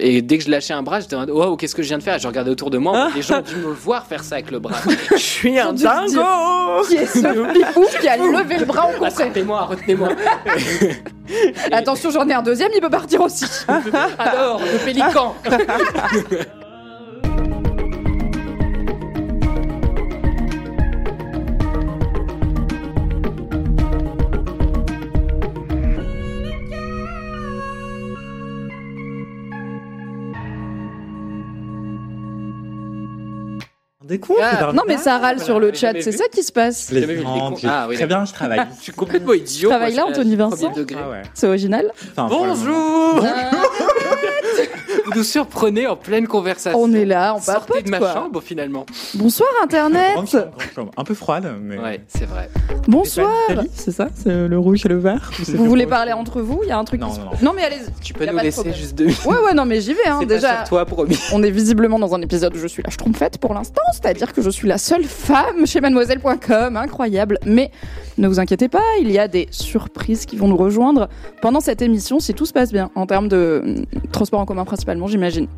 [0.00, 1.98] Et dès que je lâchais un bras, j'étais en mode Wow, qu'est-ce que je viens
[1.98, 2.18] de faire?
[2.18, 4.58] Je regardais autour de moi, les gens ont dû me voir faire ça avec le
[4.58, 4.74] bras.
[5.12, 6.20] Je suis un dingo
[6.88, 7.20] Qui est ce
[7.52, 10.08] flipou qui a levé le bras en concert Retenez-moi, retenez-moi.
[11.72, 13.44] Attention, j'en ai un deuxième, il peut partir aussi.
[14.18, 15.36] Alors, le pélican
[34.04, 36.92] Des coups Ah, Non, mais ça râle sur le chat, c'est ça qui se passe.
[36.92, 37.00] Vu
[37.58, 38.60] j'ai- Ah, oui, Très bien, je travaille.
[38.78, 39.70] Je suis complètement idiot.
[39.70, 40.72] Travaille moi, là, je Anthony Vincent.
[40.76, 41.22] Ah ouais.
[41.32, 41.90] C'est original.
[42.14, 42.28] Enfin.
[42.28, 43.24] Bonjour
[45.06, 46.78] Vous nous surprenez en pleine conversation.
[46.80, 48.12] On est là, on Sortez papote de ma quoi.
[48.14, 48.86] chambre finalement.
[49.14, 50.12] Bonsoir Internet.
[50.14, 50.90] Grande chambre, grande chambre.
[50.96, 51.78] Un peu froide, mais.
[51.78, 52.48] Ouais, c'est vrai.
[52.88, 53.30] Bonsoir.
[53.74, 56.60] C'est ça C'est le rouge et le vert Vous le voulez rouge parler entre vous
[56.62, 57.90] Il y a un truc Non, qui se- non, Non, mais allez-y.
[58.02, 60.06] Tu peux nous laisser juste deux Ouais, ouais, non, mais j'y vais.
[60.06, 60.18] Hein.
[60.20, 61.18] C'est pas Déjà, sur toi, promis.
[61.32, 64.42] on est visiblement dans un épisode où je suis la schtroumpfette pour l'instant, c'est-à-dire que
[64.42, 67.38] je suis la seule femme chez mademoiselle.com, incroyable.
[67.46, 67.70] Mais
[68.18, 71.08] ne vous inquiétez pas, il y a des surprises qui vont nous rejoindre
[71.40, 74.64] pendant cette émission si tout se passe bien, en termes de hum, transport en commun
[74.84, 75.48] principalement, j'imagine.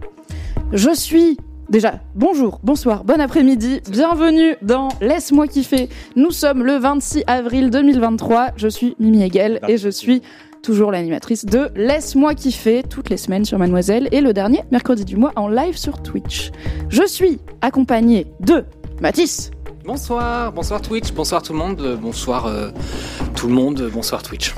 [0.73, 1.37] Je suis
[1.69, 5.89] Déjà, bonjour, bonsoir, bon après-midi, bienvenue dans Laisse-moi kiffer.
[6.15, 10.23] Nous sommes le 26 avril 2023, je suis Mimi Hegel et je suis
[10.63, 15.17] toujours l'animatrice de Laisse-moi kiffer toutes les semaines sur Mademoiselle et le dernier mercredi du
[15.17, 16.53] mois en live sur Twitch.
[16.89, 18.65] Je suis accompagnée de
[19.01, 19.51] Mathis,
[19.85, 22.71] Bonsoir, bonsoir Twitch, bonsoir tout le monde, euh, bonsoir euh,
[23.35, 24.53] tout le monde, euh, bonsoir Twitch.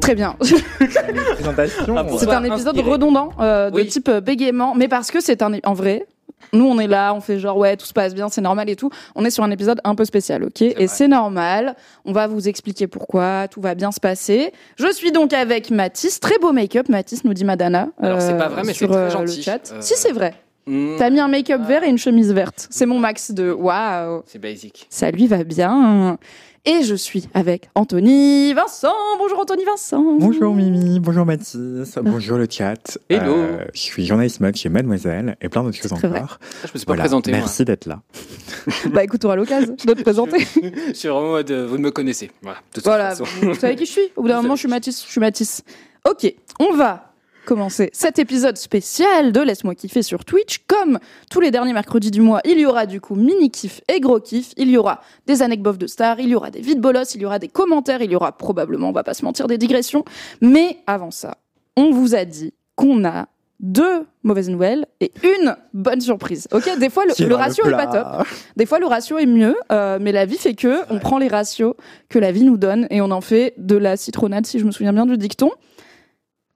[0.00, 0.36] Très bien.
[1.34, 1.96] Présentation.
[1.96, 2.90] Ah, c'est un épisode inspiré.
[2.90, 3.86] redondant euh, de Oui.
[3.86, 6.06] type euh, bégaiement, mais parce que c'est un en vrai.
[6.52, 8.74] Nous, on est là, on fait genre ouais, tout se passe bien, c'est normal et
[8.76, 8.90] tout.
[9.14, 10.62] On est sur un épisode un peu spécial, ok?
[10.62, 11.76] Et c'est normal.
[12.04, 14.52] On va vous expliquer pourquoi, tout va bien se passer.
[14.76, 16.88] Je suis donc avec Mathis, très beau make-up.
[16.88, 17.88] Mathis nous dit Madana.
[18.02, 19.36] Alors, c'est euh, pas vrai, mais c'est sur, très euh, gentil.
[19.36, 19.72] Le chat.
[19.72, 20.34] Euh, Si c'est vrai.
[20.66, 22.66] Hmm, T'as mis un make-up vert et une chemise verte.
[22.70, 24.22] C'est mon max de waouh.
[24.26, 24.86] C'est basique.
[24.90, 26.18] Ça lui va bien.
[26.66, 28.92] Et je suis avec Anthony Vincent.
[29.18, 30.02] Bonjour Anthony Vincent.
[30.18, 31.56] Bonjour Mimi, bonjour Mathis,
[32.02, 32.98] bonjour le chat.
[33.08, 33.34] Hello.
[33.34, 36.18] Euh, je suis journaliste mode chez Mademoiselle et plein d'autres choses très vrai.
[36.20, 36.38] encore.
[36.42, 37.32] Ah, je me suis pas Voilà, présenté.
[37.32, 38.02] Merci d'être là.
[38.92, 40.40] Bah écoute, on aura l'occasion de te présenter.
[40.88, 42.30] Je suis vraiment en mode, euh, vous me connaissez.
[42.42, 42.58] Voilà.
[42.58, 43.24] De toute Voilà, façon.
[43.42, 44.12] vous savez qui je suis?
[44.16, 45.02] Au bout d'un moment, je suis Mathis.
[45.06, 45.62] Je suis Mathis.
[46.06, 47.09] Ok, on va
[47.46, 50.58] commencer cet épisode spécial de Laisse-moi kiffer sur Twitch.
[50.66, 50.98] Comme
[51.30, 54.20] tous les derniers mercredis du mois, il y aura du coup mini kiff et gros
[54.20, 54.52] kiff.
[54.56, 57.26] Il y aura des anecdotes de stars, il y aura des vides bolos, il y
[57.26, 60.04] aura des commentaires, il y aura probablement, on va pas se mentir, des digressions.
[60.40, 61.38] Mais avant ça,
[61.76, 63.26] on vous a dit qu'on a
[63.60, 66.48] deux mauvaises nouvelles et une bonne surprise.
[66.52, 68.26] Ok, des fois le, Qui le ratio est pas top.
[68.56, 71.28] Des fois, le ratio est mieux, euh, mais la vie fait que on prend les
[71.28, 71.74] ratios
[72.08, 74.70] que la vie nous donne et on en fait de la citronnade, si je me
[74.70, 75.50] souviens bien du dicton.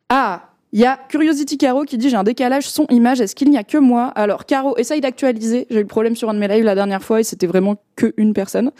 [0.08, 3.56] Ah, il y a Curiosity Caro qui dit j'ai un décalage son-image, est-ce qu'il n'y
[3.56, 4.06] a que moi?
[4.16, 5.68] Alors, Caro, essaye d'actualiser.
[5.70, 7.76] J'ai eu le problème sur un de mes lives la dernière fois et c'était vraiment
[7.94, 8.72] que une personne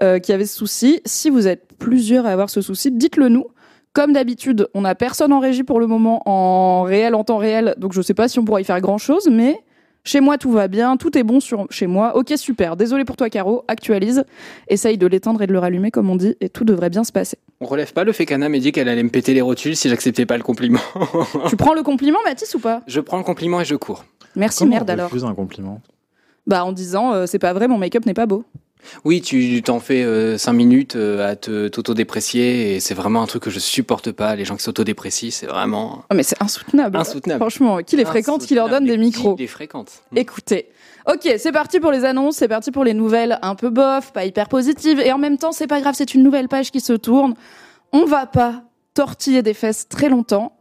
[0.00, 1.02] euh, qui avait ce souci.
[1.04, 3.48] Si vous êtes plusieurs à avoir ce souci, dites-le nous.
[3.92, 7.74] Comme d'habitude, on n'a personne en régie pour le moment en réel, en temps réel,
[7.76, 9.60] donc je sais pas si on pourra y faire grand chose, mais
[10.04, 12.16] chez moi, tout va bien, tout est bon sur chez moi.
[12.16, 12.76] Ok, super.
[12.76, 13.64] Désolé pour toi, Caro.
[13.68, 14.24] Actualise.
[14.66, 17.12] Essaye de l'éteindre et de le rallumer, comme on dit, et tout devrait bien se
[17.12, 17.36] passer.
[17.62, 19.88] On relève pas le fait qu'Anna m'ait dit qu'elle allait me péter les rotules si
[19.88, 20.80] j'acceptais pas le compliment.
[21.48, 22.82] tu prends le compliment, Mathis, ou pas?
[22.88, 24.04] Je prends le compliment et je cours.
[24.34, 25.06] Merci, Comment merde on alors.
[25.08, 25.80] refuse un compliment?
[26.48, 28.44] Bah, en disant, euh, c'est pas vrai, mon make-up n'est pas beau.
[29.04, 30.04] Oui, tu t'en fais
[30.36, 34.34] 5 minutes euh, à te t'autodéprécier et c'est vraiment un truc que je supporte pas.
[34.34, 36.96] Les gens qui s'autodéprécient, c'est vraiment Oh, mais c'est insoutenable.
[36.96, 37.38] insoutenable.
[37.38, 39.36] Franchement, qui les fréquente, qui leur donne des micros.
[39.36, 40.68] Qui les fréquente Écoutez.
[41.06, 44.24] Ok, c'est parti pour les annonces, c'est parti pour les nouvelles un peu bof, pas
[44.24, 46.92] hyper positives, et en même temps, c'est pas grave, c'est une nouvelle page qui se
[46.92, 47.34] tourne.
[47.92, 48.62] On va pas
[48.94, 50.56] tortiller des fesses très longtemps.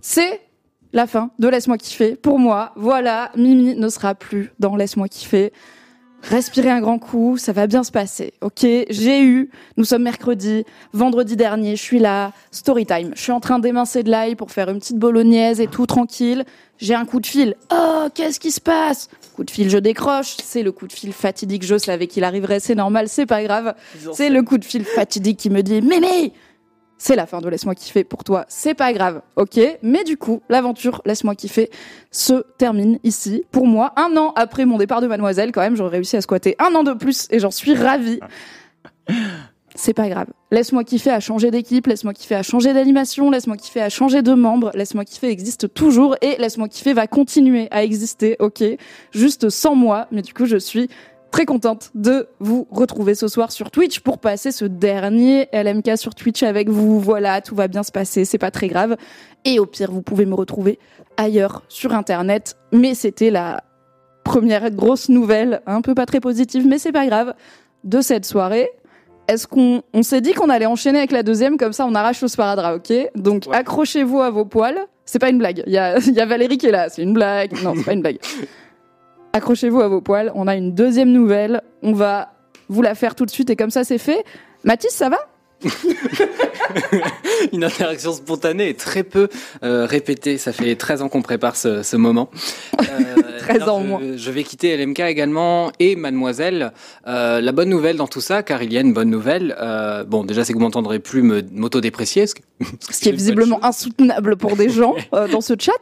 [0.00, 0.40] C'est
[0.92, 2.16] la fin de Laisse-moi kiffer.
[2.16, 5.52] Pour moi, voilà, Mimi ne sera plus dans Laisse-moi kiffer.
[6.22, 8.32] Respirez un grand coup, ça va bien se passer.
[8.40, 13.12] Ok, j'ai eu, nous sommes mercredi, vendredi dernier, je suis là, story time.
[13.14, 16.44] Je suis en train d'émincer de l'ail pour faire une petite bolognaise et tout tranquille.
[16.78, 17.54] J'ai un coup de fil.
[17.72, 19.08] Oh, qu'est-ce qui se passe?
[19.34, 20.36] Coup de fil, je décroche.
[20.42, 21.64] C'est le coup de fil fatidique.
[21.64, 23.74] Je savais qu'il arriverait, c'est normal, c'est pas grave.
[24.12, 26.32] C'est le coup de fil fatidique qui me dit Mémé,
[26.98, 30.42] c'est la fin de Laisse-moi kiffer pour toi, c'est pas grave, ok Mais du coup,
[30.48, 31.70] l'aventure Laisse-moi kiffer
[32.10, 33.44] se termine ici.
[33.50, 36.56] Pour moi, un an après mon départ de Mademoiselle, quand même, j'aurais réussi à squatter
[36.58, 38.20] un an de plus et j'en suis ravie.
[39.78, 40.28] C'est pas grave.
[40.50, 44.32] Laisse-moi kiffer à changer d'équipe, laisse-moi kiffer à changer d'animation, laisse-moi kiffer à changer de
[44.32, 48.64] membre, laisse-moi kiffer existe toujours et laisse-moi kiffer va continuer à exister, ok
[49.12, 50.88] Juste sans moi, mais du coup, je suis
[51.30, 56.14] très contente de vous retrouver ce soir sur Twitch pour passer ce dernier LMK sur
[56.14, 56.98] Twitch avec vous.
[57.00, 58.96] Voilà, tout va bien se passer, c'est pas très grave.
[59.44, 60.78] Et au pire, vous pouvez me retrouver
[61.16, 62.56] ailleurs sur Internet.
[62.72, 63.62] Mais c'était la
[64.24, 67.34] première grosse nouvelle, un peu pas très positive, mais c'est pas grave,
[67.84, 68.70] de cette soirée.
[69.28, 72.22] Est-ce qu'on on s'est dit qu'on allait enchaîner avec la deuxième, comme ça on arrache
[72.22, 72.92] le sparadrap, ok?
[73.16, 73.56] Donc Ouais.
[73.56, 74.78] accrochez-vous à vos poils.
[75.04, 75.62] C'est pas une blague.
[75.66, 76.88] Il y a, il y a Valérie qui est là.
[76.88, 77.52] C'est une blague.
[77.62, 78.18] Non, c'est pas une blague.
[79.36, 80.32] Accrochez-vous à vos poils.
[80.34, 81.60] On a une deuxième nouvelle.
[81.82, 82.32] On va
[82.70, 84.24] vous la faire tout de suite et comme ça c'est fait.
[84.64, 85.18] Mathis, ça va?
[87.52, 89.28] Une interaction spontanée et très peu
[89.62, 90.38] euh, répétée.
[90.38, 92.30] Ça fait 13 ans qu'on prépare ce, moment.
[92.80, 94.00] Euh, 13 alors, ans au je- moins.
[94.16, 96.72] Je vais quitter LMK également et Mademoiselle.
[97.06, 99.56] Euh, la bonne nouvelle dans tout ça, car il y a une bonne nouvelle.
[99.60, 102.26] euh, bon, déjà, c'est que vous m'entendrez plus m'autodéprécier.
[102.26, 102.40] Ce que-
[102.90, 105.72] Ce qui est visiblement insoutenable pour des gens euh, dans ce chat.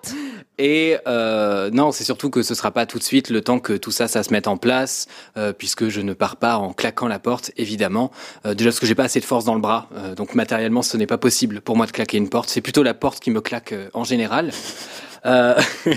[0.57, 3.73] Et euh, non, c'est surtout que ce sera pas tout de suite le temps que
[3.73, 7.09] tout ça, ça se mette en place, euh, puisque je ne pars pas en claquant
[7.09, 8.13] la porte, évidemment.
[8.47, 10.83] Euh, déjà parce que j'ai pas assez de force dans le bras, euh, donc matériellement,
[10.83, 12.49] ce n'est pas possible pour moi de claquer une porte.
[12.51, 14.53] C'est plutôt la porte qui me claque euh, en général.
[15.27, 15.55] Euh,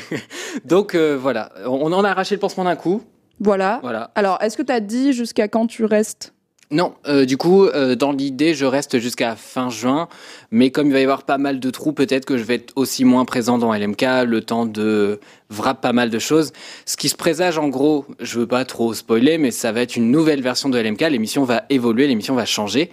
[0.66, 3.04] donc euh, voilà, on en a arraché le pansement d'un coup.
[3.40, 3.80] Voilà.
[3.82, 4.12] Voilà.
[4.16, 6.34] Alors, est-ce que tu as dit jusqu'à quand tu restes?
[6.70, 10.10] Non, euh, du coup, euh, dans l'idée, je reste jusqu'à fin juin,
[10.52, 12.74] mais comme il va y avoir pas mal de trous, peut-être que je vais être
[12.76, 16.52] aussi moins présent dans LMK, le temps de wrap pas mal de choses.
[16.86, 19.96] Ce qui se présage, en gros, je veux pas trop spoiler, mais ça va être
[19.96, 21.04] une nouvelle version de LMK.
[21.10, 22.92] L'émission va évoluer, l'émission va changer,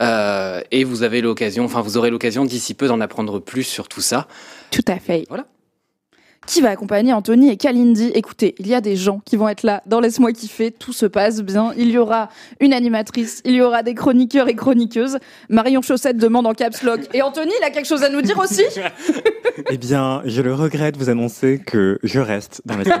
[0.00, 3.88] euh, et vous avez l'occasion, enfin, vous aurez l'occasion d'ici peu d'en apprendre plus sur
[3.88, 4.28] tout ça.
[4.70, 5.24] Tout à fait.
[5.28, 5.46] Voilà.
[6.46, 8.10] Qui va accompagner Anthony et Kalindi?
[8.14, 11.04] Écoutez, il y a des gens qui vont être là dans Laisse-moi kiffer, tout se
[11.06, 11.72] passe bien.
[11.76, 12.28] Il y aura
[12.60, 15.18] une animatrice, il y aura des chroniqueurs et chroniqueuses.
[15.48, 17.00] Marion Chaussette demande en caps lock.
[17.14, 18.62] Et Anthony, il a quelque chose à nous dire aussi?
[19.70, 23.00] Eh bien, je le regrette de vous annoncer que je reste dans la série.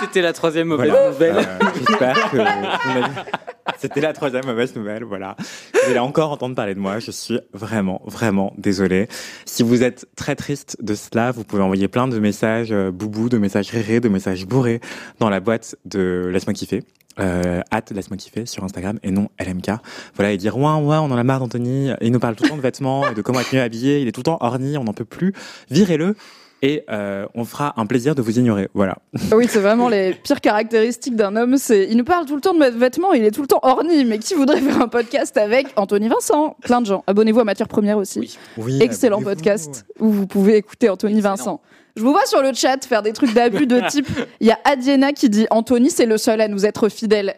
[0.00, 1.10] C'était la troisième mauvaise Voilà.
[1.10, 1.36] nouvelle.
[1.38, 3.06] Euh, J'espère que vous m'avez-
[3.78, 5.36] C'était la troisième mauvaise nouvelle, voilà.
[5.72, 6.98] Vous allez encore entendre parler de moi.
[6.98, 9.08] Je suis vraiment, vraiment désolé.
[9.44, 13.28] Si vous êtes très triste de cela, vous pouvez envoyer plein de messages euh, boubou,
[13.28, 14.80] de messages rérés, de messages bourrés
[15.18, 16.82] dans la boîte de Laisse-moi kiffer.
[17.18, 19.70] Euh, laisse-moi kiffer sur Instagram et non LMK.
[20.14, 21.90] Voilà, et dire ouais, ouais, on en a marre d'Anthony.
[22.00, 24.00] Il nous parle tout le temps de vêtements et de comment être mieux habillé.
[24.00, 25.34] Il est tout le temps orni, on n'en peut plus.
[25.70, 26.14] Virez-le
[26.62, 28.68] et euh, on fera un plaisir de vous ignorer.
[28.74, 28.98] Voilà.
[29.32, 31.56] Oui, c'est vraiment les pires caractéristiques d'un homme.
[31.56, 33.60] C'est, il nous parle tout le temps de mes vêtements, il est tout le temps
[33.62, 34.04] orni.
[34.04, 36.56] Mais qui voudrait faire un podcast avec Anthony Vincent?
[36.62, 37.02] Plein de gens.
[37.06, 38.20] Abonnez-vous à Matière Première aussi.
[38.20, 38.38] Oui.
[38.58, 41.36] Oui, Excellent podcast où vous pouvez écouter Anthony Excellent.
[41.36, 41.60] Vincent.
[41.96, 44.08] Je vous vois sur le chat faire des trucs d'abus de type.
[44.40, 47.34] Il y a Adiena qui dit Anthony, c'est le seul à nous être fidèle.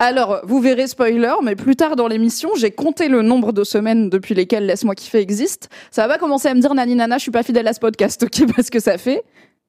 [0.00, 4.08] Alors, vous verrez spoiler, mais plus tard dans l'émission, j'ai compté le nombre de semaines
[4.10, 5.68] depuis lesquelles Laisse-moi kiffer existe.
[5.90, 7.80] Ça va pas commencer à me dire Nani Nana, je suis pas fidèle à ce
[7.80, 9.24] podcast, ok Parce que ça fait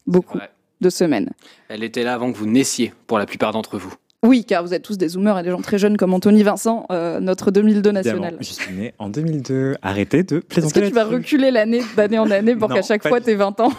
[0.06, 0.38] beaucoup
[0.82, 1.32] de semaines.
[1.68, 3.94] Elle était là avant que vous naissiez, pour la plupart d'entre vous.
[4.26, 6.86] Oui, car vous êtes tous des zoomers et des gens très jeunes comme Anthony Vincent,
[6.92, 8.36] euh, notre 2002 national.
[8.42, 9.76] Je suis né en 2002.
[9.82, 13.08] Arrêtez de Est-ce plaisanter que tu vas reculer l'année d'année en année pour qu'à chaque
[13.08, 13.72] fois t'aies 20 ans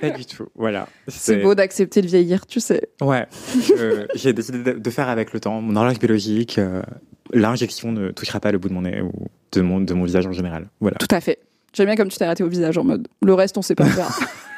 [0.00, 0.48] Pas du tout.
[0.56, 0.88] Voilà.
[1.06, 2.88] C'est beau d'accepter de vieillir, tu sais.
[3.00, 3.26] Ouais.
[3.78, 5.60] Euh, J'ai décidé de, de faire avec le temps.
[5.60, 6.82] Mon horloge biologique, euh,
[7.32, 9.12] l'injection ne touchera pas le bout de mon nez ou
[9.52, 10.66] de mon, de mon visage en général.
[10.80, 10.96] Voilà.
[10.98, 11.38] Tout à fait.
[11.72, 13.06] J'aime bien comme tu t'es arrêté au visage en mode.
[13.22, 14.08] Le reste, on sait pas faire.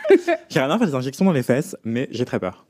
[0.48, 2.64] J'ai rien à faire des injections dans les fesses, mais j'ai très peur.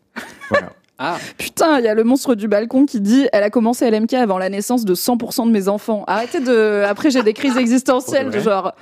[0.48, 0.72] Voilà.
[0.98, 4.14] Ah, Putain, il y a le monstre du balcon qui dit Elle a commencé LMK
[4.14, 6.04] avant la naissance de 100% de mes enfants.
[6.06, 6.84] Arrêtez de.
[6.88, 8.72] Après, j'ai des crises existentielles, de genre.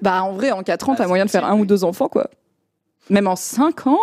[0.00, 2.08] Bah, en vrai, en 4 ans, Ah, t'as moyen de faire un ou deux enfants,
[2.08, 2.30] quoi.
[3.10, 3.98] Même en 5 ans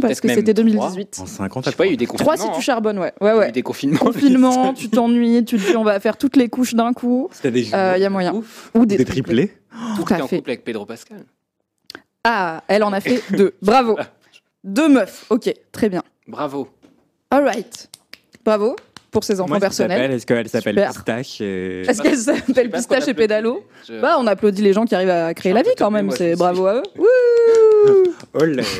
[0.00, 0.64] Parce que c'était trois.
[0.64, 1.18] 2018.
[1.20, 2.36] En 50 je sais pas, il y a eu des 3 confinements.
[2.36, 2.60] si tu hein.
[2.60, 3.12] charbonnes, ouais.
[3.20, 3.52] Ouais, Il y a eu ouais.
[3.52, 3.98] des confinements.
[3.98, 7.28] Confinement, tu t'ennuies, tu te dis on va faire toutes les couches d'un coup.
[7.32, 8.34] C'était des Il jumeaux, y a moyen.
[8.34, 8.70] Ouf.
[8.74, 9.52] Ou des, des, triplés.
[9.96, 10.36] Tout T'es à en fait.
[10.38, 11.24] couple avec Pedro Pascal.
[12.22, 13.54] Ah, elle en a fait deux.
[13.62, 13.98] Bravo.
[14.64, 15.26] Deux meufs.
[15.28, 16.02] Ok, très bien.
[16.26, 16.68] Bravo.
[17.30, 17.88] Alright.
[18.44, 18.76] Bravo
[19.10, 19.98] pour ses enfants Comment est-ce qu'elle personnels.
[19.98, 20.86] s'appelle Est-ce qu'elle s'appelle.
[20.92, 21.82] Pistache et...
[21.82, 25.32] Est-ce qu'elle s'appelle Pistache et Pédalo Je- Bah, on applaudit les gens qui arrivent à
[25.34, 26.10] créer la vie quand même.
[26.10, 26.82] C'est bravo à eux.
[26.98, 28.64] Wouh Olé.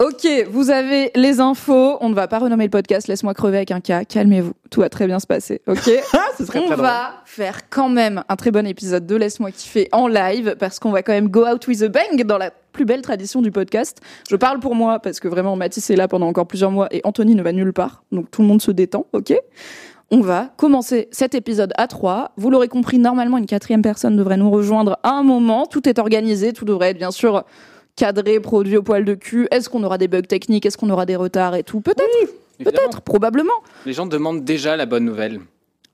[0.00, 1.96] ok, vous avez les infos.
[2.00, 3.08] On ne va pas renommer le podcast.
[3.08, 4.04] Laisse-moi crever avec un cas.
[4.04, 4.52] Calmez-vous.
[4.70, 5.60] Tout va très bien se passer.
[5.66, 5.90] Ok.
[6.12, 6.86] Ah, ce serait on très drôle.
[6.86, 10.90] va faire quand même un très bon épisode de Laisse-moi kiffer en live parce qu'on
[10.90, 13.98] va quand même go out with a bang dans la plus belle tradition du podcast.
[14.28, 17.00] Je parle pour moi parce que vraiment Mathis est là pendant encore plusieurs mois et
[17.04, 18.02] Anthony ne va nulle part.
[18.12, 19.34] Donc tout le monde se détend, ok?
[20.10, 22.32] On va commencer cet épisode à 3.
[22.36, 25.66] Vous l'aurez compris, normalement, une quatrième personne devrait nous rejoindre à un moment.
[25.66, 27.44] Tout est organisé, tout devrait être bien sûr
[27.96, 29.48] cadré, produit au poil de cul.
[29.50, 32.08] Est-ce qu'on aura des bugs techniques Est-ce qu'on aura des retards et tout Peut-être,
[32.58, 33.52] peut-être, probablement.
[33.86, 35.40] Les gens demandent déjà la bonne nouvelle.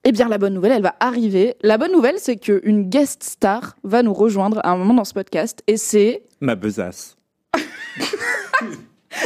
[0.04, 1.56] Eh bien, la bonne nouvelle, elle va arriver.
[1.62, 5.12] La bonne nouvelle, c'est qu'une guest star va nous rejoindre à un moment dans ce
[5.12, 5.62] podcast.
[5.66, 7.18] Et c'est Ma besace.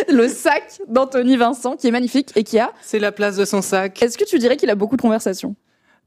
[0.09, 2.73] le sac d'Anthony Vincent, qui est magnifique et qui a.
[2.83, 4.03] C'est la place de son sac.
[4.03, 5.55] Est-ce que tu dirais qu'il a beaucoup de conversations?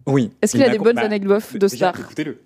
[0.06, 0.32] Oui.
[0.42, 2.00] Est-ce qu'il Il a des bonnes bah, anecdotes de déjà, star?
[2.00, 2.38] Écoutez-le.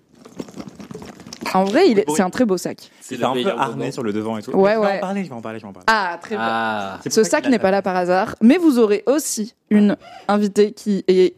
[1.54, 2.14] En vrai, il est- Oui.
[2.16, 2.90] c'est un très beau sac.
[3.00, 4.50] C'est un peu harnais sur le devant et tout.
[4.52, 4.96] Ouais, Je vais ouais.
[4.96, 5.86] en parler, je vais en parler, je vais en parler.
[5.88, 6.44] Ah, très bien.
[6.46, 8.78] Ah, C'est pour Ce ça sac qu'il a n'est pas là par hasard, mais vous
[8.78, 9.96] aurez aussi une
[10.28, 11.34] invitée qui est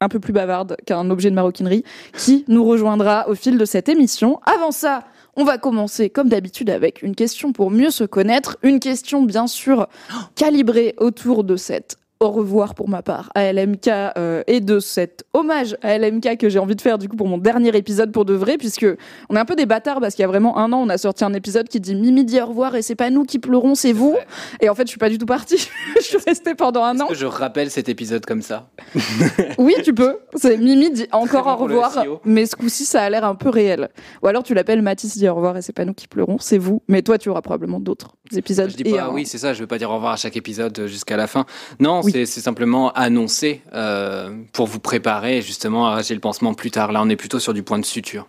[0.00, 1.84] un peu plus bavarde qu'un objet de maroquinerie,
[2.16, 4.40] qui nous rejoindra au fil de cette émission.
[4.44, 5.04] Avant ça,
[5.36, 9.46] on va commencer comme d'habitude avec une question pour mieux se connaître, une question bien
[9.46, 9.86] sûr
[10.34, 15.24] calibrée autour de cette au revoir pour ma part à LMK euh, et de cet
[15.32, 18.24] hommage à LMK que j'ai envie de faire du coup pour mon dernier épisode pour
[18.24, 18.86] de vrai puisque
[19.28, 20.98] on est un peu des bâtards parce qu'il y a vraiment un an on a
[20.98, 23.74] sorti un épisode qui dit Mimi dit au revoir et c'est pas nous qui pleurons
[23.74, 24.26] c'est vous vrai.
[24.60, 27.08] et en fait je suis pas du tout partie je suis restée pendant un an
[27.08, 28.68] que je rappelle cet épisode comme ça?
[29.58, 32.20] Oui tu peux c'est Mimi dit encore bon au revoir SEO.
[32.24, 33.88] mais ce coup-ci ça a l'air un peu réel
[34.22, 36.58] ou alors tu l'appelles Mathis dit au revoir et c'est pas nous qui pleurons c'est
[36.58, 39.60] vous mais toi tu auras probablement d'autres épisodes Je dis pas, oui, c'est ça, je
[39.60, 41.44] veux pas dire au revoir à chaque épisode euh, jusqu'à la fin.
[41.80, 42.11] Non, Oui.
[42.12, 46.92] C'est c'est simplement annoncé euh, pour vous préparer justement à j'ai le pansement plus tard.
[46.92, 48.28] Là, on est plutôt sur du point de suture.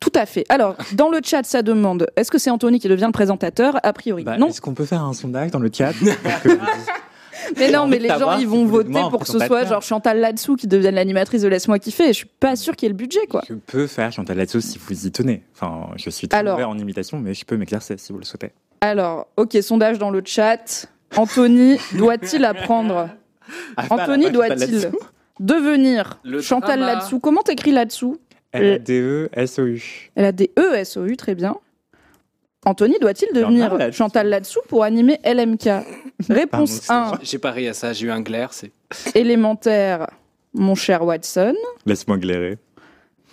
[0.00, 0.44] Tout à fait.
[0.50, 3.78] Alors, dans le chat, ça demande est-ce que c'est Anthony qui devient le présentateur?
[3.82, 4.48] A priori, Bah, non.
[4.48, 5.92] Est-ce qu'on peut faire un sondage dans le chat
[7.58, 10.56] Mais non, mais les gens, ils vont voter pour que ce soit genre Chantal Ladsou
[10.56, 12.04] qui devienne l'animatrice de Laisse-moi kiffer.
[12.04, 13.42] Et je suis pas sûre qu'il y ait le budget, quoi.
[13.48, 15.42] Je peux faire Chantal Latsou si vous y tenez.
[15.54, 16.58] Enfin, je suis très Alors.
[16.68, 18.52] en imitation, mais je peux m'exercer si vous le souhaitez.
[18.80, 20.86] Alors, ok, sondage dans le chat.
[21.16, 23.08] Anthony doit-il apprendre
[23.90, 24.90] Anthony doit-il
[25.40, 26.80] devenir Le Chantal.
[26.80, 28.18] Ladsou Comment t'écris Ladsou
[28.52, 30.10] L-A-D-E-S-O-U.
[30.14, 31.56] Elle a des E-S-O-U, très bien.
[32.64, 33.92] Anthony doit-il devenir.
[33.92, 35.68] Chantal Ladsou pour animer LMK
[36.28, 38.52] Réponse Pardon, 1, J'ai pas ri à ça, j'ai eu un glaire.
[38.52, 38.70] C'est
[39.14, 40.06] élémentaire,
[40.54, 41.54] mon cher Watson.
[41.84, 42.58] Laisse-moi glairer.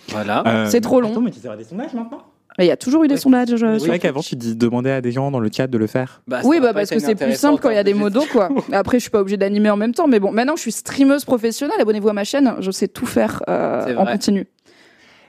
[0.08, 0.42] voilà.
[0.46, 1.12] Euh, C'est trop long.
[1.12, 2.24] Attends, mais tu sais des sondages maintenant?
[2.58, 3.20] Mais il y a toujours eu des Ouais.
[3.20, 3.48] sondages.
[3.56, 5.86] je- C'est vrai qu'avant, tu dis, demandais à des gens dans le chat de le
[5.86, 6.22] faire.
[6.26, 8.26] Bah, Oui, bah parce que c'est plus simple quand il y a des de- modos,
[8.30, 8.48] quoi.
[8.72, 10.72] Après, je suis pas obligée d'animer en même temps, mais bon, maintenant que je suis
[10.72, 14.46] streameuse professionnelle, abonnez-vous à ma chaîne, je sais tout faire euh, C'est en continu.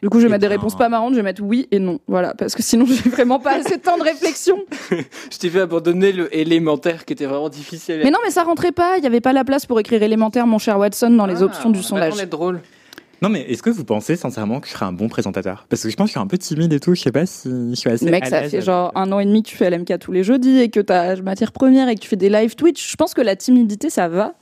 [0.01, 1.80] Du coup, je vais Eh mettre des réponses pas marrantes, je vais mettre oui et
[1.80, 4.58] non, voilà, parce que sinon, j'ai vraiment pas assez de temps de réflexion.
[5.32, 8.01] Je t'ai fait abandonner le élémentaire qui était vraiment difficile.
[8.03, 10.46] Mais non, mais ça rentrait pas, il y avait pas la place pour écrire élémentaire,
[10.46, 12.15] mon cher Watson, dans les Ah, options du va sondage.
[12.18, 12.60] pas être drôle.
[13.24, 15.65] Non, mais est-ce que vous pensez sincèrement que je serais un bon présentateur?
[15.70, 16.94] Parce que je pense que je suis un peu timide et tout.
[16.94, 18.12] Je sais pas si je suis assez.
[18.12, 20.25] Mec, à ça fait genre un an et demi que tu fais LMK tous les
[20.25, 22.92] jeudis et que t'as matière première et que tu fais des live Twitch.
[22.92, 24.34] Je pense que la timidité, ça va.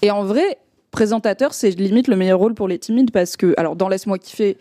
[0.00, 0.56] Et en vrai,
[0.92, 4.56] présentateur, c'est limite le meilleur rôle pour les timides parce que, alors, dans Laisse-moi kiffer,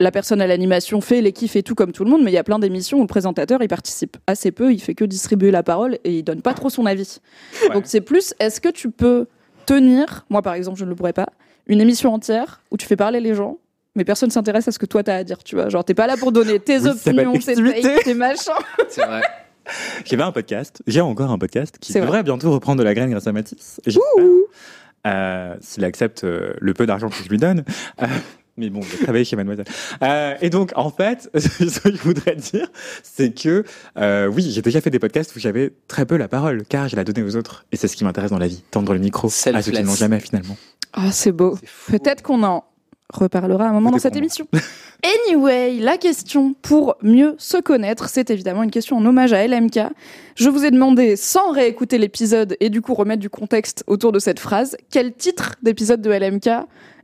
[0.00, 2.34] la personne à l'animation fait les kiffs et tout comme tout le monde, mais il
[2.34, 5.50] y a plein d'émissions où le présentateur, il participe assez peu, il fait que distribuer
[5.50, 7.18] la parole et il donne pas trop son avis.
[7.64, 7.74] Ouais.
[7.74, 9.26] Donc c'est plus, est-ce que tu peux
[9.66, 11.28] tenir, moi par exemple, je ne le pourrais pas,
[11.66, 13.58] une émission entière où tu fais parler les gens,
[13.96, 15.68] mais personne s'intéresse à ce que toi t'as à dire, tu vois.
[15.68, 18.52] Genre, t'es pas là pour donner tes Oui, opinions, tes takes, tes machins.
[18.88, 19.22] C'est vrai.
[20.04, 23.10] J'avais un podcast, j'ai encore un podcast qui C'est devrait bientôt reprendre de la graine
[23.10, 23.80] grâce à Mathis.
[25.06, 27.64] Euh, S'il accepte euh, le peu d'argent que je lui donne.
[28.02, 28.06] Euh,
[28.56, 29.66] mais bon, a travaillé chez Mademoiselle.
[30.02, 32.68] Euh, et donc, en fait, ce que je voudrais dire,
[33.02, 33.64] c'est que
[33.98, 36.94] euh, oui, j'ai déjà fait des podcasts où j'avais très peu la parole, car je
[36.96, 37.64] la donnais aux autres.
[37.72, 39.82] Et c'est ce qui m'intéresse dans la vie, tendre le micro à ceux qui Selfless.
[39.84, 40.56] n'ont jamais finalement.
[40.94, 41.58] Ah, c'est beau.
[41.88, 42.64] Peut-être qu'on en
[43.12, 44.46] reparlera à un moment dans cette émission.
[45.28, 49.80] Anyway, la question pour mieux se connaître, c'est évidemment une question en hommage à LMK.
[50.34, 54.18] Je vous ai demandé, sans réécouter l'épisode et du coup remettre du contexte autour de
[54.18, 56.48] cette phrase, quel titre d'épisode de LMK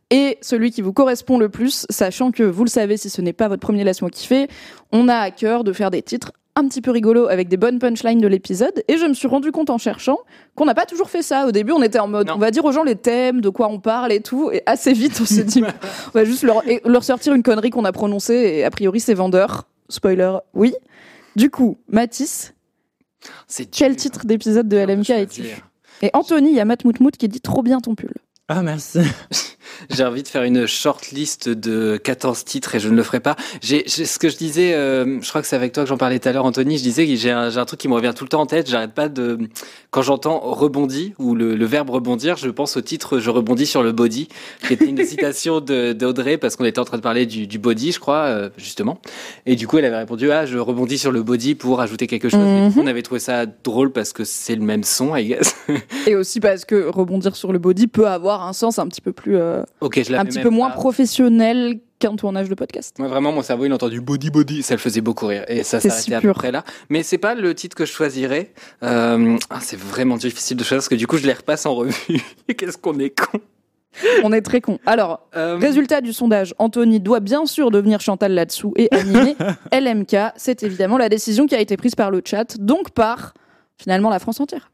[0.09, 3.35] est celui qui vous correspond le plus, sachant que vous le savez, si ce n'est
[3.35, 4.49] pas votre premier Laisse-moi kiffer,
[4.93, 7.79] on a à cœur de faire des titres un petit peu rigolos avec des bonnes
[7.79, 8.83] punchlines de l'épisode.
[8.89, 10.19] Et je me suis rendu compte en cherchant
[10.57, 11.47] qu'on n'a pas toujours fait ça.
[11.47, 12.35] Au début, on était en mode, Non.
[12.35, 14.51] on va dire aux gens les thèmes, de quoi on parle et tout.
[14.53, 15.63] Et assez vite, on s'est dit,
[16.09, 18.35] on va juste leur, leur sortir une connerie qu'on a prononcée.
[18.35, 19.69] Et a priori, c'est vendeur.
[19.89, 20.75] Spoiler, oui.
[21.37, 22.55] Du coup, Mathis,
[23.47, 24.01] C'est quel dur.
[24.03, 25.67] titre d'épisode de LMK est-il choisir.
[26.03, 28.13] Et Anthony, il y a Matt Moutmout qui dit trop bien ton pull.
[28.49, 28.99] Ah, merci.
[29.91, 33.21] J'ai envie de faire une short list de 14 titres et je ne le ferai
[33.21, 33.37] pas.
[33.61, 36.19] J'ai ce que je disais, euh, je crois que c'est avec toi que j'en parlais
[36.19, 36.79] tout à l'heure, Anthony.
[36.79, 38.69] Je disais que j'ai un, un truc qui me revient tout le temps en tête.
[38.69, 39.39] J'arrête pas de.
[39.91, 43.83] Quand j'entends rebondi ou le, le verbe rebondir, je pense au titre Je rebondis sur
[43.83, 44.29] le body,
[44.67, 47.93] qui était une citation d'Audrey parce qu'on était en train de parler du, du body,
[47.93, 49.01] je crois, euh, justement.
[49.47, 52.29] Et du coup, elle avait répondu Ah, je rebondis sur le body pour ajouter quelque
[52.29, 52.41] chose.
[52.73, 55.55] Coup, on avait trouvé ça drôle parce que c'est le même son, I guess.
[56.07, 59.13] Et aussi parce que rebondir sur le body peut avoir un sens un petit peu
[59.13, 60.77] plus euh, euh, je un petit peu moins pas.
[60.77, 62.99] professionnel qu'un tournage de podcast.
[62.99, 65.45] Moi, vraiment, mon cerveau, il a entendu body body, ça le faisait beaucoup rire.
[65.49, 66.65] Et ça s'arrêtait si à peu près là.
[66.89, 68.53] Mais c'est pas le titre que je choisirais.
[68.83, 71.75] Euh, ah, c'est vraiment difficile de choisir parce que du coup, je les repasse en
[71.75, 71.95] revue.
[72.57, 73.39] Qu'est-ce qu'on est con.
[74.23, 74.79] On est très con.
[74.87, 79.37] Alors, Euh, résultat du sondage, Anthony doit bien sûr devenir Chantal là-dessous et animer
[79.73, 80.17] LMK.
[80.37, 83.35] C'est évidemment la décision qui a été prise par le chat, donc par
[83.77, 84.71] finalement la France entière.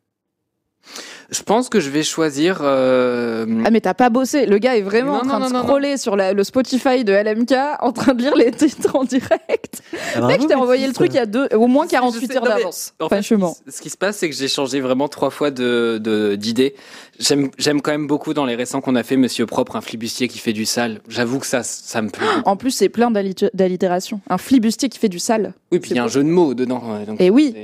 [1.30, 2.58] Je pense que je vais choisir.
[2.62, 5.52] euh, Ah mais t'as pas bossé, le gars est vraiment Non, en train non, de
[5.52, 8.94] non, non, scroller sur la- le Spotify de LMK, en train de lire les titres
[8.94, 9.82] en direct.
[10.22, 12.26] Mec, je t'ai envoyé le truc il y a deux, au moins Si, je 48
[12.26, 12.94] sais, heures d'avance.
[13.00, 13.56] En fait, ce Franchement.
[13.66, 16.74] qui, ce qui se passe, c'est que j'ai changé vraiment trois fois de de- d'idée.
[17.18, 20.28] J'aime j'aime quand même beaucoup dans les récents qu'on a fait Monsieur Propre, un flibustier
[20.28, 21.00] qui fait du sale.
[21.08, 22.26] J'avoue que ça, ça me plaît.
[22.44, 24.20] En plus, c'est plein d'allit- d'allitérations.
[24.28, 25.54] Un flibustier qui fait du sale.
[25.72, 26.82] Oui, puis il y a un jeu de mots dedans.
[27.06, 27.54] donc Et oui,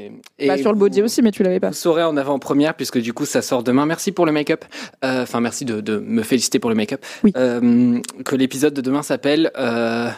[0.47, 1.69] bah, et sur le body vous- aussi, mais tu l'avais pas.
[1.69, 3.85] Vous saurez en avant-première, puisque du coup, ça sort demain.
[3.85, 4.65] Merci pour le make-up.
[5.05, 7.05] Euh, Enfin, merci de, de me féliciter pour le make-up.
[7.23, 7.35] Oui.
[7.37, 10.09] Euh, que l'épisode de demain s'appelle euh,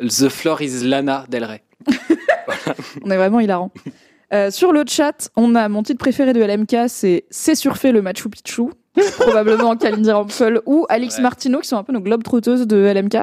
[0.00, 1.62] The Floor is Lana Del Rey.
[3.04, 3.72] On est vraiment hilarant.
[4.32, 8.00] Euh, sur le chat, on a mon titre préféré de LMK, c'est C'est surfait le
[8.00, 8.62] Machu Picchu.
[9.18, 11.22] Probablement Kalindi Rampel ou Alix Ouais.
[11.22, 13.16] Martino, qui sont un peu nos globes trotteuses de LMK.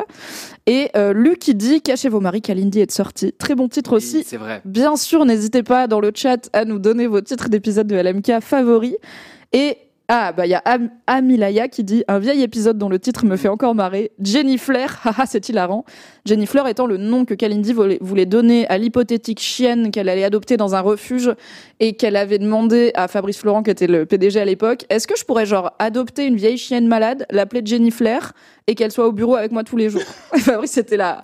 [0.68, 3.32] Et euh, Luc qui dit Cachez vos maris, Kalindi est sortie.
[3.32, 4.24] Très bon titre aussi.
[4.26, 4.62] C'est vrai.
[4.66, 8.42] Bien sûr, n'hésitez pas dans le chat à nous donner vos titres d'épisodes de LMK
[8.42, 8.98] favoris.
[9.54, 9.78] Et
[10.14, 13.24] ah, bah il y a Am- Amilaya qui dit un vieil épisode dont le titre
[13.26, 14.12] me fait encore marrer.
[14.22, 15.86] Jenny Flair, c'est hilarant.
[16.26, 20.58] Jenny Fleur étant le nom que Kalindi voulait, donner à l'hypothétique chienne qu'elle allait adopter
[20.58, 21.32] dans un refuge
[21.80, 25.18] et qu'elle avait demandé à Fabrice Florent, qui était le PDG à l'époque, est-ce que
[25.18, 28.34] je pourrais genre adopter une vieille chienne malade, l'appeler Jenny Flair
[28.68, 30.02] et qu'elle soit au bureau avec moi tous les jours?
[30.40, 31.24] Fabrice était là.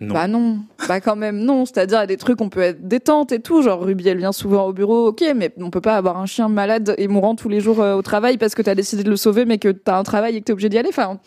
[0.00, 0.12] Non.
[0.12, 0.58] Bah non,
[0.88, 1.66] bah quand même non.
[1.66, 3.62] C'est-à-dire, il y a des trucs, on peut être détente et tout.
[3.62, 6.48] Genre, Ruby, elle vient souvent au bureau, ok, mais on peut pas avoir un chien
[6.48, 9.16] malade et mourant tous les jours euh, au travail parce que t'as décidé de le
[9.16, 10.88] sauver, mais que t'as un travail et que t'es obligé d'y aller.
[10.88, 11.20] Enfin,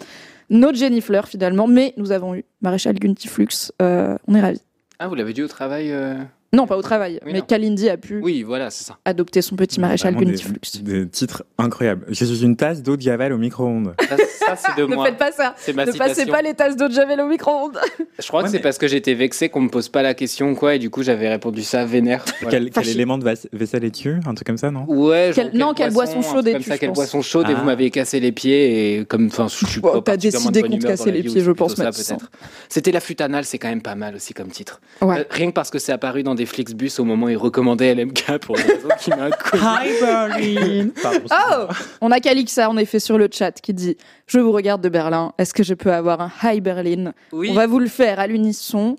[0.49, 3.71] notre Jenny Fleur finalement, mais nous avons eu Maréchal Guntiflux.
[3.81, 4.61] Euh, on est ravis.
[4.99, 6.15] Ah, vous l'avez dit au travail euh
[6.53, 7.45] Non, pas au travail, Oui, mais non.
[7.45, 8.97] Kalindi a pu Oui, voilà, c'est ça.
[9.03, 10.59] adopter son petit Maréchal Guntiflux.
[10.81, 12.05] Des, des titres incroyables.
[12.07, 13.93] Je suis une tasse d'eau de Javel au micro-ondes.
[14.07, 15.05] Ça, ça, c'est de Ne moi.
[15.07, 15.55] faites pas ça.
[15.75, 17.77] Ma Ne passez pas les tasses d'eau de Javel au micro-ondes.
[18.19, 20.13] Je crois Ouais, que c'est mais- parce que j'étais vexé qu'on me pose pas la
[20.13, 22.23] question, quoi, et du coup, j'avais répondu ça vénère.
[22.41, 22.59] Voilà.
[22.73, 26.47] Quel, élément de vaisselle es-tu Un truc comme ça, non Ouais, non, quelle boisson chaude
[26.47, 27.59] es-tu, Comme ça, quelle boisson chaude, et Ah.
[27.59, 30.87] vous m'avez cassé les pieds, et comme, enfin, je suis pas t'as décidé qu'on te
[30.87, 32.31] cassait les pieds, je pense, peut-être.
[32.69, 34.79] C'était la flûte anale, c'est quand même pas mal aussi comme titre.
[35.03, 37.93] Euh, rien que parce que c'est apparu dans des Flixbus au moment où ils recommandaient
[37.93, 39.11] LMK pour des raisons qui.
[39.53, 41.67] Hi Berlin Pardon, Oh
[42.01, 43.97] On a Calixa en effet sur le chat qui dit
[44.27, 47.11] Je vous regarde de Berlin, est-ce que je peux avoir un Hi Berlin?
[47.33, 47.49] Oui.
[47.51, 48.95] On va vous le faire à l'unisson.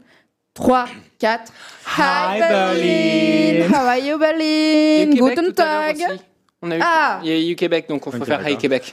[0.55, 0.87] 3,
[1.21, 1.53] 4.
[1.99, 3.69] Hi, Berlin.
[3.71, 5.13] How are you Berlin?
[5.15, 6.21] Québec Guten Tag aussi.
[6.61, 7.21] On a eu, Ah.
[7.23, 8.57] Il y a eu Québec, donc on faut faire Hi.
[8.59, 8.93] Québec.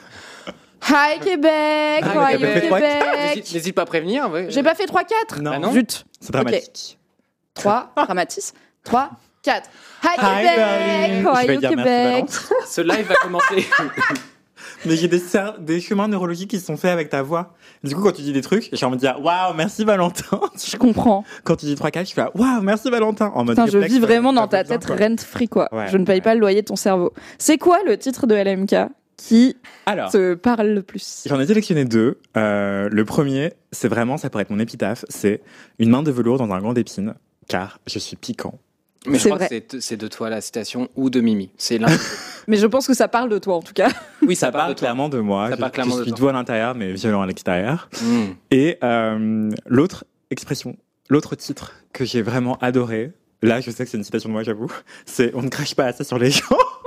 [0.88, 2.62] Hi Québec Hi, Québec.
[2.70, 3.52] Québec?
[3.54, 4.30] N'hésite pas à prévenir.
[4.30, 4.46] ouais.
[4.50, 5.72] J'ai pas fait 3, 4 Non, Bah non.
[5.74, 7.00] Zut c'est dramatique.
[7.56, 8.54] 3, dramatis.
[8.84, 9.10] 3,
[9.42, 9.70] 4.
[10.04, 12.26] Hi, Hi Québec How are you Québec?
[12.68, 13.66] Ce live va commencer.
[14.86, 17.56] Mais j'ai des, chemins neurologiques qui sont faits avec ta voix.
[17.84, 20.40] Du coup, quand tu dis des trucs, j'ai envie de dire Waouh, merci Valentin.
[20.64, 21.24] Je comprends.
[21.44, 23.32] Quand tu dis 3-4, je fais Waouh, merci Valentin.
[23.34, 24.96] En mode Putain, je vis vraiment ça dans ta tête quoi.
[24.96, 25.74] rent free quoi.
[25.74, 26.22] Ouais, je ne paye ouais.
[26.22, 27.14] pas le loyer de ton cerveau.
[27.40, 31.24] C'est quoi le titre de LMK qui Alors, te parle le plus?
[31.26, 32.20] J'en ai sélectionné deux.
[32.36, 35.42] Euh, le premier, c'est vraiment, ça pourrait être mon épitaphe, c'est
[35.80, 37.16] une main de velours dans un gant d'épines,
[37.48, 38.58] car je suis piquant.
[39.08, 39.62] Mais je C'est crois vrai.
[39.62, 41.52] que c'est- de toi la citation ou de Mimi.
[41.58, 41.88] C'est l'un.
[42.48, 43.90] Mais je pense que ça parle de toi en tout cas.
[44.24, 44.80] Oui, Ça ça parle parle de toi.
[44.80, 45.50] clairement de moi.
[45.50, 46.20] Ça je, parle clairement je de suis toi.
[46.20, 47.88] doux à l'intérieur, mais violent à l'extérieur.
[48.02, 48.24] Mm.
[48.52, 50.76] Et euh, l'autre expression,
[51.10, 53.12] l'autre titre que j'ai vraiment adoré,
[53.44, 54.72] là, je sais que c'est une citation de moi, j'avoue,
[55.06, 56.42] c'est On ne crache pas assez sur les gens.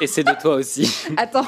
[0.00, 0.90] Et c'est de toi aussi.
[1.16, 1.46] Attends,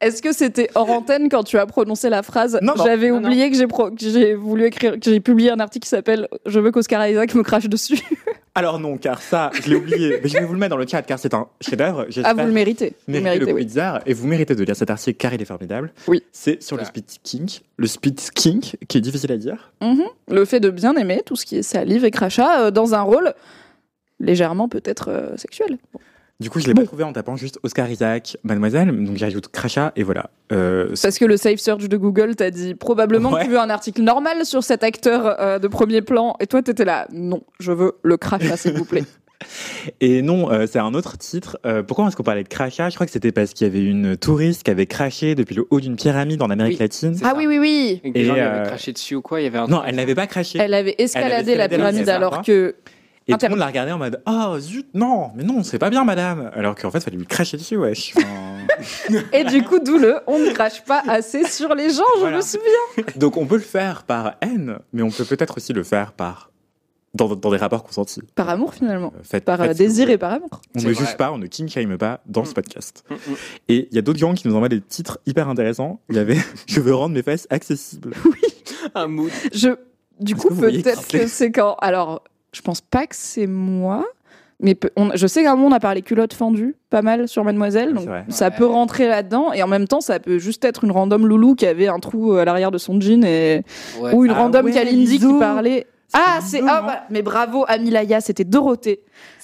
[0.00, 2.84] est-ce que c'était hors antenne quand tu as prononcé la phrase Non, non.
[2.84, 5.84] J'avais Non, oublié que j'ai pro- que j'ai voulu écrire, que j'ai publié un article
[5.84, 7.98] qui s'appelle Je veux qu'Oscar Isaac me crache dessus.
[8.54, 10.86] Alors non, car ça, je l'ai oublié, mais je vais vous le mettre dans le
[10.86, 12.02] chat, car c'est un chef-d'œuvre.
[12.02, 12.94] Ah, J'espère vous le méritez.
[13.06, 13.60] Vous le mériter méritez, le oui.
[13.62, 15.92] Pulitzer, et vous méritez de lire cet article car il est formidable.
[16.08, 16.24] Oui.
[16.32, 19.72] C'est sur le speed king, le speed king qui est difficile à dire.
[19.80, 20.02] Mhm.
[20.28, 23.02] Le fait de bien aimer tout ce qui est salive et crachat euh, dans un
[23.02, 23.32] rôle
[24.18, 25.78] légèrement peut-être euh, sexuel.
[26.40, 26.82] Du coup, je l'ai Bon.
[26.82, 30.30] pas trouvé en tapant juste Oscar Isaac, Mademoiselle, donc j'ajoute crachat et voilà.
[30.52, 33.40] Euh, Parce que le safe search de Google t'a dit probablement Ouais.
[33.40, 36.62] que tu veux un article normal sur cet acteur euh, de premier plan et toi
[36.62, 39.04] t'étais là non je veux le crachat s'il vous plaît.
[40.00, 41.58] Et non, euh, c'est un autre titre.
[41.64, 42.88] Euh, pourquoi est-ce qu'on parlait de crachat?
[42.90, 45.64] Je crois que c'était parce qu'il y avait une touriste qui avait craché depuis le
[45.70, 46.80] haut d'une pyramide en Amérique Oui.
[46.80, 47.14] latine.
[47.22, 47.34] Ah ça.
[47.36, 48.00] oui oui oui.
[48.02, 49.68] Et Et, gens lui euh, avaient craché dessus ou quoi Il y avait un.
[49.68, 50.58] Non, elle n'avait pas craché.
[50.60, 52.74] Elle avait escaladé la escaladé la pyramide pyramide, alors que
[53.28, 55.90] Et tout le monde l'a regardée en mode Oh zut, non, mais non, c'est pas
[55.90, 56.50] bien, madame.
[56.54, 58.14] Alors qu'en fait, il fallait lui cracher dessus, wesh.
[59.32, 62.36] Et du coup, d'où le on ne crache pas assez sur les gens, je Voilà.
[62.38, 63.04] me souviens.
[63.16, 66.50] Donc on peut le faire par haine, mais on peut peut-être aussi le faire par
[67.14, 68.22] dans, dans des rapports consentis.
[68.34, 69.12] Par amour, finalement.
[69.16, 70.60] Euh, Faites, Par euh, faites désir et par amour.
[70.76, 72.54] On ne juge pas, on ne king shame pas dans ce Mm.
[72.54, 73.04] podcast.
[73.10, 73.34] Mm, mm.
[73.68, 76.00] Et il y a d'autres gens qui nous envoient des titres hyper intéressants.
[76.10, 76.36] Il y avait
[76.66, 78.12] Je veux rendre mes fesses accessibles.
[78.94, 79.30] Un mood.
[79.52, 79.70] Je,
[80.20, 81.74] du coup, peut-être que c'est quand.
[81.80, 84.04] Alors, je pense pas que c'est moi.
[84.60, 87.44] Mais on- je sais qu'à un moment, on a parlé culottes fendues pas mal sur
[87.44, 87.94] Mademoiselle.
[87.94, 88.50] Donc, ça Ouais.
[88.56, 89.52] peut rentrer là-dedans.
[89.52, 92.32] Et en même temps, ça peut juste être une random loulou qui avait un trou
[92.32, 93.22] à l'arrière de son jean.
[93.24, 93.62] Et...
[94.00, 94.12] Ouais.
[94.14, 95.86] Ou une Ah random ouais, Kalindi qui parlait.
[96.14, 96.62] Ah, c'est.
[96.66, 99.00] Ah, bah, mais bravo, Amilaya, c'était Dorothée.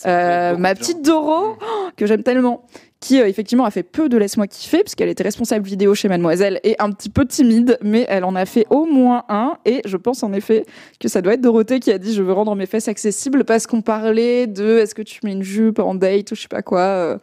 [0.06, 1.02] Euh, ma de petite.
[1.02, 2.64] Doro, oh, que j'aime tellement,
[3.00, 6.08] qui euh, effectivement a fait peu de Laisse-moi kiffer, parce qu'elle était responsable vidéo chez
[6.08, 9.58] Mademoiselle et un petit peu timide, mais elle en a fait au moins un.
[9.66, 10.64] Et je pense en effet
[11.00, 13.66] que ça doit être Dorothée qui a dit Je veux rendre mes fesses accessibles parce
[13.66, 16.32] qu'on parlait de Est-ce que tu mets une jupe en date?
[16.32, 16.80] ou je sais pas quoi.
[16.80, 17.18] euh,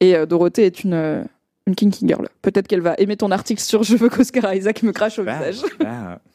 [0.00, 1.24] Et euh, Dorothée est une.
[1.66, 2.28] une kinky girl.
[2.42, 5.38] Peut-être qu'elle va aimer ton article sur Je veux qu'Oscar Isaac me crache au Bah,
[5.38, 5.62] visage.
[5.80, 6.18] bah,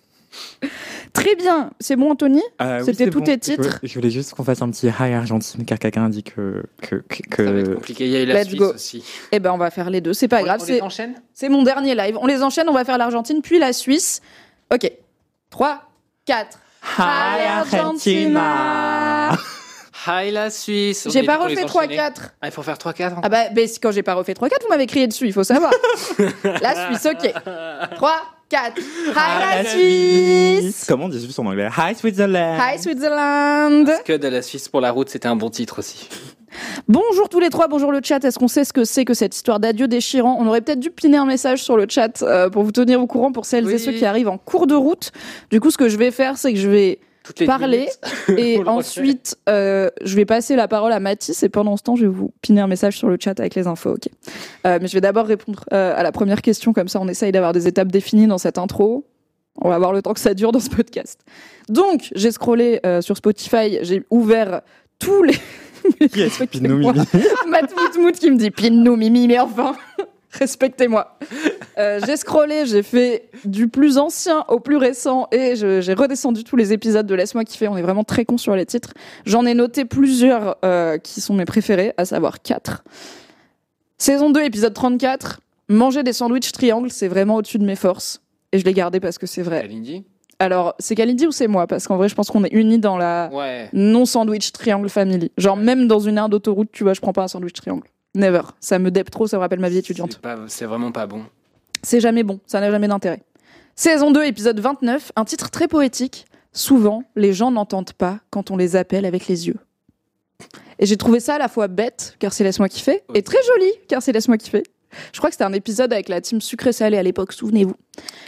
[1.14, 1.72] Très bien.
[1.80, 3.26] C'est bon, Anthony euh, oui, C'était c'est tous bon.
[3.26, 6.06] tes Je titres voulais- Je voulais juste qu'on fasse un petit hi Argentine, car quelqu'un
[6.06, 6.64] a dit que.
[6.82, 8.06] que, que, Ça va être compliqué.
[8.06, 8.74] Il y a eu la Let's Suisse go.
[8.74, 9.04] aussi.
[9.32, 10.14] Eh ben, on va faire les deux.
[10.14, 10.60] C'est pas On- grave.
[10.62, 11.16] on C'est les enchaîne?
[11.34, 12.18] C'est mon dernier live.
[12.22, 14.22] On les enchaîne, on va faire l'Argentine, puis la Suisse.
[14.74, 14.92] Ok.
[15.50, 15.82] 3,
[16.26, 16.60] 4.
[17.00, 19.32] Hi Argentina
[20.08, 21.08] Hi la Suisse.
[21.12, 21.96] J'ai pas refait enchaînait.
[21.98, 22.14] 3-4.
[22.42, 24.86] Ah, il faut faire 3-4 Ah bah, mais quand j'ai pas refait 3-4, vous m'avez
[24.86, 25.72] crié dessus, il faut savoir.
[26.62, 27.34] la Suisse, ok.
[27.96, 28.82] 3, 4.
[29.10, 31.68] Hi la Suisse Comment on dit Suisse en anglais?
[31.78, 35.80] Hi Switzerland Hi Switzerland Que de la Suisse pour la route, c'était un bon titre
[35.80, 36.08] aussi.
[36.88, 38.24] Bonjour tous les trois, bonjour le chat.
[38.24, 40.38] Est-ce qu'on sait ce que c'est que cette histoire d'adieu déchirant?
[40.40, 43.08] On aurait peut-être dû piner un message sur le chat euh, pour vous tenir au
[43.08, 45.12] courant pour celles et ceux qui arrivent en cours de route.
[45.52, 47.00] Du coup, ce que je vais faire, c'est que je vais
[47.46, 47.90] parler
[48.38, 52.04] et ensuite euh, je vais passer la parole à Mathis et pendant ce temps je
[52.04, 54.10] vais vous piner un message sur le chat avec les infos ok.
[54.66, 57.32] Euh, mais je vais d'abord répondre euh, à la première question comme ça on essaye
[57.32, 59.06] d'avoir des étapes définies dans cette intro.
[59.60, 61.22] On va avoir le temps que ça dure dans ce podcast.
[61.68, 64.62] Donc j'ai scrollé euh, sur Spotify j'ai ouvert
[65.00, 65.36] tous les
[66.10, 66.30] Qui est
[68.20, 69.76] qui me dit pine-nous Mimi mais enfin
[70.32, 71.18] respectez-moi
[71.78, 76.56] Euh, j'ai scrollé, j'ai fait du plus ancien au plus récent et j'ai redescendu tous
[76.56, 77.68] les épisodes de Laisse-moi kiffer.
[77.68, 78.94] On est vraiment très con sur les titres.
[79.26, 82.84] J'en ai noté plusieurs euh, qui sont mes préférés, à savoir 4.
[84.00, 85.40] Saison 2, épisode 34.
[85.70, 88.22] Manger des sandwichs triangles, c'est vraiment au-dessus de mes forces.
[88.52, 89.62] Et je l'ai gardé parce que c'est vrai.
[89.62, 90.06] Kalindi?
[90.40, 91.68] Alors, c'est Kalindi ou c'est moi?
[91.68, 93.70] Parce qu'en vrai, je pense qu'on est unis dans la Ouais.
[93.74, 95.32] non-sandwich triangle family.
[95.38, 97.88] Genre, même dans une aire d'autoroute, tu vois, je prends pas un sandwich triangle.
[98.16, 98.42] Never.
[98.60, 100.20] Ça me dep trop, ça me rappelle ma vie étudiante.
[100.48, 101.24] C'est vraiment pas bon.
[101.84, 103.22] C'est jamais bon, ça n'a jamais d'intérêt.
[103.76, 106.26] Saison 2, épisode 29, un titre très poétique.
[106.52, 109.58] Souvent, les gens n'entendent pas quand on les appelle avec les yeux.
[110.80, 113.72] Et j'ai trouvé ça à la fois bête, car c'est Laisse-moi kiffer, et très joli,
[113.88, 114.64] car c'est Laisse-moi kiffer.
[115.12, 117.76] Je crois que c'était un épisode avec la team sucré-salé à l'époque, souvenez-vous.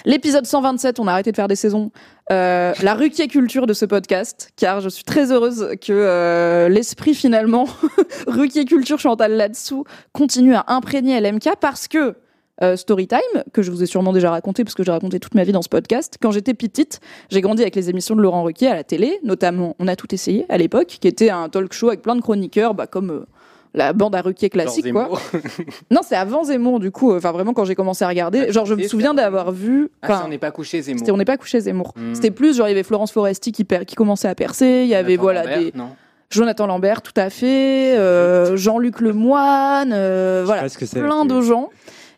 [0.06, 1.92] L'épisode 127, on a arrêté de faire des saisons.
[2.32, 7.16] Euh, la ruquier culture de ce podcast, car je suis très heureuse que euh, l'esprit
[7.16, 7.68] finalement,
[8.28, 12.16] ruquier culture Chantal là-dessous, continue à imprégner LMK parce que
[12.62, 13.20] euh, Storytime,
[13.54, 15.62] que je vous ai sûrement déjà raconté, parce que j'ai raconté toute ma vie dans
[15.62, 16.18] ce podcast.
[16.22, 19.76] Quand j'étais petite, j'ai grandi avec les émissions de Laurent Ruquier à la télé, notamment
[19.80, 22.74] On a tout essayé à l'époque, qui était un talk show avec plein de chroniqueurs,
[22.74, 23.26] bah, comme euh,
[23.74, 25.04] la bande à Ruquier classique, quoi.
[25.04, 25.22] Zemmour.
[25.92, 27.14] Non, c'est avant Zemmour, du coup.
[27.16, 29.90] Enfin, vraiment, quand j'ai commencé à regarder, Ah, genre, je me souviens d'avoir vu.
[30.02, 31.00] Ah, on n'est pas couché, Zemmour.
[31.00, 31.94] c'était- on n'est pas couché Zemmour.
[31.96, 32.14] Hmm.
[32.16, 34.90] C'était plus, genre, il y avait Florence Foresti qui, per- qui commençait à percer, il
[34.90, 35.72] y avait, voilà, Lambert, des.
[35.76, 35.90] Non?
[36.32, 41.70] Jonathan Lambert, tout à fait, euh, Jean-Luc Lemoine, euh, voilà plein de gens.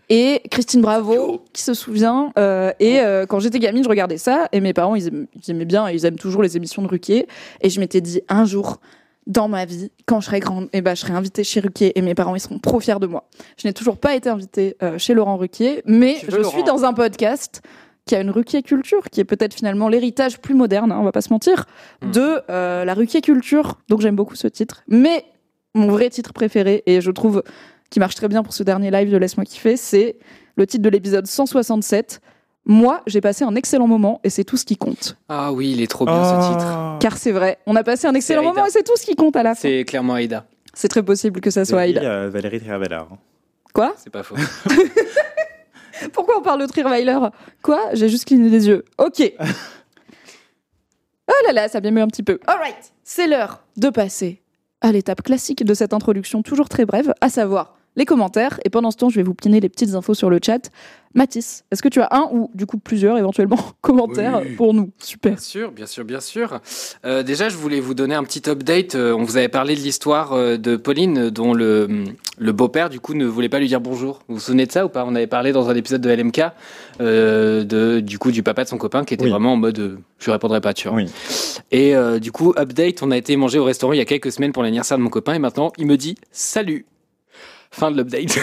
[0.10, 2.34] Et Christine Bravo, qui se souvient.
[2.38, 4.50] euh, et euh, quand j'étais gamine, je regardais ça.
[4.52, 7.28] Et mes parents, ils, aiment- ils aimaient bien, ils aiment toujours les émissions de Ruquier.
[7.62, 8.82] Et je m'étais dit, un jour,
[9.28, 11.98] dans ma vie, quand je serai grande, eh ben, je serai invitée chez Ruquier.
[11.98, 13.28] Et mes parents, ils seront trop fiers de moi.
[13.58, 15.84] Je n'ai toujours pas été invitée euh, chez Laurent Ruquier.
[15.86, 17.62] Mais je suis Laurent dans un podcast
[18.06, 21.12] qui a une Ruquier culture, qui est peut-être finalement l'héritage plus moderne, hein, on va
[21.12, 21.66] pas se mentir,
[22.02, 22.12] Hmm.
[22.12, 23.78] de euh, la Ruquier culture.
[23.90, 24.84] Donc j'aime beaucoup ce titre.
[24.88, 25.24] Mais
[25.76, 27.44] mon vrai titre préféré, et je trouve
[27.92, 30.18] qui marche très bien pour ce dernier live de Laisse-moi kiffer, c'est
[30.56, 32.22] le titre de l'épisode 167.
[32.66, 35.18] Moi, j'ai passé un excellent moment et c'est tout ce qui compte.
[35.30, 36.66] Ah oui, il est trop bien ce titre.
[36.72, 36.98] Oh.
[37.00, 39.36] Car c'est vrai, on a passé un excellent moment et c'est tout ce qui compte
[39.36, 39.62] à la fin.
[39.62, 40.46] C'est clairement Aïda.
[40.74, 42.02] C'est très possible que ça soit Aïda.
[42.02, 43.02] euh, Valérie Trierweiler.
[43.74, 43.94] Quoi?
[43.98, 44.36] C'est pas faux.
[46.14, 47.18] Pourquoi on parle de Trierweiler?
[47.62, 47.80] Quoi?
[47.94, 48.86] J'ai juste cligné des yeux.
[48.98, 49.22] Ok.
[51.28, 52.40] oh là là, ça a bien mieux un petit peu.
[52.48, 54.42] Alright, c'est l'heure de passer
[54.82, 58.60] à l'étape classique de cette introduction, toujours très brève, à savoir les commentaires.
[58.66, 60.70] Et pendant ce temps, je vais vous piner les petites infos sur le chat.
[61.14, 64.56] Mathis, est-ce que tu as un ou du coup plusieurs éventuellement commentaires Oui.
[64.56, 64.92] pour nous?
[64.98, 65.34] Super.
[65.34, 66.62] Bien sûr, bien sûr, bien sûr.
[67.06, 68.96] Euh, déjà, je voulais vous donner un petit update.
[68.96, 72.06] Euh, on vous avait parlé de l'histoire euh, de Pauline, dont le,
[72.38, 74.20] le beau-père, du coup, ne voulait pas lui dire bonjour.
[74.30, 75.04] Vous vous souvenez de ça ou pas?
[75.06, 76.44] On avait parlé dans un épisode de LMK,
[77.02, 79.32] euh, de, du coup, du papa de son copain, qui était Oui.
[79.32, 80.96] vraiment en mode euh, je répondrai pas, tu vois.
[80.96, 81.08] Oui.
[81.72, 84.32] Et euh, du coup, update, on a été manger au restaurant il y a quelques
[84.32, 86.86] semaines pour l'anniversaire de mon copain, et maintenant, il me dit salut.
[87.72, 88.38] Fin de l'update.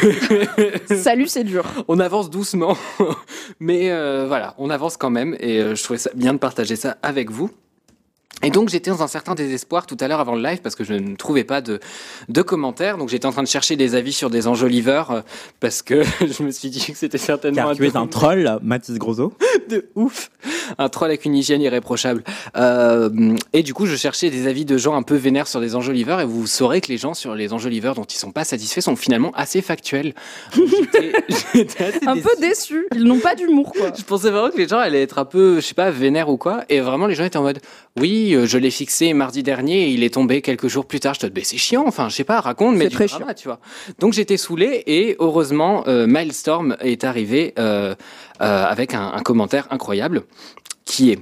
[1.03, 1.65] Salut, c'est dur.
[1.87, 2.77] on avance doucement,
[3.61, 6.77] mais euh, voilà, on avance quand même et euh, je trouvais ça bien de partager
[6.77, 7.51] ça avec vous.
[8.43, 10.85] Et donc j'étais dans un certain désespoir tout à l'heure avant le live parce que
[10.85, 11.81] je ne trouvais pas de,
[12.29, 12.97] de commentaires.
[12.99, 15.21] Donc j'étais en train de chercher des avis sur des enjoliveurs euh,
[15.61, 18.97] parce que je me suis dit que c'était certainement Car tu es un troll, Mathis
[18.99, 19.33] Grosso.
[19.69, 20.31] de ouf,
[20.79, 22.23] un troll avec une hygiène irréprochable.
[22.57, 25.75] Euh, et du coup, je cherchais des avis de gens un peu vénères sur des
[25.75, 28.81] enjoliveurs, et vous saurez que les gens sur les enjoliveurs dont ils sont pas satisfaits
[28.81, 30.15] sont finalement assez factuels.
[30.57, 31.13] Donc, J'étais
[31.55, 32.27] j'étais assez Un déçu.
[32.29, 32.87] peu déçu.
[32.95, 33.93] Ils n'ont pas d'humour, quoi.
[33.97, 36.37] Je pensais vraiment que les gens allaient être un peu, je sais pas, vénères ou
[36.37, 36.65] quoi.
[36.69, 37.61] Et vraiment, les gens étaient en mode,
[38.01, 41.15] oui, euh, je l'ai fixé mardi dernier et il est tombé quelques jours plus tard.
[41.15, 43.35] Je te dis, c'est chiant, enfin, je sais pas, raconte, mais C'est du très drama,
[43.35, 43.61] tu vois.
[43.99, 47.95] Donc j'étais saoulé et heureusement, euh, Milestorm est arrivé euh,
[48.41, 50.23] euh, avec un, un commentaire incroyable
[50.85, 51.19] qui est.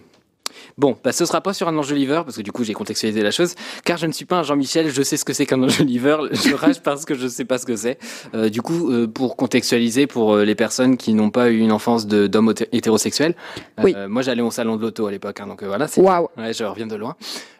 [0.78, 3.30] Bon, bah, ce sera pas sur un enjoliveur, parce que du coup j'ai contextualisé la
[3.30, 6.28] chose, car je ne suis pas un Jean-Michel, je sais ce que c'est qu'un enjoliveur,
[6.32, 7.98] je rage parce que je sais pas ce que c'est.
[8.34, 11.72] Euh, du coup, euh, pour contextualiser pour euh, les personnes qui n'ont pas eu une
[11.72, 13.34] enfance d'homme hété- hétérosexuel,
[13.82, 13.94] Oui.
[14.06, 16.02] moi j'allais au salon de l'auto à l'époque, hein, donc voilà, c'est.
[16.36, 17.16] Ouais, je reviens de loin.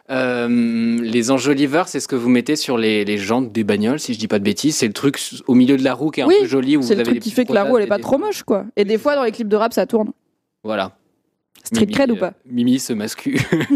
[0.09, 0.47] Euh,
[1.01, 4.19] les enjoliveurs, c'est ce que vous mettez sur les, les jantes des bagnoles, si je
[4.19, 4.75] dis pas de bêtises.
[4.77, 6.77] C'est le truc au milieu de la roue qui est un peu joli.
[6.83, 8.65] C'est le avez truc qui fait que la roue, elle est pas trop moche, quoi.
[8.77, 10.11] Et des fois, dans les clips de rap, ça tourne.
[10.63, 10.91] Voilà.
[11.63, 13.39] Street Mimi, cred ou euh, pas Mimi se mascue.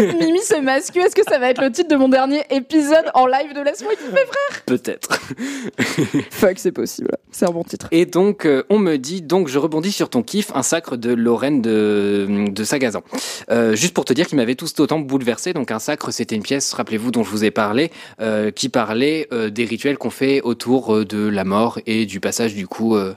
[0.00, 0.96] Mimi se masque.
[0.96, 3.92] Est-ce que ça va être le titre de mon dernier épisode en live de Laisse-moi
[3.92, 4.26] kiffer
[4.66, 5.20] Peut-être.
[6.30, 7.10] Fuck, c'est possible.
[7.30, 7.88] C'est un bon titre.
[7.90, 11.12] Et donc, euh, on me dit, donc je rebondis sur ton kiff, un sacre de
[11.12, 13.02] Lorraine de, de Sagazan.
[13.50, 15.52] Euh, juste pour te dire qu'il m'avait tous autant bouleversé.
[15.52, 19.28] Donc, un sacre, c'était une pièce, rappelez-vous, dont je vous ai parlé, euh, qui parlait
[19.32, 22.96] euh, des rituels qu'on fait autour euh, de la mort et du passage, du coup,
[22.96, 23.14] euh,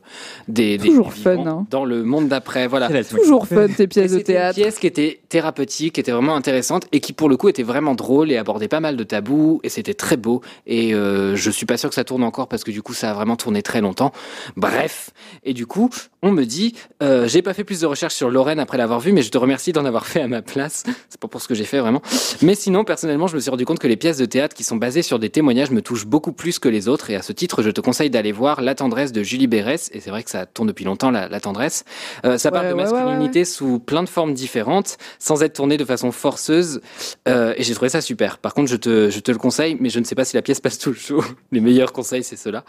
[0.47, 1.65] des, Toujours fun, hein.
[1.69, 2.67] dans le monde d'après.
[2.67, 2.89] Voilà.
[3.03, 3.58] Toujours kiffer.
[3.67, 4.55] Fun, tes pièces de C'était une théâtre.
[4.55, 7.95] pièce qui était thérapeutique, qui était vraiment intéressante et qui pour le coup était vraiment
[7.95, 11.65] drôle et abordait pas mal de tabous et c'était très beau et euh, je suis
[11.65, 13.81] pas sûr que ça tourne encore parce que du coup ça a vraiment tourné très
[13.81, 14.11] longtemps.
[14.57, 15.11] Bref,
[15.43, 15.89] et du coup
[16.21, 19.11] on me dit euh, j'ai pas fait plus de recherches sur Lorraine après l'avoir vue
[19.11, 20.83] mais je te remercie d'en avoir fait à ma place.
[21.09, 22.01] C'est pas pour ce que j'ai fait vraiment.
[22.41, 24.75] Mais sinon personnellement je me suis rendu compte que les pièces de théâtre qui sont
[24.77, 27.61] basées sur des témoignages me touchent beaucoup plus que les autres et à ce titre
[27.61, 30.45] je te conseille d'aller voir La tendresse de Julie Bérès et c'est vrai que ça
[30.45, 31.85] tourne depuis longtemps la, la tendresse.
[32.25, 35.53] Euh, ça parle de ouais, ouais, ouais, masculinité sous plein de formes différentes, sans être
[35.53, 36.81] tourné de façon forceuse.
[37.27, 38.37] Euh, et j'ai trouvé ça super.
[38.37, 40.41] Par contre, je te, je te le conseille, mais je ne sais pas si la
[40.41, 41.25] pièce passe toujours.
[41.51, 42.63] Les meilleurs conseils, c'est cela.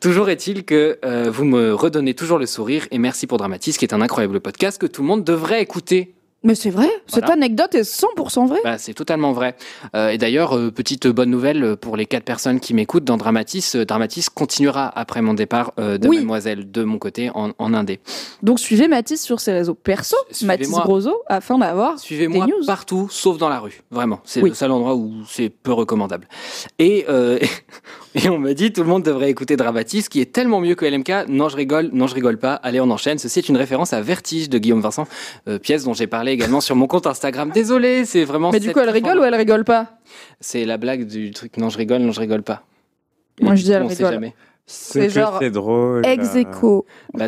[0.00, 2.86] Toujours est-il que euh, vous me redonnez toujours le sourire.
[2.90, 6.14] Et merci pour Dramatis, qui est un incroyable podcast que tout le monde devrait écouter.
[6.44, 8.58] Mais c'est vrai, cette anecdote est 100% vraie.
[8.64, 9.54] Bah, c'est totalement vrai.
[9.94, 13.76] Euh, et d'ailleurs, euh, petite bonne nouvelle pour les quatre personnes qui m'écoutent dans Dramatis.
[13.76, 16.16] euh, Dramatis continuera après mon départ euh, de Oui.
[16.16, 18.00] Mademoiselle de mon côté en, en indé.
[18.42, 20.16] Donc suivez Mathis sur ses réseaux perso.
[20.42, 22.66] Mathis Grosso, afin d'avoir Suivez-moi Des news.
[22.66, 23.80] partout, sauf dans la rue.
[23.92, 24.48] Vraiment, c'est Oui.
[24.50, 26.26] le seul endroit où c'est peu recommandable.
[26.80, 27.38] Et, euh,
[28.14, 30.84] et on me dit, tout le monde devrait écouter Dramatis, qui est tellement mieux que
[30.84, 31.28] LMK.
[31.28, 32.54] Non, je rigole, non, je rigole pas.
[32.54, 33.18] Allez, on enchaîne.
[33.18, 35.06] Ceci est une référence à Vertige de Guillaume Vincent,
[35.48, 37.50] euh, pièce dont j'ai parlé également sur mon compte Instagram.
[37.50, 38.50] Désolé, c'est vraiment.
[38.50, 39.98] Mais du coup, elle rigole ou elle rigole pas?
[40.40, 41.56] C'est la blague du truc.
[41.56, 42.64] Non, je rigole, non, je rigole pas.
[43.40, 44.12] Moi, je dis, elle on sait rigole.
[44.12, 44.34] jamais.
[44.74, 46.04] C'est genre c'est drôle.
[46.06, 46.86] Ex aequo.
[47.14, 47.26] Bah,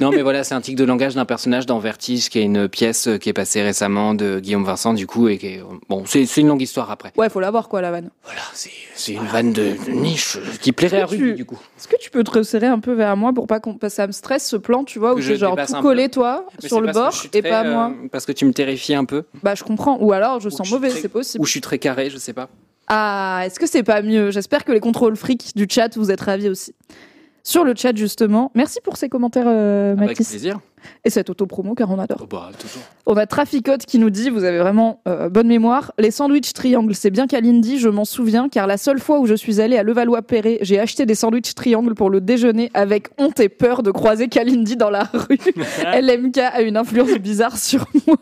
[0.00, 2.68] Non, mais voilà, c'est un tic de langage d'un personnage dans Vertige, qui est une
[2.68, 5.62] pièce euh, qui est passée récemment de Guillaume Vincent, du coup, et qui est.
[5.88, 7.12] Bon, c'est c'est une longue histoire après.
[7.16, 8.10] Ouais, faut l'avoir quoi, la vanne.
[8.24, 11.44] Voilà, c'est c'est une vanne de, de niche euh, qui plairait à Ruby, tu- du
[11.44, 11.58] coup.
[11.78, 14.12] Est-ce que tu peux te resserrer un peu vers moi pour pas qu'on ça me
[14.12, 16.80] stresse ce plan, tu vois, où Que je t'es genre tout collé toi Mais sur
[16.80, 17.92] le bord et très, pas euh, moi.
[18.12, 19.24] Parce que tu me terrifies un peu.
[19.42, 19.98] Bah je comprends.
[20.00, 21.42] Ou alors je Ou sens mauvais, très- c'est possible.
[21.42, 22.48] Ou je suis très carré, je sais pas.
[22.92, 24.32] Ah, est-ce que c'est pas mieux?
[24.32, 26.74] J'espère que les contrôles fric du chat vous êtes ravis aussi.
[27.42, 30.60] Sur le chat justement, merci pour ces commentaires euh, Avec Mathis plaisir.
[31.04, 32.18] et cette auto-promo car on adore.
[32.22, 32.82] Oh, bah, toujours.
[33.06, 36.94] On a Traficote qui nous dit, vous avez vraiment euh, bonne mémoire, les sandwichs triangles,
[36.94, 39.82] c'est bien Kalindi, je m'en souviens, car la seule fois où je suis allée à
[39.82, 44.28] Levallois-Perret, j'ai acheté des sandwichs triangles pour le déjeuner avec honte et peur de croiser
[44.28, 45.38] Kalindi dans la rue.
[46.00, 48.16] LMK a une influence bizarre sur moi.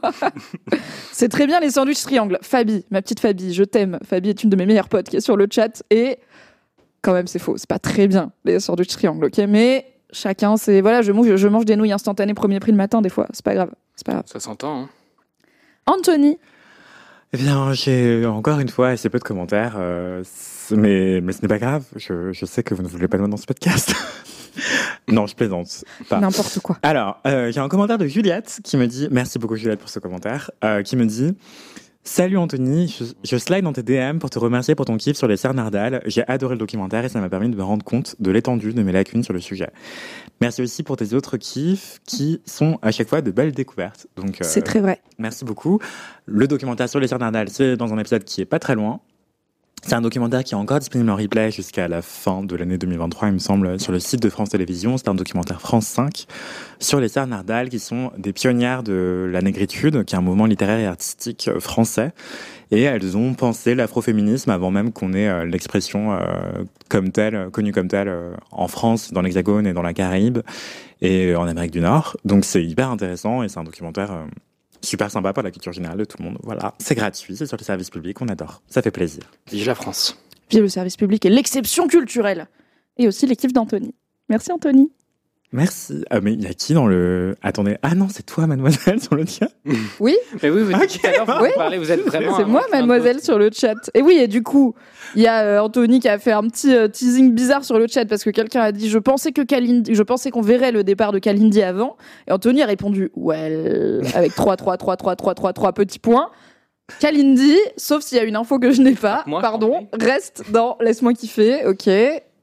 [1.13, 2.39] c'est très bien les sandwichs triangles.
[2.43, 3.99] Fabi, ma petite Fabi, je t'aime.
[4.05, 6.19] Fabi est une de mes meilleures potes qui est sur le chat et
[7.03, 10.81] quand même c'est faux, c'est pas très bien les sandwichs triangles, ok Mais chacun, c'est
[10.81, 13.45] voilà, je mange, je mange des nouilles instantanées premier prix le matin des fois, c'est
[13.45, 14.25] pas grave, c'est pas grave.
[14.27, 14.83] Ça s'entend.
[14.83, 14.89] Hein.
[15.87, 16.39] Anthony,
[17.33, 20.23] Eh bien, j'ai encore une fois assez peu de commentaires, euh,
[20.71, 21.85] mais, mais ce n'est pas grave.
[21.97, 23.95] Je, je sais que vous ne voulez pas de moi dans ce podcast.
[25.09, 25.85] non, je plaisante.
[26.09, 26.21] Pas.
[26.21, 26.79] N'importe quoi.
[26.83, 29.99] Alors, euh, j'ai un commentaire de Juliette qui me dit, merci beaucoup Juliette pour ce
[29.99, 31.35] commentaire, euh, qui me dit,
[32.11, 35.29] Salut Anthony, je, je slide dans tes DM pour te remercier pour ton kiff sur
[35.29, 36.01] les cerfs Nardal.
[36.07, 38.83] J'ai adoré le documentaire et ça m'a permis de me rendre compte de l'étendue de
[38.83, 39.69] mes lacunes sur le sujet.
[40.41, 44.07] Merci aussi pour tes autres kiffs qui sont à chaque fois de belles découvertes.
[44.17, 45.03] Donc, euh, C'est très vrai.
[45.19, 45.81] Merci beaucoup.
[46.25, 49.01] Le documentaire sur les sœurs Nardal, c'est dans un épisode qui est pas très loin.
[49.83, 53.29] C'est un documentaire qui est encore disponible en replay jusqu'à la fin de l'année 2023,
[53.29, 54.99] il me semble, sur le site de France Télévisions.
[54.99, 56.27] C'est un documentaire France 5
[56.79, 57.27] sur les sœurs
[57.71, 62.13] qui sont des pionnières de la négritude, qui est un mouvement littéraire et artistique français.
[62.71, 67.73] Et elles ont pensé l'afroféminisme avant même qu'on ait euh, l'expression euh, comme telle, connue
[67.73, 70.41] comme telle euh, en France, dans l'Hexagone et dans la Caraïbe
[71.01, 72.17] et en Amérique du Nord.
[72.25, 74.27] Donc c'est hyper intéressant et c'est un documentaire
[74.83, 76.39] super sympa pour la culture générale de tout le monde.
[76.43, 78.63] Voilà, c'est gratuit, c'est sur le service public, on adore.
[78.69, 79.23] Ça fait plaisir.
[79.51, 80.19] Vive la France.
[80.51, 82.49] Vive le service public et l'exception culturelle.
[82.97, 83.95] Et aussi l'équipe d'Anthony.
[84.29, 84.91] Merci Anthony.
[85.51, 86.05] Merci.
[86.11, 87.35] Ah, mais il y a qui dans le.
[87.43, 87.79] Attendez.
[87.83, 89.49] Ah non, c'est toi, mademoiselle, sur le tien
[89.99, 90.89] Oui, Mais oui, vous, Ok.
[91.01, 91.49] tout à l'heure, vous Oui.
[91.57, 92.37] parlez, vous êtes vraiment.
[92.37, 93.91] c'est moi, mademoiselle, sur le chat.
[93.95, 94.75] Et oui, et du coup,
[95.15, 97.87] il y a euh, Anthony qui a fait un petit euh, teasing bizarre sur le
[97.89, 100.85] chat parce que quelqu'un a dit Je pensais que Kalindi, je pensais qu'on verrait le
[100.85, 101.97] départ de Kalindi avant.
[102.27, 106.29] Et Anthony a répondu Well, avec 3, 3, 3, 3, 3, 3, 3 petits points.
[107.01, 110.77] Kalindi, sauf s'il y a une info que je n'ai pas, Moi, pardon, reste dans
[110.81, 111.89] Laisse-moi kiffer, ok.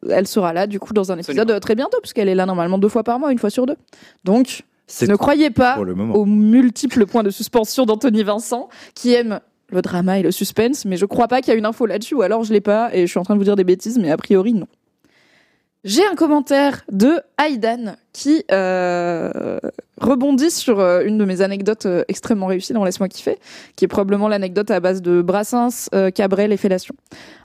[0.09, 1.55] Elle sera là, du coup, dans un épisode Absolument.
[1.57, 3.77] euh, très bientôt, puisqu'elle est là normalement deux fois par mois, une fois sur deux.
[4.23, 4.63] Donc,
[5.01, 9.39] ne croyez pas aux multiples points de suspension d'Anthony Vincent, qui aime
[9.69, 12.15] le drama et le suspense, mais je crois pas qu'il y a une info là-dessus,
[12.15, 13.97] ou alors je l'ai pas, et je suis en train de vous dire des bêtises,
[13.97, 14.67] mais a priori, non.
[15.83, 19.59] J'ai un commentaire de Aidan qui euh,
[20.01, 23.37] rebondit sur euh, une de mes anecdotes euh, extrêmement réussies dans Laisse-moi kiffer,
[23.75, 26.95] qui est probablement l'anecdote à base de Brassens, euh, Cabrel et Fellation.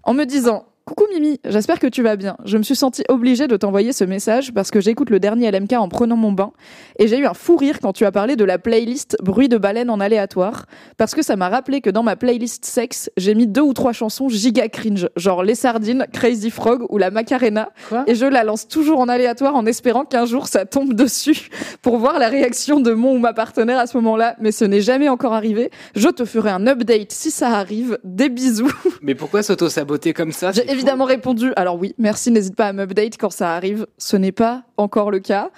[0.04, 2.36] En me disant Coucou Mimi, j'espère que tu vas bien.
[2.44, 5.74] Je me suis sentie obligée de t'envoyer ce message parce que j'écoute le dernier LMK
[5.74, 6.50] en prenant mon bain
[6.98, 9.56] et j'ai eu un fou rire quand tu as parlé de la playlist bruit de
[9.56, 10.66] baleine en aléatoire
[10.96, 13.92] parce que ça m'a rappelé que dans ma playlist sexe, j'ai mis deux ou trois
[13.92, 18.02] chansons giga cringe, genre Les Sardines, Crazy Frog ou la Macarena Quoi?
[18.08, 21.50] et je la lance toujours en aléatoire en espérant qu'un jour ça tombe dessus
[21.82, 24.80] pour voir la réaction de mon ou ma partenaire à ce moment-là, mais ce n'est
[24.80, 25.70] jamais encore arrivé.
[25.94, 27.98] Je te ferai un update si ça arrive.
[28.02, 28.72] Des bisous.
[29.02, 30.50] Mais pourquoi s'auto-saboter comme ça.
[30.70, 31.52] Évidemment répondu.
[31.56, 33.86] Alors oui, merci, n'hésite pas à m'update quand ça arrive.
[33.98, 35.50] Ce n'est pas encore le cas,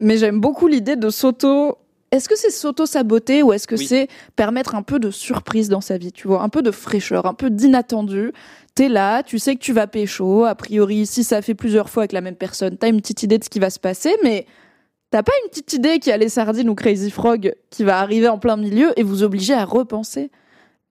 [0.00, 1.78] mais j'aime beaucoup l'idée de s'auto.
[2.10, 3.86] Est-ce que c'est s'auto-saboter ou est-ce que Oui.
[3.86, 7.26] c'est permettre un peu de surprise dans sa vie, tu vois, un peu de fraîcheur,
[7.26, 8.32] un peu d'inattendu
[8.74, 12.02] T'es là, tu sais que tu vas pécho, a priori, si ça fait plusieurs fois
[12.04, 14.46] avec la même personne, t'as une petite idée de ce qui va se passer, mais
[15.10, 17.98] t'as pas une petite idée qu'il y a les sardines ou Crazy Frog qui va
[17.98, 20.30] arriver en plein milieu et vous obliger à repenser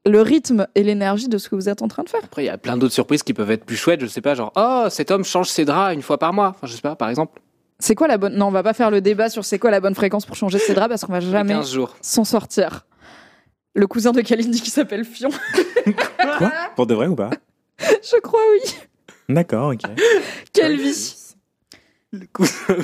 [0.08, 2.22] le rythme et l'énergie de ce que vous êtes en train de faire.
[2.24, 4.02] Après, il y a plein d'autres surprises qui peuvent être plus chouettes.
[4.02, 6.50] Je sais pas, genre, oh, cet homme change ses draps une fois par mois.
[6.50, 7.41] Enfin, je sais pas, par exemple.
[7.80, 9.80] C'est quoi la bonne Non, on va pas faire le débat sur c'est quoi la
[9.80, 11.96] bonne fréquence pour changer ses draps parce qu'on va jamais 15 jours.
[12.02, 12.86] s'en sortir.
[13.76, 15.30] Le cousin de Kalindi qui s'appelle Fion.
[16.39, 16.52] Quoi?
[16.76, 17.30] Pour de vrai ou pas?
[17.80, 18.74] Je crois oui.
[19.30, 19.82] D'accord, ok.
[20.54, 21.15] Quelle vie.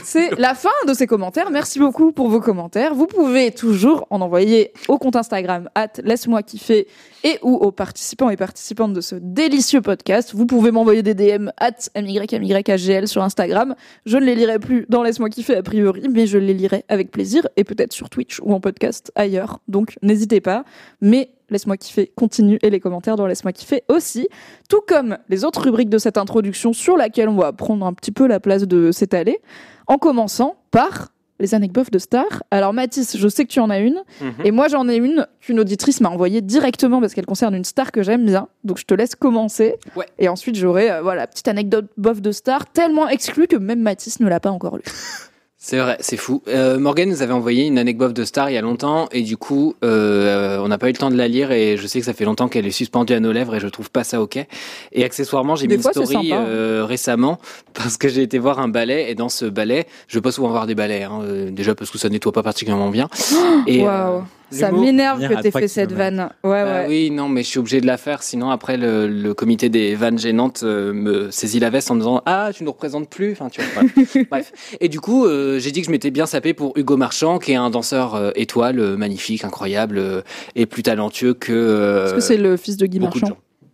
[0.04, 1.52] C'est la fin de ces commentaires.
[1.52, 2.94] Merci beaucoup pour vos commentaires.
[2.94, 5.70] Vous pouvez toujours en envoyer au compte Instagram
[6.04, 6.88] laisse-moi kiffer
[7.24, 10.34] et ou aux participants et participantes de ce délicieux podcast.
[10.34, 13.76] Vous pouvez m'envoyer des DM at mymygagl sur Instagram.
[14.06, 17.12] Je ne les lirai plus dans laisse-moi kiffer a priori, mais je les lirai avec
[17.12, 19.60] plaisir et peut-être sur Twitch ou en podcast ailleurs.
[19.68, 20.66] Donc n'hésitez pas.
[21.02, 24.28] Mais Laisse-moi kiffer continue et les commentaires dans Laisse-moi kiffer aussi,
[24.70, 28.12] tout comme les autres rubriques de cette introduction sur laquelle on va prendre un petit
[28.12, 29.40] peu la place de s'étaler,
[29.88, 32.44] en commençant par les anecdotes de stars.
[32.52, 34.34] Alors Mathis, je sais que tu en as une, Mhm.
[34.46, 37.92] et moi j'en ai une qu'une auditrice m'a envoyée directement parce qu'elle concerne une star
[37.92, 40.06] que j'aime bien, donc je te laisse commencer, Ouais.
[40.20, 44.20] et ensuite j'aurai euh, voilà petite anecdote bof de star tellement exclue que même Mathis
[44.20, 44.84] ne l'a pas encore lu.
[45.66, 46.44] C'est vrai, c'est fou.
[46.50, 49.38] Euh, Morgan nous avait envoyé une anecdote de Star il y a longtemps et du
[49.38, 52.06] coup, euh, on n'a pas eu le temps de la lire et je sais que
[52.06, 54.46] ça fait longtemps qu'elle est suspendue à nos lèvres et je trouve pas ça ok.
[54.92, 56.42] Et accessoirement, j'ai mis une fois, c'est story sympa.
[56.42, 57.40] euh, récemment
[57.74, 60.50] parce que j'ai été voir un ballet et dans ce ballet, je vais pas souvent
[60.50, 63.08] voir des ballets, hein, euh, déjà parce que ça nettoie pas particulièrement bien.
[63.66, 64.26] Et, Waouh.
[64.60, 66.30] Ça m'énerve que t'aies fait cette vanne.
[66.44, 66.86] Ouais, Bah ouais.
[66.88, 69.96] oui, non, mais je suis obligé de la faire, sinon après le, le comité des
[69.96, 73.32] vannes gênantes euh, me saisit la veste en me disant ah tu nous représentes plus,
[73.34, 73.84] enfin tu vois.
[74.06, 74.26] voilà.
[74.32, 74.52] Bref.
[74.80, 77.52] Et du coup, euh, j'ai dit que je m'étais bien sapé pour Hugo Marchand, qui
[77.52, 80.22] est un danseur euh, étoile, magnifique, incroyable euh,
[80.56, 81.52] et plus talentueux que.
[81.54, 83.68] euh, Est-ce que c'est le fils de Guy beaucoup de Marchand gens.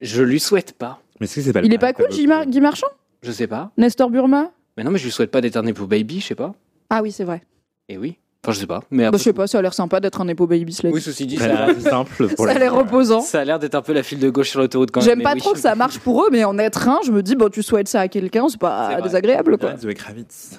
[0.00, 1.00] Je lui souhaite pas.
[1.20, 2.88] Mais est-ce que c'est pas le Il est pas cool, Guy, Mar- Guy Marchand?
[3.22, 3.70] Je sais pas.
[3.78, 4.50] Nestor Burma?
[4.76, 6.54] Mais non, mais je lui souhaite pas d'éterner pour Baby, je sais pas.
[6.90, 7.42] Ah oui, c'est vrai.
[7.88, 8.16] Et oui.
[8.44, 8.82] Enfin, je sais pas.
[8.90, 10.92] Mais Bah, après, je sais pas, ça a l'air sympa d'être un Nepo Baby Slate.
[10.92, 13.20] Oui, ceci dit, Ça a l'air simple pour ça a l'air reposant.
[13.20, 15.08] ça a l'air d'être un peu la file de gauche sur l'autoroute quand même.
[15.08, 15.38] J'aime pas oui.
[15.40, 17.62] trop que ça marche pour eux, mais en être un, je me dis, bon, tu
[17.62, 19.76] souhaites ça à quelqu'un, c'est pas désagréable, quoi.
[19.76, 20.58] Zoé Kravitz.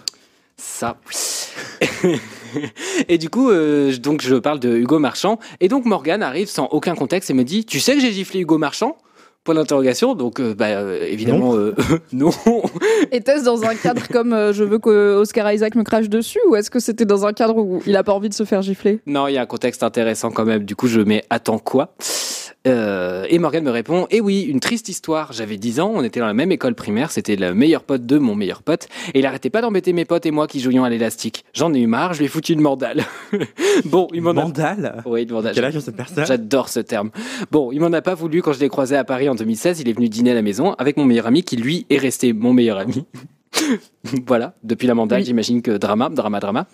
[0.56, 0.96] Ça.
[3.10, 5.40] et du coup, euh, je- donc je parle de Hugo Marchand.
[5.60, 8.40] Et donc Morgane arrive sans aucun contexte et me dit Tu sais que j'ai giflé
[8.42, 8.98] Hugo Marchand?
[9.44, 10.16] Point d'interrogation.
[10.16, 11.76] Donc, euh, bah, euh, évidemment, euh,
[12.14, 12.32] non.
[13.12, 16.56] Était-ce dans un cadre comme euh, je veux que Oscar Isaac me crache dessus, ou
[16.56, 19.02] est-ce que c'était dans un cadre où il a pas envie de se faire gifler?
[19.06, 20.64] Non, il y a un contexte intéressant quand même.
[20.64, 21.94] Du coup, je mets Attends quoi?
[22.66, 25.34] Euh, Et Morgane me répond Eh oui, une triste histoire.
[25.34, 28.18] J'avais 10 ans, on était dans la même école primaire, c'était le meilleur pote de
[28.18, 28.88] mon meilleur pote.
[29.14, 31.44] Et il arrêtait pas d'embêter mes potes et moi qui jouions à l'élastique.
[31.54, 33.04] J'en ai eu marre, je lui ai foutu une mandale.
[33.86, 34.34] bon, il m'en a.
[35.06, 35.54] Oui, une mandale.
[35.56, 36.26] Quel âge a cette personne?
[36.26, 37.12] J'adore ce terme.
[37.52, 39.82] Bon, il m'en a pas voulu quand je l'ai croisé à Paris en 2016.
[39.82, 42.32] Il est venu dîner à la maison avec mon meilleur ami qui, lui, est resté
[42.32, 43.06] mon meilleur ami.
[44.28, 45.26] voilà, depuis la mandale, Oui.
[45.26, 46.66] j'imagine que drama, drama, drama.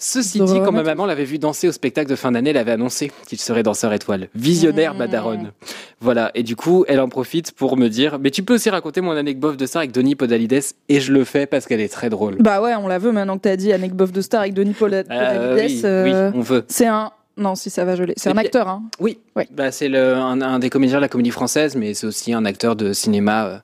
[0.00, 2.70] Ceci dit, quand ma maman l'avait vu danser au spectacle de fin d'année, elle avait
[2.72, 4.28] annoncé qu'il serait danseur étoile.
[4.34, 5.50] Visionnaire, Mmh.
[6.00, 9.00] Voilà, et du coup, elle en profite pour me dire Mais tu peux aussi raconter
[9.00, 12.10] mon anecdote de ça avec Denis Podalides Et je le fais parce qu'elle est très
[12.10, 12.36] drôle.
[12.38, 14.78] Bah ouais, on la veut maintenant que t'as dit Anecdote de Star avec Denis Euh,
[14.78, 15.06] Podalides.
[15.56, 16.64] oui, euh, oui, on veut.
[16.68, 17.10] C'est un.
[17.36, 18.14] Non, si ça va geler.
[18.16, 18.82] C'est un puis- acteur, hein.
[19.00, 19.44] Oui, Oui.
[19.52, 22.44] Bah, c'est le- un, un des comédiens de la comédie française, mais c'est aussi un
[22.44, 23.46] acteur de cinéma.
[23.46, 23.58] euh,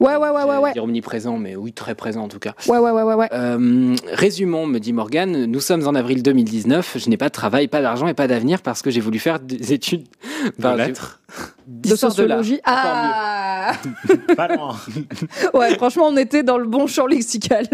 [0.00, 0.72] Ouais, ouais, ouais, ouais, ouais.
[0.72, 2.54] Dire omniprésent, mais oui, très présent en tout cas.
[2.68, 3.28] Ouais, ouais, ouais, ouais, ouais.
[3.32, 7.68] Euh, résumons, me dit Morgane, nous sommes en avril 2019, je n'ai pas de travail,
[7.68, 11.20] pas d'argent et pas d'avenir parce que j'ai voulu faire des études De Enfin, lettres
[11.66, 12.60] De sociologie.
[12.64, 13.72] Ah
[14.36, 14.76] Pas loin.
[15.54, 17.66] Ouais, franchement, on était dans le bon champ lexical.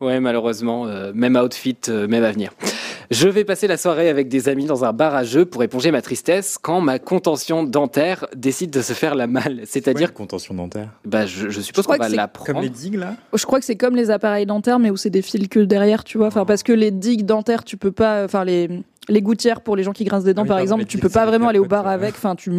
[0.00, 2.52] Ouais, malheureusement, euh, même outfit, euh, même avenir.
[3.10, 5.90] Je vais passer la soirée avec des amis dans un bar à jeux pour éponger
[5.90, 9.62] ma tristesse quand ma contention dentaire décide de se faire la malle.
[9.64, 10.90] C'est-à-dire, contention dentaire?
[11.04, 12.52] bah, je, je suppose qu'on va que c'est l'apprendre.
[12.52, 13.16] Comme les digues là?
[13.34, 16.04] Je crois que c'est comme les appareils dentaires, mais où c'est des fils que derrière,
[16.04, 16.28] tu vois.
[16.28, 18.24] Enfin, parce que les digues dentaires, tu peux pas.
[18.24, 18.68] Enfin, les,
[19.10, 21.08] les gouttières pour les gens qui grincent des dents, Ah oui, par exemple, tu peux
[21.08, 22.14] c'est pas vraiment aller au bar avec.
[22.14, 22.50] Enfin, tu,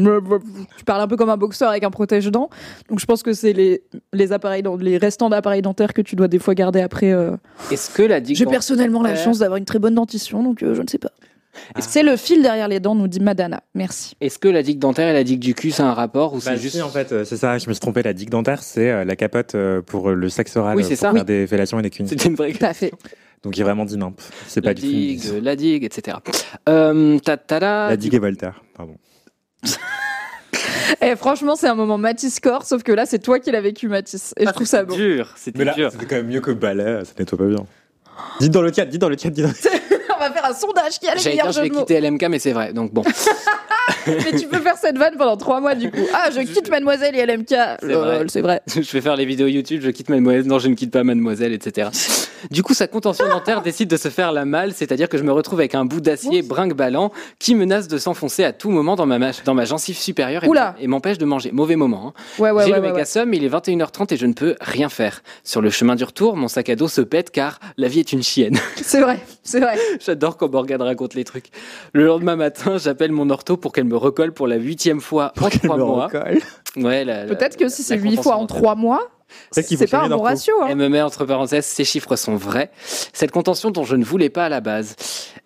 [0.78, 2.49] tu parles un peu comme un boxeur avec un protège-dents.
[2.89, 3.82] Donc, je pense que c'est les,
[4.14, 7.12] les appareils, les restants d'appareils dentaires que tu dois des fois garder après.
[7.12, 7.32] euh.
[7.72, 10.76] Est-ce que la digue J'ai personnellement la chance d'avoir une très bonne dentition, donc euh,
[10.76, 11.12] je ne sais pas.
[11.76, 11.82] Ah.
[11.82, 13.62] C'est le fil derrière les dents, nous dit Madana.
[13.76, 14.16] Merci.
[14.22, 16.41] Est-ce que la digue dentaire et la digue du cul, c'est un rapport ou Bah
[16.45, 18.04] c'est si, juste en fait, euh, c'est ça, je me suis trompé.
[18.04, 21.12] La digue dentaire, c'est la capote pour le sexe oral, Oui, c'est pour ça.
[21.12, 21.26] faire Oui.
[21.26, 22.08] des fellations et des cunis.
[22.10, 22.91] C'était une vraie Tout à fait.
[23.44, 24.20] Donc il est vraiment dit nimp.
[24.48, 24.88] C'est pas du tout.
[24.88, 26.18] digue, la digue, etc.
[26.70, 28.96] Euh, ta- La digue et Voltaire, pardon.
[31.02, 33.88] Et franchement, c'est un moment Matisse Corps, sauf que là, c'est toi qui l'as vécu,
[33.88, 34.34] Matisse.
[34.38, 34.94] Et je trouve ça beau.
[34.96, 35.92] dur, c'était dur.
[35.92, 37.66] c'était quand même mieux que balai, ça nettoie pas bien.
[38.39, 39.70] Dites dans le chat, dites dans le chat, dites dans le chat.
[40.22, 42.24] On va faire un sondage qui a le J'allais meilleur dire, je vais quitter LMK,
[42.30, 42.74] mais c'est vrai.
[42.74, 43.03] Donc bon,
[44.07, 46.05] Mais tu peux faire cette vanne pendant trois mois du coup.
[46.13, 47.55] Ah, je quitte Mademoiselle et LMK.
[48.28, 48.61] C'est vrai.
[48.67, 51.53] je vais faire les vidéos YouTube, je quitte Mademoiselle, non, je ne quitte pas Mademoiselle,
[51.53, 51.89] etc.
[52.49, 55.32] Du coup, sa contention dentaire décide de se faire la malle, c'est-à-dire que je me
[55.32, 59.19] retrouve avec un bout d'acier brinque-ballant qui menace de s'enfoncer à tout moment dans ma,
[59.45, 60.43] dans ma gencive supérieure
[60.80, 61.51] et, m'empêche de manger.
[61.51, 62.07] Mauvais moment.
[62.07, 62.22] hein.
[62.39, 62.80] Ouais, ouais, J'ai ouais.
[62.82, 65.22] le méga somme, il est 21h30 et je ne peux rien faire.
[65.43, 68.11] Sur le chemin du retour, mon sac à dos se pète car la vie est
[68.11, 68.57] une chienne.
[68.82, 69.78] C'est vrai, c'est vrai.
[70.00, 71.48] J'adore quand Morgane raconte les trucs.
[71.94, 75.50] Le lendemain matin, j'appelle mon ortho pour qu'elle me recolle pour la huitième fois en
[75.50, 76.06] trois me mois.
[76.08, 76.39] recolle.
[76.78, 79.10] Ouais, Peut-être que si c'est huit fois en trois mois,
[79.51, 80.53] c'est pas un bon ratio.
[80.61, 80.67] hein.
[80.69, 82.71] Elle me met entre parenthèses, ces chiffres sont vrais.
[83.13, 84.95] Cette contention dont je ne voulais pas à la base.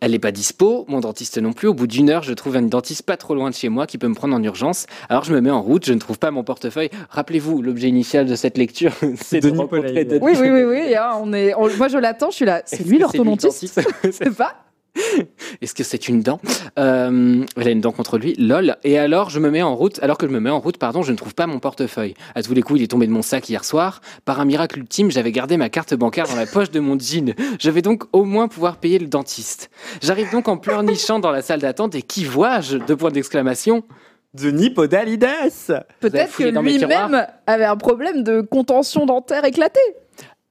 [0.02, 1.68] Elle n'est pas dispo, mon dentiste non plus.
[1.68, 3.98] Au bout d'une heure, je trouve une dentiste pas trop loin de chez moi qui
[3.98, 4.86] peut me prendre en urgence.
[5.10, 6.90] Alors je me mets en route, je ne trouve pas mon portefeuille.
[7.10, 10.08] Rappelez-vous, l'objet initial de cette lecture, c'est de rencontrer.
[10.22, 10.96] Oui, oui, oui, oui.
[10.96, 12.30] hein, on est, on- Moi, je l'attends.
[12.32, 12.62] Je suis là.
[12.66, 13.82] C'est lui l'orthodontiste?
[14.12, 14.54] C'est pas
[15.62, 16.40] Est-ce que c'est une dent?
[16.80, 18.78] Euh, Elle a une dent contre lui, lol.
[18.84, 21.02] Et alors, je me mets en route, alors que je me mets en route, pardon,
[21.04, 22.14] je ne trouve pas mon portefeuille.
[22.34, 24.02] À tous les coups, il est tombé de mon sac hier soir.
[24.26, 27.34] Par un miracle ultime, j'avais gardé ma carte bancaire dans la poche de mon jean.
[27.60, 29.70] Je vais donc au moins pouvoir payer le dentiste.
[30.02, 33.84] J'arrive donc en pleurnichant dans la salle d'attente et qui vois-je Deux points d'exclamation.
[34.34, 35.28] Denis Podalides
[36.02, 39.80] Peut-être que lui-même avait un problème de contention dentaire éclaté.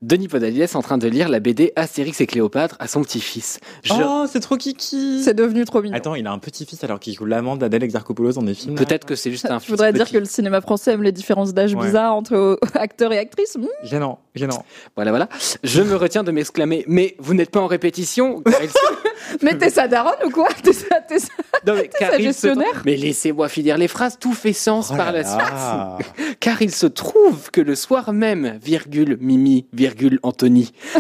[0.07, 3.59] Denis Podalides en train de lire la BD Astérix et Cléopâtre à son petit-fils.
[3.83, 5.97] Je- Oh, c'est trop kiki C'est devenu trop mignon.
[5.97, 8.75] Attends, il a un petit-fils alors qu'il joue l'amant d'Adèle Exarchopoulos dans des films.
[8.75, 11.55] Peut-être que c'est juste un Je voudrais dire que le cinéma français aime les différences
[11.55, 11.87] d'âge Ouais.
[11.87, 13.57] bizarres entre acteurs et actrices.
[13.57, 13.65] Hmm.
[13.83, 14.63] Gênant, gênant.
[14.95, 15.29] Voilà, voilà.
[15.63, 18.43] Je me retiens de m'exclamer Mais vous n'êtes pas en répétition
[19.43, 20.49] Mais t'es sa daronne ou quoi?
[20.63, 21.29] T'es sa, t'es sa-
[21.67, 22.83] Non, mais car sa il se- gestionnaire?
[22.85, 25.39] Mais laissez-moi finir les phrases, tout fait sens Oh par la suite.
[25.39, 25.99] là.
[26.41, 30.73] Car il se trouve que le soir même, virgule Mimi, virgule Anthony,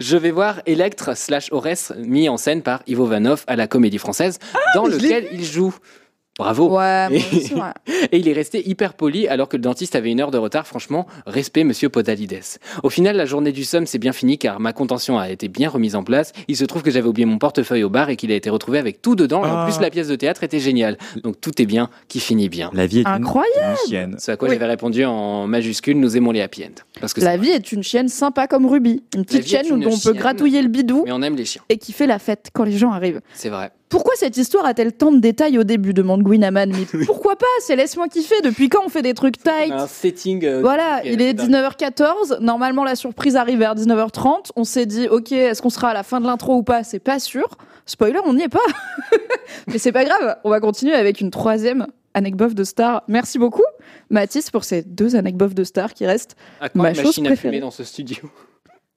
[0.00, 3.98] je vais voir Electre slash Aurès mis en scène par Ivo Vanov à la Comédie
[3.98, 4.38] Française,
[4.74, 5.74] dans je l'ai lequel il joue.
[6.38, 6.76] Bravo.
[6.78, 8.06] Ouais, moi Et- aussi, ouais.
[8.10, 10.66] Et il est resté hyper poli alors que le dentiste avait une heure de retard.
[10.66, 12.40] Franchement, respect, monsieur Podalides.
[12.82, 15.68] Au final, la journée du somme s'est bien finie car ma contention a été bien
[15.68, 16.32] remise en place.
[16.48, 18.78] Il se trouve que j'avais oublié mon portefeuille au bar et qu'il a été retrouvé
[18.78, 19.44] avec tout dedans.
[19.44, 19.64] Et en Ah.
[19.70, 20.96] plus, la pièce de théâtre était géniale.
[21.22, 22.70] Donc tout est bien qui finit bien.
[22.72, 23.76] La vie est une- Incroyable.
[23.84, 24.16] une chienne.
[24.18, 24.54] Ce à quoi Oui.
[24.54, 26.68] j'avais répondu en majuscule, nous aimons les happy end.
[27.00, 29.02] Parce que La c'est vie est une chienne sympa comme Ruby.
[29.14, 31.62] Une petite chienne une dont on peut gratouiller le bidou Mais on aime les chiens,
[31.68, 33.20] et qui fait la fête quand les gens arrivent.
[33.34, 33.70] c'est vrai.
[33.92, 36.72] Pourquoi cette histoire a-t-elle tant de détails au début demande Gwinaman.
[36.72, 38.40] Mais pourquoi pas C'est laisse-moi kiffer.
[38.42, 40.42] Depuis quand on fait des trucs tight Un setting.
[40.46, 41.50] euh, Voilà, il est dingue.
[41.50, 42.40] 19h14.
[42.40, 44.48] Normalement, la surprise arrive vers 19h30.
[44.56, 46.84] On s'est dit, ok, est-ce qu'on sera à la fin de l'intro ou pas?
[46.84, 47.46] C'est pas sûr.
[47.84, 48.60] Spoiler, on n'y est pas.
[49.66, 50.36] Mais c'est pas grave.
[50.44, 53.02] On va continuer avec une troisième anecdote de star.
[53.08, 53.62] Merci beaucoup,
[54.08, 56.34] Mathis, pour ces deux anecdotes de star qui restent.
[56.62, 58.22] À quoi ma chose machine à fumer dans ce studio?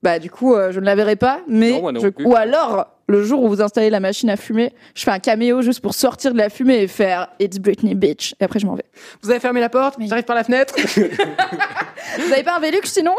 [0.06, 1.40] Bah, du coup, euh, je ne la verrai pas.
[1.48, 5.04] Mais Non, je- ou alors, le jour où vous installez la machine à fumer, je
[5.04, 8.36] fais un caméo juste pour sortir de la fumée et faire It's Britney Bitch.
[8.40, 8.86] Et après, je m'en vais.
[9.24, 10.08] Vous avez fermé la porte Oui.
[10.08, 10.76] J'arrive par la fenêtre
[12.20, 13.16] Vous avez pas un Vélux sinon?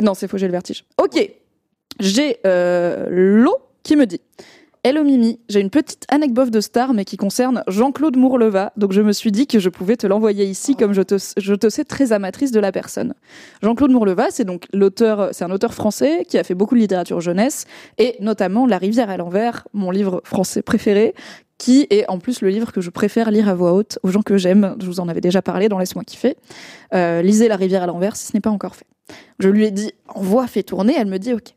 [0.00, 0.84] Non, c'est faux, j'ai le vertige.
[0.96, 1.28] Ok.
[1.98, 4.20] J'ai euh, Lo qui me dit
[4.82, 8.72] Hello Mimi, j'ai une petite anecdote de star, mais qui concerne Jean-Claude Mourleva.
[8.78, 11.84] Donc je me suis dit que je pouvais te l'envoyer ici, comme je te, sais
[11.84, 13.12] très amatrice de la personne.
[13.62, 17.20] Jean-Claude Mourleva, c'est donc l'auteur, c'est un auteur français qui a fait beaucoup de littérature
[17.20, 17.66] jeunesse,
[17.98, 21.14] et notamment La rivière à l'envers, mon livre français préféré,
[21.58, 24.22] qui est en plus le livre que je préfère lire à voix haute aux gens
[24.22, 24.76] que j'aime.
[24.80, 26.38] Je vous en avais déjà parlé dans Laisse-moi kiffer.
[26.94, 28.86] Euh, lisez La rivière à l'envers si ce n'est pas encore fait.
[29.40, 30.94] Je lui ai dit, envoie, fais tourner.
[30.96, 31.54] Elle me dit, ok.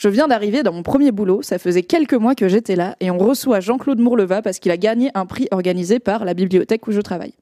[0.00, 3.10] Je viens d'arriver dans mon premier boulot, ça faisait quelques mois que j'étais là, et
[3.10, 6.90] on reçoit Jean-Claude Mourleva parce qu'il a gagné un prix organisé par la bibliothèque où
[6.90, 7.34] je travaille.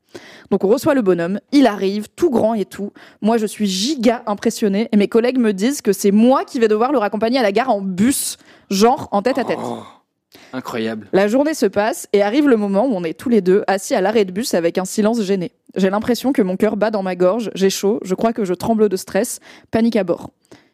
[0.50, 2.92] Donc on reçoit le bonhomme, il arrive, tout grand et tout.
[3.22, 6.66] Moi je suis giga impressionnée, et mes collègues me disent que c'est moi qui vais
[6.66, 8.38] devoir le raccompagner à la gare en bus,
[8.70, 9.60] genre en tête à tête.
[9.62, 9.84] Oh,
[10.52, 11.06] incroyable.
[11.12, 13.94] La journée se passe et arrive le moment où on est tous les deux assis
[13.94, 15.52] à l'arrêt de bus avec un silence gêné.
[15.76, 18.54] J'ai l'impression que mon cœur bat dans ma gorge, j'ai chaud, je crois que je
[18.54, 19.38] tremble de stress,
[19.70, 20.30] panique à bord.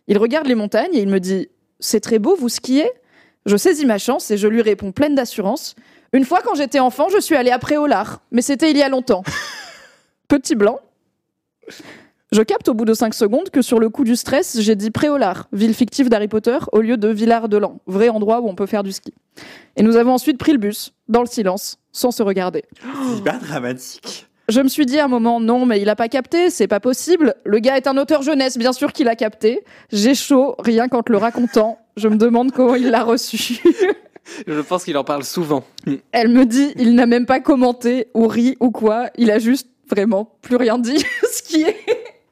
[0.06, 1.48] Il regarde les montagnes et il me dit
[1.84, 2.90] C'est très beau, vous skiez
[3.44, 5.74] Je saisis ma chance et je lui réponds pleine d'assurance
[6.14, 8.88] Une fois quand j'étais enfant, je suis allée à Préolard, mais c'était il y a
[8.88, 9.22] longtemps.
[10.28, 10.80] Petit blanc.
[12.32, 14.90] Je capte au bout de 5 secondes que sur le coup du stress, j'ai dit
[14.90, 18.82] Préolard, ville fictive d'Harry Potter, au lieu de Villard-de-Lans, vrai endroit où on peut faire
[18.82, 19.12] du ski.
[19.76, 22.64] Et nous avons ensuite pris le bus, dans le silence, sans se regarder.
[23.14, 24.26] C'est dramatique.
[24.48, 26.80] Je me suis dit à un moment, non, mais il a pas capté, c'est pas
[26.80, 27.34] possible.
[27.44, 29.64] Le gars est un auteur jeunesse, bien sûr qu'il a capté.
[29.90, 31.78] J'ai chaud, rien qu'en te le racontant.
[31.96, 33.62] Je me demande comment il l'a reçu.
[34.46, 35.64] Je pense qu'il en parle souvent.
[36.12, 39.08] Elle me dit, il n'a même pas commenté ou ri ou quoi.
[39.16, 40.98] Il a juste vraiment plus rien dit,
[41.32, 41.76] ce qui est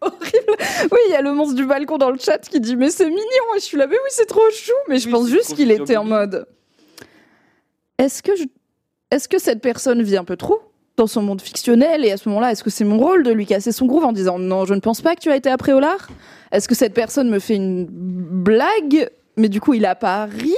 [0.00, 0.56] horrible.
[0.90, 3.06] Oui, il y a le monstre du balcon dans le chat qui dit, mais c'est
[3.06, 3.20] mignon.
[3.56, 4.72] Et je suis là, mais oui, c'est trop chou.
[4.88, 6.46] Mais je Oui, pense juste qu'il était en mode,
[7.98, 8.44] est-ce que je...
[9.10, 10.60] est-ce que cette personne vit un peu trop?
[10.97, 13.47] Dans son monde fictionnel et à ce moment-là, est-ce que c'est mon rôle de lui
[13.47, 15.57] casser son groove en disant non, je ne pense pas que tu as été à
[15.57, 16.09] Préolard
[16.51, 19.09] Est-ce que cette personne me fait une blague?
[19.36, 20.55] Mais du coup il a pas ri?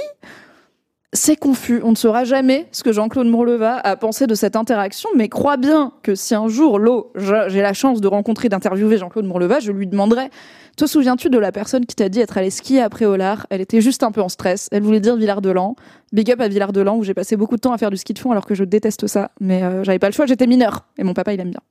[1.15, 1.81] C'est confus.
[1.83, 5.57] On ne saura jamais ce que Jean-Claude Mourleva a pensé de cette interaction, mais crois
[5.57, 9.71] bien que si un jour, l'eau, j'ai la chance de rencontrer, d'interviewer Jean-Claude Mourleva, je
[9.71, 10.29] lui demanderai
[10.77, 13.47] Te souviens-tu de la personne qui t'a dit être allée skier à Préolard?
[13.49, 14.69] Elle était juste un peu en stress.
[14.71, 15.75] Elle voulait dire Villard-de-Lans.
[16.11, 18.19] Big up à Villard-de-Lans, où j'ai passé beaucoup de temps à faire du ski de
[18.19, 19.31] fond alors que je déteste ça.
[19.39, 20.85] Mais euh, j'avais pas le choix, j'étais mineure.
[20.97, 21.61] Et mon papa, il aime bien.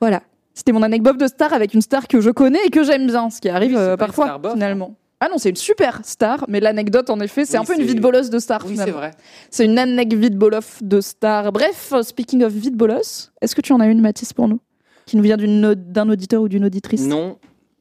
[0.00, 0.22] Voilà.
[0.54, 3.28] C'était mon anecdote de star avec une star que je connais et que j'aime bien,
[3.28, 4.94] ce qui arrive Oui, euh, parfois, hein.
[5.20, 7.80] Ah non, c'est une super star, mais l'anecdote, en effet, c'est Oui, un peu une
[7.80, 8.64] c'est- vie de bolosse de star.
[8.66, 9.12] Oui, c'est vrai.
[9.50, 11.50] C'est une anecdote vide boloff de star.
[11.52, 14.60] Bref, euh, speaking of vide bolos, est-ce que tu en as une, Mathis, pour nous?
[15.06, 17.02] Qui nous vient d'un auditeur ou d'une auditrice?
[17.06, 17.38] Non.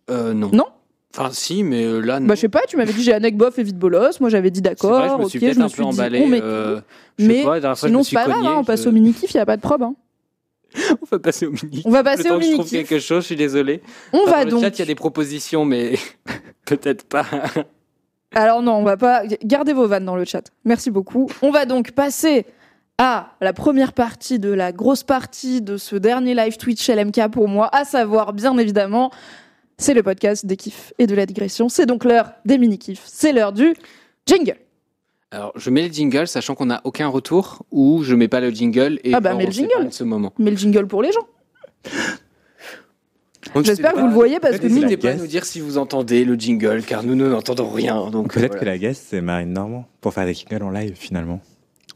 [0.10, 0.50] Euh, non.
[0.54, 0.66] Non?
[1.16, 2.28] Enfin, si, mais euh, là, non.
[2.28, 4.20] Bah, je sais pas, tu m'avais dit j'ai anecdote et vide bolos.
[4.20, 5.02] Moi, j'avais dit d'accord.
[5.04, 6.22] je me ok, suis peut-être je me un suis peu dit, emballé.
[6.24, 6.82] on met euh,
[7.20, 9.38] Mais pas, fois, Sinon, c'est pas grave, cogné, hein, on passe je- au mini-kiff, il
[9.38, 9.84] a pas de probe.
[9.84, 9.96] hein.
[11.02, 11.84] On va passer au mini.
[11.86, 13.84] On va Le passer temps au que je trouve quelque chose, je suis désolé.
[14.12, 14.62] On va Dans le donc.
[14.64, 15.94] chat, il y a des propositions, mais
[16.78, 17.26] peut-être pas.
[18.36, 19.24] Alors non, on va pas.
[19.44, 20.52] Gardez vos vannes dans le chat.
[20.66, 21.30] Merci beaucoup.
[21.42, 22.46] On va donc passer
[22.98, 27.48] à la première partie de la grosse partie de ce dernier live Twitch LMK pour
[27.48, 29.12] moi, à savoir bien évidemment,
[29.78, 31.70] c'est le podcast des kiffs et de la digression.
[31.70, 33.04] C'est donc l'heure des mini-kiffs.
[33.06, 33.74] C'est l'heure du
[34.26, 34.58] jingle.
[35.32, 38.52] Alors, je mets le jingle, sachant qu'on n'a aucun retour, ou je mets pas le
[38.52, 39.92] jingle et Ah bah, le on s'épargne jingle.
[39.94, 40.32] ce moment.
[40.38, 41.28] Mais le jingle pour les gens.
[43.62, 45.46] J'espère c'est que vous le voyez parce que peut-être c'est N'hésitez pas à nous dire
[45.46, 48.10] si vous entendez le jingle, car nous, nous n'entendons rien.
[48.10, 48.60] Donc, Peut-être voilà.
[48.60, 51.40] que la guest, c'est Marine Normand pour faire des jingles en live finalement.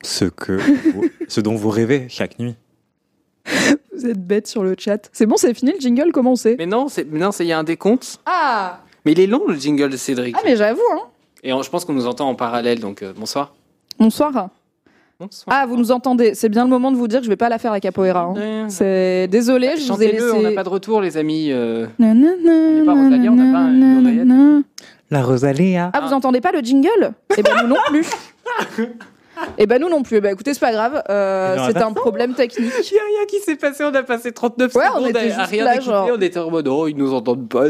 [0.03, 0.53] Ce, que
[0.91, 2.55] vous- ce dont vous rêvez chaque nuit.
[3.95, 5.09] vous êtes bêtes sur le chat.
[5.13, 7.47] C'est bon, c'est fini le jingle, comment on sait Mais non, c'est non, c'est- il
[7.47, 8.19] y a un décompte.
[8.25, 10.35] Ah Mais il est long, le jingle de Cédric.
[10.37, 11.01] Ah mais j'avoue, hein.
[11.43, 13.55] Et on- je pense qu'on nous entend en parallèle, donc euh, bonsoir.
[13.99, 14.49] Bonsoir.
[15.20, 15.55] Bonsoir.
[15.59, 17.49] Ah, vous nous entendez C'est bien le moment de vous dire que je vais pas
[17.49, 18.34] la faire la capoeira.
[18.38, 18.65] hein.
[18.70, 20.55] C'est désolé, je vous ai Chantez-le, on n'a laissé.
[20.55, 21.47] pas de retour, les amis.
[21.51, 21.88] euh.
[21.99, 24.63] On pas Rosalie, on n'a pas une.
[25.09, 25.89] La Rosalia.
[25.93, 27.13] Ah, vous entendez pas le jingle?
[27.38, 28.05] Eh ben nous non plus.
[29.59, 30.18] Eh ben nous non plus.
[30.18, 31.03] Eh ben écoutez, c'est pas grave.
[31.11, 32.72] euh, on va c'est un problème technique.
[32.91, 35.20] Il n'y a rien qui s'est passé, on a passé 39 Ouais, on secondes était
[35.20, 36.09] à- à juste rien là, genre.
[36.11, 37.65] on était en mode oh, ils nous entendent pas.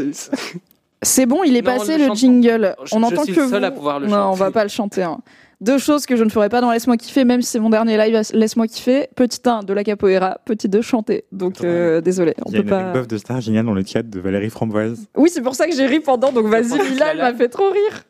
[1.02, 2.74] C'est bon, il est Non, passé le le jingle.
[2.84, 3.66] Je- on je entend suis que le seul vous.
[3.66, 4.38] à pouvoir le non, on chanter.
[4.38, 5.02] va pas le chanter.
[5.02, 5.18] hein.
[5.60, 7.96] Deux choses que je ne ferai pas dans Laisse-moi kiffer, même si c'est mon dernier
[7.98, 8.20] live.
[8.32, 9.08] Laisse-moi kiffer.
[9.16, 11.24] Petit 1 de la capoeira, petit 2 chanter.
[11.32, 12.78] Donc euh, désolé, on Il y a peut une pas.
[12.90, 15.06] anecdote de star géniale dans le chat de Valérie Framboise.
[15.16, 16.30] Oui, c'est pour ça que j'ai ri pendant.
[16.30, 18.04] Donc vas-y, Lila, elle m'a fait trop rire.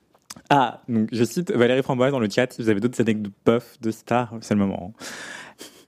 [0.50, 2.52] Ah, donc je cite Valérie Framboise dans le chat.
[2.52, 4.92] Si vous avez d'autres anecdotes bof de star, c'est le moment.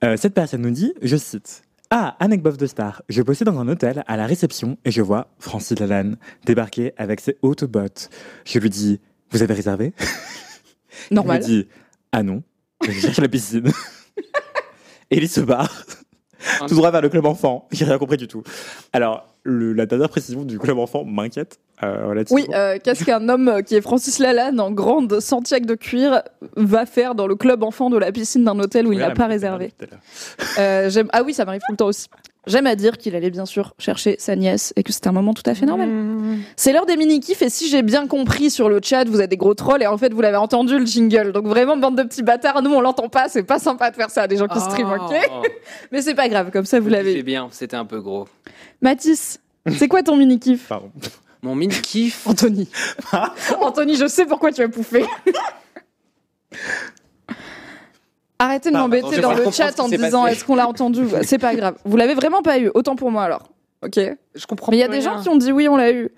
[0.02, 1.62] Euh, cette personne nous dit, je cite.
[1.90, 3.02] Ah, anecdote de star.
[3.10, 7.20] Je bossais dans un hôtel à la réception et je vois Francis Lalanne débarquer avec
[7.20, 8.08] ses hautes bottes.
[8.46, 8.98] Je lui dis,
[9.30, 9.92] vous avez réservé?
[11.10, 11.42] Normal.
[11.42, 11.68] Il me dit,
[12.12, 12.42] ah non,
[12.84, 13.70] je cherche la piscine.
[15.10, 15.84] et il se barre.
[16.66, 17.68] Tout droit vers le club enfant.
[17.70, 18.42] J'ai rien compris du tout.
[18.92, 22.22] Alors, le- la dernière précision du club enfant m'inquiète euh.
[22.30, 26.22] Oui, euh, qu'est-ce qu'un homme euh, qui est Francis Lalanne en grande Santiago de cuir
[26.56, 29.26] va faire dans le club enfant de la piscine d'un hôtel où il n'a pas
[29.26, 29.72] réservé.
[30.58, 32.08] Euh, Ah oui, ça m'arrive tout le temps aussi.
[32.46, 35.34] J'aime à dire qu'il allait bien sûr chercher sa nièce et que c'était un moment
[35.34, 35.88] tout à fait normal.
[36.56, 39.36] C'est l'heure des mini-kifs et si j'ai bien compris sur le chat, vous êtes des
[39.36, 41.32] gros trolls et en fait vous l'avez entendu le jingle.
[41.32, 44.10] Donc vraiment, bande de petits bâtards, nous on l'entend pas, c'est pas sympa de faire
[44.10, 45.14] ça à des gens qui streament, ok?
[45.30, 45.42] Oh,
[45.92, 47.22] Mais c'est pas grave, comme ça vous C'est l'avez.
[47.22, 48.26] bien, c'était un peu gros.
[48.82, 49.40] Mathis,
[49.76, 50.90] c'est quoi ton mini-kiff Pardon.
[51.42, 52.26] Mon mini kiff.
[52.26, 52.68] Anthony.
[53.60, 55.04] Anthony, je sais pourquoi tu as pouffé.
[58.38, 60.34] Arrêtez de Pardon, m'embêter dans le chat qui en s'est disant passé.
[60.34, 61.76] est-ce qu'on l'a entendu C'est pas grave.
[61.84, 62.70] Vous l'avez vraiment pas eu.
[62.74, 63.50] Autant pour moi alors.
[63.84, 63.96] Ok.
[63.96, 64.72] Mais Je comprends.
[64.72, 65.16] il y a des rien.
[65.16, 66.10] gens qui ont dit oui, on l'a eu.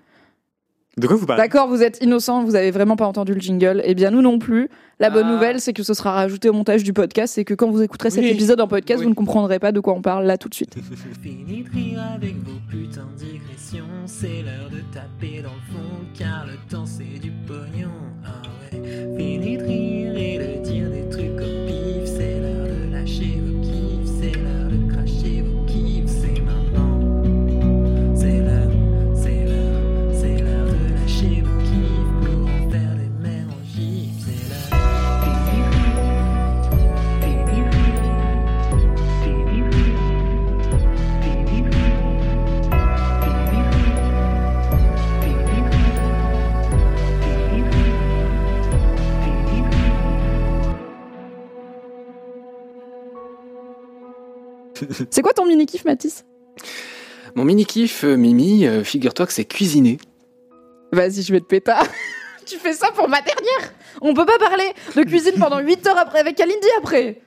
[0.98, 1.42] De quoi vous parlez?
[1.42, 3.80] D'accord, vous êtes innocents, vous avez vraiment pas entendu le jingle.
[3.84, 4.68] Eh bien, nous non plus.
[5.00, 5.32] La bonne Ah.
[5.32, 8.10] nouvelle, c'est que ce sera rajouté au montage du podcast et que quand vous écouterez
[8.10, 8.30] cet Oui.
[8.30, 9.04] épisode en podcast, Oui.
[9.04, 10.74] vous ne comprendrez pas de quoi on parle là tout de suite.
[11.22, 13.86] Fini de rire avec vos putains de digressions.
[14.06, 17.88] C'est l'heure de taper dans le fond, car le temps c'est du pognon.
[18.24, 18.42] Ah
[18.74, 19.16] ouais.
[19.16, 21.31] Fini de rire et de dire des trucs
[55.10, 56.24] C'est quoi ton mini kiff, Mathis?
[57.34, 59.98] Mon mini kiff, euh, Mimi, euh, figure-toi que c'est cuisiner.
[60.92, 61.72] Vas-y, je vais te péter.
[62.46, 63.72] tu fais ça pour ma dernière?
[64.00, 67.22] On peut pas parler de cuisine pendant 8 heures après avec Kalindi après.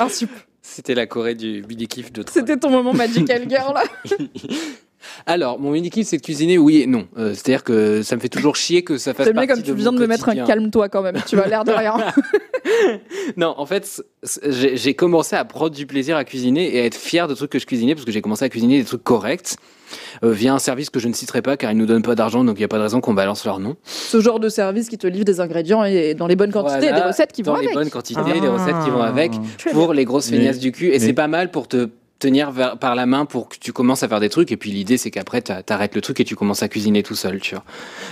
[0.00, 0.30] Un sup.
[0.62, 2.32] C'était la Corée du mini kiff de troll.
[2.32, 3.78] C'était ton moment Magical Girl.
[5.26, 7.06] Alors, mon mini kiff, c'est de cuisiner, oui et non.
[7.18, 9.76] Euh, C'est-à-dire que ça me fait toujours chier que ça fasse J'aime bien partie comme
[9.76, 10.46] tu viens de me mettre un quotidien.
[10.46, 11.16] calme-toi quand même.
[11.26, 11.96] Tu vas l'air de rien.
[13.36, 14.02] Non, en fait,
[14.42, 17.58] j'ai commencé à prendre du plaisir à cuisiner et à être fier de trucs que
[17.58, 19.56] je cuisinais parce que j'ai commencé à cuisiner des trucs corrects
[20.22, 22.42] euh, via un service que je ne citerai pas car ils nous donnent pas d'argent
[22.44, 23.76] donc il n'y a pas de raison qu'on balance leur nom.
[23.84, 27.00] Ce genre de service qui te livre des ingrédients et dans les bonnes quantités, Voilà,
[27.00, 27.76] des recettes qui Dans vont les avec.
[27.76, 28.40] bonnes quantités, Ah.
[28.40, 31.28] des recettes qui vont avec Très pour les grosses feignasses du cul et c'est pas
[31.28, 31.88] mal pour te
[32.18, 34.70] tenir vers- par la main pour que tu commences à faire des trucs et puis
[34.70, 37.54] l'idée c'est qu'après t'a- t'arrêtes le truc et tu commences à cuisiner tout seul tu
[37.54, 37.64] vois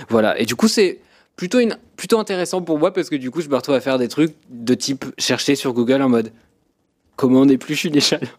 [0.09, 0.99] voilà et du coup c'est
[1.35, 3.97] plutôt une, plutôt intéressant pour moi parce que du coup je me retrouve à faire
[3.97, 6.31] des trucs de type chercher sur Google en mode
[7.15, 8.29] comment on épluche une échalote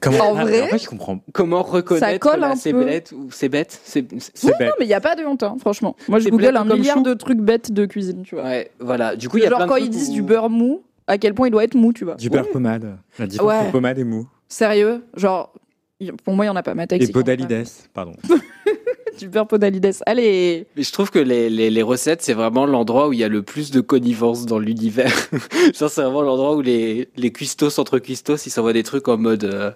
[0.00, 1.20] Comment En Ah, vrai En fait, je comprends.
[1.34, 2.86] comment reconnaître colle là, un c'est peu.
[2.86, 3.78] bête ou c'est bête?
[3.84, 4.68] C'est c'est- C'est bête.
[4.68, 5.94] Non, mais il n'y a pas de honte, hein, franchement.
[6.08, 7.02] Moi, je C'est google bête un comme milliard chou.
[7.02, 8.44] de trucs bêtes de cuisine, tu vois.
[8.44, 10.12] ouais voilà du coup il y a Genre plein de quand trucs ils disent où-
[10.14, 12.14] du beurre mou, à quel point il doit être mou, tu vois.
[12.14, 12.96] Du beurre pommade.
[13.18, 13.58] La différence Ouais.
[13.58, 14.26] entre pommade et mou.
[14.48, 15.04] Sérieux?
[15.18, 15.52] Genre,
[16.00, 16.74] y- pour moi, il n'y en a pas.
[16.74, 17.66] Ma Et taxi, podalides.
[17.92, 18.14] Pardon.
[19.28, 19.94] Beurre podalides.
[20.06, 23.28] Allez Mais je trouve que les, les, recettes, c'est vraiment l'endroit où il y a
[23.28, 25.12] le plus de connivence dans l'univers.
[25.74, 29.44] C'est vraiment l'endroit où les, les cuistos entre cuistos, ils s'envoient des trucs en mode
[29.44, 29.70] euh,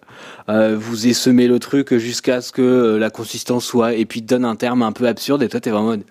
[0.48, 4.44] euh, vous essemez le truc jusqu'à ce que euh, la consistance soit, et puis donnent
[4.44, 6.04] un terme un peu absurde, et toi, t'es vraiment en mode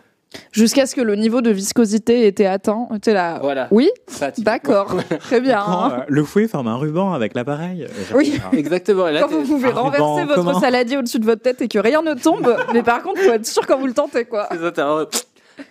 [0.51, 2.87] Jusqu'à ce que le niveau de viscosité était atteint.
[3.01, 3.39] T'es là.
[3.41, 3.67] voilà.
[3.71, 3.89] Oui
[4.35, 4.95] tu- D'accord.
[5.19, 5.61] Très bien.
[5.65, 5.97] Quand hein.
[5.99, 7.83] euh, le fouet forme un ruban avec l'appareil.
[7.83, 8.39] euh, Oui.
[8.53, 9.07] Exactement.
[9.07, 12.01] Et là, Quand vous pouvez renverser votre saladier au-dessus de votre tête et que rien
[12.01, 14.47] ne tombe, mais par contre, faut être sûr quand vous le tentez, quoi.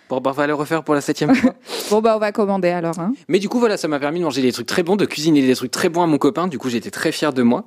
[0.09, 1.53] Bon, bah, on va le refaire pour la septième fois.
[1.89, 2.97] Bon, bah, on va commander alors.
[2.99, 3.11] Hein.
[3.27, 5.45] Mais du coup, voilà, ça m'a permis de manger des trucs très bons, de cuisiner
[5.45, 6.47] des trucs très bons à mon copain.
[6.47, 7.65] Du coup, j'étais très fier de moi.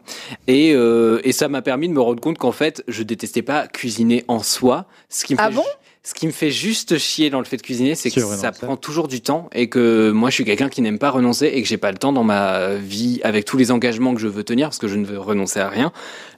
[0.48, 3.66] Et, euh, et ça m'a permis de me rendre compte qu'en fait, je détestais pas
[3.68, 4.86] cuisiner en soi.
[5.10, 5.62] Ce qui me Ah fait bon?
[5.62, 5.68] ju-
[6.06, 8.76] Ce qui me fait juste chier dans le fait de cuisiner, c'est que ça prend
[8.76, 11.66] toujours du temps et que moi je suis quelqu'un qui n'aime pas renoncer et que
[11.66, 14.68] j'ai pas le temps dans ma vie avec tous les engagements que je veux tenir
[14.68, 15.90] parce que je ne veux renoncer à rien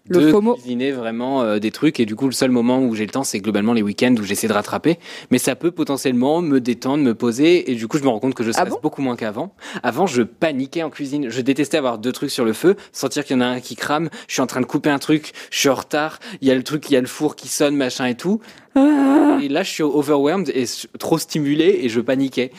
[0.09, 0.55] Le de FOMO.
[0.55, 2.01] cuisiner vraiment euh, des trucs.
[2.01, 4.23] Et du coup le seul moment où j'ai le temps c'est globalement les week-ends où
[4.23, 4.99] j'essaie de rattraper.
[5.31, 7.71] Mais ça peut potentiellement me détendre me poser.
[7.71, 8.79] Et du coup je me rends compte que je Ah stresse bon?
[8.83, 9.55] beaucoup moins qu'avant.
[9.83, 11.29] Avant je paniquais en cuisine.
[11.29, 12.75] Je détestais avoir deux trucs sur le feu.
[12.93, 14.09] Sentir qu'il y en a un qui crame.
[14.29, 15.35] Je suis en train de couper un truc.
[15.51, 16.21] Je suis en retard.
[16.41, 18.41] Il y a le truc il y a le four qui sonne machin et tout
[18.75, 19.39] Ah.
[19.43, 20.65] et là, je suis overwhelmed et
[20.99, 22.53] trop stimulé et je paniquais.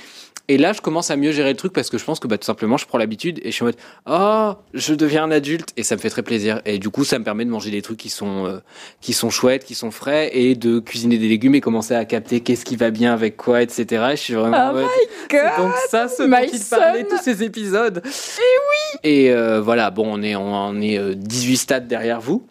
[0.49, 2.39] Et là, je commence à mieux gérer le truc parce que je pense que bah,
[2.39, 3.78] tout simplement, je prends l'habitude et je suis en mode
[4.10, 6.60] Oh, je deviens un adulte et ça me fait très plaisir.
[6.66, 8.57] Et du coup, ça me permet de manger des trucs qui sont, euh,
[8.99, 12.39] qui sont chouettes, qui sont frais et de cuisiner des légumes et commencer à capter
[12.39, 13.84] qu'est-ce qui va bien avec quoi, etc.
[14.14, 14.72] Et je suis vraiment.
[14.72, 14.89] Oh mode, my
[15.30, 18.01] c'est donc ça ce dont il parlait tous ces épisodes.
[18.03, 18.99] Et oui.
[19.03, 22.43] Et euh, voilà, bon, on est, on est euh, 18 stades derrière vous.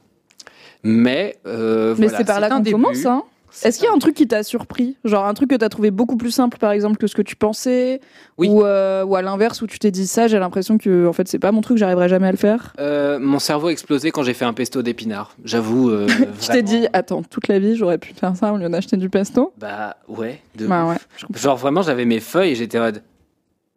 [0.84, 3.24] Mais, euh, Mais voilà, c'est par là qu'on commence, hein.
[3.64, 4.96] Est-ce qu'il y a un truc qui t'a surpris?
[5.04, 7.36] Genre un truc que t'as trouvé beaucoup plus simple, par exemple, que ce que tu
[7.36, 8.00] pensais?
[8.36, 8.48] Oui.
[8.48, 11.28] Ou, euh, ou à l'inverse, où tu t'es dit ça, j'ai l'impression que en fait
[11.28, 12.72] c'est pas mon truc, j'arriverai jamais à le faire?
[12.78, 15.34] Euh, mon cerveau a explosé quand j'ai fait un pesto d'épinards.
[15.44, 15.90] J'avoue.
[15.90, 16.06] euh,
[16.40, 19.08] Tu t'es dit, attends, toute la vie j'aurais pu faire ça au lieu d'acheter du
[19.10, 19.52] pesto?
[19.58, 20.40] Bah ouais.
[20.56, 20.96] de Bah ouais.
[21.34, 23.02] Genre vraiment, j'avais mes feuilles et j'étais en mode.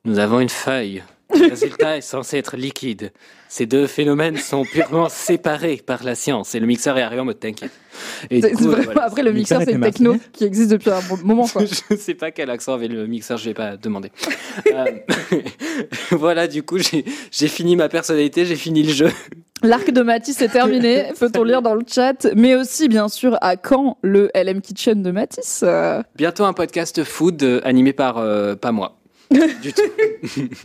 [0.05, 1.03] Nous avons une feuille.
[1.33, 3.11] Le résultat est censé être liquide.
[3.47, 6.55] Ces deux phénomènes sont purement séparés par la science.
[6.55, 7.71] Et le mixeur est arrivé en mode t'inquiète.
[8.29, 9.03] Et du coup, vraiment- voilà.
[9.03, 11.47] Après, le mixeur, c'est techno qui existe depuis un bon moment.
[11.47, 11.63] Quoi.
[11.89, 14.11] Je sais pas quel accent avait le mixeur, je vais pas demander.
[14.67, 14.85] Euh,
[16.11, 19.09] voilà, du coup, j'ai fini ma personnalité, j'ai fini le jeu.
[19.63, 23.57] L'arc de Matisse est terminé, peut-on lire dans le chat Mais aussi, bien sûr, à
[23.57, 25.61] quand le LM Kitchen de Matisse?
[25.63, 28.97] Euh, Bientôt un podcast food euh, animé par euh, pas moi.
[29.61, 29.81] Du tout.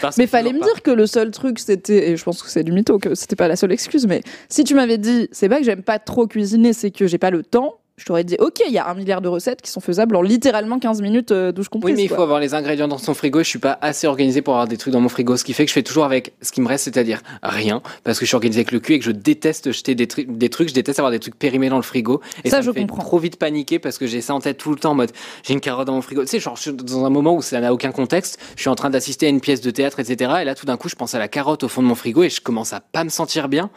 [0.00, 2.64] Parce Mais fallait me dire que le seul truc, c'était, et je pense que c'est
[2.64, 5.58] du mytho, que c'était pas la seule excuse, mais si tu m'avais dit, c'est pas
[5.58, 8.60] que j'aime pas trop cuisiner, c'est que j'ai pas le temps, je t'aurais dit, ok,
[8.66, 11.50] il y a un milliard de recettes qui sont faisables en littéralement 15 minutes euh,
[11.50, 11.96] douche Oui, comprise.
[11.96, 13.38] mais il faut avoir les ingrédients dans son frigo.
[13.42, 15.64] Je suis pas assez organisé pour avoir des trucs dans mon frigo, ce qui fait
[15.64, 18.34] que je fais toujours avec ce qui me reste, c'est-à-dire rien, parce que je suis
[18.34, 20.68] organisé avec le cul et que je déteste jeter des, trucs- des trucs.
[20.68, 22.20] Je déteste avoir des trucs périmés dans le frigo.
[22.44, 23.02] Et Ça, ça, je me fait comprends.
[23.02, 25.54] trop vite paniquer parce que j'ai ça en tête tout le temps en mode j'ai
[25.54, 26.20] une carotte dans mon frigo.
[26.22, 28.38] Tu sais, genre je suis dans un moment où ça n'a aucun contexte.
[28.56, 30.32] Je suis en train d'assister à une pièce de théâtre, etc.
[30.42, 32.22] Et là, tout d'un coup, je pense à la carotte au fond de mon frigo
[32.24, 33.70] et je commence à pas me sentir bien.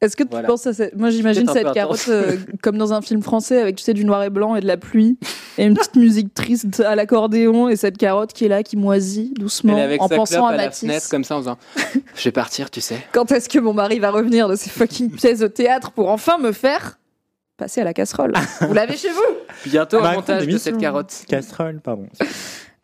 [0.00, 0.48] Est-ce que tu Voilà.
[0.48, 0.96] penses à cette...
[0.96, 4.22] Moi, j'imagine cette carotte euh, comme dans un film français avec, tu sais, du noir
[4.22, 5.18] et blanc et de la pluie
[5.58, 9.34] et une petite musique triste à l'accordéon et cette carotte qui est là, qui moisit
[9.38, 10.80] doucement Elle est avec en sa pensant à à la Matisse.
[10.80, 11.58] fenêtre comme ça en faisant
[12.16, 12.96] je vais partir, tu sais.
[13.12, 16.38] Quand est-ce que mon mari va revenir de ces fucking pièces de théâtre pour enfin
[16.38, 16.98] me faire
[17.58, 18.32] passer à la casserole?
[18.62, 19.20] Vous l'avez chez vous?
[19.66, 21.12] Bientôt un Macron montage de cette carotte.
[21.28, 22.06] Casserole, pardon.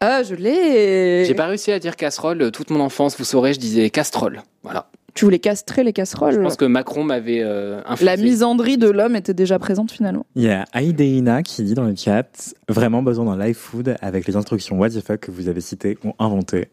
[0.00, 1.24] Ah, je l'ai.
[1.24, 4.42] J'ai pas réussi à dire casserole toute mon enfance, vous saurez, je disais castrole.
[4.62, 4.90] Voilà.
[5.16, 6.34] Tu voulais castrer les casseroles.
[6.34, 7.80] Je pense que Macron m'avait euh.
[8.02, 10.26] La misandrie de l'homme était déjà présente finalement.
[10.36, 14.26] Il y a Aïdeina qui dit dans le chat vraiment besoin d'un live food avec
[14.26, 16.68] les instructions what the fuck que vous avez citées ou inventées.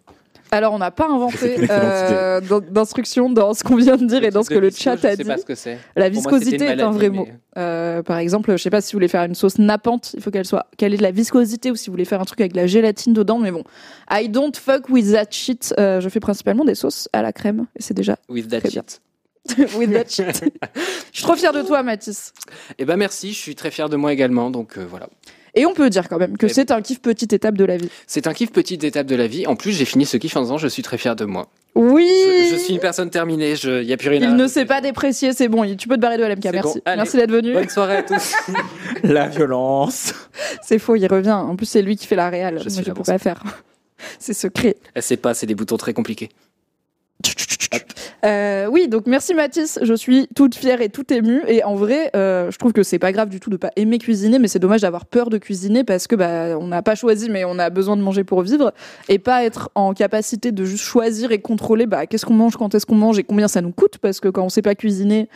[0.53, 4.29] Alors, on n'a pas inventé euh, d'in- d'instructions dans ce qu'on vient de dire et
[4.29, 5.23] dans ce que le Visco, chat je a sais dit.
[5.23, 5.79] pas ce que c'est.
[5.95, 7.27] La moi, viscosité est un vrai mot.
[7.57, 10.29] Euh, par exemple, je sais pas si vous voulez faire une sauce nappante, il faut
[10.29, 12.51] qu'elle soit qu'elle ait de la viscosité ou si vous voulez faire un truc avec
[12.53, 13.39] de la gélatine dedans.
[13.39, 13.63] Mais bon,
[14.11, 15.73] I don't fuck with that shit.
[15.79, 18.69] Euh, je fais principalement des sauces à la crème et c'est déjà With that Très
[18.69, 18.83] bien.
[18.87, 19.01] shit.
[19.75, 20.43] with that shit.
[21.11, 22.31] je suis trop fière de toi, Mathis.
[22.77, 25.09] Eh ben merci, je suis très fier de moi également, donc euh, voilà.
[25.55, 27.77] Et on peut dire quand même que Eh c'est un kiff petite étape de la
[27.77, 27.89] vie.
[28.07, 29.45] C'est un kiff petite étape de la vie.
[29.45, 31.49] En plus, j'ai fini ce kiff en disant je suis très fier de moi.
[31.75, 32.07] Oui.
[32.49, 34.65] Je, je suis une personne terminée, il n'y a plus rien à Il ne s'est
[34.65, 35.63] pas déprécié, c'est bon.
[35.75, 36.45] Tu peux te barrer de LMK.
[36.51, 36.61] Merci.
[36.75, 36.97] bon, allez.
[36.97, 37.53] Merci d'être venu.
[37.53, 38.33] Bonne soirée à tous.
[39.03, 40.13] La violence.
[40.61, 41.31] C'est faux, il revient.
[41.31, 42.59] En plus, c'est lui qui fait la réal.
[42.63, 43.43] Je Moi, je peux pas faire.
[44.19, 44.75] C'est secret.
[44.95, 46.29] Elle sait pas, c'est des boutons très compliqués.
[48.25, 49.79] Euh, oui, donc merci Mathis.
[49.81, 51.41] Je suis toute fière et toute émue.
[51.47, 53.97] Et en vrai, euh, je trouve que c'est pas grave du tout de pas aimer
[53.97, 57.29] cuisiner, mais c'est dommage d'avoir peur de cuisiner parce que bah on n'a pas choisi,
[57.29, 58.73] mais on a besoin de manger pour vivre
[59.09, 62.73] et pas être en capacité de juste choisir et contrôler bah qu'est-ce qu'on mange, quand
[62.75, 63.97] est-ce qu'on mange et combien ça nous coûte.
[63.97, 65.27] Parce que quand on sait pas cuisiner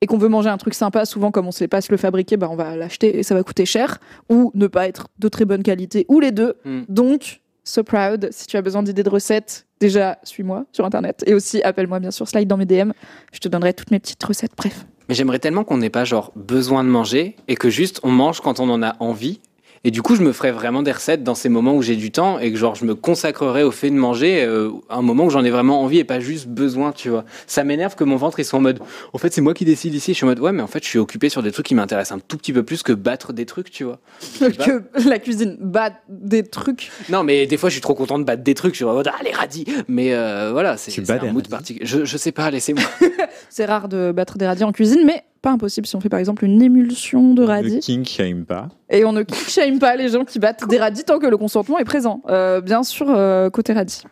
[0.00, 2.36] et qu'on veut manger un truc sympa, souvent comme on sait pas se le fabriquer,
[2.36, 5.44] bah on va l'acheter et ça va coûter cher ou ne pas être de très
[5.44, 6.54] bonne qualité ou les deux.
[6.64, 6.82] Hmm.
[6.88, 8.28] Donc So proud.
[8.30, 12.10] Si tu as besoin d'idées de recettes, déjà suis-moi sur internet et aussi appelle-moi bien
[12.10, 12.92] sûr, slide dans mes DM.
[13.32, 14.52] Je te donnerai toutes mes petites recettes.
[14.56, 14.86] Bref.
[15.08, 18.40] Mais j'aimerais tellement qu'on n'ait pas genre besoin de manger et que juste on mange
[18.40, 19.40] quand on en a envie.
[19.84, 22.10] Et du coup, je me ferais vraiment des recettes dans ces moments où j'ai du
[22.10, 25.26] temps et que genre je me consacrerais au fait de manger euh, à un moment
[25.26, 27.24] où j'en ai vraiment envie et pas juste besoin, tu vois.
[27.46, 28.80] Ça m'énerve que mon ventre il soit en mode
[29.12, 30.12] en fait, c'est moi qui décide ici.
[30.12, 31.74] Je suis en mode ouais, mais en fait, je suis occupé sur des trucs qui
[31.74, 34.00] m'intéressent un tout petit peu plus que battre des trucs, tu vois.
[34.40, 36.90] que la cuisine bat des trucs.
[37.10, 38.72] Non, mais des fois, je suis trop content de battre des trucs.
[38.72, 39.66] Je suis en mode ah, les radis.
[39.86, 41.86] Mais euh, voilà, c'est un mood particulier.
[41.86, 42.84] Je, je sais pas, laissez-moi.
[43.50, 46.18] C'est rare de battre des radis en cuisine, mais pas impossible si on fait par
[46.18, 47.78] exemple une émulsion de Ne radis.
[47.80, 48.68] king shame pas.
[48.90, 51.36] Et on ne kick shame pas les gens qui battent des radis tant que le
[51.36, 52.22] consentement est présent.
[52.28, 54.02] Euh, bien sûr, euh, côté radis.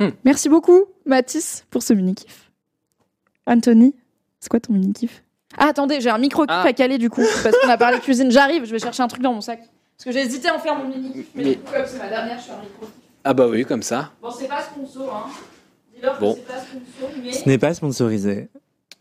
[0.00, 0.08] Hmm.
[0.24, 2.50] Merci beaucoup, Mathis, pour ce mini-kiff.
[3.46, 3.94] Anthony,
[4.40, 5.22] c'est quoi ton mini-kiff
[5.56, 6.66] Ah, attendez, j'ai un micro-kiff Ah.
[6.66, 8.30] à caler du coup, parce qu'on a parlé cuisine.
[8.30, 9.60] J'arrive, je vais chercher un truc dans mon sac.
[9.60, 11.98] Parce que j'ai hésité à en faire mon mini-kiff, mais, Mais- du coup, comme c'est
[11.98, 12.86] ma dernière, je suis un micro
[13.24, 14.10] Ah bah oui, comme ça.
[14.22, 15.30] Bon, c'est pas sponsor, hein.
[15.94, 16.34] Dis-leur Bon.
[16.34, 17.32] que c'est pas sponsor, mais...
[17.32, 18.48] Ce n'est pas sponsorisé.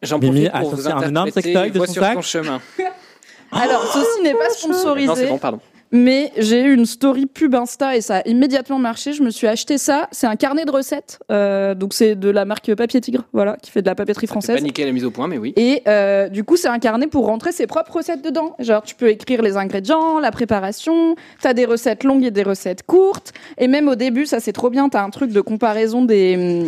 [0.02, 2.14] J'en Mimi profite a pour vous sorti un énorme sextoy de son sur sac.
[2.16, 2.62] ton chemin.
[3.52, 5.14] Alors, ceci n'est pas Non, sponsorisé.
[5.16, 5.60] c'est bon, pardon.
[5.90, 9.14] Mais j'ai eu une story pub Insta et ça a immédiatement marché.
[9.14, 10.10] Je me suis acheté ça.
[10.12, 11.18] C'est un carnet de recettes.
[11.32, 14.32] Euh, donc c'est de la marque Papier Tigre, voilà, qui fait de la papeterie J'ai
[14.32, 14.56] française.
[14.58, 15.54] paniqué la mise au point, mais oui.
[15.56, 18.58] Et euh, du coup, c'est un carnet pour rentrer ses propres recettes dedans.
[18.60, 21.16] Genre, tu peux écrire les ingrédients, la préparation.
[21.42, 23.32] T'as des recettes longues et des recettes courtes.
[23.58, 24.90] Et même au début, ça c'est trop bien.
[24.90, 26.66] T'as un truc de comparaison des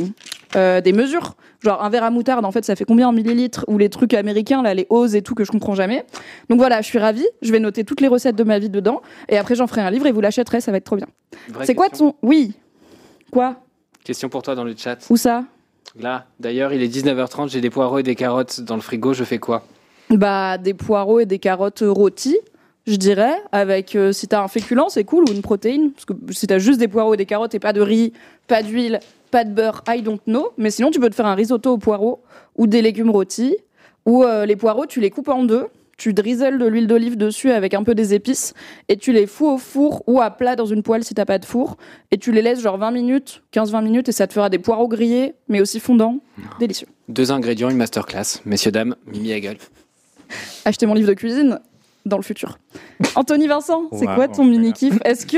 [0.55, 1.35] euh, des mesures.
[1.61, 4.13] Genre un verre à moutarde, en fait, ça fait combien en millilitres Ou les trucs
[4.13, 6.05] américains, là, les oses et tout que je comprends jamais.
[6.49, 7.27] Donc voilà, je suis ravie.
[7.41, 9.01] Je vais noter toutes les recettes de ma vie dedans.
[9.27, 10.61] Et après, j'en ferai un livre et vous l'achèterez.
[10.61, 11.07] Ça va être trop bien.
[11.63, 12.53] C'est quoi ton Oui.
[13.31, 13.57] Quoi?
[14.03, 14.97] Question pour toi dans le chat.
[15.09, 15.43] Où ça?
[15.99, 19.23] Là, d'ailleurs, il est 19h30, j'ai des poireaux et des carottes dans le frigo, je
[19.23, 19.63] fais quoi?
[20.09, 22.37] Bah, des poireaux et des carottes rôties,
[22.87, 23.33] je dirais.
[23.51, 25.91] Avec, euh, si t'as un féculent, c'est cool, ou une protéine.
[25.91, 28.13] Parce que si t'as juste des poireaux et des carottes et pas de riz,
[28.47, 28.99] pas d'huile,
[29.29, 30.49] pas de beurre, I don't know.
[30.57, 32.21] Mais sinon, tu peux te faire un risotto aux poireaux
[32.57, 33.57] ou des légumes rôtis.
[34.05, 35.67] Ou euh, les poireaux, tu les coupes en deux.
[35.97, 38.53] Tu drizzles de l'huile d'olive dessus avec un peu des épices
[38.87, 41.39] et tu les fous au four ou à plat dans une poêle si t'as pas
[41.39, 41.75] de four
[42.11, 44.87] et tu les laisses genre 20 minutes, 15-20 minutes et ça te fera des poireaux
[44.87, 46.19] grillés mais aussi fondants,
[46.57, 46.87] délicieux.
[47.09, 48.39] Deux ingrédients, une masterclass.
[48.45, 49.57] Messieurs, dames, Mimi Hegel.
[50.63, 51.59] acheter mon livre de cuisine
[52.05, 52.57] dans le futur.
[53.15, 54.97] Anthony Vincent, c'est Wow, quoi ton très mini kiff?
[55.03, 55.37] Est-ce que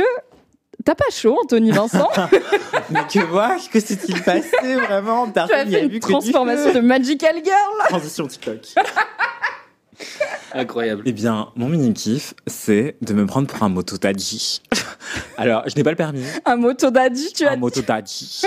[0.83, 2.09] t'as pas chaud, Anthony Vincent
[2.89, 7.87] Mais que vois Que s'est-il passé vraiment Tu as fait une transformation de Magical Girl.
[7.89, 8.59] Transition TikTok.
[10.53, 11.03] Incroyable.
[11.05, 14.61] Eh bien, mon mini kiff, c'est de me prendre pour un mototaji.
[15.37, 16.25] Alors, je n'ai pas le permis.
[16.45, 18.41] Un moto daddy, tu as un mototaji.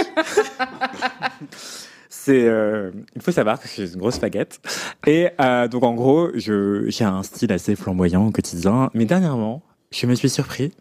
[2.09, 4.61] C'est, euh, il faut savoir que je suis une grosse faguette.
[5.07, 8.91] Et euh, donc, en gros, je, j'ai un style assez flamboyant au quotidien.
[8.95, 10.73] Mais dernièrement, je me suis surpris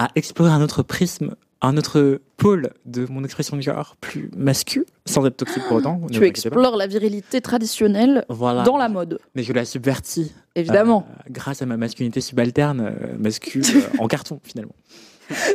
[0.00, 4.84] à explorer un autre prisme, un autre pôle de mon expression de genre, plus masculin,
[5.04, 5.98] sans être toxique pour autant.
[6.00, 8.62] vous Tu explores la virilité traditionnelle Voilà.
[8.62, 10.32] dans la mode, Mais je la subvertis.
[10.54, 11.06] évidemment.
[11.10, 14.74] euh, grâce à ma masculinité subalterne, euh, mascule euh, en carton, finalement.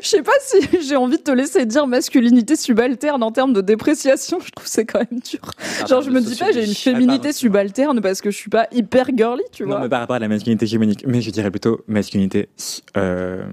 [0.02, 0.58] Je sais pas si
[0.88, 4.40] j'ai envie de te laisser dire masculinité subalterne en termes de dépréciation.
[4.40, 5.40] Je trouve que c'est quand même dur.
[5.82, 7.32] Ah, Genre, je me dis pas, j'ai une féminité pardon.
[7.34, 9.80] subalterne parce que je suis pas hyper girly, tu Non, vois.
[9.82, 12.48] mais par rapport à la masculinité hégémonique, mais je dirais plutôt masculinité,
[12.98, 13.44] euh,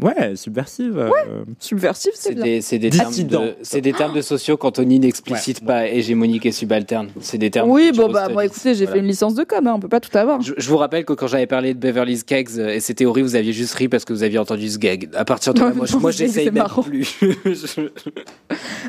[0.00, 0.98] ouais, subversive.
[0.98, 1.10] euh,
[1.58, 2.44] Subversif, c'est C'est bien.
[2.44, 6.46] des, c'est des termes de, c'est des termes de sociaux qu'Anthony n'explicite Ouais, pas hégémonique
[6.46, 7.08] et subalterne.
[7.20, 7.70] C'est des termes.
[7.70, 8.92] Oui, bon, bah, moi, écoutez, j'ai Voilà.
[8.92, 10.40] fait une licence de com, hein, on peut pas tout avoir.
[10.40, 13.22] Je, je vous rappelle que quand j'avais parlé de Beverly's Gags euh, et ses théories,
[13.22, 15.08] vous aviez juste ri parce que vous aviez entendu ce gag.
[15.14, 16.82] À partir de moi, moi j'essaye même marrant.
[16.82, 17.16] plus.
[17.20, 17.88] Je-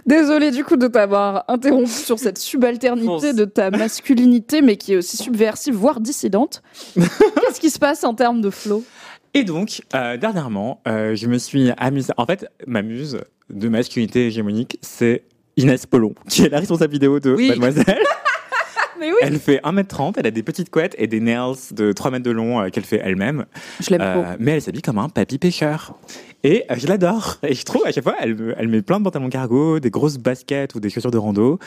[0.06, 4.98] Désolée du coup de t'avoir interrompu sur cette subalternité de ta masculinité, mais qui est
[4.98, 6.62] aussi subversive, voire dissidente.
[6.96, 8.84] Qu'est-ce qui se passe en termes de flow?
[9.34, 12.14] Et donc, euh, dernièrement, euh, je me suis amusé.
[12.18, 13.20] En fait, ma muse
[13.50, 15.24] de masculinité hégémonique, c'est
[15.58, 17.50] Inès Pollon, qui est la responsable vidéo de Oui.
[17.50, 17.98] Mademoiselle.
[19.04, 22.10] Mais oui, Elle fait 1m30, elle a des petites couettes et des nails de 3
[22.12, 23.45] mètres de long euh, qu'elle fait elle-même.
[23.82, 25.95] je l'aime Euh, mais elle s'habille comme un papy pêcheur.
[26.45, 27.38] Et euh, je l'adore.
[27.43, 29.89] Et je trouve, à chaque fois, elle, me- elle met plein de pantalons cargo, des
[29.89, 31.60] grosses baskets ou des chaussures de rando,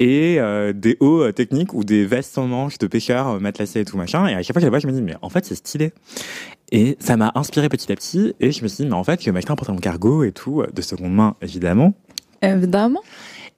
[0.00, 3.80] et euh, des hauts euh, techniques ou des vestes sans manches de pêcheur euh, matelassés
[3.80, 4.26] et tout machin.
[4.26, 5.54] Et à chaque fois que je la vois, je me dis, mais en fait, c'est
[5.54, 5.92] stylé.
[6.72, 8.34] Et ça m'a inspiré petit à petit.
[8.40, 10.32] Et je me suis dit, mais en fait, je vais m'acheter un pantalon cargo et
[10.32, 11.94] tout, de seconde main, évidemment.
[12.42, 13.00] évidemment.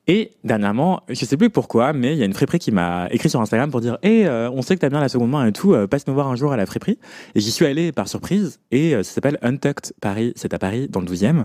[0.09, 3.31] Et dernièrement, je sais plus pourquoi, mais il y a une friperie qui m'a écrit
[3.31, 5.75] sur Instagram pour dire Hé, on sait que t'as bien la seconde main et tout,
[5.75, 6.99] euh, passe nous voir un jour à la friperie.
[7.35, 10.89] Et j'y suis allé par surprise, et euh, ça s'appelle Untucked Paris, c'est à Paris,
[10.91, 11.45] dans le 12e.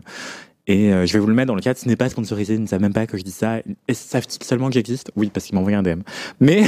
[0.70, 2.62] Et euh, je vais vous le mettre dans le cadre, ce n'est pas sponsorisé, ils
[2.62, 3.60] ne savent même pas que je dis ça.
[3.88, 6.02] Et savent-ils seulement que j'existe Oui, parce qu'ils m'ont envoyé un DM.
[6.42, 6.64] Mais,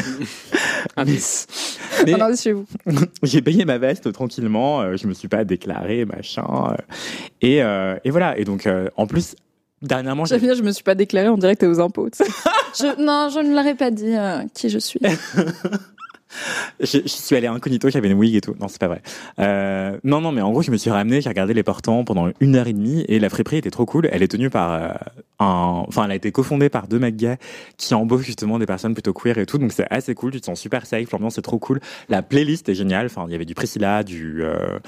[0.95, 1.47] Indice.
[2.05, 2.65] mais On en est chez vous.
[3.23, 6.45] j'ai payé ma veste tranquillement, euh, je me suis pas déclaré, machin.
[6.71, 6.75] euh,
[7.41, 9.35] et, euh, et voilà, et donc euh, en plus,
[9.81, 12.09] dernièrement, j'ai je me suis pas déclarée en direct aux impôts.
[12.77, 14.99] je, non, je ne l'aurais pas dit euh, qui je suis.
[16.79, 18.55] Je, je suis allé incognito, j'avais une wig et tout.
[18.59, 19.01] Non, c'est pas vrai.
[19.39, 22.29] Euh, non, non, mais en gros, je me suis ramené, j'ai regardé les portants pendant
[22.39, 24.07] une heure et demie et la friperie était trop cool.
[24.11, 24.89] Elle est tenue par euh,
[25.39, 27.37] un, enfin, elle a été cofondée par deux mecs gays
[27.77, 29.57] qui embauchent justement des personnes plutôt queer et tout.
[29.57, 30.31] Donc c'est assez cool.
[30.31, 31.11] Tu te sens super safe.
[31.11, 31.79] L'ambiance est trop cool.
[32.09, 33.07] La playlist est géniale.
[33.07, 34.79] Enfin, il y avait du Priscilla, du, euh,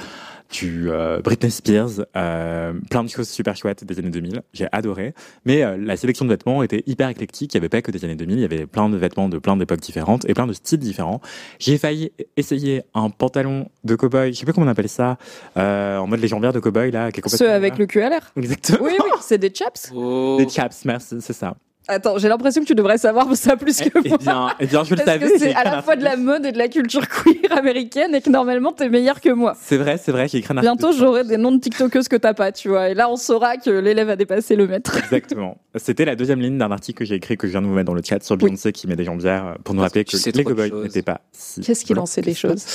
[0.51, 4.41] du euh, Britney Spears, euh, plein de choses super chouettes des années 2000.
[4.53, 5.13] J'ai adoré.
[5.45, 7.53] Mais euh, la sélection de vêtements était hyper éclectique.
[7.53, 8.37] Il n'y avait pas que des années 2000.
[8.37, 11.21] Il y avait plein de vêtements de plein d'époques différentes et plein de styles différents.
[11.59, 14.33] J'ai failli essayer un pantalon de cow-boy.
[14.33, 15.17] Je sais plus comment on appelle ça.
[15.57, 17.09] euh, en mode légendaire de cow-boy, là.
[17.27, 18.31] Ceux avec le cul à l'air.
[18.35, 18.79] Exactement.
[18.81, 19.91] Oui, oui, c'est des chaps.
[19.95, 20.35] Oh.
[20.37, 21.55] Des chaps, merci, c'est ça.
[21.91, 24.17] Attends, j'ai l'impression que tu devrais savoir ça plus que Eh moi.
[24.17, 25.29] bien, eh bien, je le Parce savais.
[25.31, 26.25] que c'est à la fois de la article.
[26.25, 29.55] mode et de la culture queer américaine et que normalement t'es meilleur que moi.
[29.61, 30.77] C'est vrai, c'est vrai, j'ai écrit un article.
[30.77, 32.89] Bientôt j'aurai des noms de TikTokeuses que t'as pas, tu vois.
[32.89, 34.97] Et là on saura que l'élève a dépassé le maître.
[34.97, 35.57] Exactement.
[35.75, 37.87] C'était la deuxième ligne d'un article que j'ai écrit que je viens de vous mettre
[37.87, 40.31] dans le chat sur Beyoncé qui met des jambières euh, pour nous rappeler que sais
[40.31, 41.61] les cowboys n'étaient pas si.
[41.61, 42.65] Qu'est-ce qu'il en blancs sait que des choses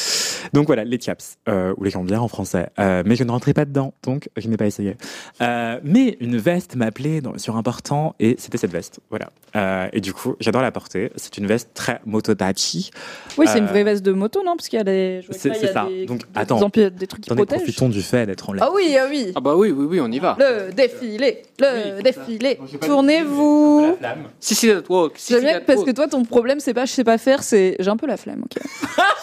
[0.52, 2.68] Donc voilà, les chaps, euh, ou les jambières en français.
[2.78, 4.96] Euh, mais je ne rentrais pas dedans, donc je n'ai pas essayé.
[5.42, 9.00] Euh, mais une veste m'a appelé dans- sur un portant et c'était cette veste.
[9.08, 9.30] Voilà.
[9.54, 11.12] Euh, et du coup, j'adore la porter.
[11.14, 12.90] C'est une veste très motodachi.
[13.38, 14.56] Oui, c'est une Euh, vraie veste de moto, non?
[14.56, 15.20] Parce qu'il y a des.
[15.30, 15.86] c'est- ça.
[15.88, 16.58] Des, Donc, des attends.
[16.60, 17.62] empi- des trucs qui Attendez, protègent.
[17.62, 18.64] profitons du fait d'être en l'air.
[18.66, 19.30] Ah oui, ah oui.
[19.36, 20.36] Ah bah oui, oui, oui, on y va.
[20.40, 22.58] Le défilé, le Oui, défilé.
[22.80, 23.96] Tournez-vous.
[24.00, 24.24] La flamme.
[24.40, 25.12] Si, si, that walk.
[25.16, 27.76] Si, J'aime bien parce que toi, ton problème, c'est pas je sais pas faire, c'est
[27.78, 28.42] j'ai un peu la flemme.
[28.44, 28.60] ok.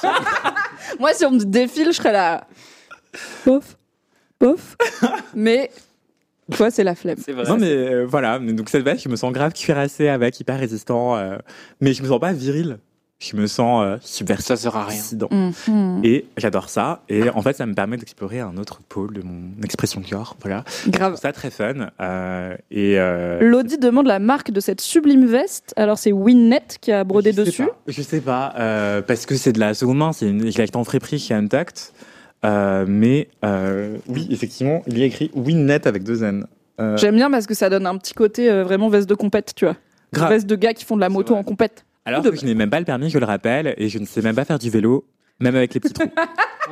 [1.00, 2.48] Moi, si on me défile, je serais là.
[3.46, 3.78] Bof,
[4.40, 4.78] bof.
[5.36, 5.70] Mais
[6.52, 7.18] toi, c'est la flemme.
[7.24, 7.46] C'est vrai.
[7.48, 11.16] Non mais euh, voilà, donc cette veste, je me sens grave cuirassé avec, hyper résistant,
[11.16, 11.38] euh,
[11.82, 12.78] mais je me sens pas viril.
[13.20, 14.48] Je me sens euh, subversif.
[14.48, 14.98] Ça sert à rien.
[14.98, 15.30] dissident.
[15.32, 16.02] Mhm.
[16.04, 17.04] Et j'adore ça.
[17.08, 20.36] Et en fait, ça me permet d'explorer un autre pôle de mon expression de corps.
[20.42, 20.66] Voilà.
[20.86, 21.12] Je Grave.
[21.14, 21.88] trouve ça très fun.
[22.02, 25.74] Euh, et euh, Lodi demande la marque de cette sublime veste.
[25.78, 27.64] Alors, c'est Winnet qui a brodé je sais dessus.
[27.64, 27.78] pas.
[27.88, 30.12] Je sais pas, euh, parce que c'est de la seconde main.
[30.12, 31.78] C'est une, je l'ai acheté en friperie chez Untucked.
[32.46, 36.46] Euh, mais euh, oui, effectivement, il y a écrit Winnet avec deux N.
[36.82, 39.54] Euh, J'aime bien parce que ça donne un petit côté euh, vraiment veste de compète,
[39.56, 39.76] tu vois.
[40.12, 40.30] grave.
[40.30, 41.86] Veste de gars qui font de la moto en compète.
[42.06, 44.22] Alors que je n'ai même pas le permis, je le rappelle, et je ne sais
[44.22, 45.06] même pas faire du vélo,
[45.40, 46.06] même avec les petits trous.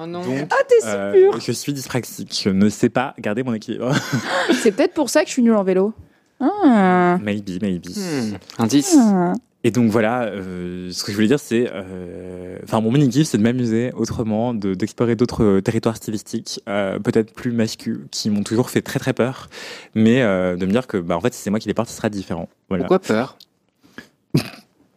[0.01, 0.22] Oh non.
[0.22, 2.39] Donc, Ah, t'es si euh, pur je suis dyspraxique.
[2.45, 3.93] Je ne sais pas garder mon équilibre.
[4.53, 5.93] C'est peut-être pour ça que je suis nulle en vélo.
[6.39, 7.17] Ah.
[7.22, 7.88] maybe, maybe.
[7.97, 8.95] Hmm, Indice.
[8.97, 9.34] Ah.
[9.64, 13.28] Et donc voilà, euh, ce que je voulais dire, c'est, euh, enfin mon mini kiff,
[13.28, 18.32] c'est de m'amuser autrement, de- d'explorer d'autres euh, territoires stylistiques, euh, peut-être plus masculins, qui
[18.32, 19.49] m'ont toujours fait très très peur,
[19.93, 21.89] mais euh, de me dire que, bah en fait, si c'est moi qui les porte,
[21.89, 22.49] ce sera différent.
[22.70, 22.86] Voilà.
[22.86, 23.38] Pourquoi peur?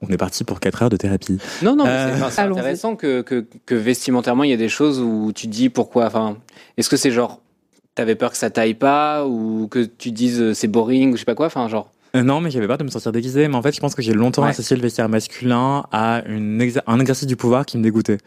[0.01, 1.39] On est parti pour 4 heures de thérapie.
[1.63, 5.01] Non, non, mais Euh, c'est- intéressant que, que, que vestimentairement, il y a des choses
[5.01, 6.07] où tu te dis pourquoi.
[6.07, 6.37] Enfin,
[6.77, 7.41] est-ce que c'est genre,
[7.95, 11.21] t'avais peur que ça taille pas ou que tu te dises c'est boring ou je
[11.21, 11.91] sais pas quoi Enfin, genre.
[12.15, 14.03] Euh, non, mais j'avais peur de me sentir déguisé, mais en fait, je pense que
[14.03, 14.51] j'ai longtemps Ouais.
[14.51, 18.19] associé le vestiaire masculin à une exer- un exercice du pouvoir qui me dégoûtait.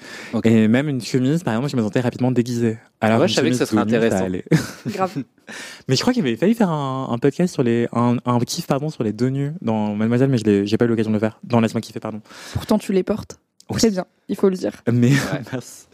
[0.44, 2.78] Et même une chemise, par exemple, je me sentais rapidement déguisée.
[3.00, 4.28] Alors, Ouais, je savais que ça serait intéressant.
[4.88, 5.24] Grave.
[5.88, 8.68] Mais je crois qu'il avait failli faire un, un podcast sur les, un, un kiff,
[8.68, 11.20] pardon, sur les deux nus dans Mademoiselle, mais je j'ai pas eu l'occasion de le
[11.22, 11.40] faire.
[11.44, 12.22] Dans Laisse-moi kiffer, pardon.
[12.54, 13.40] Pourtant, tu les portes.
[13.70, 13.78] Oui.
[13.80, 14.72] Très bien, il faut le dire.
[14.92, 15.12] Mais,
[15.52, 15.88] merci.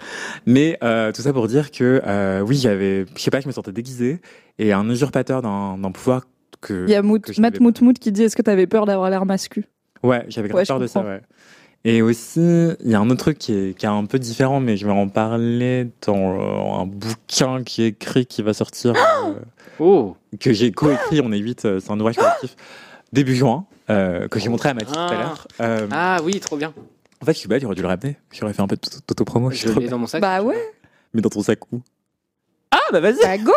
[0.46, 3.52] Mais, euh, tout ça pour dire que, euh, oui, j'avais, je sais pas, je me
[3.52, 4.22] sentais déguisé
[4.60, 6.26] et un usurpateur d'un pouvoir
[6.68, 6.86] que.
[6.88, 7.60] Il y a Mout- Matt.
[7.60, 9.66] Moutmout qui dit Est-ce que t'avais peur d'avoir l'air mascu
[10.04, 11.22] Ouais, j'avais Ouais, peur de ça, ouais.
[11.86, 12.40] Et aussi,
[12.84, 14.86] il y a un autre truc qui est, qui est un peu différent, mais je
[14.86, 19.34] vais en parler dans euh, un bouquin qui est écrit, qui va sortir, euh,
[19.80, 22.56] Oh que j'ai coécrit, on est 8, c'est un ouvrage collectif,
[23.12, 25.14] début juin, euh, que j'ai montré à Mathilde tout à Ah.
[25.14, 25.48] l'heure.
[25.60, 26.74] Euh, Ah oui, trop bien.
[27.22, 28.16] En fait, je suis bête, j'aurais dû le ramener.
[28.32, 29.52] J'aurais fait un peu de d'auto-promo.
[29.52, 30.22] je Je l'ai dans mon sac.
[30.22, 30.72] Bah ouais,
[31.14, 31.82] Mais dans ton sac où?
[32.72, 33.52] Ah, bah vas-y bah go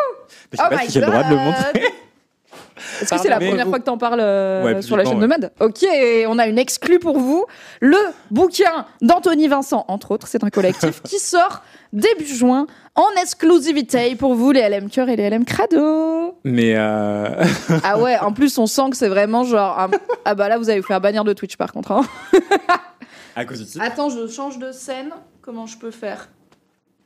[0.53, 1.83] Je sais Oh pas my si j'ai le droit de le montrer.
[3.01, 5.27] Est-ce que c'est la première fois que t'en parles euh, Ouais, sur la chaîne de
[5.27, 5.85] publiquement, Mad Ok,
[6.29, 7.45] on a une exclue pour vous.
[7.81, 7.97] Le
[8.31, 11.62] bouquin d'Anthony Vincent, entre autres, c'est un collectif qui sort
[11.93, 16.37] début juin en exclusivité pour vous, les LM Cœur et les LM Crado.
[16.45, 17.45] Mais euh...
[17.85, 19.79] Ah ouais, en plus, on sent que c'est vraiment genre.
[19.79, 19.91] un-
[20.24, 21.93] Ah bah là, vous allez vous faire bannir de Twitch par contre.
[21.93, 22.05] hein.
[23.35, 23.85] à cause du titre.
[23.85, 25.11] Attends, je change de scène.
[25.43, 26.29] Comment je peux faire?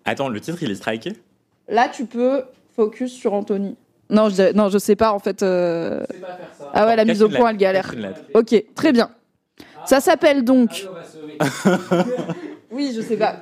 [0.05, 1.13] Attends, le titre, il est striké?
[1.69, 2.43] Là, tu peux
[2.75, 3.77] focus sur Anthony.
[4.11, 5.43] Non, je, non, je sais pas en fait.
[5.43, 6.03] euh,
[6.73, 7.95] Ah ouais, la mise au point, elle galère.
[8.35, 9.11] Ok, très bien.
[9.85, 10.87] Ça s'appelle donc.
[12.73, 13.35] Oui, je sais pas.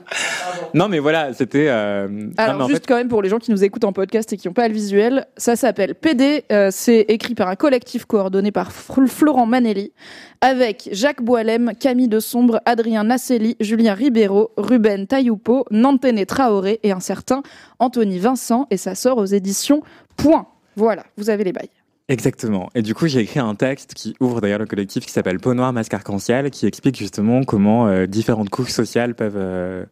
[0.73, 1.67] Non, mais voilà, c'était.
[1.69, 3.93] euh, non, Alors, en juste fait, quand même pour les gens qui nous écoutent en
[3.93, 6.45] podcast et qui n'ont pas le visuel, ça s'appelle PD.
[6.51, 9.93] euh, c'est écrit par un collectif coordonné par Florent Manelli,
[10.41, 16.93] avec Jacques Boilem, Camille de Sombre, Adrien Nasselli, Julien Ribeiro, Ruben Taïoupo, Nantene Traoré et
[16.93, 17.43] un certain
[17.81, 18.67] Anthony Vincent.
[18.71, 19.83] Et ça sort aux éditions
[20.17, 20.47] Point.
[20.79, 21.71] Voilà, vous avez les bails.
[22.09, 22.71] Exactement.
[22.77, 25.55] Et du coup, j'ai écrit un texte qui ouvre d'ailleurs le collectif qui s'appelle Peau
[25.55, 29.85] noire, masque arc-en-ciel, qui explique justement comment euh, différentes couches sociales peuvent euh,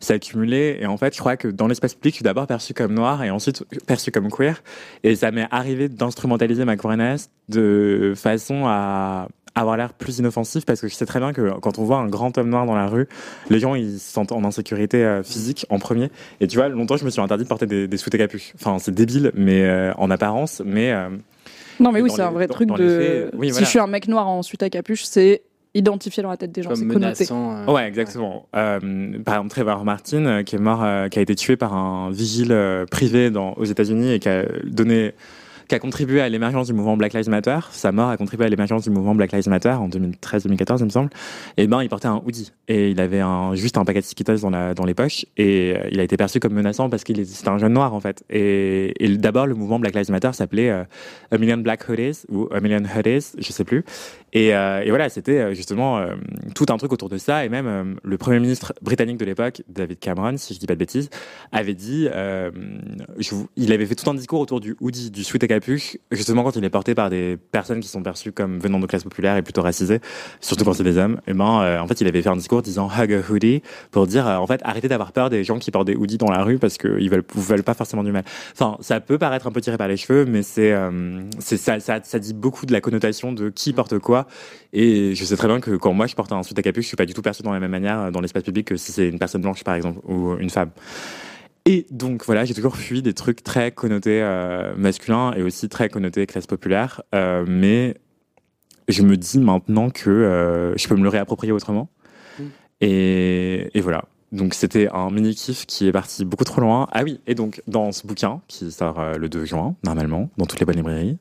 [0.00, 0.76] s'accumuler.
[0.80, 3.24] Et en fait, je crois que dans l'espace public, je suis d'abord perçu comme noir
[3.24, 4.62] et ensuite perçu comme queer.
[5.02, 10.80] Et ça m'est arrivé d'instrumentaliser ma queerness de façon à avoir l'air plus inoffensif parce
[10.80, 12.86] que je sais très bien que quand on voit un grand homme noir dans la
[12.88, 13.06] rue,
[13.50, 16.10] les gens ils se sentent en insécurité euh, physique en premier.
[16.40, 18.52] Et tu vois, longtemps je me suis interdit de porter des, des sous et capuches.
[18.56, 21.08] Enfin, c'est débile, mais euh, en apparence, mais euh,
[21.80, 22.82] Non, mais oui, c'est un vrai dans- truc dans de.
[22.84, 23.64] les faits, oui, si voilà.
[23.64, 25.42] je suis un mec noir en suite à capuche, c'est
[25.76, 27.26] identifié dans la tête des gens, c'est connoté.
[27.32, 28.46] euh, Ouais, exactement.
[28.54, 28.78] Euh,
[29.24, 32.10] par exemple, Trevor Martin, euh, qui est mort, euh, qui a été tué par un
[32.12, 35.14] vigile euh, privé dans, aux États-Unis et qui a donné,
[35.68, 37.58] qui a contribué à l'émergence du mouvement Black Lives Matter.
[37.70, 40.90] Sa mort a contribué à l'émergence du mouvement Black Lives Matter en 2013-2014, il me
[40.90, 41.10] semble.
[41.56, 43.22] Et ben, il portait un hoodie et il avait
[43.54, 46.52] juste un paquet de Skittles dans, les poches et euh, il a été perçu comme
[46.52, 48.24] menaçant parce qu'il c'était un jeune noir en fait.
[48.30, 50.84] Et, d'abord, le mouvement Black Lives Matter s'appelait euh,
[51.30, 53.84] A Million Black Hoodies ou A Million Hoodies, je sais plus.
[54.32, 56.04] Et, euh, voilà, c'était justement
[56.54, 57.44] tout un truc autour de ça.
[57.44, 60.78] Et même le premier ministre britannique de l'époque, David Cameron, si je dis pas de
[60.78, 61.10] bêtises,
[61.52, 62.08] avait dit,
[63.56, 65.44] il avait fait tout un discours autour du hoodie, du sweat
[66.10, 69.04] justement quand il est porté par des personnes qui sont perçues comme venant de classes
[69.04, 70.00] populaires et plutôt racisées,
[70.40, 71.20] surtout quand c'est des hommes.
[71.26, 74.06] Et ben, euh, en fait, il avait fait un discours disant hug a hoodie pour
[74.06, 76.42] dire, euh, en fait, arrêtez d'avoir peur des gens qui portent des hoodies dans la
[76.42, 78.24] rue parce qu'ils veulent, veulent pas forcément du mal.
[78.52, 81.80] Enfin, ça peut paraître un peu tiré par les cheveux, mais c'est, euh, c'est ça,
[81.80, 84.26] ça, ça dit beaucoup de la connotation de qui porte quoi.
[84.72, 86.88] Et je sais très bien que quand moi je porte un sweat à capuche, je
[86.88, 89.08] suis pas du tout perçu dans la même manière dans l'espace public que si c'est
[89.08, 90.70] une personne blanche par exemple ou une femme.
[91.66, 95.88] Et donc voilà, j'ai toujours fui des trucs très connotés euh, masculins et aussi très
[95.88, 97.96] connotés classe populaire, euh, mais
[98.88, 101.88] je me dis maintenant que euh, je peux me le réapproprier autrement.
[102.38, 102.42] Mm.
[102.82, 104.04] Et, et voilà.
[104.30, 106.88] Donc c'était un mini kiff qui est parti beaucoup trop loin.
[106.92, 110.44] Ah oui, et donc dans ce bouquin qui sort euh, le 2 juin normalement dans
[110.44, 111.18] toutes les bonnes librairies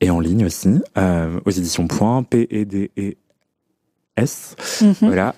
[0.00, 3.12] et en ligne aussi euh, aux éditions Point P E D E
[4.16, 4.56] S.
[4.80, 4.94] Mhm.
[5.02, 5.34] Voilà.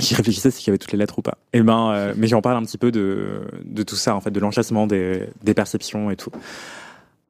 [0.00, 1.38] J'y réfléchissais s'il y avait toutes les lettres ou pas.
[1.52, 4.30] Et ben, euh, mais j'en parle un petit peu de, de tout ça, en fait,
[4.30, 6.30] de l'enchassement des, des perceptions et tout.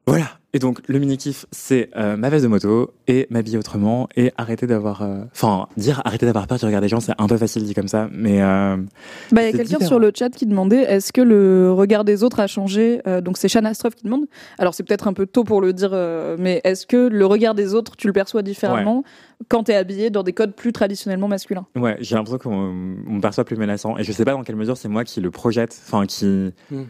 [0.07, 0.39] Voilà.
[0.55, 4.67] Et donc, le mini-kiff, c'est euh, ma veste de moto et m'habiller autrement et arrêter
[4.67, 5.01] d'avoir.
[5.01, 7.73] euh, Enfin, dire arrêter d'avoir peur du regard des gens, c'est un peu facile dit
[7.73, 8.39] comme ça, mais.
[8.43, 8.77] euh,
[9.31, 12.23] Bah, il y a quelqu'un sur le chat qui demandait est-ce que le regard des
[12.23, 13.01] autres a changé?
[13.07, 14.25] Euh, Donc c'est Shana Stroff qui demande.
[14.59, 17.55] Alors c'est peut-être un peu tôt pour le dire, euh, mais est-ce que le regard
[17.55, 19.03] des autres, tu le perçois différemment
[19.49, 21.65] quand t'es habillé dans des codes plus traditionnellement masculins?
[21.75, 23.97] Ouais, j'ai l'impression qu'on on me perçoit plus menaçant.
[23.97, 26.83] Et je sais pas dans quelle mesure c'est moi qui le projette, enfin, qui Hmm.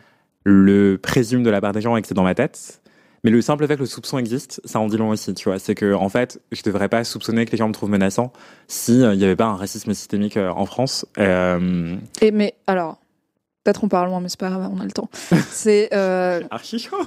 [0.43, 2.81] le présume de la part des gens et que c'est dans ma tête.
[3.23, 5.57] Mais le simple fait que le soupçon existe, ça en dit long aussi, tu vois.
[5.59, 8.33] C'est que, en fait, je devrais pas soupçonner que les gens me trouvent menaçant
[8.67, 11.05] si euh, il y avait pas un racisme systémique euh, en France.
[11.17, 12.97] Euh, Et mais alors,
[13.63, 15.09] peut-être on parle loin, mais c'est pas grave, on a le temps.
[15.49, 15.93] c'est
[16.51, 16.97] archi chaud.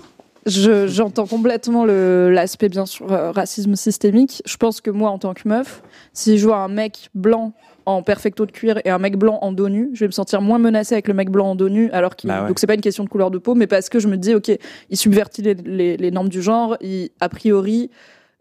[0.46, 4.42] Je- J'entends complètement le- l'aspect, bien sûr, racisme systémique.
[4.46, 5.82] Je pense que moi, en tant que meuf,
[6.14, 7.52] si je vois un mec blanc
[7.86, 10.40] en perfecto de cuir et un mec blanc en dos nu, je vais me sentir
[10.42, 12.28] moins menacée avec le mec blanc en dos nu, alors qu'il.
[12.28, 12.48] Bah ouais.
[12.48, 14.34] Donc, c'est pas une question de couleur de peau, mais parce que je me dis,
[14.34, 14.50] OK,
[14.90, 17.90] il subvertit les, les- les normes du genre, il, a priori.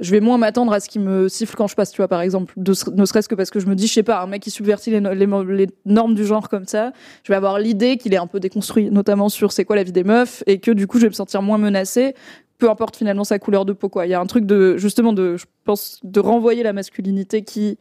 [0.02, 2.20] Je vais moins m'attendre à ce qu'il me siffle quand je passe, tu vois, par
[2.20, 2.54] exemple.
[2.58, 4.52] De- ne serait-ce que parce que je me dis, je sais pas, un mec qui
[4.52, 6.92] subvertit les, les normes du genre comme ça,
[7.24, 9.94] je vais avoir l'idée qu'il est un peu déconstruit, notamment sur c'est quoi la vie
[9.94, 12.14] des meufs, et que du coup, je vais me sentir moins menacée,
[12.58, 14.06] peu importe finalement sa couleur de peau, quoi.
[14.06, 17.78] Il y a un truc de, justement, de, je pense, de renvoyer la masculinité qui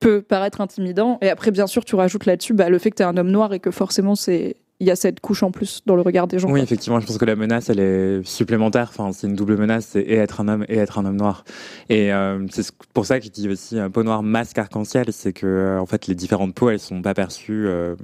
[0.00, 1.18] peut paraître intimidant.
[1.22, 3.30] Et après, bien sûr, tu rajoutes là-dessus bah, le fait que tu es un homme
[3.30, 6.28] noir et que forcément, c'est il y a cette couche en plus dans le regard
[6.28, 6.48] des gens.
[6.48, 8.90] Oui, effectivement, je pense que la menace, elle est supplémentaire.
[8.96, 11.42] Enfin, c'est une double menace, c'est et être un homme et être un homme noir.
[11.88, 15.06] Et euh, c'est ce- pour ça que je dis aussi un peau noire, masque arc-en-ciel,
[15.10, 17.96] c'est que euh, en fait, les différentes peaux, elles sont pas perçues euh,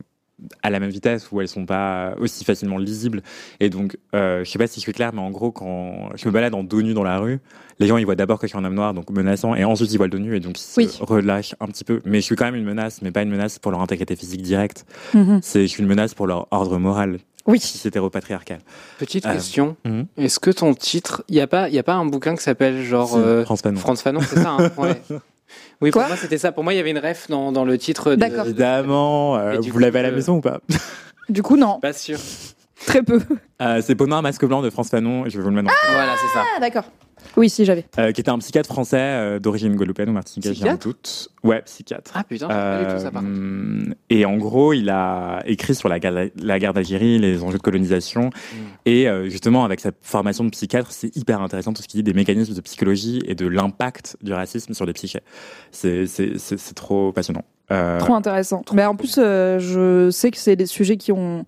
[0.62, 3.22] à la même vitesse ou elles sont pas aussi facilement lisibles.
[3.61, 6.26] Et donc, euh, je sais pas si je suis clair, mais en gros, quand je
[6.26, 7.39] me balade en dos nu dans la rue,
[7.78, 9.93] les gens ils voient d'abord que je suis un homme noir, donc menaçant, et ensuite
[9.93, 10.89] ils voient le dos nu et donc ils Oui.
[10.89, 12.01] se relâchent un petit peu.
[12.05, 14.43] Mais je suis quand même une menace, mais pas une menace pour leur intégrité physique
[14.43, 14.85] directe.
[15.14, 15.39] Mhm.
[15.43, 17.61] C'est je suis une menace pour leur ordre moral, Oui.
[17.61, 18.59] si c'est hétéropatriarcal.
[18.99, 19.76] Petite Euh, question.
[19.85, 20.07] mhm.
[20.16, 22.43] Est-ce que ton titre, il y a pas, il y a pas un bouquin qui
[22.43, 23.78] s'appelle genre Si, euh, France Fanon.
[23.78, 25.01] France Fanon, c'est ça hein Ouais.
[25.80, 26.52] Oui, pour moi c'était ça.
[26.52, 28.11] Pour moi, il y avait une ref dans, dans le titre.
[28.11, 28.46] de- D'accord.
[28.46, 30.61] Évidemment, euh, vous coup, l'avez à la je- maison ou pas?
[31.28, 32.18] Du coup, non, Pas sûr.
[32.86, 33.20] très peu.
[33.62, 35.94] Euh, C'est Peau Noir, Masque Blanc de France Fanon, je vais vous le mettre le-
[35.94, 36.44] Voilà, c'est ça.
[36.57, 36.84] Ah, d'accord.
[37.37, 37.85] Oui, si, j'avais.
[37.99, 41.31] Euh, qui était un psychiatre français euh, d'origine guadeloupéenne ou martiniquaise, j'ai un Psychiatre doute.
[41.43, 42.12] Ouais, psychiatre.
[42.14, 43.22] Ah putain, je savais pas du tout ça par.
[43.25, 47.59] Euh, et en gros, il a écrit sur la guerre, la guerre d'Algérie, les enjeux
[47.59, 48.27] de colonisation.
[48.27, 48.57] Mm.
[48.87, 52.05] Et euh, justement, avec sa formation de psychiatre, c'est hyper intéressant tout ce qu'il dit
[52.05, 55.20] des mécanismes de psychologie et de l'impact du racisme sur les psychés.
[55.70, 56.07] C'est
[56.75, 57.45] trop passionnant.
[57.70, 58.62] Euh, Trop intéressant.
[58.72, 61.45] Mais en plus, euh, je sais que c'est des sujets qui ont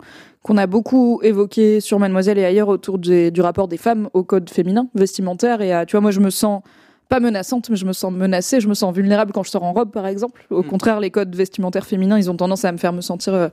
[0.47, 4.23] qu'on a beaucoup évoqués sur Mademoiselle et ailleurs autour des- du rapport des femmes au
[4.23, 5.61] code féminin vestimentaire.
[5.61, 6.61] Et à, tu vois, moi, je me sens
[7.09, 9.73] pas menaçante, mais je me sens menacée, je me sens vulnérable quand je sors en
[9.73, 10.45] robe, par exemple.
[10.49, 10.67] Au Mm.
[10.67, 13.47] contraire, les codes vestimentaires féminins, ils ont tendance à me faire me sentir euh,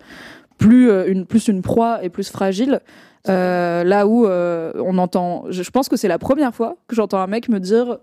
[0.59, 2.81] plus euh, une plus une proie et plus fragile.
[3.29, 6.95] Euh, là où euh, on entend, je je pense que c'est la première fois que
[6.95, 7.99] j'entends un mec me dire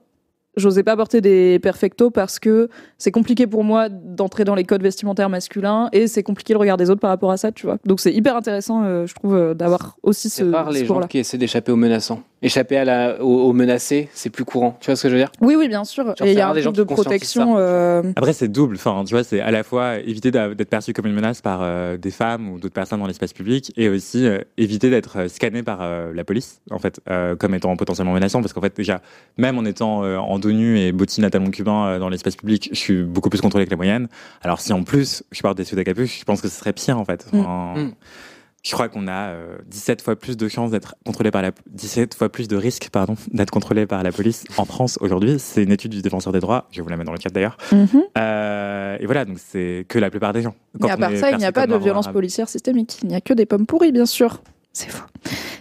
[0.56, 4.84] j'osais pas porter des perfectos parce que c'est compliqué pour moi d'entrer dans les codes
[4.84, 7.78] vestimentaires masculins et c'est compliqué le regard des autres par rapport à ça, tu vois.
[7.86, 11.02] Donc c'est hyper intéressant, euh, je trouve, euh, d'avoir aussi ce C'est rare les gens
[11.02, 12.22] qui essaient d'échapper aux menaçants.
[12.44, 14.76] Échapper à la, aux, aux menacés, c'est plus courant.
[14.82, 15.32] Tu vois ce que je veux dire?
[15.42, 16.04] Oui, oui, bien sûr.
[16.06, 17.54] Genre, et il y a un des gens truc de protection.
[17.58, 18.78] euh, Après, c'est double.
[18.78, 21.98] Enfin, tu vois, c'est à la fois éviter d'être perçu comme une menace par euh,
[21.98, 25.80] des femmes ou d'autres personnes dans l'espace public et aussi euh, éviter d'être scanné par
[25.84, 28.42] euh, la police, en fait, euh, comme étant potentiellement menaçant.
[28.42, 29.02] Parce qu'en fait, déjà,
[29.38, 32.36] même en étant euh, en dos nu et bottine à talons cubains euh, dans l'espace
[32.36, 34.08] public, je suis beaucoup plus contrôlé que la moyenne.
[34.42, 36.74] Alors, si en plus, je porte des suites à capuche, je pense que ce serait
[36.74, 37.28] pire, en fait.
[37.32, 37.92] Enfin, Mm.
[38.64, 42.14] Je crois qu'on a euh, 17 fois plus de chances d'être contrôlé par la 17
[42.14, 45.38] fois plus de risques pardon d'être contrôlé par la police en France aujourd'hui.
[45.40, 46.68] C'est une étude du défenseur des droits.
[46.72, 47.58] Je vous la mettre dans le chat d'ailleurs.
[47.72, 48.04] mhm.
[48.18, 50.56] Euh, et voilà, donc c'est que la plupart des gens.
[50.76, 53.00] Et Quand à part ça, il n'y a pas de violence policière systémique.
[53.04, 54.42] Il n'y a que des pommes pourries, bien sûr.
[54.74, 55.06] C'est faux.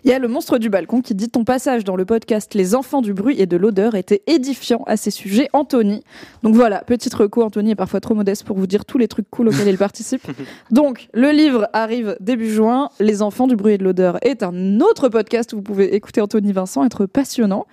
[0.02, 2.74] Il y a le monstre du balcon qui dit ton passage dans le podcast Les
[2.74, 6.02] enfants du bruit et de l'odeur était édifiant à ces sujets, Anthony.
[6.42, 9.28] Donc voilà, petite reco, Anthony est parfois trop modeste pour vous dire tous les trucs
[9.30, 10.22] cool auxquels il participe.
[10.70, 12.88] Donc le livre arrive début juin.
[12.98, 16.20] Les enfants du bruit et de l'odeur est un autre podcast où vous pouvez écouter
[16.20, 17.66] Anthony Vincent, être passionnant.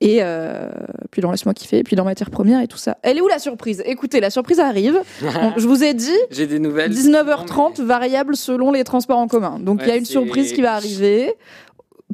[0.00, 0.68] Et euh,
[1.10, 2.98] puis dans Laisse-moi kiffer, et puis dans Matière Première et tout ça.
[3.02, 3.82] Elle est où la surprise?
[3.86, 5.00] Écoutez, la surprise arrive.
[5.22, 6.92] Bon, je vous ai dit, J'ai des nouvelles.
[6.92, 9.58] 19h30, variable selon les transports en commun.
[9.58, 11.32] Donc il y a une surprise qui va arriver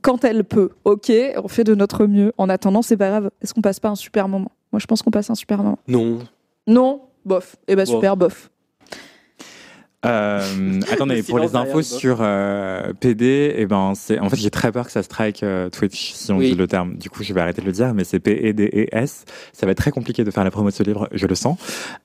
[0.03, 0.71] quand elle peut.
[0.85, 1.11] Ok,
[1.43, 2.33] on fait de notre mieux.
[2.39, 3.31] En attendant, c'est pas grave.
[3.43, 4.53] Est-ce qu'on passe pas un super moment?
[4.73, 5.79] Moi, je pense qu'on passe un super moment.
[5.89, 6.21] Non.
[6.67, 7.03] Non?
[7.25, 7.57] Bof.
[7.69, 7.95] Eh ben Bof.
[7.95, 8.51] super, bof.
[10.05, 14.73] Euh, attendez, pour les infos sur euh, PD, eh ben c'est en fait j'ai très
[14.73, 16.51] peur que ça strike euh, Twitch si on Oui.
[16.51, 16.97] dit le terme.
[16.97, 19.25] Du coup, je vais arrêter de le dire, mais c'est P E D E S.
[19.53, 21.57] Ça va être très compliqué de faire la promo de ce livre, je le sens.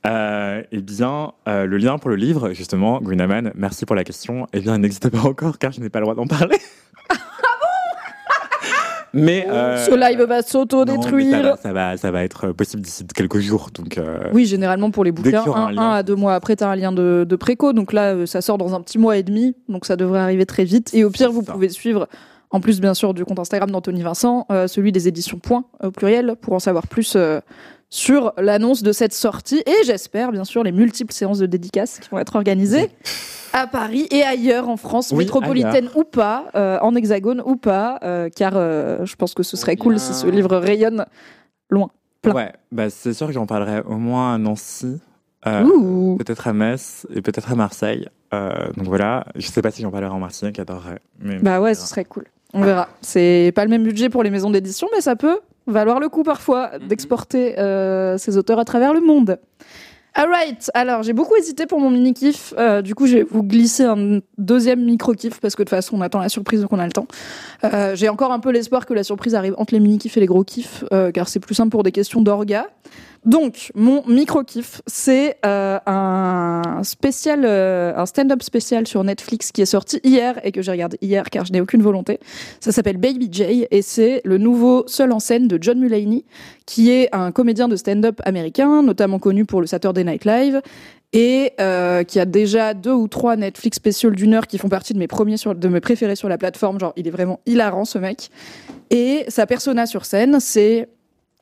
[0.06, 4.48] Euh, eh bien, euh, le lien pour le livre, justement, Greenaman, merci pour la question.
[4.54, 6.58] Eh bien, il n'existe pas encore car je n'ai pas le droit d'en parler.
[9.14, 11.56] mais euh, Ce live va ça s'auto-détruire.
[11.62, 13.70] ça va, ça va être possible d'ici quelques jours.
[13.74, 15.82] Donc, euh, Oui, généralement pour les bouquins, un un, lien.
[15.82, 17.74] un à deux mois après, tu as un lien de, de préco.
[17.74, 19.56] Donc là, euh, ça sort dans un petit mois et demi.
[19.70, 20.92] Donc ça devrait arriver très vite.
[20.94, 21.54] Et au pire, vous ça.
[21.54, 22.08] pouvez suivre,
[22.50, 25.92] en plus bien sûr du compte Instagram d'Anthony Vincent, euh, celui des éditions Point au
[25.92, 27.40] pluriel, pour en savoir plus euh,
[27.90, 29.64] sur l'annonce de cette sortie.
[29.66, 32.90] Et j'espère, bien sûr, les multiples séances de dédicaces qui vont être organisées
[33.54, 38.00] à Paris et ailleurs en France, Oui, métropolitaine ou pas, euh, en hexagone ou pas,
[38.04, 41.06] euh, car euh, je pense que ce serait cool si ce livre rayonne
[41.70, 41.90] loin.
[42.22, 42.34] plein.
[42.34, 45.00] ouais, bah, c'est sûr que j'en parlerai au moins à Nancy.
[45.46, 48.08] euh, peut-être à Metz et peut-être à Marseille.
[48.34, 51.00] Euh, donc voilà, je sais pas si j'en parlerai en Martinique, j'adorerais.
[51.42, 52.26] Bah ouais, ce serait cool.
[52.54, 52.90] On verra.
[53.02, 56.24] C'est pas le même budget pour les maisons d'édition, mais ça peut valoir le coup
[56.24, 56.88] parfois Mhm.
[56.88, 59.38] d'exporter euh, ces auteurs à travers le monde.
[60.14, 62.52] Alright, alors j'ai beaucoup hésité pour mon mini-kiff.
[62.58, 65.96] Euh, du coup, je vais vous glisser un deuxième micro-kiff parce que de toute façon,
[65.98, 67.06] on attend la surprise donc on a le temps.
[67.64, 70.26] Euh, j'ai encore un peu l'espoir que la surprise arrive entre les mini-kiffs et les
[70.26, 72.66] gros kiffs euh, car c'est plus simple pour des questions d'orga.
[73.26, 79.66] Donc, mon micro-kiff, c'est euh, un spécial, euh, un stand-up spécial sur Netflix qui est
[79.66, 82.20] sorti hier et que j'ai regardé hier car je n'ai aucune volonté.
[82.60, 86.26] Ça s'appelle Baby J et c'est le nouveau seul en scène de John Mulaney,
[86.66, 90.62] qui est un comédien de stand-up américain, notamment connu pour le Saturday Night Live
[91.14, 94.94] et euh, qui a déjà deux ou trois Netflix spéciaux d'une heure qui font partie
[94.94, 96.80] de mes premiers sur, de mes préférés sur la plateforme.
[96.80, 98.30] Genre, il est vraiment hilarant ce mec.
[98.90, 100.90] Et sa persona sur scène, c'est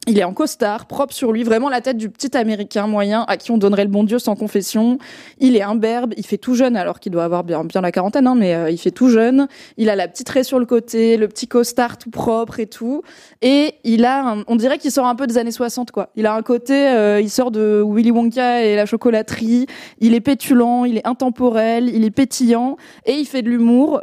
[0.07, 3.37] il est en costard, propre sur lui, vraiment la tête du petit américain moyen à
[3.37, 4.99] qui on donnerait le bon Dieu sans confession.
[5.39, 8.27] Il est imberbe, il fait tout jeune alors qu'il doit avoir bien, bien la quarantaine,
[8.27, 9.47] hein, mais euh, il fait tout jeune.
[9.77, 13.01] Il a la petite raie sur le côté, le petit costard tout propre et tout.
[13.41, 16.09] Et il a, un- on dirait qu'il sort un peu des années 60, quoi.
[16.15, 19.65] Il a un côté, euh, il sort de Willy Wonka et la chocolaterie.
[19.99, 24.01] Il est pétulant, il est intemporel, il est pétillant et il fait de l'humour.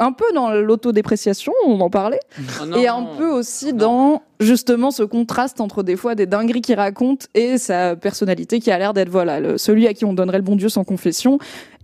[0.00, 2.20] Un peu dans l'autodépréciation, on en parlait
[2.62, 6.76] Oh et un peu aussi dans justement ce contraste entre des fois des dingueries qu'il
[6.76, 10.38] raconte et sa personnalité qui a l'air d'être voilà le- celui à qui on donnerait
[10.38, 11.38] le bon Dieu sans confession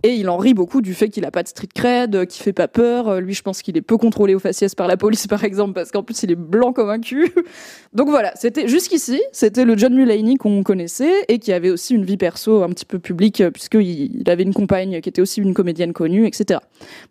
[0.05, 2.53] et il en rit beaucoup du fait qu'il a pas de street cred, qu'il fait
[2.53, 3.07] pas peur.
[3.07, 5.73] Euh, Lui, je pense qu'il est peu contrôlé au faciès par la police par exemple
[5.73, 7.33] parce qu'en plus il est blanc comme un cul.
[7.93, 12.05] Donc voilà, c'était jusqu'ici, c'était le John Mulaney qu'on connaissait et qui avait aussi une
[12.05, 15.41] vie perso un petit peu publique euh, puisqu'il il avait une compagne qui était aussi
[15.41, 16.59] une comédienne connue, etc.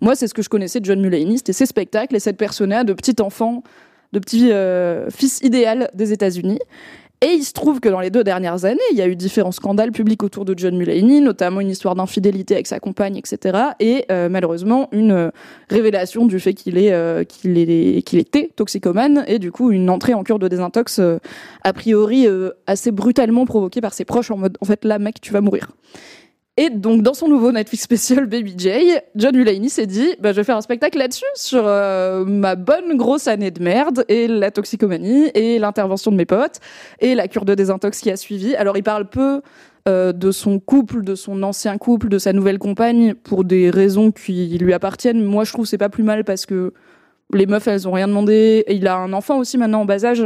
[0.01, 2.85] Moi, c'est ce que je connaissais de John Mulaney, c'était ses spectacles et cette persona
[2.85, 3.65] de petit enfant,
[4.13, 6.61] de petit euh, fils idéal des États-Unis.
[7.25, 9.51] Et il se trouve que dans les deux dernières années, il y a eu différents
[9.51, 13.59] scandales publics autour de John Mulaney, notamment une histoire d'infidélité avec sa compagne, etc.
[13.81, 15.31] Et euh, malheureusement, une euh,
[15.71, 19.89] révélation du fait qu'il est, euh, qu'il est, qu'il était toxicomane, et du coup, une
[19.89, 21.17] entrée en cure de désintox, euh,
[21.63, 25.19] a priori, euh, assez brutalement provoquée par ses proches, en mode, en fait, là, mec,
[25.23, 25.71] tu vas mourir.
[26.57, 28.71] Et donc, dans son nouveau Netflix spécial Baby J,
[29.17, 32.97] John Mulaney s'est dit bah, Je vais faire un spectacle là-dessus, sur euh, ma bonne
[32.97, 36.61] grosse année de merde, et la toxicomanie, et l'intervention de mes potes,
[37.01, 38.55] et la cure de désintox qui a suivi.
[38.55, 39.43] Alors, il parle peu
[39.89, 44.13] euh, de son couple, de son ancien couple, de sa nouvelle compagne, pour des raisons
[44.13, 45.25] qui lui appartiennent.
[45.25, 46.73] Moi, je trouve c'est pas plus mal parce que
[47.33, 48.63] les meufs, elles ont rien demandé.
[48.69, 50.25] Et il a un enfant aussi maintenant en bas âge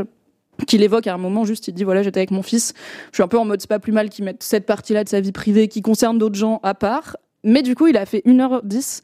[0.66, 2.74] qu'il évoque à un moment juste il dit voilà j'étais avec mon fils.
[3.10, 5.04] Je suis un peu en mode c'est pas plus mal qu'il mette cette partie là
[5.04, 7.16] de sa vie privée qui concerne d'autres gens à part.
[7.44, 9.02] Mais du coup il a fait 1h10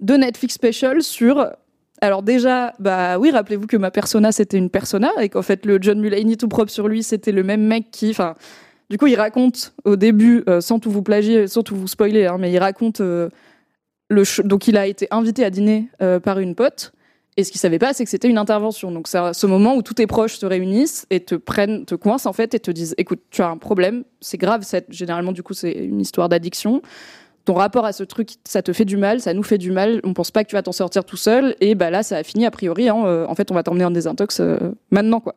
[0.00, 1.46] de Netflix special sur
[2.02, 5.78] alors déjà bah oui rappelez-vous que ma persona c'était une persona et qu'en fait le
[5.80, 8.34] John Mulaney tout propre sur lui c'était le même mec qui enfin
[8.90, 12.26] du coup il raconte au début euh, sans tout vous plagier sans tout vous spoiler
[12.26, 13.28] hein, mais il raconte euh,
[14.10, 16.92] le donc il a été invité à dîner euh, par une pote
[17.36, 18.90] et ce qu'il savait pas, c'est que c'était une intervention.
[18.92, 22.28] Donc c'est ce moment où tous tes proches se réunissent et te prennent, te coincent
[22.28, 24.66] en fait et te disent écoute, tu as un problème, c'est grave.
[24.90, 26.82] Généralement, du coup, c'est une histoire d'addiction.
[27.44, 30.00] Ton rapport à ce truc, ça te fait du mal, ça nous fait du mal.
[30.04, 31.56] On pense pas que tu vas t'en sortir tout seul.
[31.60, 32.88] Et bah là, ça a fini a priori.
[32.88, 34.58] hein, euh, en fait, on va t'emmener en désintox euh,
[34.90, 35.34] maintenant, quoi.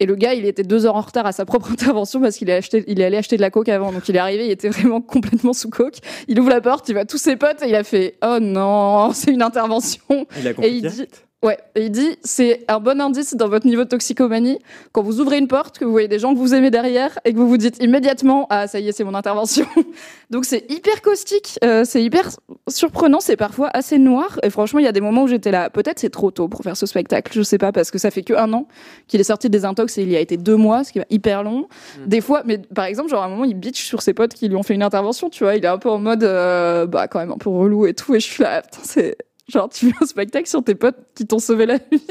[0.00, 2.50] Et le gars, il était deux heures en retard à sa propre intervention parce qu'il
[2.50, 3.92] est, acheté, il est allé acheter de la coke avant.
[3.92, 5.98] Donc il est arrivé, il était vraiment complètement sous coke.
[6.28, 9.10] Il ouvre la porte, il voit tous ses potes et il a fait Oh non,
[9.14, 10.26] c'est une intervention.
[10.38, 11.06] Il a Et il dit,
[11.42, 14.58] ouais, et il dit, c'est un bon indice dans votre niveau de toxicomanie
[14.92, 17.32] quand vous ouvrez une porte, que vous voyez des gens que vous aimez derrière et
[17.32, 19.66] que vous vous dites immédiatement, ah ça y est, c'est mon intervention.
[20.30, 22.30] Donc c'est hyper caustique, euh, c'est hyper
[22.68, 24.38] surprenant, c'est parfois assez noir.
[24.42, 26.62] Et franchement, il y a des moments où j'étais là, peut-être c'est trop tôt pour
[26.62, 28.66] faire ce spectacle, je sais pas, parce que ça fait que un an
[29.08, 31.06] qu'il est sorti des intox et il y a été deux mois, ce qui est
[31.10, 31.68] hyper long.
[32.06, 34.48] Des fois, mais par exemple, genre à un moment, il bitch sur ses potes qui
[34.48, 37.08] lui ont fait une intervention, tu vois, il est un peu en mode, euh, bah
[37.08, 39.16] quand même un peu relou et tout, et je suis là, putain, c'est
[39.52, 42.02] Genre, tu fais un spectacle sur tes potes qui t'ont sauvé la vie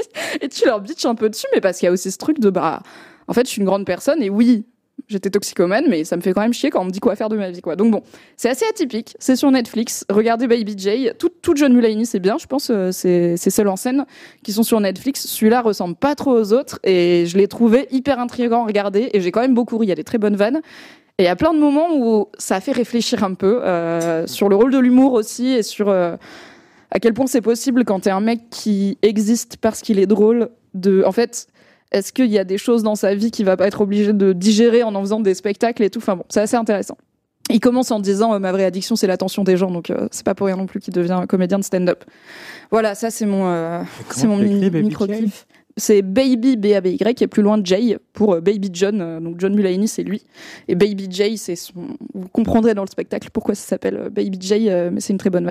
[0.42, 2.40] et tu leur bitches un peu dessus, mais parce qu'il y a aussi ce truc
[2.40, 2.84] de bah,
[3.28, 4.66] en fait, je suis une grande personne et oui,
[5.08, 7.30] j'étais toxicomane, mais ça me fait quand même chier quand on me dit quoi faire
[7.30, 7.76] de ma vie, quoi.
[7.76, 8.04] Donc bon,
[8.38, 9.16] c'est assez atypique.
[9.20, 10.06] C'est sur Netflix.
[10.10, 11.10] Regardez Baby J.
[11.18, 12.70] Tout, tout John Mulaney, c'est bien, je pense.
[12.70, 14.06] euh, c'est seuls en scène
[14.44, 15.26] qui sont sur Netflix.
[15.26, 19.22] Celui-là ressemble pas trop aux autres et je l'ai trouvé hyper intriguant à regarder et
[19.22, 19.88] j'ai quand même beaucoup ri.
[19.88, 20.62] Il y a des très bonnes vannes.
[21.18, 24.50] Et il y a plein de moments où ça fait réfléchir un peu euh, sur
[24.50, 26.16] le rôle de l'humour aussi et sur euh,
[26.92, 30.50] à quel point c'est possible quand t'es un mec qui existe parce qu'il est drôle
[30.74, 31.48] de en fait
[31.92, 34.34] est-ce qu'il y a des choses dans sa vie qu'il va pas être obligé de
[34.34, 36.00] digérer en en faisant des spectacles et tout?
[36.00, 36.98] Enfin bon c'est assez intéressant.
[37.50, 40.26] Il commence en disant euh, ma vraie addiction c'est l'attention des gens donc euh, c'est
[40.26, 42.04] pas pour rien non plus qu'il devient comédien de stand-up.
[42.72, 45.48] Voilà ça c'est mon euh, c'est mon micro kiff
[45.78, 49.40] c'est Baby B A B Y et plus loin Jay pour euh, Baby John donc
[49.40, 50.24] John Mulaney c'est lui.
[50.68, 51.74] Et Baby Jay c'est son
[52.14, 55.51] vous comprendrez dans le spectacle pourquoi ça s'appelle Baby Jay mais c'est une très bonne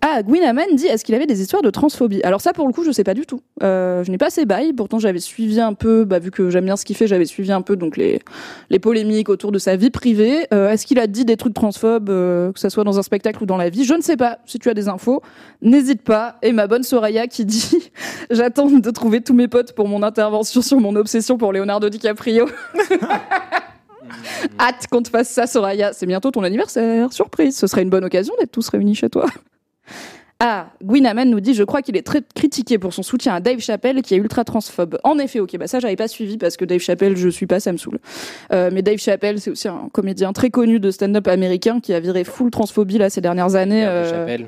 [0.00, 2.22] Ah, Gwyn Hammond dit est-ce qu'il avait des histoires de transphobie?
[2.22, 3.40] Alors ça, pour le coup, je sais pas du tout.
[3.64, 4.72] Euh, je n'ai pas ses bails.
[4.72, 7.50] Pourtant, j'avais suivi un peu, bah, vu que j'aime bien ce qu'il fait, j'avais suivi
[7.50, 8.20] un peu donc les
[8.70, 10.46] les polémiques autour de sa vie privée.
[10.54, 13.42] Euh, est-ce qu'il a dit des trucs transphobes, euh, que ça soit dans un spectacle
[13.42, 13.84] ou dans la vie?
[13.84, 14.38] Je ne sais pas.
[14.46, 15.20] Si tu as des infos,
[15.62, 16.36] n'hésite pas.
[16.42, 17.90] Et ma bonne Soraya qui dit
[18.30, 22.46] j'attends de trouver tous mes potes pour mon intervention sur mon obsession pour Leonardo DiCaprio.
[24.60, 25.92] Hâte qu'on te fasse ça, Soraya.
[25.92, 27.12] C'est bientôt ton anniversaire.
[27.12, 27.56] Surprise.
[27.56, 29.26] Ce serait une bonne occasion d'être tous réunis chez toi.
[30.40, 33.40] Ah, Gwyn Hammond nous dit Je crois qu'il est très critiqué pour son soutien à
[33.40, 34.96] Dave Chappelle, qui est ultra transphobe.
[35.02, 37.58] En effet, ok, bah ça, j'avais pas suivi parce que Dave Chappelle, je suis pas,
[37.58, 37.98] ça me saoule.
[38.52, 41.98] Euh, mais Dave Chappelle, c'est aussi un comédien très connu de stand-up américain qui a
[41.98, 43.84] viré full transphobie là ces dernières années.
[43.84, 44.46] Euh, Chapelle.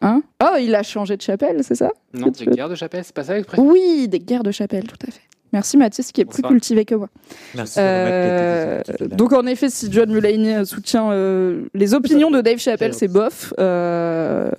[0.00, 0.22] Hein?
[0.40, 1.90] Oh, il a changé de chapelle, c'est ça?
[2.14, 3.68] Non, tu c'est veux- Guerre de Chapelle, c'est pas ça l'expression?
[3.68, 5.22] Oui, des guerres de chapelle, tout à fait.
[5.52, 7.08] Merci Mathis, qui est plus cultivé que moi.
[7.56, 12.58] Merci Euh, donc en effet, si John Mulaney euh, soutient euh, les opinions de Dave
[12.58, 13.52] Chappelle, c'est bof.
[13.58, 14.50] Euh,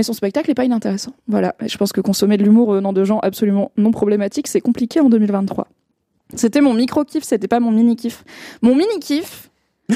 [0.00, 1.12] Mais son spectacle n'est pas inintéressant.
[1.28, 1.54] Voilà.
[1.60, 5.10] Je pense que consommer de l'humour venant de gens absolument non problématiques, c'est compliqué en
[5.10, 5.68] 2023.
[6.36, 8.24] C'était mon micro kiff, c'était pas mon mini kiff.
[8.62, 9.50] Mon mini kiff,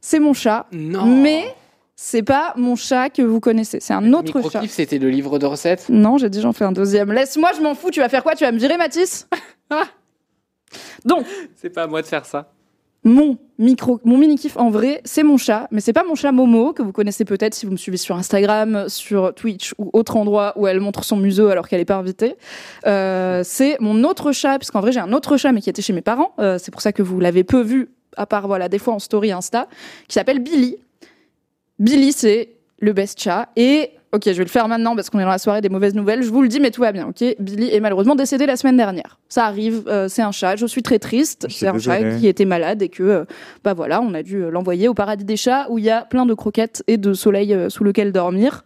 [0.00, 1.54] c'est mon chat, Non mais
[1.94, 3.80] c'est pas mon chat que vous connaissez.
[3.80, 4.38] C'est un autre chat.
[4.38, 7.12] Micro-kiff, c'était le livre de recettes Non, j'ai dit j'en fais un deuxième.
[7.12, 7.90] Laisse-moi, je m'en fous.
[7.90, 8.34] Tu vas faire quoi?
[8.34, 9.28] Tu vas me virer, Mathis?
[11.04, 12.50] Donc, C'est pas à moi de faire ça.
[13.02, 16.32] Mon micro, mon mini kiff en vrai, c'est mon chat, mais c'est pas mon chat
[16.32, 20.16] Momo que vous connaissez peut-être si vous me suivez sur Instagram, sur Twitch ou autre
[20.16, 22.36] endroit où elle montre son museau alors qu'elle est pas invitée.
[22.86, 25.92] Euh, c'est mon autre chat, puisqu'en vrai j'ai un autre chat mais qui était chez
[25.92, 26.32] mes parents.
[26.38, 28.98] Euh, c'est pour ça que vous l'avez peu vu, à part voilà des fois en
[28.98, 29.68] story Insta,
[30.08, 30.76] qui s'appelle Billy.
[31.78, 32.50] Billy, c'est
[32.80, 35.38] le best chat et Ok, je vais le faire maintenant parce qu'on est dans la
[35.38, 36.22] soirée des mauvaises nouvelles.
[36.22, 37.06] Je vous le dis, mais tout va bien.
[37.06, 39.20] Ok, Billy est malheureusement décédé la semaine dernière.
[39.28, 40.56] Ça arrive, euh, c'est un chat.
[40.56, 41.46] Je suis très triste.
[41.48, 43.24] C'est un chat qui était malade et que, euh,
[43.62, 46.02] bah voilà, on a dû euh, l'envoyer au paradis des chats où il y a
[46.02, 48.64] plein de croquettes et de soleil sous lequel dormir.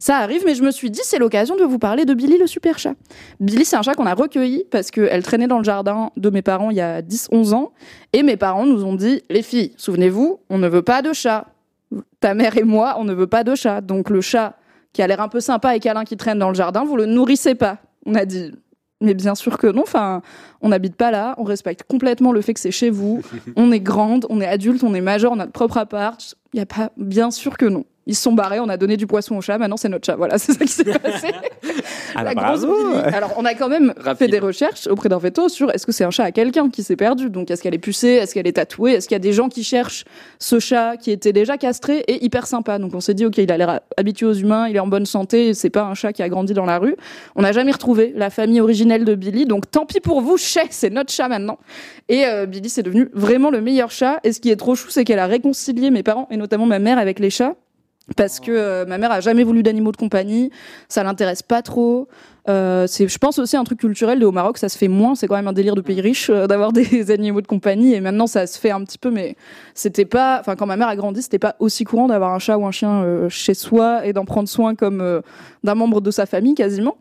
[0.00, 2.48] Ça arrive, mais je me suis dit, c'est l'occasion de vous parler de Billy le
[2.48, 2.94] super chat.
[3.38, 6.42] Billy, c'est un chat qu'on a recueilli parce qu'elle traînait dans le jardin de mes
[6.42, 7.72] parents il y a 10-11 ans.
[8.12, 11.46] Et mes parents nous ont dit, les filles, souvenez-vous, on ne veut pas de chat.
[12.18, 13.80] Ta mère et moi, on ne veut pas de chat.
[13.80, 14.56] Donc le chat
[14.92, 17.06] qui a l'air un peu sympa et câlin qui traîne dans le jardin, vous le
[17.06, 17.78] nourrissez pas.
[18.06, 18.52] On a dit,
[19.00, 19.82] mais bien sûr que non.
[19.82, 20.22] Enfin,
[20.60, 23.22] on n'habite pas là, on respecte complètement le fait que c'est chez vous.
[23.56, 26.34] on est grande, on est adulte, on est majeur, on a notre propre appart.
[26.52, 27.84] Il y a pas, bien sûr que non.
[28.06, 30.16] Ils se sont barrés, on a donné du poisson au chat, maintenant c'est notre chat.
[30.16, 31.28] Voilà, c'est ça qui s'est passé.
[32.14, 32.88] Ah, La bah, grosse bravo.
[32.88, 33.00] Billy.
[33.14, 34.18] Alors, on a quand même Rapide.
[34.18, 36.82] fait des recherches auprès d'un veto sur est-ce que c'est un chat à quelqu'un qui
[36.82, 37.30] s'est perdu.
[37.30, 39.48] Donc, est-ce qu'elle est pucée, est-ce qu'elle est tatouée, est-ce qu'il y a des gens
[39.48, 40.04] qui cherchent
[40.38, 42.78] ce chat qui était déjà castré et hyper sympa?
[42.78, 45.06] Donc, on s'est dit, ok, il a l'air habitué aux humains, il est en bonne
[45.06, 46.96] santé, c'est pas un chat qui a grandi dans la rue.
[47.36, 50.66] On n'a jamais retrouvé la famille originelle de Billy, donc tant pis pour vous, chat,
[50.70, 51.58] c'est notre chat maintenant.
[52.08, 54.20] Et euh, Billy, c'est devenu vraiment le meilleur chat.
[54.24, 56.78] Et ce qui est trop chou, c'est qu'elle a réconcilié mes parents et notamment ma
[56.78, 57.54] mère avec les chats.
[58.16, 60.50] Parce que euh, ma mère a jamais voulu d'animaux de compagnie,
[60.88, 62.08] ça l'intéresse pas trop.
[62.48, 65.14] Euh, c'est, je pense aussi un truc culturel de au Maroc, ça se fait moins.
[65.14, 67.94] C'est quand même un délire de pays riche euh, d'avoir des animaux de compagnie.
[67.94, 69.36] Et maintenant, ça se fait un petit peu, mais
[69.74, 70.38] c'était pas.
[70.40, 72.72] Enfin, quand ma mère a grandi, c'était pas aussi courant d'avoir un chat ou un
[72.72, 75.20] chien euh, chez soi et d'en prendre soin comme euh,
[75.62, 76.96] d'un membre de sa famille quasiment.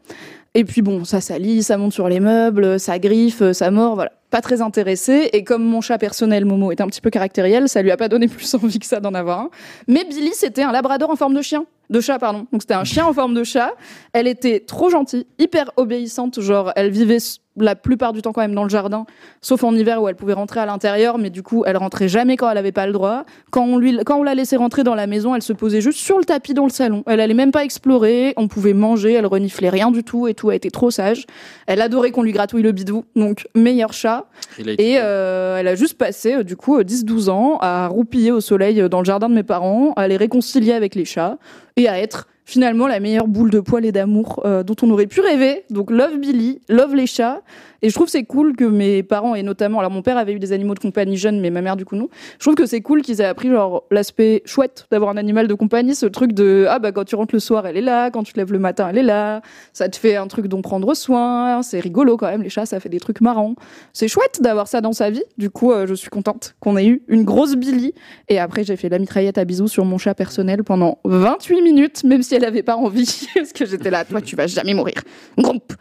[0.53, 4.11] Et puis bon, ça salit, ça monte sur les meubles, ça griffe, ça mord, voilà.
[4.31, 5.29] Pas très intéressé.
[5.33, 8.09] Et comme mon chat personnel, Momo, est un petit peu caractériel, ça lui a pas
[8.09, 9.49] donné plus envie que ça d'en avoir un.
[9.87, 11.65] Mais Billy, c'était un labrador en forme de chien.
[11.89, 12.47] De chat, pardon.
[12.51, 13.73] Donc c'était un chien en forme de chat.
[14.13, 16.39] Elle était trop gentille, hyper obéissante.
[16.39, 17.19] Genre, elle vivait
[17.57, 19.05] la plupart du temps quand même dans le jardin,
[19.41, 22.37] sauf en hiver où elle pouvait rentrer à l'intérieur, mais du coup, elle rentrait jamais
[22.37, 23.25] quand elle avait pas le droit.
[23.49, 25.99] Quand on lui, quand on la laissait rentrer dans la maison, elle se posait juste
[25.99, 27.03] sur le tapis dans le salon.
[27.07, 28.33] Elle allait même pas explorer.
[28.37, 29.13] On pouvait manger.
[29.13, 30.51] Elle reniflait rien du tout et tout.
[30.51, 31.25] Elle était trop sage.
[31.67, 33.05] Elle adorait qu'on lui gratouille le bidou.
[33.15, 34.25] Donc, meilleur chat.
[34.57, 38.31] A Et euh, elle a juste passé, euh, du coup, euh, 10-12 ans à roupiller
[38.31, 41.37] au soleil euh, dans le jardin de mes parents, à les réconcilier avec les chats
[41.77, 45.07] et à être finalement la meilleure boule de poil et d'amour euh, dont on aurait
[45.07, 45.63] pu rêver.
[45.69, 47.41] Donc, love Billy, love les chats.
[47.83, 50.39] Et je trouve c'est cool que mes parents, et notamment, alors mon père avait eu
[50.39, 52.09] des animaux de compagnie jeunes, mais ma mère, du coup, non.
[52.37, 55.53] Je trouve que c'est cool qu'ils aient appris, genre, l'aspect chouette d'avoir un animal de
[55.55, 58.21] compagnie, ce truc de, ah bah, quand tu rentres le soir, elle est là, quand
[58.21, 59.41] tu te lèves le matin, elle est là,
[59.73, 62.79] ça te fait un truc dont prendre soin, c'est rigolo quand même, les chats, ça
[62.79, 63.55] fait des trucs marrants.
[63.93, 65.23] C'est chouette d'avoir ça dans sa vie.
[65.37, 67.93] Du coup, euh, je suis contente qu'on ait eu une grosse Billy.
[68.29, 72.03] Et après, j'ai fait la mitraillette à bisous sur mon chat personnel pendant 28 minutes,
[72.03, 75.01] même si elle avait pas envie, parce que j'étais là, toi, tu vas jamais mourir.
[75.37, 75.73] Groupe.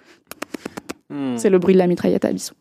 [1.09, 1.37] Hmm.
[1.37, 2.55] C'est le bruit de la mitraillette à bisous.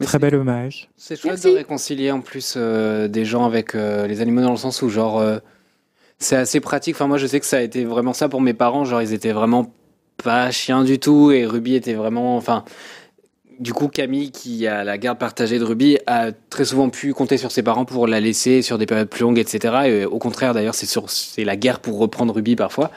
[0.00, 0.88] Très bel hommage.
[0.96, 1.50] C'est chouette Merci.
[1.50, 4.88] de réconcilier en plus euh, des gens avec euh, les animaux dans le sens où
[4.88, 5.38] genre euh,
[6.18, 6.94] c'est assez pratique.
[6.94, 8.84] Enfin moi je sais que ça a été vraiment ça pour mes parents.
[8.86, 9.74] Genre ils étaient vraiment
[10.22, 12.64] pas chiens du tout et Ruby était vraiment enfin
[13.60, 17.36] du coup Camille qui a la garde partagée de Ruby a très souvent pu compter
[17.36, 19.74] sur ses parents pour la laisser sur des périodes plus longues etc.
[19.84, 22.90] Et au contraire d'ailleurs c'est la guerre pour reprendre Ruby parfois.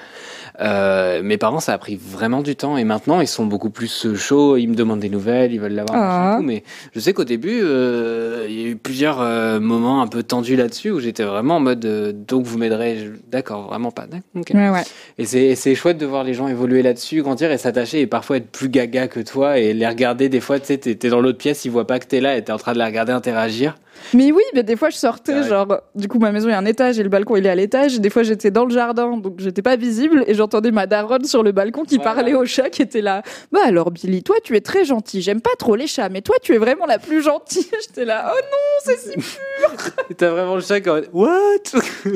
[0.59, 4.15] Euh, mes parents, ça a pris vraiment du temps et maintenant ils sont beaucoup plus
[4.15, 4.57] chauds.
[4.57, 5.97] Ils me demandent des nouvelles, ils veulent l'avoir.
[5.99, 6.39] Ah.
[6.43, 6.63] mais
[6.93, 10.55] je sais qu'au début, euh, il y a eu plusieurs euh, moments un peu tendus
[10.55, 13.09] là-dessus où j'étais vraiment en mode euh, donc vous m'aiderez.
[13.31, 14.05] D'accord, vraiment pas.
[14.05, 14.51] D'accord, ok.
[14.53, 14.83] Ouais, ouais.
[15.17, 18.07] Et c'est et c'est chouette de voir les gens évoluer là-dessus, grandir et s'attacher et
[18.07, 20.29] parfois être plus gaga que toi et les regarder.
[20.29, 22.43] Des fois, tu sais, t'es dans l'autre pièce, ils voient pas que t'es là et
[22.43, 23.75] t'es en train de les regarder interagir.
[24.13, 26.57] Mais oui, mais des fois je sortais, genre, du coup ma maison il y a
[26.57, 27.95] un étage et le balcon il est à l'étage.
[27.95, 31.25] Et des fois j'étais dans le jardin, donc j'étais pas visible et j'entendais ma daronne
[31.25, 32.13] sur le balcon qui Voilà.
[32.13, 33.23] parlait au chat qui était là.
[33.51, 35.21] Bah alors Billy, toi tu es très gentil.
[35.21, 37.65] J'aime pas trop les chats, mais toi tu es vraiment la plus gentille.
[37.87, 39.09] J'étais là, oh non, c'est si
[40.09, 41.79] Et T'as vraiment le chat qui est en mode, What?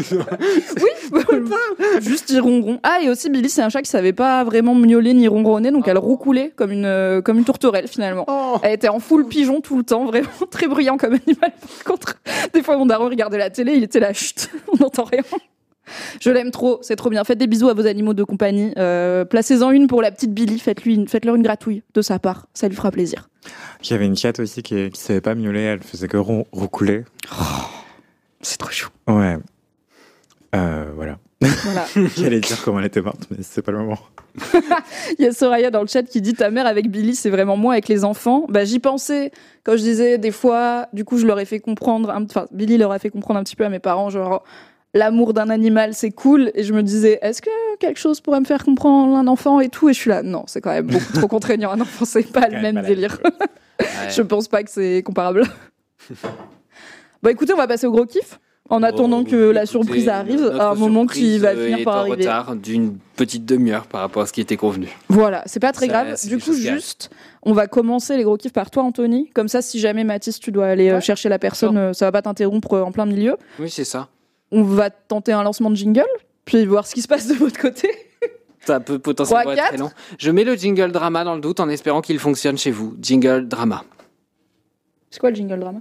[0.82, 1.24] Oui,
[2.02, 2.80] juste il ronron.
[2.84, 5.88] Ah et aussi Billy c'est un chat qui savait pas vraiment miauler ni ronronner, donc
[5.88, 8.26] elle roucoulait comme une euh, comme une tourterelle finalement.
[8.64, 11.52] Elle était en full pigeon tout le temps, vraiment très bruyant comme animal.
[11.86, 12.16] Contre,
[12.54, 15.22] des fois mon daron regardait la télé, il était là, chut, on n'entend rien.
[16.20, 17.24] Je l'aime trop, c'est trop bien.
[17.24, 18.74] Faites des bisous à vos animaux de compagnie.
[18.78, 20.60] Euh, Placez-en une pour la petite Billy.
[20.60, 22.48] Faites-lui, une- faites-leur une gratouille de sa part.
[22.54, 23.30] Ça lui fera plaisir.
[23.82, 27.06] J'avais une chatte aussi qui, qui savait pas miauler, elle faisait que roucouler.
[28.42, 28.90] C'est trop chou.
[29.08, 29.38] Ouais.
[30.56, 31.20] Euh, voilà.
[31.40, 31.86] Voilà.
[32.18, 34.00] J'allais dire comment elle était morte, mais c'est pas le moment.
[35.20, 37.58] Il y a Soraya dans le chat qui dit ta mère avec Billy, c'est vraiment
[37.58, 38.46] moi avec les enfants.
[38.50, 39.32] Bah j'y pensais
[39.64, 42.92] quand je disais des fois, du coup je leur ai fait comprendre, enfin Billy leur
[42.92, 44.44] a fait comprendre un petit peu à mes parents, genre
[44.94, 48.46] l'amour d'un animal c'est cool, et je me disais est-ce que quelque chose pourrait me
[48.46, 51.14] faire comprendre un enfant et tout, et je suis là non c'est quand même beaucoup
[51.14, 53.20] trop contraignant un enfant, c'est pas le même délire.
[53.24, 53.32] Ouais.
[54.10, 55.44] je pense pas que c'est comparable.
[57.22, 58.40] bah écoutez on va passer au gros kiff.
[58.70, 62.00] En attendant que la surprise arrive, à un moment qui va finir est par en
[62.00, 62.16] arriver.
[62.24, 64.90] retard d'une petite demi-heure par rapport à ce qui était convenu.
[65.10, 66.14] Voilà, c'est pas très Ça, grave.
[66.18, 66.80] c'est Du des coup, choses qui arrivent.
[66.82, 67.10] juste,
[67.44, 69.30] on va commencer les gros kiffs par toi, Anthony.
[69.34, 71.02] Comme ça, si jamais Mathis, tu dois aller euh, Ouais.
[71.02, 73.38] chercher la personne, euh, ça va pas t'interrompre euh, en plein milieu.
[73.60, 74.10] Oui, c'est ça.
[74.52, 76.04] On va tenter un lancement de jingle,
[76.46, 77.90] puis voir ce qui se passe de votre côté.
[78.66, 79.92] Ça peut potentiellement Trois, être très quatre long.
[80.20, 82.98] Je mets le jingle drama dans le doute en espérant qu'il fonctionne chez vous.
[83.02, 83.84] Jingle drama.
[85.10, 85.80] C'est quoi le jingle drama?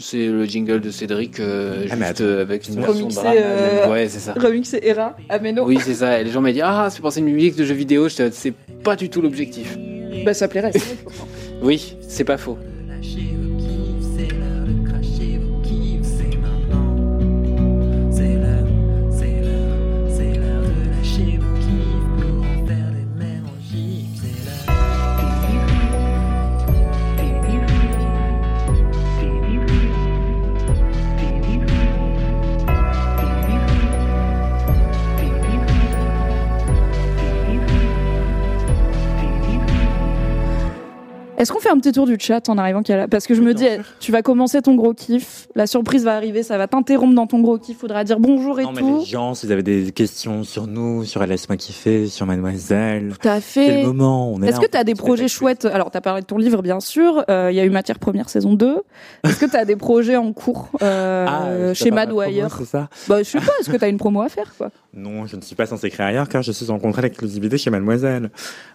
[0.00, 2.24] C'est le jingle de Cédric euh, Ah, juste attends.
[2.24, 3.34] euh, avec une Remixé, version drama.
[3.36, 4.32] euh, Ouais, c'est ça.
[4.34, 5.64] Remix et Era, Ameno.
[5.66, 6.20] Oui, c'est ça.
[6.20, 8.08] Et les gens m'ont dit Ah, c'est penser une musique de jeu vidéo.
[8.08, 8.52] Je te- C'est
[8.82, 9.76] pas du tout l'objectif.
[10.24, 10.72] Bah, ça plairait.
[11.62, 12.58] Oui, c'est pas faux.
[41.44, 43.06] Est-ce qu'on fait un petit tour du chat en arrivant qu'à la...
[43.06, 46.16] Parce que je me dis, eh, tu vas commencer ton gros kiff, la surprise va
[46.16, 49.00] arriver, ça va t'interrompre dans ton gros kiff, faudra dire bonjour et Non, mais tout.
[49.00, 53.28] les gens, si vous avez des questions sur nous, sur Laisse-moi kiffer, sur Mademoiselle, Tout
[53.28, 53.82] à fait.
[53.82, 54.32] le moment.
[54.32, 56.38] on est Est-ce que tu as des projets chouettes Alors, tu as parlé de ton
[56.38, 57.22] livre, bien sûr.
[57.28, 58.78] Euh, Il y a eu Matière Première saison 2.
[59.24, 62.58] Est-ce que tu as des projets en cours euh, Ah, chez Mad ma ou ailleurs
[62.64, 65.26] ça bah, Je sais pas, est-ce que tu as une promo à faire quoi Non,
[65.26, 68.30] je ne suis pas censé créer ailleurs car je suis en contrat d'exclusivité chez Mademoiselle.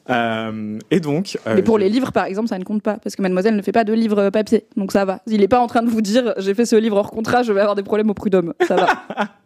[0.09, 1.37] Euh, et donc.
[1.47, 2.97] euh, Mais pour je- les livres, par exemple, ça ne compte pas.
[2.97, 4.65] Parce que Mademoiselle ne fait pas de livres euh, papier.
[4.77, 5.21] Donc ça va.
[5.27, 7.51] Il n'est pas en train de vous dire j'ai fait ce livre hors contrat, je
[7.51, 8.53] vais avoir des problèmes au prud'homme.
[8.67, 8.87] Ça va.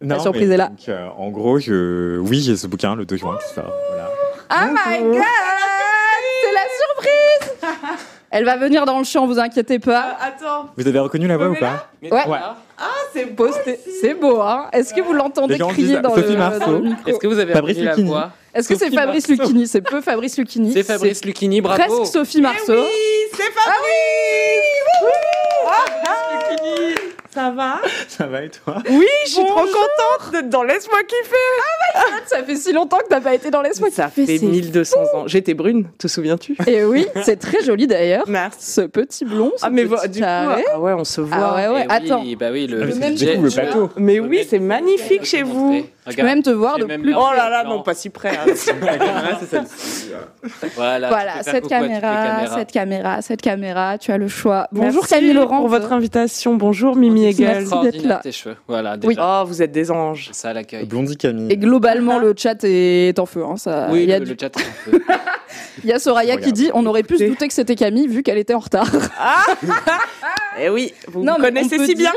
[0.00, 0.68] Non, surprise mais est là.
[0.68, 2.18] donc, euh, en gros, je...
[2.18, 3.72] oui, j'ai ce bouquin, le 2 juin, sort.
[3.88, 4.10] Voilà.
[4.52, 5.53] oh my god la
[8.36, 10.16] Elle va venir dans le champ, vous inquiétez pas.
[10.20, 12.10] Attends, Vous avez reconnu la voix ou pas Ouais.
[12.10, 12.38] Ouais.
[13.12, 13.46] c'est beau.
[14.00, 16.58] C'est beau, hein Est-ce que vous l'entendez crier dans Sophie le, Marceau.
[16.58, 18.08] dans le micro Est-ce que vous avez Fabrice reconnu la Lucchini.
[18.10, 19.28] voix Est-ce que c'est Fabrice.
[19.28, 20.72] Lucchini C'est peu Fabrice Lucchini.
[20.72, 21.80] C'est Fabrice Lucchini, bravo.
[21.80, 22.72] Presque Sophie Marceau.
[22.72, 23.84] Oui, c'est Fabrice.
[27.34, 32.04] Ça va Ça va et toi Oui, je suis trop contente d'être dans Laisse-moi kiffer.
[32.26, 34.96] Ça fait si longtemps que t'as pas été dans Laisse-moi Ça kiffer, fait c'est 1200
[35.14, 35.24] ans.
[35.26, 36.56] J'étais brune, te souviens-tu?
[36.66, 38.24] Et oui, c'est très joli d'ailleurs.
[38.28, 38.58] Merci.
[38.72, 41.36] Ce petit blond, ce Ah mais petit du coup, ah ouais, on se voit.
[41.36, 42.20] Ah ouais, ouais, Eh attends.
[42.22, 42.92] Oui, bah oui, le, Ah, le
[43.48, 43.90] je- plateau.
[43.96, 45.84] Mais oui, c'est magnifique chez vous.
[46.06, 47.14] Je peux même te voir de même plus.
[47.16, 48.30] Oh là là, non, pas si près.
[48.36, 48.44] hein.
[50.76, 54.68] Voilà, Voilà, cette caméra, cette caméra, cette caméra, tu as le choix.
[54.72, 55.58] Bonjour Camille Laurent.
[55.60, 56.54] pour votre invitation.
[56.56, 57.66] Bonjour Mimi Hegel.
[57.68, 57.80] Merci.
[57.82, 58.20] D'être là.
[58.22, 58.56] tes cheveux.
[58.68, 59.08] Voilà, Oui.
[59.14, 59.42] déjà.
[59.42, 60.30] Oh, vous êtes des anges.
[60.32, 60.86] Ça l'accueil.
[60.86, 61.50] Blondie Camille.
[61.52, 63.44] Et globalement, le chat est en feu.
[63.44, 65.00] hein, ça, Oui, il, y a le, du- le chat est un peu.
[65.84, 66.54] il y a Soraya qui Regarde.
[66.56, 68.90] dit on aurait pu se douter que c'était Camille vu qu'elle était en retard.
[70.60, 72.12] Eh oui, vous Non, me mais connaissez on peut si bien.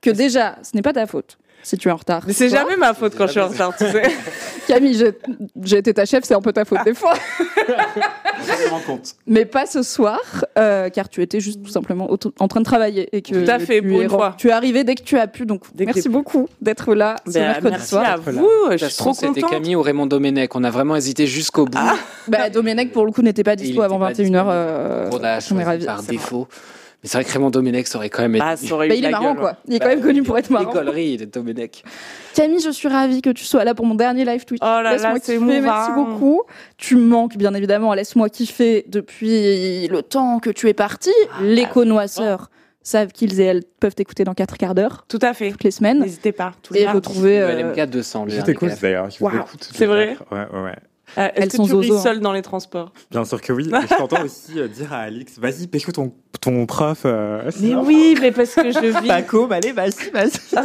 [0.00, 2.22] que déjà, ce n'est pas ta faute si tu es en retard.
[2.26, 4.02] Mais c'est jamais ma faute quand je suis en retard, tu sais.
[4.68, 5.12] Camille, j'ai-
[5.62, 7.14] j'ai été ta chef, c'est un peu ta faute des fois.
[7.56, 9.14] Je me rends compte.
[9.26, 10.20] Mais pas ce soir,
[10.58, 12.08] euh, car tu étais juste tout simplement
[12.38, 13.08] en train de travailler.
[13.16, 14.34] Et que Tout à fait, tu pour es une ren- fois.
[14.38, 16.12] Tu es arrivé dès que tu as pu, donc Dès que merci j'ai pu.
[16.12, 18.04] beaucoup d'être là ce Ben, mercredi merci soir.
[18.04, 18.40] à D'être là.
[18.42, 19.50] vous, je suis trop C'était contente.
[19.50, 20.54] Camille ou Raymond Domenech.
[20.54, 21.78] On a vraiment hésité jusqu'au bout.
[22.28, 24.24] Bah, Domenech, pour le coup, n'était pas dispo avant était pas 21h.
[24.24, 24.48] disponible.
[24.50, 25.86] Euh, on a on est choisi ravis.
[25.86, 26.48] par défaut.
[27.04, 28.44] Mais c'est vrai que Raymond Domenech ça aurait quand même été.
[28.48, 29.40] Ah, ça aurait eu Bah, il est marrant, gueule.
[29.42, 29.56] quoi.
[29.68, 30.72] Il est quand même connu pour être marrant.
[30.72, 31.84] Les gauleries de Domenech.
[32.34, 34.62] Camille, je suis ravie que tu sois là pour mon dernier live Twitch.
[34.62, 36.42] Oh là là, Laisse-moi c'est kiffer, merci beaucoup.
[36.78, 41.10] Tu manques bien évidemment à Laisse-moi kiffer depuis le temps que tu es parti.
[41.42, 42.48] Les connoisseurs
[42.82, 45.50] savent qu'ils et elles peuvent t'écouter dans 4 quarts d'heure, Tout à fait.
[45.50, 46.00] toutes les semaines.
[46.00, 46.52] N'hésitez pas.
[46.62, 47.40] tous les Et retrouver.
[47.40, 48.24] Euh, LMK 200.
[48.26, 49.08] le Je t'écoute d'ailleurs.
[49.08, 49.70] Écoute.
[49.74, 50.76] C'est vrai Ouais, ouais, ouais.
[51.18, 52.02] Euh, Elles sont que tu ris zozo, hein.
[52.02, 52.92] seule dans les transports?
[53.10, 53.68] Bien sûr que oui.
[53.72, 57.02] Et je t'entends aussi euh, dire à Alix, vas-y, pécho ton, ton prof.
[57.04, 60.64] euh, Mais oui, mais parce que je vis, Paco, bah, allez, vas-y, vas-y.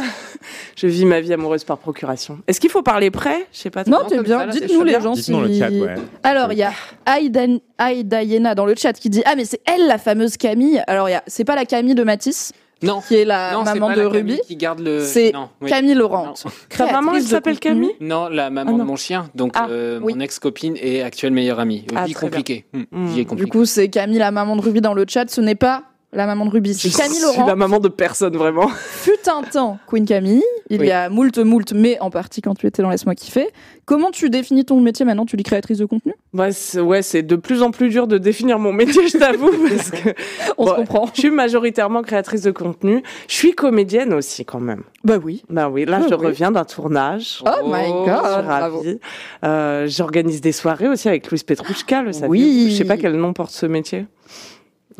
[0.76, 2.38] je vis ma vie amoureuse par procuration.
[2.46, 3.84] Est-ce qu'il faut parler près Je sais pas.
[3.86, 4.38] Non, Non, t'es comme bien.
[4.40, 5.20] ça, là, c'est Dites-nous chaud les gens si.
[5.32, 5.94] Dites-nous le chat, ouais.
[6.22, 6.72] Alors, il y a
[7.06, 7.42] Aïda,
[7.78, 10.82] Aïda Yena dans le chat qui dit Ah, mais c'est elle la fameuse Camille.
[10.86, 12.52] Alors, il y a- c'est pas la Camille de Matisse,
[12.82, 14.40] Non, qui est la non, maman pas de la Ruby.
[14.46, 15.04] qui garde le.
[15.04, 15.68] C'est oui.
[15.70, 16.34] Camille Laurent.
[16.76, 17.58] Ta maman, elle s'appelle.
[17.58, 20.14] Camille Non, la maman Ah, de mon chien, donc Ah, euh, oui.
[20.14, 21.84] mon ex-copine et actuelle meilleure amie.
[21.94, 22.64] Ah, vie compliquée.
[22.72, 23.06] Hmm.
[23.06, 25.28] Vie Du coup, c'est Camille, la maman de Ruby dans le chat.
[25.30, 27.46] Ce n'est pas la maman de Ruby, c'est Camille Je suis Laurent.
[27.46, 28.68] la maman de personne, vraiment.
[28.68, 30.88] Fut un temps Queen Camille, il Oui.
[30.88, 33.48] y a moult, moult, mais en partie quand tu étais dans Laisse-moi kiffer.
[33.84, 37.36] Comment tu définis ton métier maintenant Tu dis créatrice de contenu Ouais, c'est ouais, de
[37.36, 40.10] plus en plus dur de définir mon métier, je t'avoue, parce que
[40.58, 41.06] On se comprend.
[41.14, 43.02] je suis majoritairement créatrice de contenu.
[43.28, 44.82] Je suis comédienne aussi, quand même.
[45.04, 45.42] Bah oui.
[45.48, 46.26] Bah oui, là, Ah je oui.
[46.26, 47.42] reviens d'un tournage.
[47.46, 48.76] Oh my Oh, god, Je suis bravo.
[48.78, 48.98] ravie.
[49.44, 52.68] Euh, J'organise des soirées aussi avec Louise Petrouchka, le saviez-vous Oui.
[52.72, 54.06] Je sais pas quel nom porte ce métier.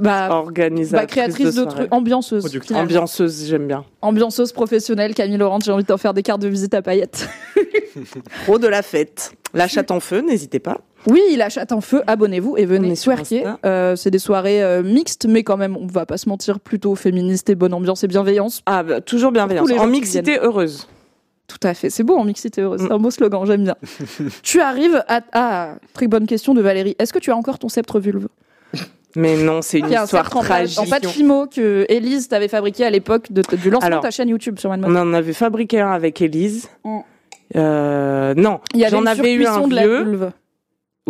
[0.01, 2.49] Bah, Organisatrice bah, créatrice de, trucs, ambianceuse.
[2.49, 2.85] Finalement.
[2.85, 3.85] Ambianceuse, j'aime bien.
[4.03, 7.29] Ambianceuse professionnelle, Camille Laurent, j'ai envie de t'en faire des cartes de visite à paillettes.
[8.45, 9.33] Pro de la fête.
[9.55, 10.81] La chatte en feu, n'hésitez pas.
[11.07, 12.93] Oui, la chatte en feu, abonnez-vous et venez.
[12.93, 13.59] Insta.
[13.65, 16.95] Euh, c'est des soirées euh, mixtes, mais quand même, on va pas se mentir, plutôt
[16.95, 18.63] féministes et bonne ambiance et bienveillance.
[18.67, 19.71] Ah, bah, toujours bienveillance.
[19.79, 20.87] En mixité heureuse.
[21.47, 22.87] Tout à fait, c'est beau en mixité heureuse, Mm.
[22.87, 23.75] c'est un beau slogan, j'aime bien.
[24.43, 25.21] tu arrives à...
[25.33, 26.95] Ah, très bonne question de Valérie.
[27.01, 28.29] Est-ce que tu as encore ton sceptre vulve?
[29.17, 30.79] Mais non, c'est une un histoire sceptre en, pâte- tragique.
[30.79, 34.11] en pâte fimo que Élise t'avait fabriqué à l'époque de- du lancement Alors, de ta
[34.11, 35.09] chaîne YouTube sur On Mademoiselle.
[35.09, 36.69] en avait fabriqué un avec Élise.
[36.85, 36.99] Mm.
[37.57, 40.03] Euh, non, Il y avait j'en une avais eu un surcuisson de la vieux.
[40.05, 40.31] vulve.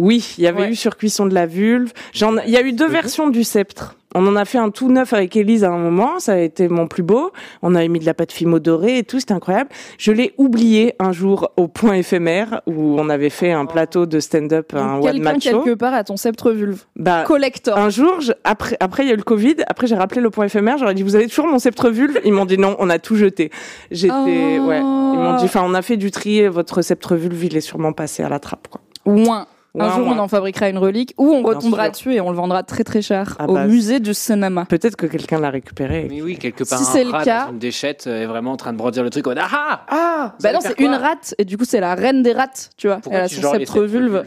[0.01, 0.70] Oui, il y avait Ouais.
[0.70, 1.93] eu surcuisson de la vulve.
[2.14, 3.97] J'en, il y a eu deux versions du sceptre.
[4.16, 6.66] On en a fait un tout neuf avec Élise à un moment, ça a été
[6.68, 7.31] mon plus beau.
[7.62, 9.70] On avait mis de la pâte fimo dorée et tout, c'était incroyable.
[9.98, 14.18] Je l'ai oublié un jour au point éphémère où on avait fait un plateau de
[14.18, 15.62] stand-up, un Donc, one Quelqu'un match show.
[15.62, 16.82] quelque part a ton sceptre vulve.
[16.97, 17.78] Bah, Collector.
[17.78, 19.56] un jour, je- après, après il y a eu le Covid.
[19.68, 20.77] Après, j'ai rappelé le point éphémère.
[20.78, 22.18] J'aurais dit, vous avez toujours mon sceptre vulve?
[22.24, 23.51] Ils m'ont dit non, on a tout jeté.
[23.93, 24.66] J'étais, Oh.
[24.66, 24.78] ouais.
[24.81, 26.48] Ils m'ont dit, enfin, on a fait du tri.
[26.48, 28.81] Votre sceptre vulve, il est sûrement passé à la trappe, quoi.
[29.06, 29.47] Ouin.
[29.78, 32.62] Un jour, on en fabriquera une relique ou on retombera dessus et on le vendra
[32.64, 34.64] très très cher Ah au bah, musée du cinéma.
[34.64, 36.06] Peut-être que quelqu'un l'a récupéré.
[36.10, 38.52] Mais oui, quelque part, Si c'est le rat cas- dans une déchette euh, est vraiment
[38.52, 39.26] en train de brandir le truc.
[39.26, 42.22] mode, Ah ah Ah, bah non, c'est une rate et du coup, c'est la reine
[42.22, 42.97] des rates, tu vois.
[42.97, 44.12] Pourquoi Elle a tu son sceptre vulve.
[44.16, 44.26] vulves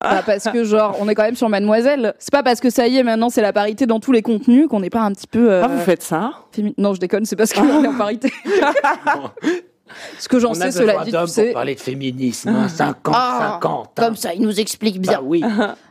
[0.00, 2.14] Bah, parce que genre, on est quand même sur Mademoiselle.
[2.18, 4.66] C'est pas parce que ça y est, maintenant c'est la parité dans tous les contenus
[4.66, 5.48] qu'on n'est pas un petit peu.
[5.52, 6.32] euh, Ah, vous faites ça
[6.76, 8.32] Non, je déconne, c'est parce qu'on est en parité.
[10.18, 11.44] Ce que j'en sais, cela dit, tu sais.
[11.46, 12.48] pour parler de féminisme.
[12.50, 13.86] hein, 50, Ah, 50.
[13.86, 14.02] hein.
[14.04, 15.14] Comme ça, il nous explique bien.
[15.14, 15.42] Bah oui.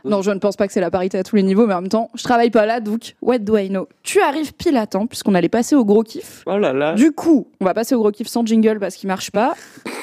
[0.04, 1.80] Non, je ne pense pas que c'est la parité à tous les niveaux, mais en
[1.82, 3.88] même temps, je travaille pas là, donc what do I know?
[4.02, 6.42] Tu arrives pile à temps, puisqu'on allait passer au gros kiff.
[6.46, 6.94] Oh là là.
[6.94, 9.54] Du coup, on va passer au gros kiff sans jingle parce qu'il marche pas.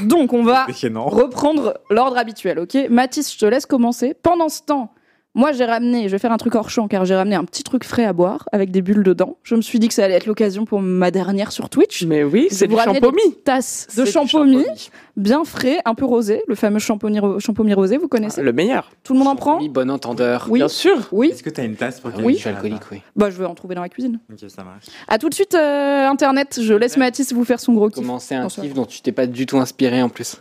[0.01, 0.65] Donc, on va
[1.05, 2.77] reprendre l'ordre habituel, ok?
[2.89, 4.15] Mathis, je te laisse commencer.
[4.21, 4.91] Pendant ce temps,
[5.35, 7.63] moi j'ai ramené, je vais faire un truc hors champ car j'ai ramené un petit
[7.63, 9.37] truc frais à boire avec des bulles dedans.
[9.43, 12.03] Je me suis dit que ça allait être l'occasion pour ma dernière sur Twitch.
[12.05, 13.21] Mais oui, c'est du champomis.
[13.29, 14.65] des tasses de champomis,
[15.17, 18.91] bien frais, un peu rosé, le fameux champomis, ro- champomis rosé, vous connaissez Le meilleur.
[19.03, 20.47] Tout le monde en prend Oui, bon entendeur.
[20.49, 20.59] Oui.
[20.59, 21.07] Bien sûr.
[21.11, 21.29] Oui.
[21.29, 23.01] Est-ce que tu as une tasse pour Ah oui, je suis alcoolique, oui.
[23.15, 24.19] Bah, je vais en trouver dans la cuisine.
[24.31, 24.85] Ok, ça marche.
[25.07, 26.59] À tout de suite, euh, Internet.
[26.61, 28.03] Je laisse Mathis vous faire son gros kiff.
[28.03, 30.37] Commencer un kiff dont tu t'es pas du tout inspiré en plus.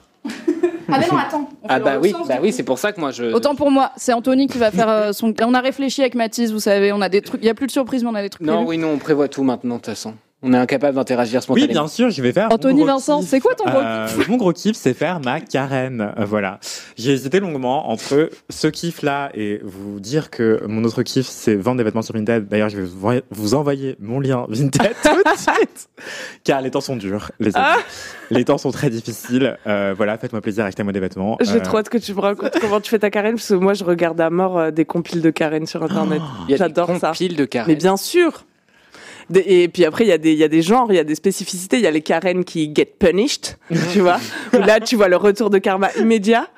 [0.90, 1.50] Ah, mais non, attends.
[1.62, 3.24] on Ah bah oui, sens, bah oui, c'est pour ça que moi je.
[3.24, 5.34] Autant pour moi, c'est Anthony qui va faire euh, son.
[5.42, 7.42] On a réfléchi avec Mathis, vous savez, on a des trucs.
[7.42, 8.46] Il y a plus de surprises, mais on a des trucs.
[8.46, 8.68] Non, prévus.
[8.70, 10.14] oui, non, on prévoit tout maintenant de toute façon.
[10.40, 11.72] On est incapable d'interagir Oui, spontanément.
[11.72, 12.46] bien sûr, je vais faire.
[12.52, 13.28] Anthony Vincent, kiff.
[13.28, 16.12] c'est quoi ton gros Euh, Mon gros kiff, c'est faire ma carène.
[16.18, 16.60] Voilà.
[16.96, 21.78] J'ai hésité longuement entre ce kiff-là et vous dire que mon autre kiff, c'est vendre
[21.78, 22.46] des vêtements sur Vinted.
[22.46, 22.88] D'ailleurs, je vais
[23.32, 25.88] vous envoyer- mon lien Vinted tout de suite.
[26.44, 27.66] Car les temps sont durs, les amis.
[28.30, 29.58] Les temps sont très difficiles.
[29.66, 31.36] Euh, voilà, faites-moi plaisir, achetez-moi des vêtements.
[31.40, 33.54] J'ai Euh, trop hâte que tu me racontes comment tu fais ta carène, parce que
[33.54, 36.22] moi, je regarde à mort euh, des compiles de carène sur Internet.
[36.46, 37.08] Il y a J'adore des ça.
[37.08, 37.72] compiles de carrés.
[37.72, 38.44] Mais bien sûr.
[39.34, 41.04] Et puis après, il y, a des- il y a des genres, il y a
[41.04, 41.76] des spécificités.
[41.76, 43.56] Il y a les Karen qui get punished,
[43.92, 44.18] tu vois.
[44.54, 46.48] Où là, tu vois le retour de karma immédiat.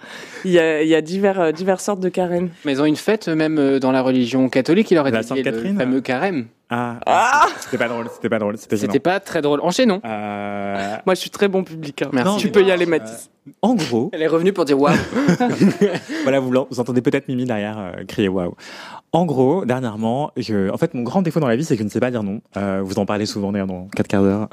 [0.44, 2.48] Il y a, il y a divers, euh, diverses sortes de Karen.
[2.64, 5.10] Mais ils ont une fête euh, même euh, dans la religion catholique, il leur est
[5.10, 6.46] La dédié le fameux carême.
[6.70, 9.60] Ah, Ah c'était pas drôle, c'était pas drôle, c'était pas très drôle.
[9.60, 10.00] Enchaînons.
[10.04, 12.00] Euh, Moi, je suis très bon public.
[12.02, 12.08] hein.
[12.12, 12.38] Merci.
[12.38, 13.28] Tu peux y aller, Mathis.
[13.60, 14.94] en gros, Elle est revenue pour dire waouh.
[16.22, 18.54] Voilà, vous, vous entendez peut-être Mimi derrière euh, crier waouh.
[19.12, 21.84] En gros, dernièrement, je, en fait, mon grand défaut dans la vie, c'est que je
[21.84, 22.40] ne sais pas dire non.
[22.56, 24.48] Euh, vous en parlez souvent d'ailleurs dans 4 quarts d'heure.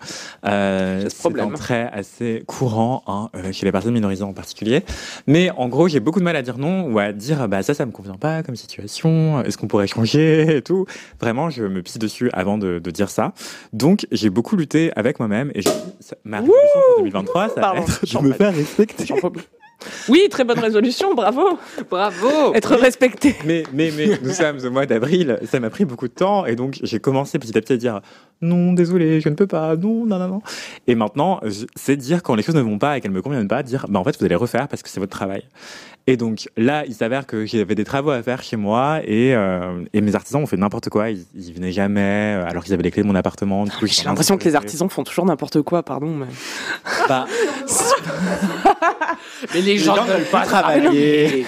[0.45, 1.49] Euh, c'est problème.
[1.49, 4.83] un trait assez courant hein, euh, chez les personnes minorisées en particulier.
[5.27, 7.75] Mais en gros, j'ai beaucoup de mal à dire non ou à dire bah ça,
[7.75, 9.43] ça me convient pas comme situation.
[9.43, 10.87] Est-ce qu'on pourrait changer et tout.
[11.19, 13.33] Vraiment, je me pisse dessus avant de, de dire ça.
[13.73, 15.69] Donc, j'ai beaucoup lutté avec moi-même et je,
[16.23, 19.05] ma résolution pour 2023, ça va être de j'en me faire respecter.
[20.09, 21.57] Oui, très bonne résolution, bravo.
[21.89, 22.53] Bravo.
[22.53, 23.35] Être respecté.
[23.45, 26.55] Mais, mais, mais nous sommes au mois d'avril, ça m'a pris beaucoup de temps et
[26.55, 28.01] donc j'ai commencé petit à petit à dire
[28.41, 30.41] non, désolé, je ne peux pas, non, non, non, non.
[30.87, 31.41] Et maintenant,
[31.75, 33.99] c'est dire quand les choses ne vont pas et qu'elles me conviennent pas, dire bah
[33.99, 35.43] en fait vous allez refaire parce que c'est votre travail.
[36.07, 39.83] Et donc là, il s'avère que j'avais des travaux à faire chez moi et, euh,
[39.93, 42.83] et mes artisans ont fait n'importe quoi, ils, ils venaient jamais euh, alors qu'ils avaient
[42.83, 43.65] les clés de mon appartement.
[43.65, 46.07] Du coup, J'ai l'impression que les artisans font toujours n'importe quoi, pardon.
[46.07, 46.27] Mais...
[47.09, 47.25] Bah,
[49.53, 51.45] Mais les gens gens ne veulent pas travailler.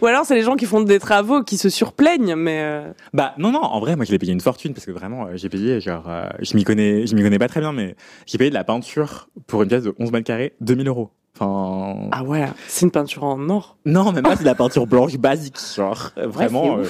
[0.00, 3.34] Ou alors c'est les gens qui font des travaux qui se surplaignent, mais euh, Bah
[3.38, 5.48] non non, en vrai moi je l'ai payé une fortune parce que vraiment euh, j'ai
[5.48, 7.96] payé genre euh, je m'y connais je m'y connais pas très bien mais
[8.26, 11.10] j'ai payé de la peinture pour une pièce de 11 mètres carrés 2000 euros.
[11.36, 13.76] Enfin ah ouais, c'est une peinture en or.
[13.86, 16.84] non même pas c'est de la peinture blanche basique genre vraiment euh,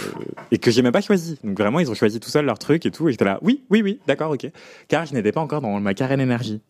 [0.50, 1.38] et que j'ai même pas choisi.
[1.44, 3.62] Donc vraiment ils ont choisi tout seul leur truc et tout et j'étais là oui
[3.70, 4.50] oui oui d'accord ok
[4.88, 6.60] car je n'étais pas encore dans ma carène énergie.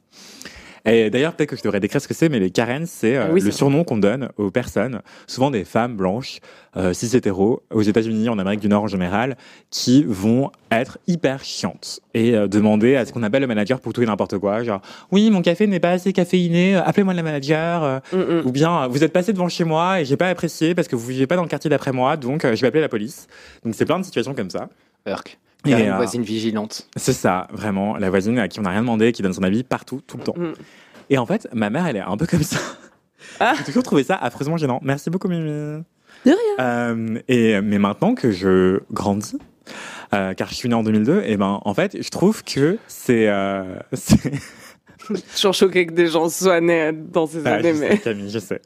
[0.85, 3.27] Et d'ailleurs, peut-être que je devrais décrire ce que c'est, mais les Karen, c'est euh,
[3.29, 6.41] Ah oui, le surnom qu'on donne aux personnes, souvent des femmes blanches,
[6.77, 9.37] euh, cis hétéros, aux États-Unis, en Amérique du Nord en général,
[9.71, 13.93] qui vont être hyper chiantes et euh, demander à ce qu'on appelle le manager pour
[13.93, 14.63] tout et n'importe quoi.
[14.63, 14.81] Genre,
[15.11, 18.01] oui, mon café n'est pas assez caféiné, appelez-moi le manager.
[18.13, 18.43] Mm, mm.
[18.45, 21.07] ou bien, vous êtes passé devant chez moi et j'ai pas apprécié parce que vous
[21.07, 23.27] vivez pas dans le quartier d'après moi, donc euh, je vais appeler la police.
[23.65, 24.69] Donc c'est plein de situations comme ça.
[25.07, 25.39] Urk.
[25.65, 26.89] Et, Il y a une euh, voisine vigilante.
[26.97, 27.97] C'est ça, vraiment.
[27.97, 30.23] La voisine à qui on n'a rien demandé, qui donne son avis partout, tout le
[30.23, 30.35] temps.
[30.37, 30.53] Mm.
[31.11, 32.59] Et en fait, ma mère, elle est un peu comme ça.
[33.39, 33.55] Ah.
[33.57, 34.81] J'ai toujours trouvé ça affreusement gênant.
[34.83, 35.45] Merci beaucoup, Mimi.
[35.45, 35.85] De
[36.25, 36.35] rien.
[36.61, 39.39] Euh, et, mais maintenant que je grandis,
[40.15, 43.29] euh, car je suis né en 2002, et ben, en fait, je trouve que c'est.
[45.15, 47.99] C'est- Toujours choqué que des gens soient nés dans ces Ah, années, je sais, mais
[47.99, 48.61] Camille, je sais.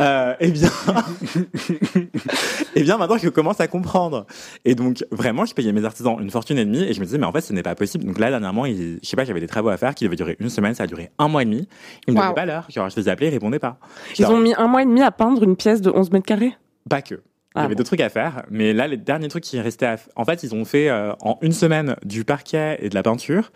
[0.00, 0.70] Euh, eh bien,
[2.74, 4.26] eh bien, maintenant je commence à comprendre.
[4.64, 7.18] Et donc, vraiment, je payais mes artisans une fortune et demie, et je me disais,
[7.18, 8.04] mais en fait, ce n'est pas possible.
[8.04, 10.36] Donc là, dernièrement, il- je sais pas, j'avais des travaux à faire qui devaient durer
[10.40, 11.68] une semaine, ça a duré un mois et demi.
[12.06, 12.22] Ils me Wow.
[12.24, 12.66] donnaient pas l'heure.
[12.70, 13.78] Genre, je les appelais, ils répondaient pas.
[14.18, 16.26] ils Genre, ont mis un mois et demi à peindre une pièce de 11 mètres
[16.26, 16.52] carrés?
[16.88, 17.14] Pas que.
[17.14, 17.20] Il y
[17.62, 17.78] Ah avait bon.
[17.78, 20.54] d'autres trucs à faire, mais là, les derniers trucs qui restaient à En fait, ils
[20.54, 23.50] ont fait euh, en une semaine du parquet et de la peinture,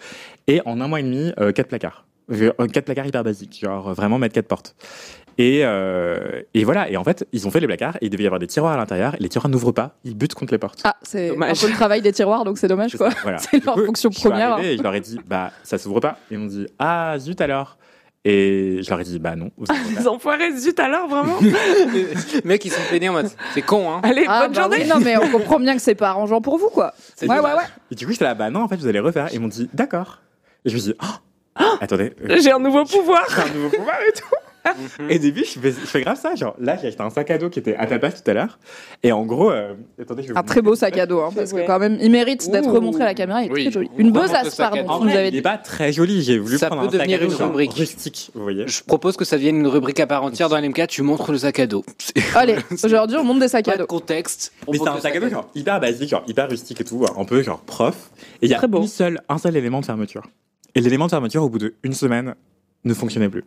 [0.49, 2.07] et en un mois et demi, euh, quatre placards.
[2.31, 4.75] Euh, Quatre placards hyper basiques, genre euh, vraiment mettre quatre portes.
[5.39, 8.23] Et, euh, et voilà, et en fait, ils ont fait les placards, et il devait
[8.25, 10.59] y avoir des tiroirs à l'intérieur, et les tiroirs n'ouvrent pas, ils butent contre les
[10.59, 10.81] portes.
[10.85, 11.61] Ah, c'est un Dommage.
[11.61, 13.09] peu le travail des tiroirs, donc c'est dommage quoi.
[13.23, 13.39] voilà.
[13.51, 14.53] C'est leur coup, fonction je première.
[14.53, 16.19] arrivé et je leur ai dit, bah, ça s'ouvre pas.
[16.31, 17.79] Ils m'ont dit, ah, zut alors.
[18.25, 19.75] Et je leur ai dit, bah non, vous pas.
[19.99, 22.07] Les enfoirés, zut alors, vraiment Les
[22.45, 23.29] mecs, ils sont peinés en mode.
[23.55, 24.01] C'est con, hein.
[24.05, 26.41] Allez, Ah, bonne bah journée oui, non, mais on comprend bien que c'est pas arrangeant
[26.41, 26.93] pour vous quoi.
[27.23, 27.65] Ouais, ouais, ouais.
[27.91, 29.27] Et du coup, j'étais là, bah non, en fait, vous allez refaire.
[29.33, 30.21] Et ils m'ont dit, d'accord.
[30.65, 31.07] Et je me suis dit, oh,
[31.81, 34.25] attendez, euh, J'ai un nouveau pouvoir j'ai un nouveau pouvoir et tout.
[35.11, 36.37] Et au début, je fais, je fais grave ça.
[36.37, 38.35] Genre, là, j'ai acheté un sac à dos qui était à ta place tout à
[38.35, 38.61] l'heure.
[39.03, 41.53] Et en gros, euh, attendez, je vais Un très beau sac à dos, hein, parce
[41.53, 41.63] Ouais.
[41.63, 42.75] que quand même, il mérite d'être Ouh.
[42.75, 43.43] remontré à la caméra.
[43.43, 43.63] Il est Oui.
[43.65, 43.91] très joli.
[43.99, 44.83] Une besace, sac à pardon.
[44.85, 44.89] dos.
[44.93, 45.39] En vous nous vrai, avez il dit.
[45.39, 46.23] est pas très joli.
[46.23, 47.73] J'ai voulu Ça prendre peut un sac devenir à dos une genre rubrique.
[47.73, 48.69] rustique, vous voyez.
[48.69, 50.87] Je propose que ça devienne une rubrique à part entière dans LMK.
[50.87, 51.85] Tu montres le sac à dos.
[52.37, 52.55] Allez,
[52.85, 53.87] aujourd'hui, on monte des sacs pas à de dos.
[53.87, 54.53] contexte.
[54.69, 56.81] On Mais c'est montre un le sac à dos genre hyper basique, genre hyper rustique
[56.81, 57.97] et tout, un peu genre prof.
[58.41, 58.83] Et il y a Très beau.
[58.83, 60.23] une seule, un seul élément de fermeture.
[60.75, 62.35] Et l'élément de fermeture, au bout d'une semaine,
[62.85, 63.45] ne fonctionnait plus.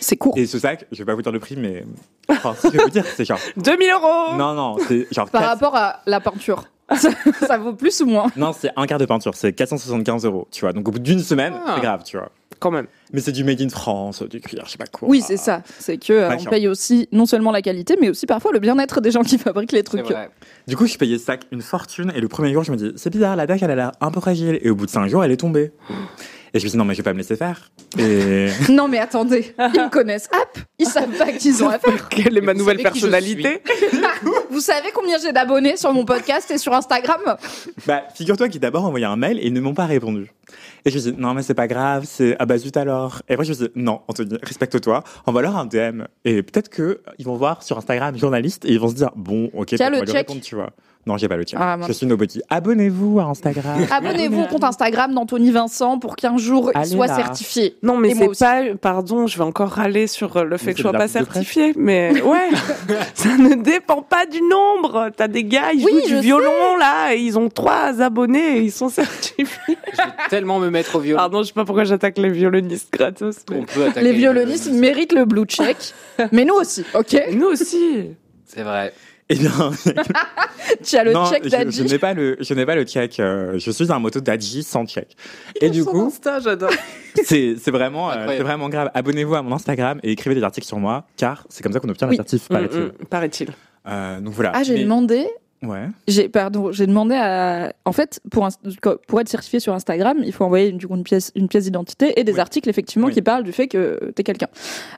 [0.00, 0.34] C'est court.
[0.36, 1.84] Et ce sac, je vais pas vous dire le prix, mais.
[2.28, 3.38] Enfin, si je vais vous dire, c'est genre.
[3.56, 5.28] 2000 euros Non, non, c'est genre.
[5.30, 6.64] Par rapport à la peinture.
[6.96, 7.10] ça,
[7.46, 10.62] ça vaut plus ou moins Non, c'est un quart de peinture, c'est 475 euros, tu
[10.62, 10.72] vois.
[10.72, 11.74] Donc au bout d'une semaine, Ah.
[11.76, 12.32] c'est grave, tu vois.
[12.58, 12.86] Quand même.
[13.12, 15.08] Mais c'est du made in France, du cuir, je sais pas quoi.
[15.08, 15.62] Oui, c'est ça.
[15.78, 19.00] C'est que euh, on paye aussi non seulement la qualité, mais aussi parfois le bien-être
[19.00, 20.12] des gens qui fabriquent les trucs.
[20.66, 22.90] Du coup, je payais ce sac une fortune, et le premier jour, je me dis,
[22.96, 24.58] c'est bizarre, la dague, elle a l'air un peu fragile.
[24.60, 25.70] Et au bout de 5 jours, elle est tombée.
[26.52, 27.70] Et je me dis, non, mais je vais pas me laisser faire.
[27.98, 28.48] Et.
[28.70, 30.28] Non, mais attendez, ils me connaissent.
[30.32, 32.08] Hop, ils savent pas qu'ils ont à faire.
[32.10, 33.62] Quelle est ma nouvelle personnalité
[34.50, 37.20] Vous savez combien j'ai d'abonnés sur mon podcast et sur Instagram
[37.86, 40.32] Bah, figure-toi qu'ils d'abord envoyé un mail et ils ne m'ont pas répondu.
[40.84, 43.22] Et je me suis dit, non, mais c'est pas grave, c'est, ah bah zut alors.
[43.28, 46.02] Et après, je me suis dit, non, Anthony, respecte-toi, envoie leur un DM.
[46.24, 49.50] Et peut-être que ils vont voir sur Instagram journaliste et ils vont se dire, bon,
[49.54, 50.16] ok, on le va lui check.
[50.16, 50.70] répondre, tu vois.
[51.06, 51.58] Non, j'ai pas le check.
[51.60, 52.42] Ah, je suis nobody.
[52.50, 53.86] Abonnez-vous à Instagram.
[53.90, 57.16] Abonnez-vous au compte Instagram d'Anthony Vincent pour qu'un jour il soit là.
[57.16, 57.76] certifié.
[57.82, 58.62] Non, mais c'est pas.
[58.80, 61.72] Pardon, je vais encore râler sur euh, le fait Mais que je sois pas certifiée,
[61.76, 62.50] mais ouais,
[63.14, 65.08] ça ne dépend pas du nombre.
[65.16, 68.62] T'as des gars, ils Oui, jouent du violon là, et ils ont trois abonnés, et
[68.64, 69.78] ils sont certifiés.
[69.92, 71.16] Je vais tellement me mettre au violon.
[71.18, 73.36] Pardon, je sais pas pourquoi j'attaque les violonistes gratos.
[73.50, 75.76] mais- On peut attaquer Les violonistes méritent le blue check,
[76.30, 77.22] mais nous aussi, ok?
[77.32, 78.10] Nous aussi.
[78.44, 78.92] C'est vrai.
[79.32, 79.50] Eh bien,
[80.84, 81.84] Tu as le non, check je, je d'Adji.
[81.84, 83.18] n'ai pas le, je n'ai pas le check.
[83.20, 85.16] euh, je suis un moto d'Adji sans check.
[85.60, 86.12] Et du coup,
[86.42, 86.70] j'adore.
[87.24, 88.90] c'est, c'est vraiment, euh, c'est vraiment grave.
[88.94, 91.88] Abonnez-vous à mon Instagram et écrivez des articles sur moi, car c'est comme ça qu'on
[91.88, 92.16] obtient Oui.
[92.16, 92.80] l'assertif, paraît-il.
[92.80, 93.48] Mm, mm, Paraît-il.
[93.88, 94.52] Euh, donc voilà.
[94.54, 95.26] Ah, j'ai Mais- demandé.
[95.62, 95.88] Ouais.
[96.08, 97.72] J'ai pardon, j'ai demandé à.
[97.84, 98.50] En fait, pour un-
[99.06, 102.18] pour être certifié sur Instagram, il faut envoyer du coup une pièce une pièce d'identité
[102.18, 102.40] et des Oui.
[102.40, 103.12] articles effectivement Oui.
[103.12, 104.48] qui parlent du fait que t'es quelqu'un.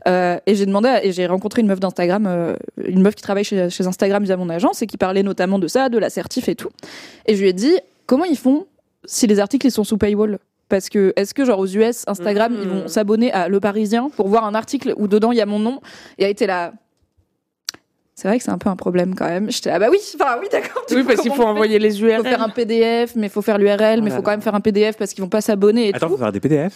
[0.07, 3.23] Euh, et j'ai demandé à- et j'ai rencontré une meuf d'Instagram, euh, une meuf qui
[3.23, 6.49] travaille chez, chez Instagram via mon agence et qui parlait notamment de ça, de l'assertif
[6.49, 6.69] et tout.
[7.27, 7.75] Et je lui ai dit
[8.07, 8.67] comment ils font
[9.05, 10.39] si les articles ils sont sous paywall?
[10.69, 14.29] Parce que est-ce que genre aux US Instagram ils vont s'abonner à Le Parisien pour
[14.29, 15.81] voir un article où dedans il y a mon nom?
[16.19, 16.73] Et a été là.
[18.15, 19.51] C'est vrai que c'est un peu un problème quand même.
[19.51, 20.85] J'étais ah bah oui, enfin oui d'accord.
[20.91, 22.23] Oui, parce qu'il faut envoyer les il faut URL.
[22.23, 24.61] faire un PDF, mais il faut faire l'URL, mais il faut quand même faire un
[24.61, 26.13] PDF parce qu'ils vont pas s'abonner et Attends, tout.
[26.13, 26.75] faut faire des PDF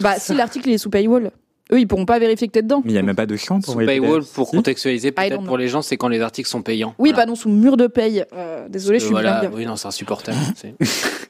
[0.00, 1.30] Bah, si l'article il est sous paywall,
[1.74, 2.80] eux, ils pourront pas vérifier que t'es dedans.
[2.84, 4.56] Mais il n'y a même pas de champ pour Sous envoyer paywall, pour Si.
[4.56, 6.94] contextualiser, peut-être pour les gens, c'est quand les articles sont payants.
[6.98, 7.24] Oui, Voilà.
[7.24, 8.24] pardon, sous mur de paye.
[8.34, 9.40] Euh, désolé, je suis voilà.
[9.40, 9.54] bilingue.
[9.54, 10.38] Oui, non, c'est insupportable.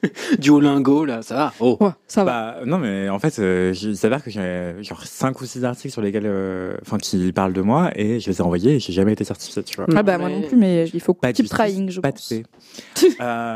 [0.38, 1.52] Duolingo, là, ça va.
[1.60, 1.76] Oh.
[1.80, 2.30] Ouais, ça va.
[2.32, 5.92] Bah, non, mais en fait, euh, il s'avère que j'ai genre 5 ou 6 articles
[5.92, 8.92] sur lesquels, euh, enfin, qui parlent de moi et je les ai envoyés et j'ai
[8.92, 9.86] jamais été certifié, tu vois.
[9.96, 12.28] ah bah moi non plus, mais il faut Pas de keep trying, je pas pense.
[12.30, 12.44] de paix.
[13.20, 13.54] Euh,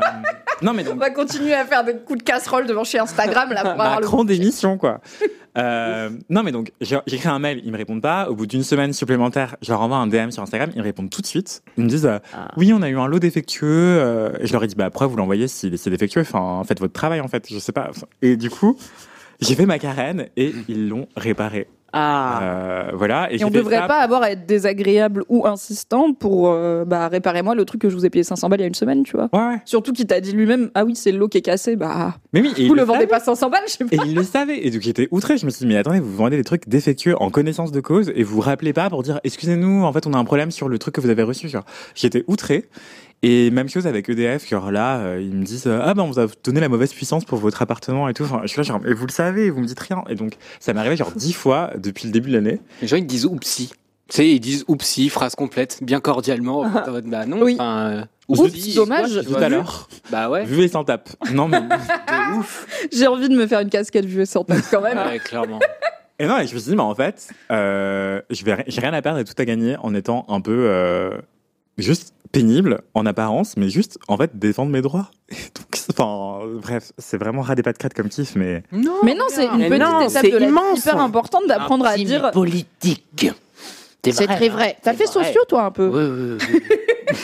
[0.61, 3.61] non, mais On va continuer à faire des coups de casserole devant chez Instagram là
[3.61, 5.01] pour avoir le Macron d'émission, quoi.
[5.59, 8.29] Euh, non, mais donc, j'ai- j'écris un mail, ils me répondent pas.
[8.29, 11.09] Au bout d'une semaine supplémentaire, je leur envoie un DM sur Instagram, ils me répondent
[11.09, 11.61] tout de suite.
[11.77, 12.49] Ils me disent, euh, Ah.
[12.57, 13.67] oui, on a eu un lot défectueux.
[13.99, 16.79] euh, et je leur ai dit, bah, pourquoi vous l'envoyez si c'est défectueux Enfin, faites
[16.79, 17.45] votre travail, en fait.
[17.51, 17.91] Je sais pas.
[18.21, 18.77] Et du coup,
[19.41, 21.67] j'ai fait ma carène et ils l'ont réparé.
[21.93, 22.39] Ah.
[22.43, 23.31] Euh, voilà.
[23.31, 26.85] Et, Et on fait devrait ça- pas avoir à être désagréable ou insistant pour euh,
[26.85, 28.67] bah, réparer moi le truc que je vous ai payé 500 balles il y a
[28.67, 29.29] une semaine, tu vois.
[29.33, 29.61] Ouais, ouais.
[29.65, 32.41] Surtout qu'il t'a dit lui-même, ah oui, c'est le lot qui est cassé, bah Mais
[32.41, 34.03] oui, et vous ils le vendez pas 500 balles, je sais Et pas.
[34.05, 34.65] ils le savaient.
[34.65, 35.37] Et donc j'étais outré.
[35.37, 38.11] Je me suis dit, mais attendez, vous vendez des trucs défectueux en connaissance de cause
[38.15, 40.69] et vous vous rappelez pas pour dire, excusez-nous, en fait, on a un problème sur
[40.69, 41.49] le truc que vous avez reçu.
[41.95, 42.69] J'étais outré.
[43.21, 46.07] Et même chose avec EDF, genre là, euh, ils me disent, euh, ah ben, on
[46.11, 48.23] vous a donné la mauvaise puissance pour votre appartement et tout.
[48.23, 50.03] Enfin, je suis là, genre, mais vous le savez, vous me dites rien.
[50.09, 52.61] Et donc, ça m'est arrivé genre dix fois depuis le début de l'année.
[52.81, 53.71] Les gens, ils disent oupsie.
[54.07, 56.61] Tu sais, ils disent oupsie, phrase complète, bien cordialement.
[56.87, 57.55] en mode, bah non, Oui.
[57.55, 59.21] enfin, euh, Oups, oupsie, dommage.
[59.25, 59.89] Tout à l'heure.
[60.11, 61.09] Bah ouais, Vu et sans tape.
[61.33, 61.59] Non, mais.
[61.61, 62.67] de ouf.
[62.91, 64.97] J'ai envie de me faire une casquette vue sans tête quand même.
[64.97, 65.59] Ouais, clairement.
[66.19, 68.93] Et non, et je me suis dit, mais en fait, euh, je vais, j'ai rien
[68.93, 71.11] à perdre et tout à gagner en étant un peu euh,
[71.77, 75.09] juste pénible en apparence, mais juste en fait défendre mes droits.
[75.91, 79.25] Enfin, bref, c'est vraiment ras des pas de crête comme kiff, mais Non, Mais non,
[79.29, 80.79] c'est une petite non, étape de immense.
[80.79, 82.29] hyper importante d'apprendre à dire.
[82.31, 83.27] politique.
[84.03, 84.51] C'est très hein.
[84.51, 84.77] vrai.
[84.83, 85.25] T'as fait vrai.
[85.25, 85.87] socio, toi, un peu.
[85.87, 86.59] Oui, oui,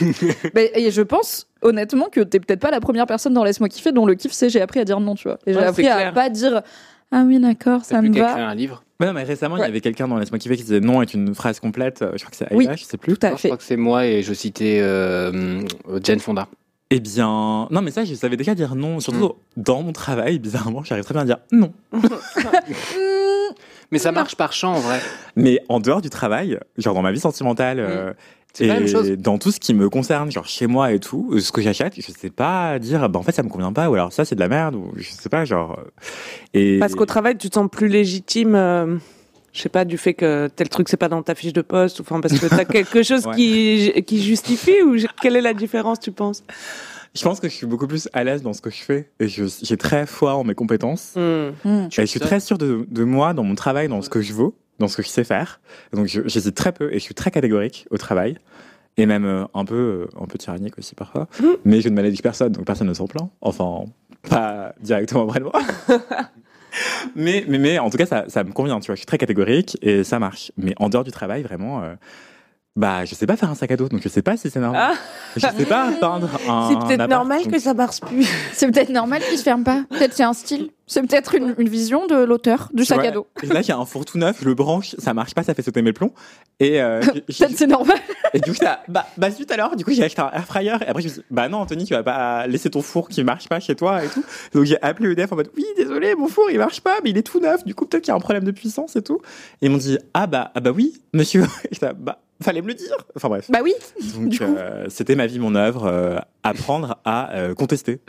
[0.09, 0.31] oui.
[0.55, 3.91] Mais- et je pense honnêtement que t'es peut-être pas la première personne dans Laisse-moi kiffer
[3.91, 5.37] dont le kiff c'est j'ai appris à dire non, tu vois.
[5.45, 6.13] Et j'ai Ouais, appris à clair.
[6.13, 6.63] pas dire
[7.11, 8.31] ah oui d'accord ça me va.
[8.31, 8.83] écrire un livre.
[8.99, 9.65] Ouais, non, mais récemment, il Ouais.
[9.67, 12.01] y avait quelqu'un dans Laisse-moi kiffer qui disait non est une phrase complète.
[12.01, 12.67] Euh, Je crois que c'est Oui.
[12.77, 13.13] je sais plus.
[13.17, 13.47] Tout à Non, je fait.
[13.49, 15.61] crois que c'est moi et je citais euh,
[16.01, 16.47] Jane Fonda.
[16.91, 18.99] Eh bien, non, mais ça, je savais déjà dire non.
[18.99, 21.73] Surtout dans mon travail, bizarrement, j'arrive très bien à dire non.
[23.91, 24.15] Mais ça Non.
[24.15, 24.99] marche par champ en vrai.
[25.35, 28.13] Mais en dehors du travail, genre dans ma vie sentimentale, euh,
[28.57, 29.09] C'est pas la même chose.
[29.09, 31.93] Et dans tout ce qui me concerne, genre chez moi et tout, ce que j'achète,
[31.97, 34.35] je sais pas dire, bah en fait ça me convient pas, ou alors ça c'est
[34.35, 35.77] de la merde, ou je sais pas, genre.
[35.77, 35.89] euh,
[36.53, 38.55] Et Parce qu'au travail, tu te sens plus légitime.
[38.55, 38.97] euh,
[39.51, 41.99] je sais pas, du fait que tel truc c'est pas dans ta fiche de poste,
[41.99, 43.35] ou enfin parce que t'as quelque chose Ouais.
[43.35, 46.43] qui, qui justifie, ou quelle est la différence, tu penses?
[47.13, 49.29] Je pense que je suis beaucoup plus à l'aise dans ce que je fais, et
[49.29, 51.13] je- j'ai très foi en mes compétences.
[51.15, 51.51] Hmm.
[51.63, 51.85] Hmm.
[51.85, 54.33] Et je suis très sûr de, de moi, dans mon travail, dans ce que je
[54.33, 55.59] vaux, dans ce que je sais faire.
[55.93, 58.37] Donc j'hésite très peu, et je suis très catégorique au travail.
[58.97, 61.27] Et même euh, un peu, euh, un peu tyrannique aussi parfois.
[61.65, 63.29] Mais je ne maladie personne, donc personne ne s'en plaint.
[63.41, 63.85] Enfin,
[64.29, 65.61] pas directement auprès de moi.
[67.15, 68.95] mais, mais, mais en tout cas, ça, ça me convient, tu vois.
[68.95, 70.51] Je suis très catégorique et ça marche.
[70.57, 71.95] Mais en dehors du travail, vraiment, euh,
[72.75, 74.59] bah, je sais pas faire un sac à dos, donc je sais pas si c'est
[74.59, 74.91] normal.
[74.93, 74.97] Ah.
[75.37, 76.69] Je sais pas peindre un.
[76.69, 78.27] C'est peut-être normal donc- que ça marche plus.
[78.53, 79.83] C'est peut-être normal qu'il se ferme pas.
[79.89, 80.69] Peut-être c'est un style.
[80.87, 83.07] C'est peut-être une, une vision de l'auteur du sac Ouais.
[83.07, 83.25] à dos.
[83.41, 85.41] Et là, il y a un four tout neuf, je le branche, ça marche pas,
[85.41, 86.13] ça fait sauter mes plombs.
[86.59, 87.97] Et, euh, Peut-être c'est normal.
[88.33, 90.75] et du coup, ça, bah, bah, zut alors, du coup, j'ai acheté un air fryer.
[90.81, 93.09] Et après, je me suis dit, bah non, Anthony, tu vas pas laisser ton four
[93.09, 94.23] qui marche pas chez toi et tout.
[94.53, 97.17] Donc, j'ai appelé EDF en mode, oui, désolé, mon four, il marche pas, mais il
[97.17, 97.65] est tout neuf.
[97.65, 99.19] Du coup, peut-être qu'il y a un problème de puissance et tout.
[99.61, 101.45] Et ils m'ont dit, ah bah, ah bah oui, monsieur.
[101.71, 102.95] Et bah, fallait me le dire.
[103.15, 103.49] Enfin, bref.
[103.49, 103.73] Bah oui.
[104.15, 107.99] Donc, euh, c'était ma vie, mon œuvre, euh, apprendre à euh, contester.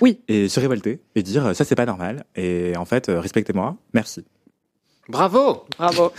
[0.00, 0.20] Oui.
[0.28, 2.24] Et se révolter et dire, ça, c'est pas normal.
[2.36, 3.76] Et en fait, euh, respectez-moi.
[3.92, 4.24] Merci.
[5.08, 6.12] Bravo Bravo.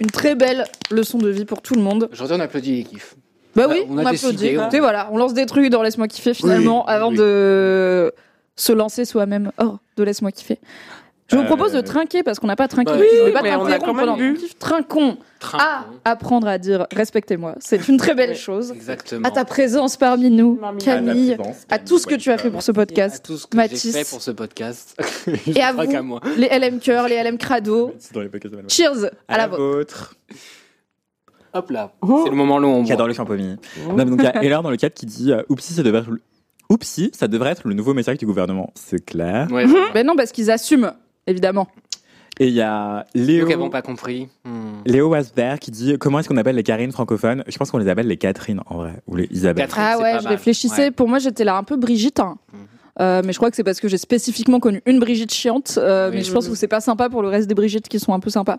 [0.00, 2.08] Une très belle leçon de vie pour tout le monde.
[2.12, 3.14] Aujourd'hui, on applaudit les kiffs.
[3.54, 4.56] Bah Bah, oui, on applaudit.
[4.56, 7.16] on- Écoutez, voilà, on lance des trucs dans Laisse-moi kiffer finalement Oui, avant oui.
[7.18, 8.12] de
[8.56, 10.58] se lancer soi-même hors de Laisse-moi kiffer.
[11.32, 12.92] Je vous Euh, propose de trinquer parce qu'on n'a pas trinqué.
[12.92, 14.34] Bah, je oui, vais pas mais on a t'interrompre quand même pendant bu.
[14.34, 14.58] ton kiff.
[14.58, 15.16] Trinquons
[15.54, 17.54] à apprendre à dire respectez-moi.
[17.58, 18.70] C'est une très belle chose.
[18.72, 19.26] Exactement.
[19.26, 21.36] À ta présence parmi nous, Camille,
[21.70, 23.96] à tout ce que tu as fait pour ce À podcast, tout ce que Mathis.
[23.96, 24.94] fait pour ce podcast.
[25.46, 25.80] Et à vous.
[26.36, 27.92] les LM Cœur, les LM Crado.
[27.98, 28.70] C'est dans les podcasts de Manuel.
[28.70, 29.58] Cheers à, À la vôtre.
[29.58, 30.14] vôtre.
[31.54, 31.92] Hop là.
[32.02, 32.20] Oh.
[32.24, 32.76] C'est le moment long.
[32.76, 33.08] on Qui adore boit.
[33.08, 33.56] le champomis.
[33.94, 36.00] Mais donc il y a Heller dans le cadre qui dit euh, Oupsi, ça devrait
[36.00, 36.20] être le...
[36.70, 38.70] Oupsi, ça devrait être le nouveau message du gouvernement.
[38.74, 39.48] C'est clair.
[39.50, 39.66] Ouais.
[39.92, 40.92] Ben non, parce qu'ils assument,
[41.26, 41.68] évidemment.
[42.40, 44.28] Et il y a Nous Léo, qui n'avons pas compris.
[44.44, 44.80] Hmm.
[44.86, 47.44] Léo Wasberg qui dit Comment est-ce qu'on appelle les Karine francophones?
[47.46, 48.94] Je pense qu'on les appelle les Catherine en vrai.
[49.06, 49.66] Ou les Isabelle.
[49.66, 49.84] Catherine.
[49.86, 50.32] Ah ouais, pas je mal.
[50.32, 50.82] réfléchissais.
[50.84, 50.90] Ouais.
[50.90, 52.20] Pour moi, j'étais là un peu Brigitte.
[52.20, 52.38] hein.
[52.52, 52.58] Mhm.
[53.00, 55.78] Euh, mais je crois que c'est parce que j'ai spécifiquement connu une Brigitte chiante.
[55.78, 56.16] euh, Oui.
[56.16, 58.20] Mais je pense que c'est pas sympa pour le reste des Brigitte qui sont un
[58.20, 58.58] peu sympas.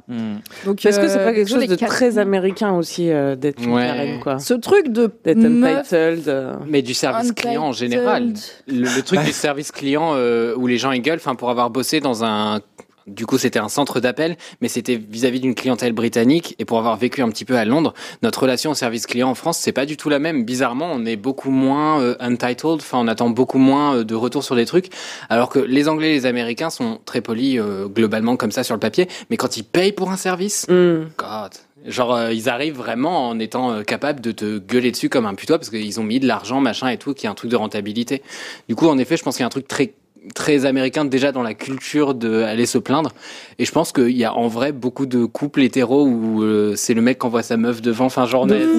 [0.66, 3.74] Donc, Est-ce que c'est euh, pas quelque chose de très américain aussi euh, d'être une
[3.74, 3.86] Ouais.
[3.86, 6.28] Karen, quoi Ce truc de D'être untitled.
[6.28, 6.54] euh.
[6.68, 8.34] Mais du service client en général.
[8.68, 11.70] Le, le truc du service client euh, où les gens ils gueulent, enfin pour avoir
[11.70, 12.60] bossé dans un
[13.08, 16.56] Du coup, c'était un centre d'appel, mais c'était vis-à-vis d'une clientèle britannique.
[16.60, 19.36] Et pour avoir vécu un petit peu à Londres, notre relation au service client en
[19.36, 20.46] France, c'est pas du tout la même.
[20.46, 22.76] Bizarrement, on est beaucoup moins euh, untitled.
[22.76, 24.90] Enfin, on attend beaucoup moins euh, de retour sur des trucs.
[25.30, 28.76] Alors que les Anglais et les Américains sont très polis euh, globalement comme ça sur
[28.76, 29.08] le papier.
[29.30, 31.06] Mais quand ils payent pour un service, Hmm.
[31.18, 31.52] God.
[31.86, 35.36] Genre, euh, ils arrivent vraiment en étant euh, capables de te gueuler dessus comme un
[35.36, 37.56] putois parce qu'ils ont mis de l'argent, machin et tout, qui est un truc de
[37.56, 38.22] rentabilité.
[38.70, 39.94] Du coup, en effet, je pense qu'il y a un truc très
[40.36, 43.12] très américain déjà dans la culture de aller se plaindre.
[43.60, 46.94] Et je pense qu'il y a en vrai beaucoup de couples hétéros où euh, c'est
[46.94, 48.08] le mec qui envoie sa meuf devant.
[48.08, 48.28] A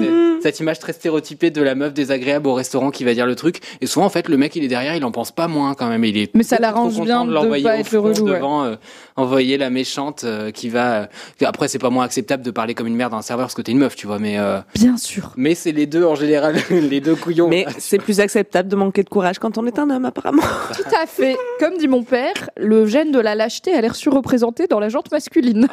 [0.03, 3.33] c'est- cette image très stéréotypée de la meuf désagréable au restaurant qui va dire le
[3.33, 5.73] truc et souvent en fait le mec il est derrière il en pense pas moins
[5.73, 8.25] quand même il est Mais ça l'arrange bien de l'envoyer pas au être le relou,
[8.25, 8.35] ouais.
[8.35, 8.75] devant euh,
[9.15, 11.05] envoyer la méchante euh, qui va euh,
[11.45, 13.63] après c'est pas moins acceptable de parler comme une merde dans un serveur parce que
[13.63, 15.31] t'es une meuf tu vois mais euh, Bien sûr.
[15.35, 19.01] mais c'est les deux en général les deux couillons Mais c'est plus acceptable de manquer
[19.01, 20.43] de courage quand on est un homme, apparemment.
[20.75, 21.37] Tout à fait.
[21.59, 25.11] Comme dit mon père, le gène de la lâcheté a l'air surreprésenté dans la jante
[25.11, 25.67] masculine.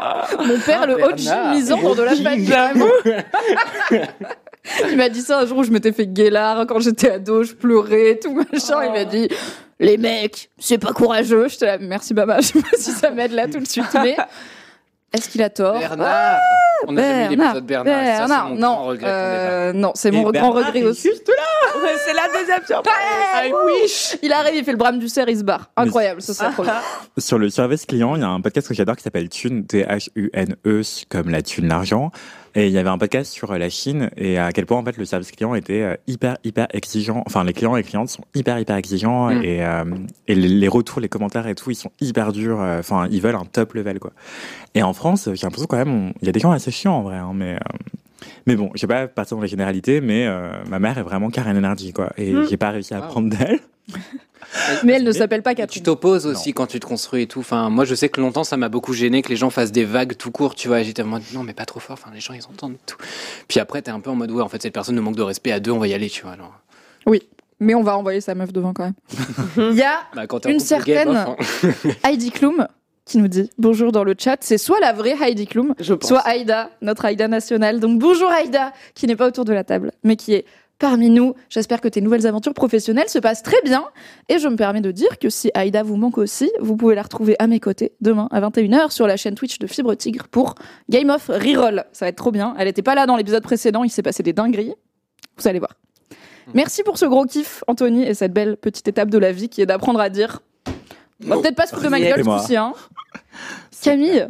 [0.46, 1.54] mon père, le haut Bernard.
[1.54, 2.48] misant dans de la famille.
[4.90, 7.54] Il m'a dit ça un jour où je m'étais fait guélard quand j'étais ado, je
[7.54, 8.84] pleurais, tout machin.
[8.84, 9.28] Il m'a dit
[9.80, 11.48] Les mecs, c'est pas courageux.
[11.48, 14.16] J'étais là, merci Baba, je sais pas si ça m'aide là tout de suite, mais
[15.12, 16.38] est-ce qu'il a tort Bernard
[16.86, 21.08] on a l'épisode Bernard, Ça, mon non, regret euh, non, c'est mon grand regret aussi.
[21.08, 21.34] juste là.
[22.04, 22.92] c'est la deuxième surprise.
[23.44, 23.52] I
[23.82, 24.16] wish.
[24.22, 25.70] Il arrive, il fait le brame du cerf, il se barre.
[25.76, 26.74] Incroyable, ça serait trop bien.
[27.18, 30.82] Sur le service client, il y a un podcast que j'adore qui s'appelle Thune, T-H-U-N-E,
[31.08, 32.10] comme la thune, l'argent.
[32.54, 34.98] Et il y avait un podcast sur la Chine et à quel point en fait
[34.98, 37.22] le service client était euh, hyper hyper exigeant.
[37.24, 39.42] Enfin, les clients et les clientes sont hyper hyper exigeants Mm.
[39.42, 39.84] et, euh,
[40.28, 42.58] et les, les retours, les commentaires et tout, ils sont hyper durs.
[42.60, 44.12] Enfin, ils veulent un top level quoi.
[44.74, 47.02] Et en France, j'ai l'impression quand même, il y a des gens assez chiants en
[47.02, 47.54] vrai, hein, mais.
[47.54, 47.58] euh,
[48.46, 51.30] mais bon, je vais pas partir dans les généralités, mais euh, ma mère est vraiment
[51.30, 52.12] Karen Energy, quoi.
[52.16, 52.46] Et Mm.
[52.50, 53.04] j'ai pas réussi à Wow.
[53.04, 53.60] apprendre d'elle.
[54.84, 55.82] Mais elle ne s'appelle pas Et Tu Catherine.
[55.84, 57.40] t'opposes aussi quand tu te construis et tout.
[57.40, 59.84] Enfin, moi, je sais que longtemps, ça m'a beaucoup gêné que les gens fassent des
[59.86, 60.80] vagues tout court, tu vois.
[60.80, 61.94] Et J'étais en mode, non, mais pas trop fort.
[61.94, 62.96] Enfin, les gens, ils entendent tout.
[63.48, 65.22] Puis après, t'es un peu en mode, ouais, en fait, cette personne nous manque de
[65.22, 66.32] respect à deux, on va y aller, tu vois.
[66.32, 66.52] Alors,
[67.60, 68.94] Mais on va envoyer sa meuf devant quand même.
[69.72, 71.36] Il y a bah, Une certaine- hein.
[72.04, 72.66] Heidi Klum
[73.04, 74.36] qui nous dit bonjour dans le chat.
[74.40, 77.80] C'est soit la vraie Heidi Klum, Je soit Aïda, notre Aïda nationale.
[77.80, 80.44] Donc bonjour Aïda, qui n'est pas autour de la table, mais qui est
[80.78, 81.34] parmi nous.
[81.48, 83.84] J'espère que tes nouvelles aventures professionnelles se passent très bien.
[84.28, 87.02] Et je me permets de dire que si Aïda vous manque aussi, vous pouvez la
[87.02, 90.56] retrouver à mes côtés demain à 21h sur la chaîne Twitch de Fibre Tigre pour
[90.90, 91.84] Game of Reroll.
[91.92, 92.54] Ça va être trop bien.
[92.58, 94.74] Elle n'était pas là dans l'épisode précédent, il s'est passé des dingueries.
[95.36, 95.76] Vous allez voir.
[96.52, 99.62] Merci pour ce gros kiff, Anthony, et cette belle petite étape de la vie qui
[99.62, 100.40] est d'apprendre à dire.
[101.26, 102.72] On va peut-être pas se foutre de ma gueule coup-ci, hein.
[103.82, 104.28] Camille,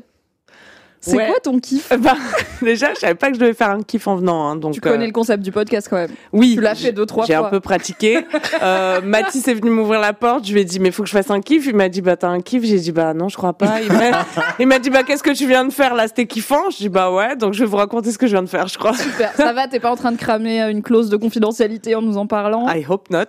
[1.04, 1.26] c'est Ouais.
[1.26, 2.14] quoi ton kiff Bah,
[2.62, 4.46] déjà, je savais pas que je devais faire un kiff en venant.
[4.48, 6.12] hein, donc, Tu connais euh, le concept du podcast quand même.
[6.32, 7.48] Oui, Tu l'as fait deux, trois J'ai fois.
[7.48, 8.24] un peu pratiqué.
[8.62, 10.46] Euh, Mathis est venu m'ouvrir la porte.
[10.46, 11.66] Je lui ai dit, mais faut que je fasse un kiff.
[11.66, 12.62] Il m'a dit, bah, t'as un kiff.
[12.64, 13.80] J'ai dit, bah, non, je crois pas.
[14.60, 16.06] Il m'a- dit, bah, qu'est-ce que tu viens de faire là?
[16.06, 16.70] C'était kiffant.
[16.70, 17.34] Je dis, bah, ouais.
[17.34, 18.94] Donc, je vais vous raconter ce que je viens de faire, je crois.
[18.94, 19.32] Super.
[19.34, 22.26] Ça va, t'es pas en train de cramer une clause de confidentialité en nous en
[22.28, 22.68] parlant?
[22.68, 23.24] I hope not.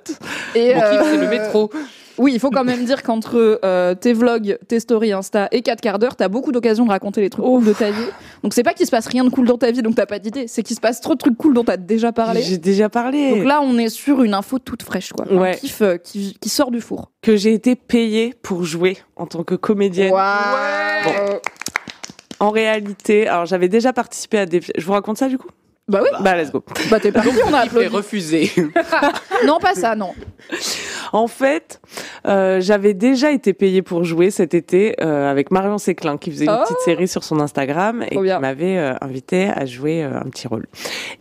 [0.54, 1.72] Et, Mon kiff, c'est le euh, métro.
[2.18, 5.82] Oui, il faut quand même dire qu'entre euh, tes vlogs, tes stories Insta et 4
[5.82, 8.06] quarts d'heure, t'as beaucoup d'occasions de raconter les trucs cool de ta vie.
[8.44, 10.20] Donc c'est pas qu'il se passe rien de cool dans ta vie, donc t'as pas
[10.20, 10.48] d'idée.
[10.48, 12.42] C'est qu'il se passe trop de trucs cool dont t'as déjà parlé.
[12.44, 13.32] J'ai déjà parlé.
[13.32, 15.26] Donc là, on est sur une info toute fraîche, quoi.
[15.32, 15.56] Un Ouais.
[15.58, 17.10] kiff euh, qui, qui sort du four.
[17.22, 20.12] que j'ai été payée pour jouer en tant que comédienne.
[20.12, 21.40] Waouh.
[22.40, 24.62] En réalité, alors j'avais déjà participé à des.
[24.78, 25.48] Je vous raconte ça du coup?
[25.88, 26.64] Bah oui, Bah, let's go.
[26.90, 27.88] bah t'es parti, on a applaudi.
[27.88, 28.52] refuser.
[29.46, 30.14] Non, pas ça, non.
[31.12, 31.82] En fait,
[32.28, 36.46] euh, j'avais déjà été payée pour jouer cet été euh, avec Marion Séclin qui faisait
[36.46, 40.20] une Oh petite série sur son Instagram et qui m'avait euh, invité à jouer euh,
[40.20, 40.66] un petit rôle.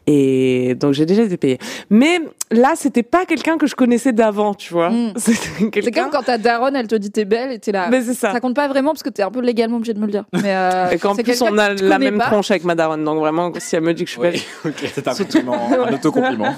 [0.06, 1.58] Et donc j'ai déjà été payée.
[1.90, 4.90] Mais là, c'était pas quelqu'un que je connaissais d'avant, tu vois.
[4.90, 5.12] Mm.
[5.16, 7.88] C'était C'est comme quand ta daronne, elle te dit t'es belle et t'es là.
[7.90, 8.32] Mais c'est ça.
[8.32, 10.24] Ça compte pas vraiment parce que t'es un peu légalement obligé de me le dire.
[10.32, 12.26] Mais euh, Et qu'en plus, on a la même pas.
[12.26, 13.04] tronche avec ma daronne.
[13.04, 14.38] Donc vraiment, si elle me dit que je suis belle.
[14.94, 16.54] C'est un compliment, un autocompliment.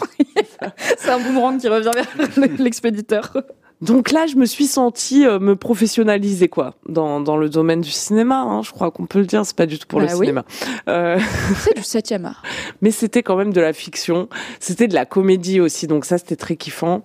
[0.98, 3.13] C'est un boomerang qui revient vers l'expéditeur.
[3.80, 7.90] Donc là, je me suis sentie euh, me professionnaliser quoi dans, dans le domaine du
[7.90, 8.40] cinéma.
[8.40, 9.44] Hein, je crois qu'on peut le dire.
[9.44, 10.26] C'est pas du tout pour Bah le oui.
[10.26, 10.44] cinéma,
[10.88, 11.18] Euh,
[11.58, 12.42] C'est du 7 art.
[12.80, 14.28] mais c'était quand même de la fiction.
[14.58, 15.86] C'était de la comédie aussi.
[15.86, 17.02] Donc ça, c'était très kiffant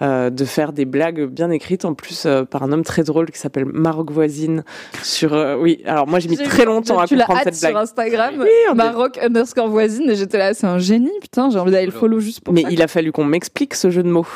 [0.00, 3.38] de faire des blagues bien écrites en plus euh, par un homme très drôle qui
[3.38, 4.62] s'appelle Maroc voisine.
[5.02, 5.82] Sur euh, oui.
[5.86, 7.82] Alors moi, j'ai mis très longtemps à comprendre cette sur blague.
[7.82, 11.86] Instagram, Oui, Maroc underscore voisine, et j'étais là, c'est un génie, putain, j'ai envie d'aller
[11.86, 12.68] le follow juste pour Mais ça.
[12.70, 14.26] il a fallu qu'on m'explique ce jeu de mots.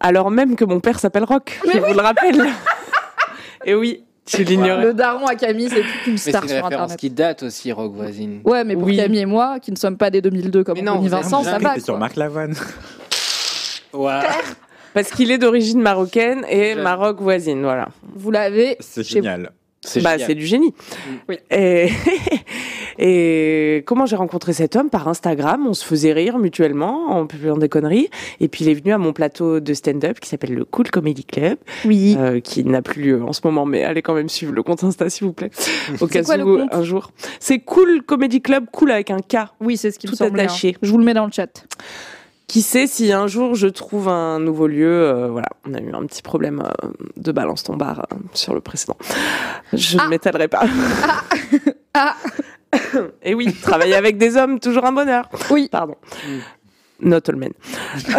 [0.00, 2.44] Alors même que mon père s'appelle Rock, Mais je vous le rappelle.
[3.64, 4.82] Et oui, tu l'ignorais.
[4.84, 6.98] Le daron à Camille, c'est toute une Mais star c'est sur une référence Internet.
[7.00, 8.40] qui date aussi, Rogue Voisine.
[8.44, 8.96] Ouais, mais pour Oui.
[8.96, 11.74] Camille et moi, qui ne sommes pas des 2002 comme Mais non, Vincent, ça va.
[11.74, 11.98] C'est sur.
[11.98, 12.54] Marc Lavoine.
[13.92, 14.20] Ouais.
[15.02, 16.82] Parce qu'il est d'origine marocaine et J'aime.
[16.82, 17.88] Maroc voisine, voilà.
[18.16, 19.52] Vous l'avez C'est Chez- génial.
[19.80, 20.26] C'est bah, génial.
[20.26, 20.74] c'est du génie.
[21.28, 21.36] Oui.
[21.52, 21.88] Et,
[22.98, 24.90] et comment j'ai rencontré cet homme?
[24.90, 28.10] Par Instagram, on se faisait rire mutuellement en publiant des conneries.
[28.40, 31.24] Et puis il est venu à mon plateau de stand-up qui s'appelle le Cool Comedy
[31.24, 32.16] Club, Oui.
[32.18, 34.82] euh, qui n'a plus lieu en ce moment, mais allez quand même suivre le compte
[34.82, 35.50] Insta s'il vous plaît.
[36.00, 36.74] Au cas quoi le où compte?
[36.74, 37.12] un jour.
[37.38, 39.36] C'est Cool Comedy Club, cool avec un K.
[39.60, 40.42] Oui, c'est ce qui me Tout semblait.
[40.44, 40.70] attaché.
[40.74, 40.78] hein.
[40.82, 41.64] Je vous le mets dans le chat.
[42.48, 45.92] Qui sait si un jour je trouve un nouveau lieu euh, Voilà, on a eu
[45.92, 48.96] un petit problème euh, de balance ton bar euh, sur le précédent.
[49.72, 50.04] Je Ah.
[50.04, 50.64] ne m'étalerai pas.
[51.94, 52.16] Ah.
[53.22, 55.28] Et oui, travailler avec des hommes, toujours un bonheur.
[55.50, 55.68] Oui.
[55.70, 55.96] Pardon.
[57.00, 57.52] Not all men.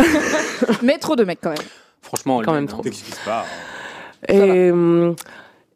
[0.83, 1.67] Mais trop de mecs quand même.
[2.01, 2.83] Franchement, Quand même trop.
[3.25, 3.45] Pas.
[4.27, 4.37] Et,
[4.71, 5.13] euh,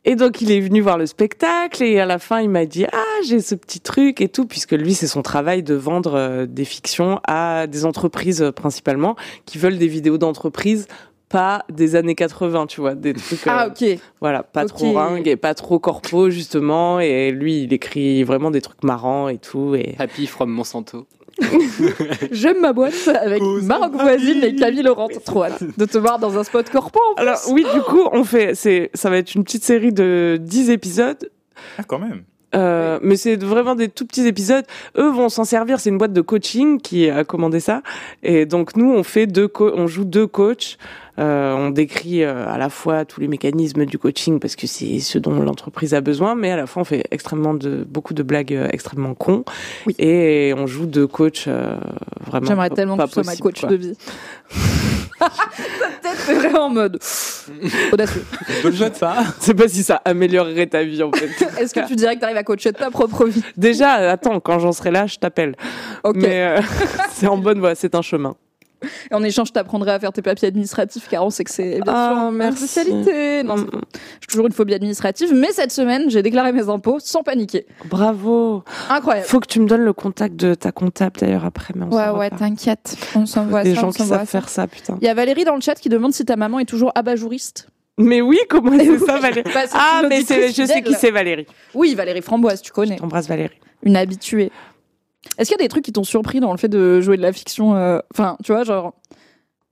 [0.06, 2.86] et donc il est venu voir le spectacle et à la fin il m'a dit
[2.92, 6.46] ah j'ai ce petit truc et tout puisque lui c'est son travail de vendre euh,
[6.46, 9.16] des fictions à des entreprises euh, principalement
[9.46, 10.88] qui veulent des vidéos d'entreprise
[11.30, 14.00] pas des années 80 tu vois des trucs Ah euh, ok.
[14.20, 18.62] voilà pas trop ringue et pas trop corpo justement et lui il écrit vraiment des
[18.62, 21.08] trucs marrants et tout et Happy from Monsanto.
[22.32, 25.08] J'aime ma boîte avec Maroc voisine et Camille Laurent.
[25.26, 27.00] Trop hâte de te voir dans un spot corpo.
[27.12, 27.22] en plus.
[27.22, 30.70] alors oui du coup on fait c'est ça va être une petite série de 10
[30.70, 31.30] épisodes
[31.78, 32.24] Ah, quand même.
[32.56, 34.66] Euh, mais c'est vraiment des tout petits épisodes.
[34.98, 35.80] Eux vont s'en servir.
[35.80, 37.82] C'est une boîte de coaching qui a commandé ça.
[38.22, 40.78] Et donc nous, on fait deux, on joue deux coachs.
[41.20, 45.00] Euh, on décrit euh, à la fois tous les mécanismes du coaching parce que c'est
[45.00, 48.24] ce dont l'entreprise a besoin, mais à la fois on fait extrêmement de beaucoup de
[48.24, 49.44] blagues euh, extrêmement cons.
[49.86, 49.96] Oui.
[50.00, 51.78] Et on joue deux coachs euh,
[52.26, 52.48] vraiment.
[52.48, 53.70] J'aimerais tellement pas que tu sois ma coach quoi.
[53.70, 53.98] de vie.
[55.20, 55.30] Ta
[56.02, 57.00] tête, c'est vraiment en mode
[57.92, 58.26] audacieux.
[58.62, 59.16] Je le jette ça.
[59.40, 61.30] Je sais pas si ça améliorerait ta vie en fait.
[61.62, 63.44] Est-ce que tu dirais que tu arrives à coacher ta propre vie?
[63.56, 65.56] Déjà, attends, quand j'en serai là, je t'appelle.
[66.04, 66.16] Ok.
[66.18, 66.62] Mais euh,
[67.12, 68.36] c'est en bonne voie, c'est un chemin.
[69.12, 71.80] Et en échange, je t'apprendrai à faire tes papiers administratifs, car on sait que c'est
[71.82, 73.44] bien Ah, sûr ma spécialité.
[73.44, 73.68] Non, Mm.
[74.22, 77.66] j'ai toujours une phobie administrative, mais cette semaine, j'ai déclaré mes impôts sans paniquer.
[77.86, 78.64] Bravo.
[78.90, 79.28] Incroyable.
[79.28, 81.74] Faut que tu me donnes le contact de ta comptable d'ailleurs après.
[81.76, 82.96] Mais on Ouais, ouais, t'inquiète.
[83.16, 83.82] On s'envoie Des ça.
[83.82, 84.98] gens on qui savent faire ça, putain.
[85.02, 87.68] Il y a Valérie dans le chat qui demande si ta maman est toujours abat-jouriste.
[87.98, 91.46] Mais oui, comment c'est ça, Valérie Bah, Ah, mais je sais qui c'est, Valérie.
[91.76, 92.96] Oui, Valérie Framboise, tu connais.
[92.96, 93.54] T'embrasses Valérie.
[93.84, 94.52] Une habituée.
[95.38, 97.22] Est-ce qu'il y a des trucs qui t'ont surpris dans le fait de jouer de
[97.22, 98.94] la fiction euh, Enfin, tu vois, genre.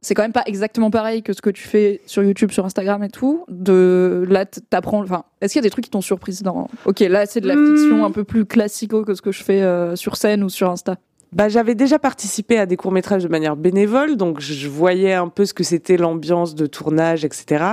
[0.03, 3.03] C'est quand même pas exactement pareil que ce que tu fais sur YouTube, sur Instagram
[3.03, 3.45] et tout.
[3.49, 5.03] De là, t'apprends.
[5.03, 7.47] Enfin, est-ce qu'il y a des trucs qui t'ont surprise dans Ok, là, c'est de
[7.47, 7.75] la Hmm.
[7.77, 10.71] fiction un peu plus classico que ce que je fais euh, sur scène ou sur
[10.71, 10.95] Insta?
[11.33, 15.45] Bah, j'avais déjà participé à des courts-métrages de manière bénévole, donc je voyais un peu
[15.45, 17.63] ce que c'était l'ambiance de tournage, etc.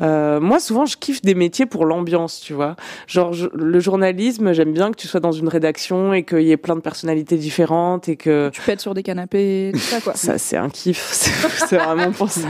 [0.00, 2.74] Euh, moi, souvent, je kiffe des métiers pour l'ambiance, tu vois.
[3.06, 6.50] Genre, je- le journalisme, j'aime bien que tu sois dans une rédaction et qu'il y
[6.50, 10.14] ait plein de personnalités différentes et que Tu pètes sur des canapés, tout ça quoi.
[10.14, 11.10] ça, c'est un kiff.
[11.68, 12.48] C'est vraiment pour ça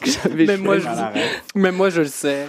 [0.00, 1.00] que j'avais Même moi, choisi.
[1.54, 2.46] je, même moi, je le sais.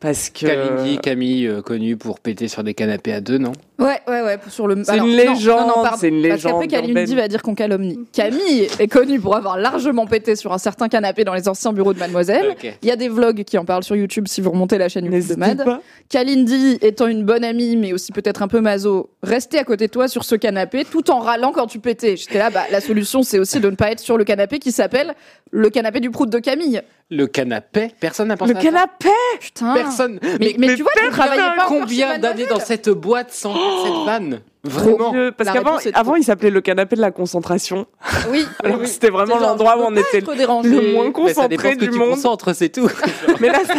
[0.00, 0.46] Parce que.
[0.46, 4.38] Kalindi, Camille, euh, connue pour péter sur des canapés à deux, non Ouais, ouais, ouais,
[4.48, 4.82] sur le.
[4.84, 7.98] C'est une légende, non, non, c'est une Parce qu'après, légende Kalindi va dire qu'on calomnie.
[8.12, 11.94] Camille est connue pour avoir largement pété sur un certain canapé dans les anciens bureaux
[11.94, 12.50] de Mademoiselle.
[12.52, 12.78] Ok.
[12.82, 15.06] Il y a des vlogs qui en parlent sur YouTube si vous remontez la chaîne
[15.06, 15.64] YouTube de Mad.
[15.64, 15.80] pas.
[16.08, 19.92] Kalindi étant une bonne amie, mais aussi peut-être un peu maso, restait à côté de
[19.92, 22.16] toi sur ce canapé tout en râlant quand tu pétais.
[22.16, 24.72] J'étais là, bah, la solution c'est aussi de ne pas être sur le canapé qui
[24.72, 25.14] s'appelle
[25.50, 26.82] le canapé du prout de Camille.
[27.08, 28.66] Le canapé, personne n'a pensé Le à ça.
[28.68, 29.08] canapé
[29.40, 29.74] Putain.
[29.74, 30.18] Personne.
[30.40, 33.54] Mais, mais, tu vois, tu travaillais pas combien d'années dans cette boîte sans
[33.84, 35.14] cette vanne Vraiment.
[35.36, 37.86] Parce qu'avant, avant, il s'appelait le canapé de la concentration.
[38.28, 38.88] Oui, Alors oui.
[38.88, 41.90] c'était vraiment l'endroit où on était le moins Mais ça dépend concentré ce que du
[41.90, 42.90] tu concentres, c'est tout.
[43.40, 43.74] Mais là, ça,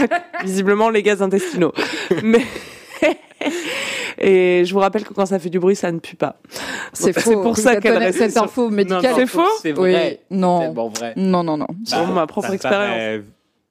[0.45, 1.73] visiblement, les gaz intestinaux.
[2.23, 2.45] Mais
[4.17, 6.37] et je vous rappelle que quand ça fait du bruit, ça ne pue pas.
[6.93, 7.19] C'est faux.
[7.29, 8.37] C'est pour ça Cette- qu'elle cette reste.
[8.37, 9.13] info médicale.
[9.15, 10.19] C'est faux C'est Oui, vrai.
[10.31, 10.59] non.
[10.59, 11.13] Tellement vrai.
[11.15, 11.67] Non, non, non.
[11.85, 13.23] Sur ma propre expérience.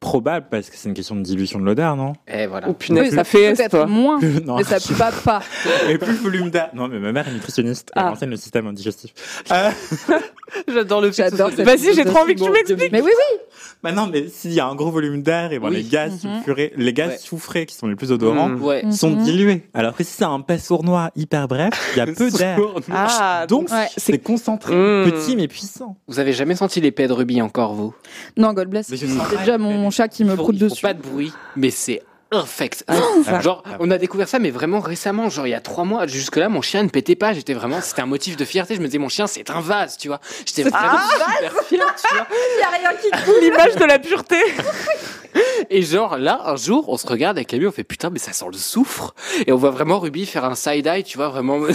[0.07, 2.13] Probable parce que c'est une question de dilution de l'odeur, non?
[2.29, 2.69] Et voilà.
[2.71, 4.57] Oh punaise, Oui, ça fait peut-être moins, Non.
[4.57, 5.41] mais ça pue pas pas.
[5.89, 6.71] Et plus volume d'air.
[6.75, 7.91] Non, mais ma mère est nutritionniste.
[7.97, 8.13] Elle Ah.
[8.13, 9.13] enseigne le système digestif.
[9.51, 9.71] Euh,
[10.69, 12.93] J'adore le J'adore Vas-y, j'ai trop envie que tu m'expliques.
[12.93, 13.39] Mais oui, oui.
[13.83, 15.77] bah non, mais s'il y a un gros volume d'air, et ben Oui.
[15.77, 16.19] les gaz Mhm.
[16.37, 17.19] sulfurés, les gaz Ouais.
[17.19, 18.63] soufrés qui sont les plus odorants Mm.
[18.63, 18.85] Ouais.
[18.93, 19.23] sont Mhm.
[19.25, 19.63] dilués.
[19.75, 22.59] Alors que si c'est un pain sournois hyper bref, il y a peu d'air.
[22.93, 23.89] Ah, Donc Ouais.
[23.97, 25.11] c'est concentré, Mm.
[25.11, 25.97] petit mais puissant.
[26.07, 27.95] Vous avez jamais senti l'épée de rubis encore, vous?
[28.37, 28.89] Non, God bless.
[28.91, 30.83] Mais je C'est ne- déjà mon chat qui me font- proute ils font dessus.
[30.83, 32.03] pas de bruit, mais c'est
[32.33, 32.85] infect.
[33.25, 33.41] ça.
[33.41, 36.07] genre, on a découvert ça, mais vraiment récemment, genre il y a trois mois.
[36.09, 37.33] Jusque-là, mon chien ne pétait pas.
[37.33, 38.75] J'étais vraiment, c'était un motif de fierté.
[38.75, 40.21] Je me disais, mon chien, c'est un vase, tu vois.
[40.45, 42.27] J'étais vraiment super fier, tu vois.
[42.31, 44.41] Il y a rien qui L'image de la pureté.
[45.71, 48.33] Et genre là, un jour, on se regarde avec Camille, on fait putain, mais ça
[48.33, 49.15] sent le soufre.
[49.47, 51.61] Et on voit vraiment Ruby faire un side-eye, tu vois, vraiment.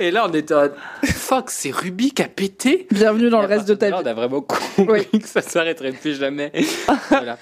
[0.00, 0.68] Et là, on était en
[1.04, 2.86] fuck, c'est Ruby qui a pété.
[2.90, 3.94] Bienvenue dans Et le reste de ta vie.
[3.96, 6.52] On a vraiment compris que ça s'arrêterait plus jamais.
[7.10, 7.38] voilà.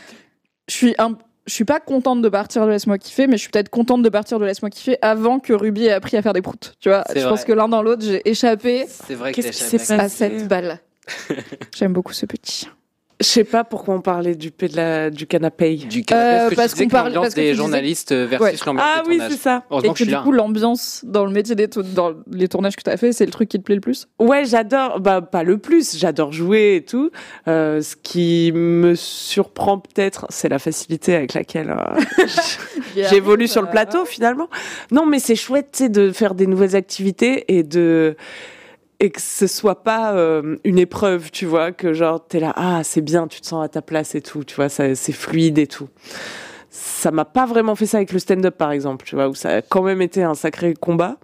[0.69, 1.17] Je suis un,
[1.47, 4.09] je suis pas contente de partir de Laisse-moi kiffer, mais je suis peut-être contente de
[4.09, 6.75] partir de Laisse-moi kiffer avant que Ruby ait appris à faire des proutes.
[6.81, 7.29] Tu vois, je vrai.
[7.29, 10.05] pense que l'un dans l'autre, j'ai échappé C'est vrai que Qu'est-ce qui s'est échappé à-
[10.05, 10.79] à cette balle?
[11.77, 12.69] J'aime beaucoup ce petit.
[13.21, 15.77] Je sais pas pourquoi on parlait du, de la, du canapé.
[15.77, 18.67] Du canapé, Euh, parce qu'on parle- l'ambiance parce que tu des disais- journalistes versus Ouais.
[18.67, 19.33] l'ambiance Ah des oui, tournages.
[19.33, 19.65] c'est ça.
[19.85, 20.23] Et que que du là.
[20.23, 23.31] coup, l'ambiance dans le métier des dans les tournages que tu as fait, c'est le
[23.31, 24.09] truc qui te plaît le plus?
[24.19, 27.11] Ouais, j'adore, bah pas le plus, j'adore jouer et tout.
[27.47, 32.01] Euh, ce qui me surprend peut-être, c'est la facilité avec laquelle euh,
[33.11, 34.49] j'évolue sur le plateau finalement.
[34.93, 38.17] Non, mais c'est chouette, tu sais, de faire des nouvelles activités et de
[39.01, 42.85] et que ce soit pas euh, une épreuve, tu vois, que genre t'es là, ah
[42.85, 45.67] c'est bien, tu te sens à ta place et tout, tu vois, c'est fluide et
[45.67, 45.89] tout.
[46.71, 49.57] Ça m'a pas vraiment fait ça avec le stand-up par exemple, tu vois, où ça
[49.57, 51.17] a quand même été un sacré combat.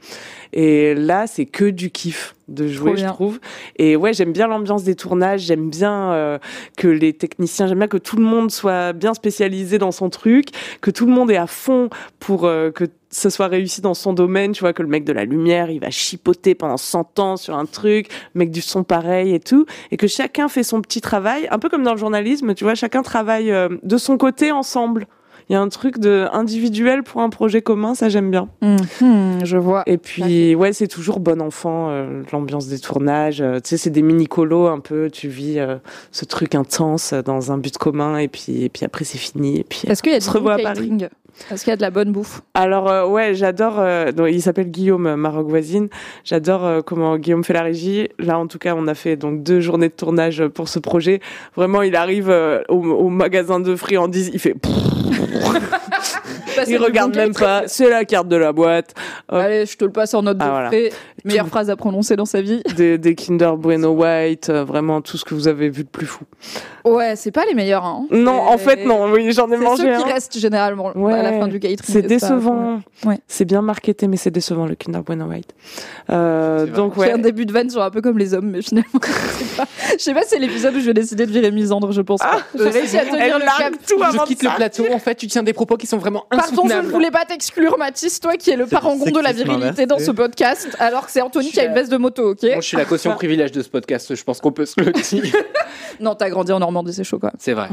[0.53, 3.39] Et là, c'est que du kiff de jouer, je trouve.
[3.77, 6.39] Et ouais, j'aime bien l'ambiance des tournages, j'aime bien euh,
[6.77, 10.49] que les techniciens, j'aime bien que tout le monde soit bien spécialisé dans son truc,
[10.81, 14.13] que tout le monde est à fond pour euh, que ce soit réussi dans son
[14.13, 17.37] domaine, tu vois, que le mec de la lumière, il va chipoter pendant 100 ans
[17.37, 20.81] sur un truc, le mec du son pareil et tout, et que chacun fait son
[20.83, 24.19] petit travail, un peu comme dans le journalisme, tu vois, chacun travaille euh, de son
[24.19, 25.07] côté ensemble.
[25.49, 28.49] Il y a un truc de individuel pour un projet commun, ça j'aime bien.
[28.63, 29.85] Mhm, Je vois.
[29.87, 33.41] Et puis, ouais, c'est toujours bon enfant, euh, l'ambiance des tournages.
[33.41, 35.09] euh, tu sais, c'est des mini-colos un peu.
[35.09, 35.77] Tu vis euh,
[36.11, 39.61] ce truc intense dans un but commun et puis, et puis après, c'est fini.
[39.61, 40.89] Et puis, Est-ce qu'il y a on se du revoit bon à Paris.
[40.89, 41.09] catering
[41.53, 43.77] Est-ce qu'il y a de la bonne bouffe Alors, euh, ouais, j'adore.
[43.79, 45.89] euh, donc, il s'appelle Guillaume euh, Maroc Voisine.
[46.25, 48.09] J'adore comment Guillaume fait la régie.
[48.19, 51.21] Là, en tout cas, on a fait donc deux journées de tournage pour ce projet.
[51.55, 52.35] Vraiment, il arrive
[52.69, 54.57] au, au magasin de friandises, il fait.
[56.67, 57.65] il regarde même pas.
[57.67, 58.95] C'est la carte de la boîte.
[59.29, 59.39] Hop.
[59.41, 60.71] Allez, je te le passe en note de Ah, voilà.
[61.27, 61.51] Meilleure Tout.
[61.51, 62.63] phrase à prononcer dans sa vie.
[62.77, 66.07] Des, des Kinder Bueno White, euh, vraiment tout ce que vous avez vu de plus
[66.07, 66.25] fou.
[66.85, 67.85] Ouais, c'est pas les meilleurs.
[67.85, 68.07] Hein.
[68.11, 70.03] Non, en C'est- fait, non, oui, j'en ai C'est mangé ceux un.
[70.03, 71.79] qui restent généralement à la fin du catering.
[71.83, 72.81] C'est décevant.
[73.05, 73.19] Ouais.
[73.27, 75.53] C'est bien marketé, mais c'est décevant le Kinder Bueno White.
[76.11, 77.13] Euh, C'est donc J'ai ouais.
[77.13, 79.65] un début de vanne sur un peu comme les hommes, mais finalement, je sais pas.
[79.99, 82.21] Je sais pas si c'est l'épisode où je vais décider de virer Misandre, je pense.
[82.21, 82.39] pas.
[82.55, 83.73] J'ai réussi à tenir le cap.
[83.87, 84.85] tout Je quitte le plateau.
[84.93, 86.89] En fait, tu tiens des propos qui sont vraiment Pardon, je ne insoutenables.
[86.89, 90.11] voulais pas t'exclure, Mathis, toi qui es le C'est parangon de la virilité dans ce
[90.13, 92.77] podcast, alors que c'est Anthony qui a une veste de moto, ok Bon, je suis
[92.77, 95.33] la caution privilège de ce podcast, je pense qu'on peut se le dire.
[95.99, 97.37] Non, t'as grandi en Normandie, c'est chaud quand même.
[97.39, 97.69] C'est vrai.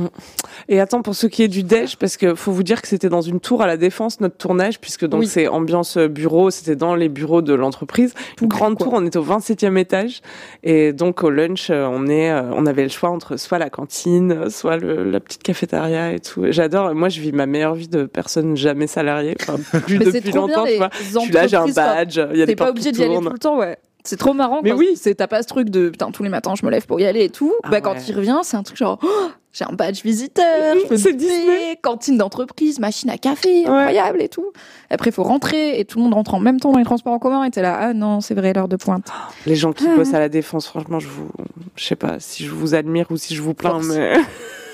[0.69, 3.09] Et attends, pour ce qui est du déj, parce que faut vous dire que c'était
[3.09, 5.27] dans une tour à la défense notre tournage, puisque donc Oui.
[5.27, 8.13] c'est ambiance bureau, c'était dans les bureaux de l'entreprise.
[8.41, 8.85] Une grande quoi.
[8.85, 10.21] tour, on est au 27e étage,
[10.63, 13.69] et donc au lunch, euh, on est, euh, on avait le choix entre soit la
[13.69, 16.45] cantine, soit le- la petite cafétéria et tout.
[16.49, 16.95] J'adore.
[16.95, 20.65] Moi, je vis ma meilleure vie de personne jamais salariée, enfin, plus Mais depuis longtemps.
[20.65, 20.89] tu vois.
[21.01, 23.17] Je suis là, j'ai un badge, il y a des pas portes obligé d'y aller
[23.33, 23.77] le temps, ouais.
[24.05, 24.61] C'est trop marrant.
[24.63, 24.95] Mais quand oui.
[24.95, 27.05] c'est- T'as pas ce truc de putain tous les matins je me lève pour y
[27.05, 27.53] aller et tout.
[27.63, 30.43] Ah bah quand il revient, c'est un truc genre oh, j'ai un badge visiteur,
[30.81, 31.77] je peux C'est Disney.
[31.81, 34.51] cantine d'entreprise, machine à café, incroyable et tout.
[34.89, 37.13] Après il faut rentrer et tout le monde rentre en même temps dans les transports
[37.13, 39.11] en commun et t'es là ah non c'est vrai l'heure de pointe.
[39.45, 39.95] Les gens qui Ah.
[39.95, 41.29] bossent à la défense, franchement, je vous,
[41.75, 43.87] je sais pas si je vous admire ou si je vous plains, Force.
[43.87, 44.13] mais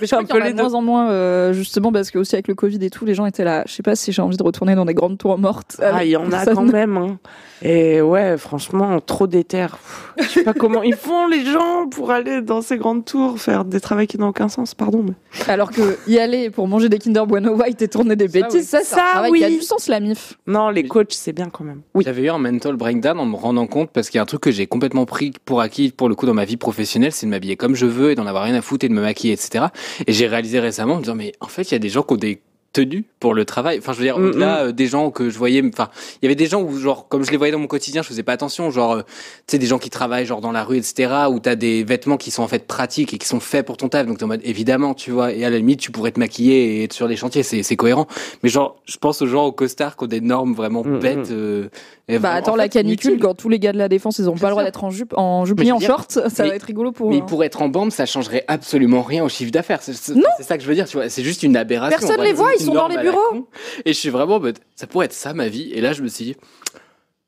[0.01, 2.17] Mais je crois qu'il y en a de moins en moins euh, justement parce que
[2.19, 4.21] aussi avec le Covid et tout les gens étaient là je sais pas si j'ai
[4.21, 5.75] envie de retourner dans des grandes tours mortes.
[5.81, 6.95] Ah, il y en a quand même.
[6.95, 7.17] Hein.
[7.61, 9.77] Et ouais, franchement, trop d'éther.
[10.17, 13.65] Je sais pas comment ils font les gens pour aller dans ces grandes tours faire
[13.65, 15.03] des travaux qui n'ont aucun sens, pardon.
[15.03, 15.13] Mais...
[15.47, 18.69] Alors que y aller pour manger des Kinder Bueno White et tourner des Ça, bêtises,
[18.73, 18.79] oui.
[18.83, 19.39] ça, Ça, oui.
[19.39, 20.37] qui a du sens la mif.
[20.47, 21.81] Non, les coachs, c'est bien quand même.
[21.93, 22.03] Oui.
[22.05, 24.41] J'avais eu un mental breakdown en me rendant compte parce qu'il y a un truc
[24.41, 27.31] que j'ai complètement pris pour acquis pour le coup dans ma vie professionnelle, c'est de
[27.31, 29.65] m'habiller comme je veux et d'en avoir rien à foutre et de me maquiller, etc.
[30.07, 32.03] Et j'ai réalisé récemment en me disant mais en fait il y a des gens
[32.03, 32.41] qui ont des
[32.73, 33.79] tenues pour le travail.
[33.79, 35.89] Enfin je veux dire Mm, au-delà euh, des gens que je voyais, enfin
[36.21, 38.07] il y avait des gens où genre comme je les voyais dans mon quotidien, je
[38.07, 40.77] faisais pas attention, genre euh, tu sais des gens qui travaillent genre dans la rue,
[40.77, 41.11] etc.
[41.29, 43.89] Où t'as des vêtements qui sont en fait pratiques et qui sont faits pour ton
[43.89, 45.33] taf, donc t'es en mode évidemment tu vois.
[45.33, 48.07] Et à la limite tu pourrais te maquiller et être sur les chantiers, c'est cohérent.
[48.43, 51.31] Mais genre je pense aux gens au costard qui ont des normes vraiment Mm, bêtes.
[51.31, 51.69] euh,
[52.07, 54.27] et Bah vraiment, attends, en la canicule, quand tous les gars de la défense, ils
[54.27, 56.49] ont pas le droit d'être en jupe, en jupe ni en dire- short, ça mais-
[56.49, 57.11] va être rigolo pour.
[57.11, 57.25] Mais eux.
[57.27, 59.79] pour être en bande, ça changerait absolument rien au chiffre d'affaires.
[59.83, 60.23] C'est Non.
[60.37, 61.07] c'est ça que je veux dire, tu vois.
[61.09, 61.99] C'est juste une aberration.
[61.99, 63.47] Personne les voit, ils sont dans les bureaux.
[63.85, 64.39] Et je suis vraiment
[64.75, 65.71] ça pourrait être ça ma vie.
[65.73, 66.35] Et là, je me suis dit,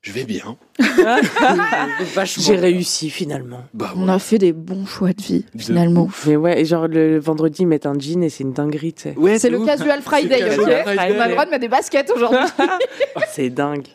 [0.02, 0.56] je vais bien.
[2.14, 3.62] Vachement J'ai réussi finalement.
[3.72, 6.08] Bah, On a fait des bons choix de vie, De finalement.
[6.26, 9.02] Mais ouais, et genre le vendredi, ils mettent un jean et c'est une dinguerie, tu
[9.02, 9.14] sais.
[9.16, 9.66] ouais, C'est le ouf.
[9.66, 11.26] casual Friday, casual On a Friday.
[11.26, 12.38] le droit de mettre des baskets aujourd'hui.
[13.30, 13.86] C'est dingue.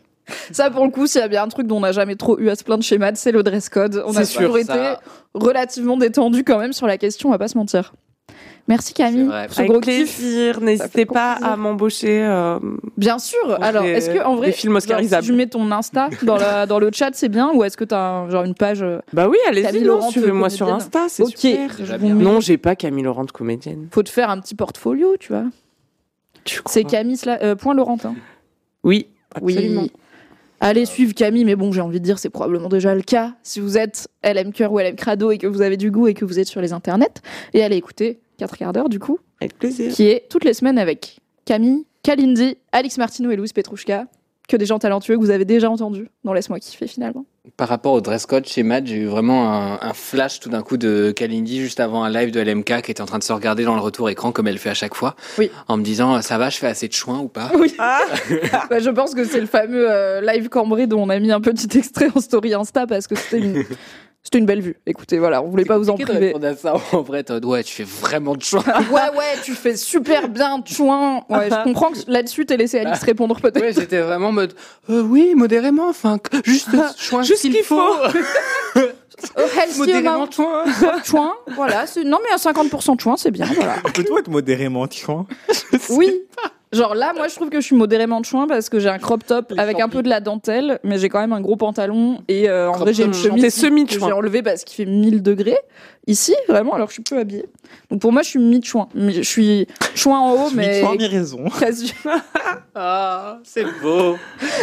[0.51, 2.39] ça, pour le coup, s'il y a bien un truc dont on n'a jamais trop
[2.39, 4.01] eu à se plaindre chez Mad, c'est le dress code.
[4.05, 4.93] On a toujours été
[5.33, 7.93] relativement détendu quand même sur la question, on va pas se mentir.
[8.67, 11.53] Merci Camille ce Avec gros plaisir, n'hésitez pas plaisir.
[11.53, 12.21] à m'embaucher.
[12.25, 12.59] euh,
[12.97, 13.57] Bien sûr.
[13.61, 16.77] Alors, est-ce que en vrai, films genre, si je mets ton Insta dans, la, dans
[16.79, 19.37] le chat, c'est bien, ou est-ce que t'as un- genre une page euh, Bah oui,
[19.47, 19.67] allez-y,
[20.11, 20.85] suivez-moi sur comédienne.
[20.85, 21.37] Insta, c'est Ok.
[21.37, 21.71] super.
[21.81, 23.87] Je Non, j'ai pas Camille Laurent de comédienne.
[23.91, 25.45] Faut te faire un petit portfolio, tu vois.
[26.43, 28.15] Tu crois C'est Camille euh, point Laurentin.
[28.83, 29.07] Oui,
[29.41, 29.53] Oui.
[29.55, 29.87] absolument.
[30.59, 33.59] Allez suivre Camille, mais bon, j'ai envie de dire, c'est probablement déjà le cas si
[33.59, 36.25] vous êtes LM Cœur ou LM Crado et que vous avez du goût et que
[36.25, 37.21] vous êtes sur les internets.
[37.53, 39.91] Et allez écouter 4 quarts d'heure, du coup, Avec plaisir.
[39.91, 44.05] qui est toutes les semaines avec Camille, Kalindi, Alix Martineau et Louise Petrouchka.
[44.47, 47.25] Que des gens talentueux que vous avez déjà entendus dans Laisse-moi kiffer finalement.
[47.57, 50.61] Par rapport au dress code chez Matt, j'ai eu vraiment un, un flash tout d'un
[50.61, 53.33] coup de Kalindi juste avant un live de LMK qui était en train de se
[53.33, 55.17] regarder dans le retour écran comme elle fait à chaque fois.
[55.37, 55.51] Oui.
[55.67, 57.51] En me disant, ça va, je fais assez de chouin ou pas?
[57.59, 57.75] Oui.
[57.77, 57.99] Ah,
[58.69, 61.41] Bah, je pense que c'est le fameux euh, live cambré dont on a mis un
[61.41, 63.65] petit extrait en story Insta parce que c'était une,
[64.23, 64.75] c'était une belle vue.
[64.85, 66.27] Écoutez, voilà, on voulait pas vous en de priver.
[66.27, 68.63] répondre à ça en vrai, toi, ouais, tu fais vraiment de chouin.
[68.91, 71.23] Ouais, ouais, tu fais super bien, chouin.
[71.29, 73.61] Ouais, je comprends que là-dessus, t'es laissé Alice répondre peut-être.
[73.61, 74.53] Ouais, j'étais vraiment en mode,
[74.89, 77.81] euh, oui, modérément, enfin, juste chouin, Juste s'il qu'il faut.
[79.35, 79.41] Oh,
[79.79, 80.63] modérément chouin.
[81.03, 81.85] chouin, voilà.
[82.05, 83.77] Non, mais à 50% de chouin, c'est bien, voilà.
[83.93, 85.25] Peut-être être modérément chouin.
[85.89, 86.21] Oui.
[86.73, 88.97] Genre là, moi, je trouve que je suis modérément de chouin parce que j'ai un
[88.97, 91.55] crop top Les avec un peu de la dentelle, mais j'ai quand même un gros
[91.55, 93.29] pantalon et euh, en Crop vrai, j'ai une chouin.
[93.37, 94.11] chemise semi que j'ai chouin.
[94.13, 95.57] enlevée parce qu'il fait 1000 degrés
[96.07, 97.45] ici, vraiment, alors que je suis peu habillée.
[97.89, 98.89] Donc pour moi, je suis mi-chouin.
[98.95, 99.65] Mi- Je suis
[99.95, 101.45] chouin en haut, mais chouin, mi-raison.
[101.59, 101.93] quasi-
[102.75, 104.17] Ah, c'est beau.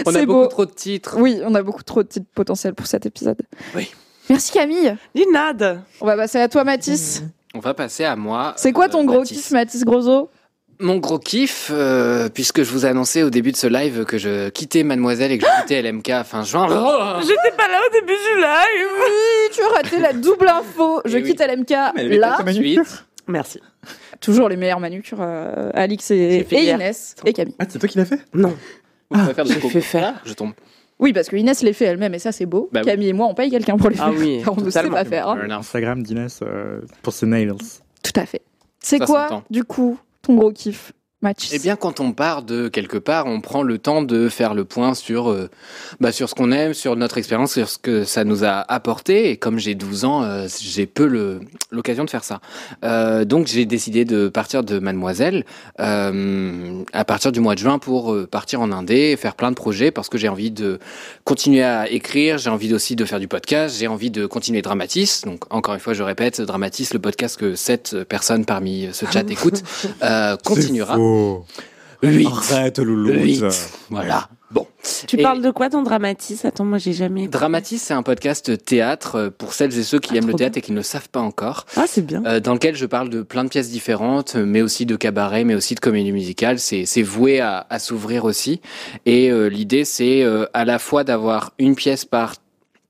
[0.06, 0.46] On C'est a beaucoup beau.
[0.46, 1.16] trop de titres.
[1.18, 3.38] Oui, on a beaucoup trop de titres potentiels pour cet épisode.
[3.74, 3.90] Oui.
[4.30, 4.94] Merci Camille.
[5.14, 5.80] Linade.
[6.00, 7.22] On va passer à toi, Mathis.
[7.54, 8.52] On va passer à moi.
[8.56, 9.38] C'est quoi euh, ton gros Mathis.
[9.38, 10.28] kiff, Mathis Grosso?
[10.84, 14.18] Mon gros kiff, euh, puisque je vous ai annoncé au début de ce live que
[14.18, 16.66] je quittais Mademoiselle et que je quittais LMK fin juin.
[16.70, 18.88] Oh J'étais pas là au début du live.
[19.00, 21.00] Oui, tu as raté la double info.
[21.06, 21.28] Je Eh oui.
[21.30, 22.38] quitte LMK mais avait là.
[23.26, 23.60] Merci.
[24.20, 26.46] Toujours les meilleures manucures, euh, Alix et.
[26.52, 27.54] Inès et Camille.
[27.58, 28.54] Ah, c'est toi qui l'as fait Non.
[29.10, 30.14] vous pouvez faire fait faire.
[30.26, 30.52] Je tombe.
[30.98, 32.68] Oui, parce que Inès les fait elle-même et ça c'est beau.
[32.72, 32.90] Bah oui.
[32.90, 34.20] Camille et moi on paye quelqu'un pour les Ah faire.
[34.20, 35.28] oui, car on ne sait pas faire.
[35.28, 35.50] hein.
[35.50, 37.52] Instagram d'Inès euh, pour ses nails.
[38.02, 38.42] Tout à fait.
[38.80, 40.92] C'est quoi, du coup, ton gros kiff,
[41.24, 44.54] Mathis Eh bien, quand on part de quelque part, on prend le temps de faire
[44.54, 45.50] le point sur, euh,
[46.00, 49.30] bah, sur ce qu'on aime, sur notre expérience, sur ce que ça nous a apporté.
[49.30, 51.40] Et comme j'ai 12 ans, euh, j'ai peu
[51.70, 52.40] l'occasion de faire ça.
[52.84, 55.44] Euh, donc, j'ai décidé de partir de Mademoiselle
[55.80, 59.50] euh, à partir du mois de juin pour euh, partir en Indé, et faire plein
[59.50, 60.78] de projets parce que j'ai envie de
[61.24, 65.22] continuer à écrire, j'ai envie aussi de faire du podcast, j'ai envie de continuer Dramatis.
[65.24, 69.28] Donc, encore une fois, je répète, Dramatis, le podcast que sept personnes parmi ce chat
[69.30, 69.62] écoutent,
[70.02, 70.36] euh,
[71.14, 71.44] continuera.
[72.02, 72.28] Huit.
[72.52, 73.14] Arrête, louloute.
[73.22, 73.44] Huit.
[73.90, 74.28] Voilà.
[74.50, 74.66] Bon.
[75.08, 76.44] Tu Et- parles de quoi dans Dramatis?
[76.44, 77.26] Attends, moi j'ai jamais.
[77.28, 80.58] Dramatis, c'est un podcast théâtre euh, pour celles et ceux qui Ah, aiment le théâtre
[80.58, 82.22] et qui ne le savent pas encore, Ah, c'est bien.
[82.26, 85.54] euh, dans lequel je parle de plein de pièces différentes, mais aussi de cabaret, mais
[85.56, 86.58] aussi de comédie musicale.
[86.60, 88.60] C'est c'est voué à, à s'ouvrir aussi.
[89.06, 92.34] Et euh, l'idée, c'est euh, à la fois d'avoir une pièce par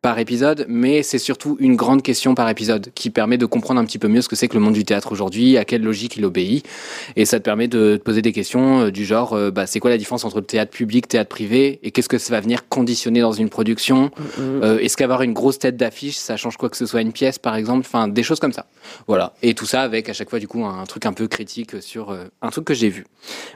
[0.04, 3.86] par épisode, mais c'est surtout une grande question par épisode qui permet de comprendre un
[3.86, 6.18] petit peu mieux ce que c'est que le monde du théâtre aujourd'hui, à quelle logique
[6.18, 6.68] il obéit,
[7.16, 9.80] et ça te permet de te poser des questions euh, du genre, euh, bah, c'est
[9.80, 12.68] quoi la différence entre le théâtre public, théâtre privé, et qu'est-ce que ça va venir
[12.68, 14.10] conditionner dans une production?
[14.38, 17.38] Euh, Est-ce qu'avoir une grosse tête d'affiche, ça change quoi que ce soit une pièce,
[17.38, 17.86] par exemple?
[17.86, 18.66] Enfin, des choses comme ça.
[19.06, 19.32] Voilà.
[19.42, 22.10] Et tout ça avec à chaque fois du coup un truc un peu critique sur
[22.10, 23.06] euh, un truc que j'ai vu.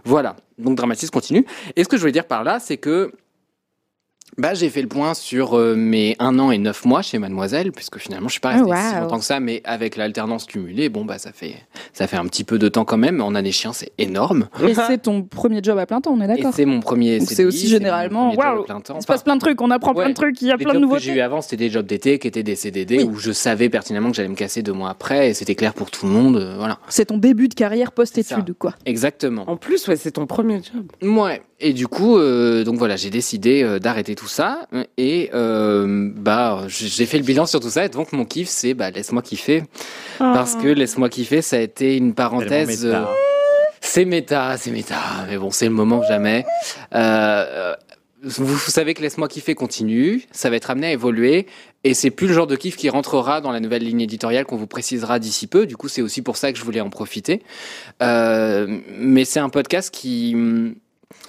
[0.06, 0.36] Voilà.
[0.56, 1.44] Donc Dramatis continue.
[1.76, 3.12] Et ce que je voulais dire par là, c'est que
[4.38, 7.72] bah, j'ai fait le point sur euh, mes un an et neuf mois chez Mademoiselle,
[7.72, 9.00] puisque finalement je suis pas resté Oh, si wow.
[9.02, 11.54] longtemps que ça, mais avec l'alternance cumulée, bon bah ça fait
[11.92, 13.20] ça fait un petit peu de temps quand même.
[13.20, 14.48] En année chien, c'est énorme.
[14.66, 17.20] Et c'est ton premier job à plein temps, on est Et d'accord c'est mon premier.
[17.20, 18.96] C'est aussi généralement, premier job à waouh, plein temps.
[18.98, 20.10] Il se passe plein de trucs, on apprend plein Ouais.
[20.10, 21.70] de trucs, il y a Les plein de jobs que j'ai eu avant, c'était des
[21.70, 23.04] jobs d'été qui étaient des CDD Oui.
[23.04, 25.90] où je savais pertinemment que j'allais me casser deux mois après et c'était clair pour
[25.90, 26.36] tout le monde.
[26.36, 26.78] euh, voilà.
[26.88, 28.74] C'est ton début de carrière post-études, quoi.
[28.86, 29.44] Exactement.
[29.48, 30.86] En plus, ouais, c'est ton premier job.
[31.02, 31.42] Ouais.
[31.60, 36.64] Et du coup, euh, donc voilà, j'ai décidé euh, d'arrêter tout ça et euh, bah
[36.68, 39.62] j'ai fait le bilan sur tout ça et donc mon kiff c'est bah laisse-moi kiffer
[40.18, 42.84] parce que laisse-moi kiffer ça a été une parenthèse.
[42.84, 43.02] Méta.
[43.02, 43.14] euh,
[43.80, 44.96] c'est méta, c'est méta,
[45.28, 46.44] mais bon c'est le moment que jamais.
[46.94, 47.74] Euh,
[48.24, 51.46] vous, vous savez que laisse-moi kiffer continue, ça va être amené à évoluer
[51.84, 54.56] et c'est plus le genre de kiff qui rentrera dans la nouvelle ligne éditoriale qu'on
[54.56, 55.66] vous précisera d'ici peu.
[55.66, 57.42] Du coup c'est aussi pour ça que je voulais en profiter.
[58.02, 58.66] Euh,
[58.98, 60.34] mais c'est un podcast qui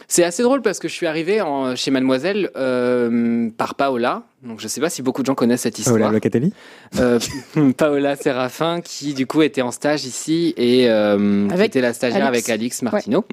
[0.08, 4.24] c'est assez drôle parce que je suis arrivé en- chez Mademoiselle euh, par Paola.
[4.44, 5.98] Donc je sais pas si beaucoup de gens connaissent cette histoire.
[5.98, 6.54] Paola Locatelli
[7.00, 7.20] Euh,
[7.78, 12.26] Paola Séraphin qui du coup était en stage ici et euh, Avec était la stagiaire
[12.26, 12.38] Alix.
[12.40, 13.26] avec Alix Martineau.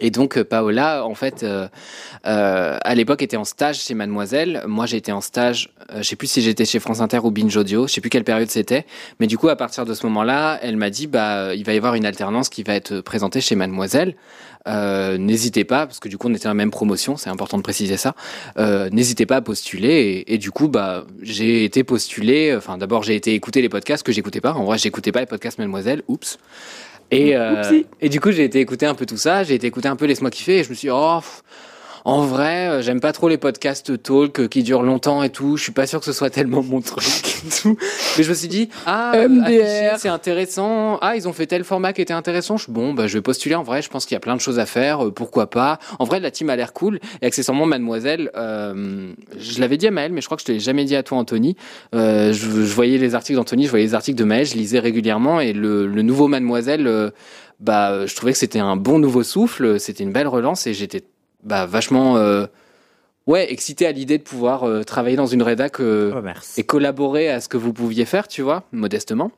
[0.00, 1.66] Et donc euh, Paola, en fait, euh,
[2.26, 4.62] euh, à l'époque était en stage chez Mademoiselle.
[4.66, 5.70] Moi, j'étais en stage.
[5.90, 7.86] Euh, je sais plus si j'étais chez France Inter ou Binge Audio.
[7.86, 8.84] Je sais plus quelle période c'était.
[9.18, 11.76] Mais du coup, à partir de ce moment-là, elle m'a dit, bah, il va y
[11.78, 14.14] avoir une alternance qui va être présentée chez Mademoiselle.
[14.68, 17.16] Euh, n'hésitez pas, parce que du coup, on était dans la même promotion.
[17.16, 18.14] C'est important de préciser ça.
[18.58, 19.88] Euh, n'hésitez pas à postuler.
[20.26, 22.54] Et, et du coup, bah, j'ai été postulé.
[22.54, 24.52] Enfin, d'abord, j'ai été écouter les podcasts que j'écoutais pas.
[24.52, 26.02] En vrai, j'écoutais pas les podcasts Mademoiselle.
[26.08, 26.38] Oups.
[27.10, 29.88] Et, euh, et du coup, j'ai été écouter un peu tout ça, j'ai été écouter
[29.88, 31.42] un peu Laisse-moi kiffer, et je me suis dit, oh, pff,
[32.08, 35.58] en vrai, euh, j'aime pas trop les podcasts talk euh, qui durent longtemps et tout,
[35.58, 37.04] je suis pas sûr que ce soit tellement mon truc
[37.46, 37.76] et tout.
[38.16, 41.64] Mais je me suis dit, ah, euh, afficher, c'est intéressant, ah, ils ont fait tel
[41.64, 44.14] format qui était intéressant, je, bon, bah, je vais postuler, en vrai, je pense qu'il
[44.14, 45.78] y a plein de choses à faire, euh, pourquoi pas?
[45.98, 49.90] En vrai, la team a l'air cool, et accessoirement, Mademoiselle, euh, je l'avais dit à
[49.90, 51.56] Maël, mais je crois que je te l'ai jamais dit à toi, Anthony,
[51.94, 54.78] euh, je, je voyais les articles d'Anthony, je voyais les articles de Maël, je lisais
[54.78, 57.10] régulièrement, et le, le nouveau Mademoiselle, euh,
[57.60, 61.02] bah, je trouvais que c'était un bon nouveau souffle, c'était une belle relance, et j'étais
[61.42, 62.46] bah, vachement euh,
[63.26, 67.28] ouais, excité à l'idée de pouvoir euh, travailler dans une rédac euh, Oh, et collaborer
[67.28, 69.30] à ce que vous pouviez faire, tu vois, modestement.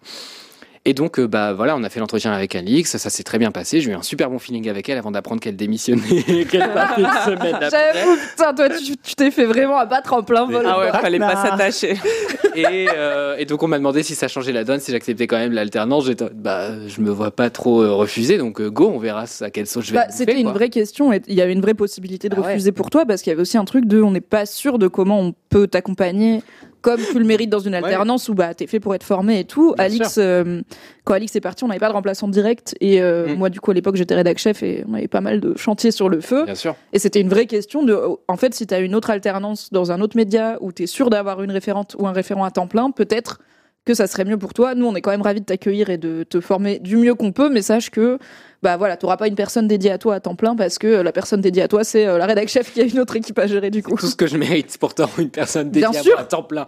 [0.87, 3.39] Et donc, euh, bah voilà, on a fait l'entretien avec Alix, ça, ça s'est très
[3.39, 3.83] bien passé.
[3.83, 7.07] J'ai eu un super bon feeling avec elle avant d'apprendre qu'elle démissionnait, qu'elle partait une
[7.27, 7.71] semaine après.
[7.71, 10.65] J'avoue, putain, toi, tu tu t'es fait vraiment abattre en plein vol.
[10.67, 11.99] Ah ouais, fallait pas s'attacher.
[12.57, 15.39] Et, euh, et donc, on m'a demandé si ça changeait la donne, si j'acceptais quand
[15.39, 16.07] même l'alternance.
[16.07, 19.51] J'étais, bah, je me vois pas trop euh, refuser, donc euh, go, on verra à
[19.51, 19.99] quelle sauce je vais.
[19.99, 20.55] Bah, C'était une quoi.
[20.55, 22.47] vraie question et il y avait une vraie possibilité de Ah ouais.
[22.49, 24.79] refuser pour toi parce qu'il y avait aussi un truc de on n'est pas sûr
[24.81, 26.43] de comment on peut t'accompagner
[26.83, 29.45] comme tu le mérites dans une alternance où bah t'es fait pour être formé et
[29.45, 29.75] tout.
[29.77, 30.63] Bien Alix, euh,
[31.05, 33.35] quand Alix est parti, on n'avait pas de remplaçant direct et euh, Mm.
[33.39, 35.91] moi du coup à l'époque j'étais rédac chef et on avait pas mal de chantiers
[35.91, 36.75] sur le feu Bien sûr.
[36.93, 37.99] et c'était une vraie question de
[38.29, 40.87] en fait si tu as une autre alternance dans un autre média où tu es
[40.87, 43.41] sûr d'avoir une référente ou un référent à temps plein, peut-être
[43.87, 44.75] que ça serait mieux pour toi.
[44.75, 47.33] Nous, on est quand même ravis de t'accueillir et de te former du mieux qu'on
[47.33, 48.19] peut, mais sache que
[48.63, 51.03] bah voilà, t'auras pas une personne dédiée à toi à temps plein parce que euh,
[51.03, 53.39] la personne dédiée à toi, c'est euh, la rédac chef qui a une autre équipe
[53.39, 53.97] à gérer du coup.
[53.97, 56.67] Tout ce que je mérite, pourtant, une personne dédiée Bien à moi à temps plein.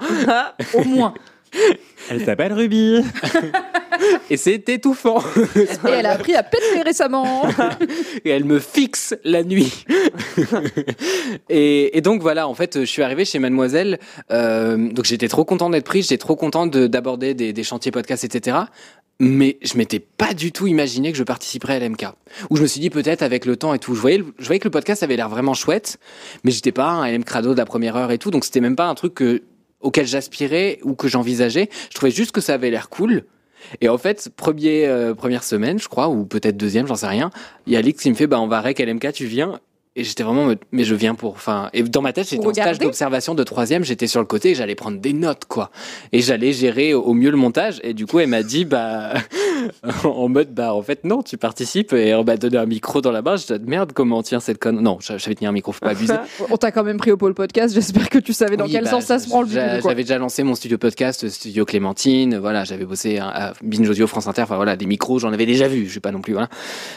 [0.74, 1.14] Au moins.
[2.10, 3.02] Elle s'appelle Ruby.
[4.31, 5.23] Et c'est étouffant.
[5.56, 7.43] Et elle a appris à péter récemment.
[8.24, 9.85] et elle me fixe la nuit.
[11.48, 13.98] et, et donc voilà, en fait, je suis arrivé chez Mademoiselle.
[14.31, 17.93] euh, donc j'étais trop content d'être pris, j'étais trop content de- d'aborder des, des chantiers
[17.93, 18.56] podcasts, etc.
[19.20, 22.06] Mais je m'étais pas du tout imaginé que je participerais à l'MK.
[22.51, 23.94] Où je me suis dit peut-être avec le temps et tout.
[23.94, 25.98] Je voyais, je voyais que le podcast avait l'air vraiment chouette,
[26.44, 28.30] mais j'étais pas un LM Crado de la première heure et tout.
[28.30, 29.43] Donc c'était même pas un truc que,
[29.80, 31.68] auquel j'aspirais ou que j'envisageais.
[31.90, 33.24] Je trouvais juste que ça avait l'air cool.
[33.80, 37.30] Et en fait, premier, euh, première semaine, je crois, ou peut-être deuxième, j'en sais rien,
[37.66, 39.60] il y a Alix qui me fait, bah, on va rec LMK, tu viens.
[39.94, 42.78] Et j'étais vraiment, mais je viens pour, enfin, et dans ma tête, j'étais en stage
[42.78, 45.70] d'observation de troisième, j'étais sur le côté et j'allais prendre des notes, quoi.
[46.12, 47.78] Et j'allais gérer au mieux le montage.
[47.82, 49.12] Et du coup, elle m'a dit, bah,
[50.05, 51.93] en mode, bah, en fait, non, tu participes.
[51.93, 53.36] Et on m'a donné un micro dans la main.
[53.36, 54.81] Je dis, merde, comment on tient cette conne?
[54.81, 56.14] Non, je savais tenir un micro, faut pas abuser.
[56.51, 57.74] On t'a quand même pris au pôle podcast.
[57.74, 59.48] J'espère que tu savais dans Oui, quel bah, sens ça se prend le.
[59.48, 62.39] J'avais déjà lancé mon studio podcast, Studio Clémentine.
[62.39, 64.43] Voilà, j'avais bossé à, à Binge Audio France Inter.
[64.43, 65.85] Enfin voilà, des micros, j'en avais déjà vu.
[65.85, 66.48] Je suis pas non plus voilà.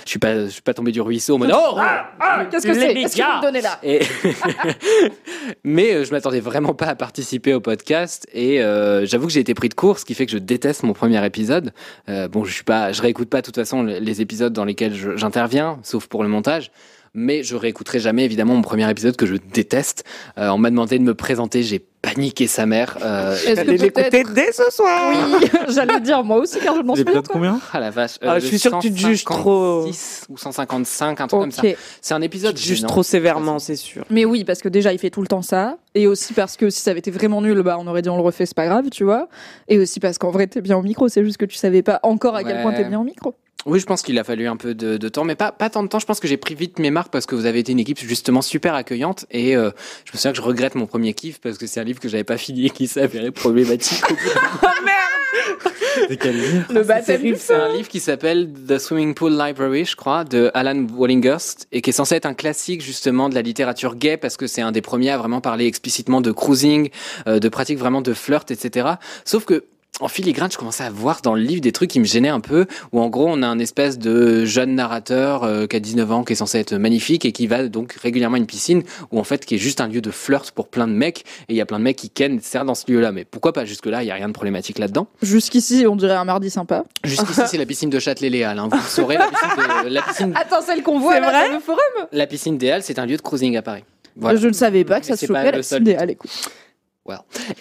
[0.05, 1.77] Je suis pas, je suis pas tombé du ruisseau en mode oh.
[1.77, 3.41] Ah, Qu'est-ce que Les médias.
[3.41, 4.01] me là Et
[5.63, 9.39] mais euh, je m'attendais vraiment pas à participer au podcast et euh, j'avoue que j'ai
[9.39, 11.73] été pris de court, ce qui fait que je déteste mon premier épisode.
[12.09, 14.93] Euh, bon, je suis pas, je réécoute pas de toute façon les épisodes dans lesquels
[15.17, 16.71] j'interviens, sauf pour le montage.
[17.15, 20.03] Mais je réécouterai jamais évidemment mon premier épisode que je déteste.
[20.37, 22.97] Euh, on m'a demandé de me présenter, j'ai paniqué sa mère.
[23.01, 25.13] Euh, J'allais l'écouter dès ce soir.
[25.41, 27.13] Oui, j'allais dire moi aussi car je m'en souviens.
[27.13, 28.17] L'épisode combien ah la vache.
[28.21, 29.85] Ah, je suis sûr que tu te juges trop.
[29.85, 31.63] 156 ou 155, un truc comme ça.
[32.01, 32.89] C'est un épisode Juste gênant.
[32.89, 34.03] trop sévèrement, c'est sûr.
[34.09, 35.77] Mais oui, parce que déjà, il fait tout le temps ça.
[35.95, 38.17] Et aussi parce que si ça avait été vraiment nul, bah, on aurait dit on
[38.17, 39.29] le refait, c'est pas grave, tu vois.
[39.69, 42.01] Et aussi parce qu'en vrai, t'es bien au micro, c'est juste que tu savais pas
[42.03, 43.33] encore à quel point t'es bien au micro.
[43.65, 45.81] Oui, je pense qu'il a fallu un peu de, de temps, mais pas, pas tant
[45.81, 45.97] de temps.
[45.97, 47.97] Je pense que j'ai pris vite mes marques parce que vous avez été une équipe
[47.97, 49.25] justement super accueillante.
[49.31, 49.71] Et euh,
[50.05, 52.07] je me souviens que je regrette mon premier kiff parce que c'est un livre que
[52.07, 54.03] j'avais pas fini et qui s'avérait problématique.
[54.61, 56.73] d'un C'est quel livre?
[56.73, 60.85] Le baptême C'est un livre qui s'appelle The Swimming Pool Library, je crois, de Alan
[60.95, 64.45] Wallinghurst, et qui est censé être un classique justement de la littérature gay parce que
[64.45, 66.89] c'est un des premiers à vraiment parler explicitement de cruising,
[67.27, 68.89] euh, de pratiques vraiment de flirt, etc.
[69.23, 69.63] Sauf que
[70.01, 72.41] en filigrane, je commençais à voir dans le livre des trucs qui me gênaient un
[72.41, 76.11] peu, où en gros, on a un espèce de jeune narrateur euh, qui a 19
[76.11, 79.19] ans, qui est censé être magnifique et qui va donc régulièrement à une piscine, où
[79.19, 81.55] en fait, qui est juste un lieu de flirt pour plein de mecs, et il
[81.55, 82.59] y a plein de mecs qui kennent, etc.
[82.65, 83.13] dans ce lieu-là.
[83.13, 85.07] Mais pourquoi pas jusque-là, il y a rien de problématique là-dedans.
[85.21, 86.83] Jusqu'ici, on dirait un mardi sympa.
[87.05, 88.59] Jusqu'ici, c'est la piscine de Châtelet-Léal.
[88.59, 88.67] Hein.
[88.69, 89.49] Vous le saurez, la piscine,
[89.85, 91.79] de- la piscine, Attends, celle qu'on voit C'est là vrai dans le forum
[92.11, 93.83] la piscine des Halles, c'est un lieu de cruising à Paris.
[94.17, 94.39] Voilà.
[94.39, 96.31] Je ne savais pas que ça se pas à la le seul piscine idéale, écoute.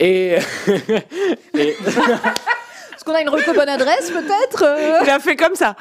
[0.00, 0.36] Et,
[1.54, 5.76] et Est-ce qu'on a une reco bonne adresse, peut-être euh Il a fait comme ça.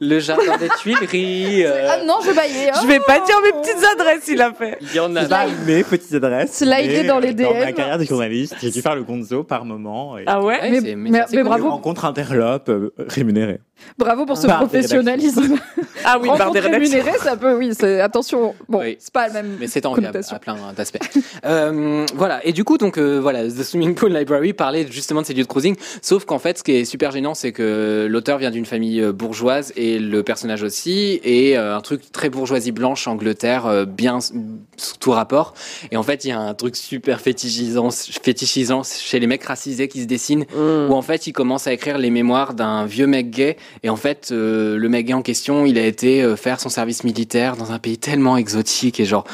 [0.00, 2.70] le jardin des Tuileries, euh, Ah non, je baillais.
[2.70, 2.78] hein.
[2.80, 4.78] Je vais pas dire mes petites adresses, il a fait.
[4.80, 5.46] il y en a.
[5.66, 6.52] Mes petites adresses.
[6.52, 7.74] Slider dans les Dans ma DM.
[7.74, 10.16] carrière de journaliste, j'ai dû faire le gonzo par moment.
[10.16, 11.64] Et Ah ouais Ouais, Mais- mais mais- bravo.
[11.64, 13.58] Une rencontre interlope euh, rémunérée.
[13.98, 15.56] Bravo pour ce professionnalisme.
[16.06, 18.54] Ah oui, barre Rencontre rémunérée, ça peut, oui, c'est, attention.
[18.68, 18.96] Bon, Oui.
[19.00, 19.56] c'est pas le même.
[19.58, 20.98] Mais c'est enviable à plein d'aspects.
[21.46, 22.44] euh, voilà.
[22.44, 25.44] Et du coup, donc euh, voilà, The Swimming Pool Library parlait justement de ces lieux
[25.44, 25.76] de cruising.
[26.02, 29.12] Sauf qu'en fait, ce qui est super gênant, c'est que l'auteur vient d'une famille euh,
[29.12, 34.96] bourgeoise et le personnage aussi, et euh, un truc très bourgeoisie blanche Angleterre, bien sous
[35.00, 35.54] tout rapport.
[35.90, 39.88] Et en fait, il y a un truc super fétichisant, fétichisant chez les mecs racisés
[39.88, 40.90] qui se dessinent Mm.
[40.90, 43.96] où en fait il commence à écrire les mémoires d'un vieux mec gay et en
[43.96, 47.72] fait euh, le mec en question il a été euh, faire son service militaire dans
[47.72, 49.24] un pays tellement exotique et genre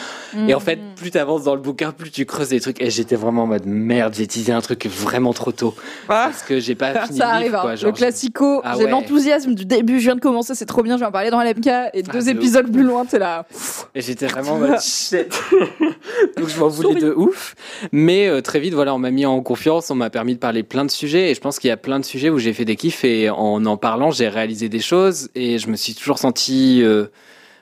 [0.49, 0.95] et en fait Mm.
[0.97, 3.67] plus t'avances dans le bouquin plus tu creuses des trucs et j'étais vraiment en mode
[3.67, 5.75] merde j'ai teasé un truc vraiment trop tôt
[6.09, 7.59] Ah, parce que j'ai pas fini Ça le arrive, hein.
[7.63, 8.61] quoi, genre, le classico.
[8.65, 8.91] Ah j'ai ouais.
[8.91, 9.99] l'enthousiasme du début.
[9.99, 10.97] Je viens de commencer, c'est trop bien.
[10.97, 11.71] Je vais en parler dans l'MK et
[12.09, 13.47] Ah, deux de épisodes plus loin, t'es là.
[13.95, 15.29] Et j'étais vraiment en mode shit.
[16.37, 17.55] Donc je m'en voulais de ouf.
[17.93, 20.63] Mais euh, très vite, voilà, on m'a mis en confiance, on m'a permis de parler
[20.63, 21.31] plein de sujets.
[21.31, 23.05] Et je pense qu'il y a plein de sujets où j'ai fait des kiffs.
[23.05, 25.31] Et en en parlant, j'ai réalisé des choses.
[25.35, 27.07] Et je me suis toujours senti, euh,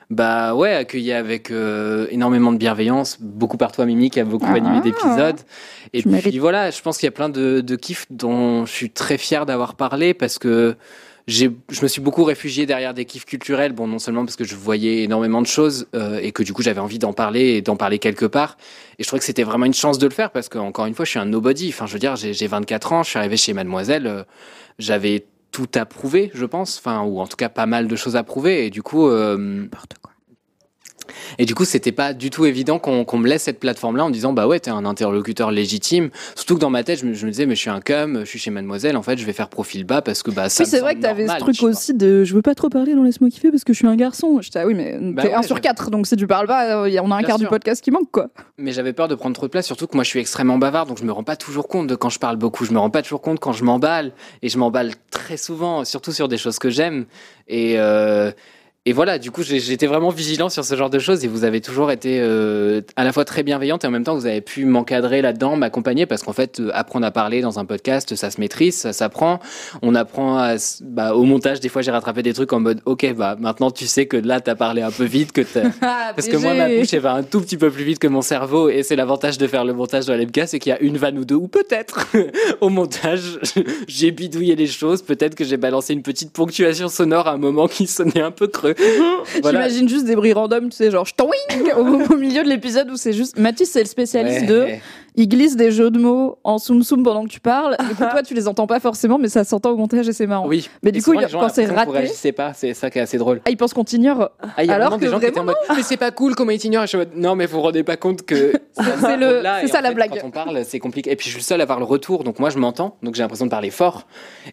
[0.09, 3.17] bah ouais, accueilli avec euh, énormément de bienveillance.
[3.21, 4.55] Beaucoup par toi, Mimi, qui a beaucoup Ah.
[4.55, 5.39] animé d'épisodes.
[5.93, 8.89] Et puis voilà, je pense qu'il y a plein de, de kiffs dont je suis
[8.89, 10.75] très fier d'avoir parlé parce que
[11.27, 11.45] je
[11.83, 13.71] me suis beaucoup réfugié derrière des kiffs culturels.
[13.71, 16.63] Bon, non seulement parce que je voyais énormément de choses euh, et que du coup
[16.63, 18.57] j'avais envie d'en parler et d'en parler quelque part.
[18.97, 20.95] Et je trouvais que c'était vraiment une chance de le faire parce que encore une
[20.95, 21.69] fois, je suis un nobody.
[21.69, 24.23] Enfin, je veux dire, j'ai, j'ai 24 ans, je suis arrivé chez Mademoiselle, euh,
[24.79, 26.77] j'avais tout à prouver, je pense.
[26.77, 28.65] Enfin, ou en tout cas pas mal de choses à prouver.
[28.65, 29.67] Et du coup, euh,
[31.37, 34.13] et du coup, c'était pas du tout évident qu'on me laisse cette plateforme-là en me
[34.13, 36.09] disant bah ouais, t'es un interlocuteur légitime.
[36.35, 38.19] Surtout que dans ma tête, je me, je me disais mais je suis un cum,
[38.21, 40.63] je suis chez Mademoiselle, en fait, je vais faire profil bas parce que bah ça.
[40.63, 43.03] Oui, c'est vrai que t'avais ce truc aussi de je veux pas trop parler, non
[43.03, 44.41] laisse-moi kiffer parce que je suis un garçon.
[44.41, 46.47] J'étais ah oui, mais Bah t'es ouais, 1 sur j'avais- 4, donc si tu parles
[46.47, 48.27] pas, euh, on a un quart du podcast qui manque quoi.
[48.57, 50.85] Mais j'avais peur de prendre trop de place, surtout que moi je suis extrêmement bavard,
[50.85, 52.65] donc je me rends pas toujours compte de quand je parle beaucoup.
[52.65, 54.11] Je me rends pas toujours compte quand je m'emballe,
[54.41, 57.05] et je m'emballe très souvent, surtout sur des choses que j'aime.
[57.47, 58.31] Et euh,
[58.89, 61.61] et voilà, du coup, j'étais vraiment vigilant sur ce genre de choses et vous avez
[61.61, 64.65] toujours été euh, à la fois très bienveillante et en même temps vous avez pu
[64.65, 68.39] m'encadrer là-dedans, m'accompagner parce qu'en fait, euh, apprendre à parler dans un podcast, ça se
[68.41, 69.41] maîtrise, ça s'apprend.
[69.83, 71.59] On apprend à, bah, au montage.
[71.59, 74.41] Des fois, j'ai rattrapé des trucs en mode, ok, bah maintenant tu sais que là
[74.41, 75.69] t'as parlé un peu vite, que t'as
[76.15, 78.23] parce que moi, ma bouche, elle va un tout petit peu plus vite que mon
[78.23, 78.69] cerveau.
[78.69, 81.19] Et c'est l'avantage de faire le montage dans l'MK, c'est qu'il y a une vanne
[81.19, 82.07] ou deux, ou peut-être
[82.61, 83.37] au montage,
[83.87, 85.03] j'ai bidouillé les choses.
[85.03, 88.47] Peut-être que j'ai balancé une petite ponctuation sonore à un moment qui sonnait un peu
[88.47, 88.73] creux.
[89.41, 89.67] voilà.
[89.67, 91.29] J'imagine juste des bruits random, tu sais, genre ch'toing
[91.77, 93.37] au, au milieu de l'épisode où c'est juste.
[93.37, 94.47] Mathis, c'est le spécialiste Ouais.
[94.47, 94.67] de.
[95.15, 97.75] Il glisse des jeux de mots en soum soum pendant que tu parles.
[97.89, 100.27] Du coup, toi, tu les entends pas forcément, mais ça s'entend au montage et c'est
[100.27, 100.47] marrant.
[100.47, 100.69] Oui.
[100.83, 103.01] Mais du Et coup, il- quand c'est que raté- réagissez pas, c'est ça qui est
[103.01, 103.41] assez drôle.
[103.45, 104.29] Ah, ils pensent qu'on t'ignore.
[104.41, 105.97] Ah, il y a Alors vraiment des que gens qui étaient en mode, mais c'est
[105.97, 106.83] pas cool comment ils t'ignorent.
[106.83, 108.53] Et je suis en mode, non, mais vous vous rendez pas compte que.
[109.01, 110.11] C'est le- Là, c'est et ça en la blague.
[110.11, 111.11] Quand on parle, c'est compliqué.
[111.11, 113.15] Et puis je suis le seul à avoir le retour, donc moi je m'entends, donc
[113.15, 114.07] j'ai l'impression de parler fort.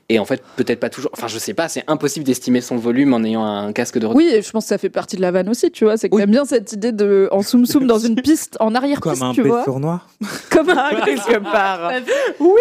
[0.09, 1.11] Et en fait, peut-être pas toujours.
[1.12, 4.16] Enfin, je sais pas, c'est impossible d'estimer son volume en ayant un casque de retour.
[4.16, 5.97] Oui, et je pense que ça fait partie de la vanne aussi, tu vois.
[5.97, 6.23] C'est que Oui.
[6.23, 9.33] t'aimes bien cette idée de en soum soum dans une piste, en arrière-piste, Comme un
[9.33, 9.65] tu vois.
[9.78, 10.09] noir.
[10.51, 11.90] Comme un quelque part.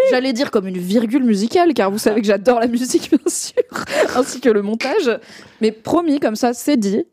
[0.10, 3.54] J'allais dire comme une virgule musicale, car vous savez que j'adore la musique, bien sûr,
[4.16, 5.20] ainsi que le montage.
[5.62, 7.06] Mais promis, comme ça, c'est dit.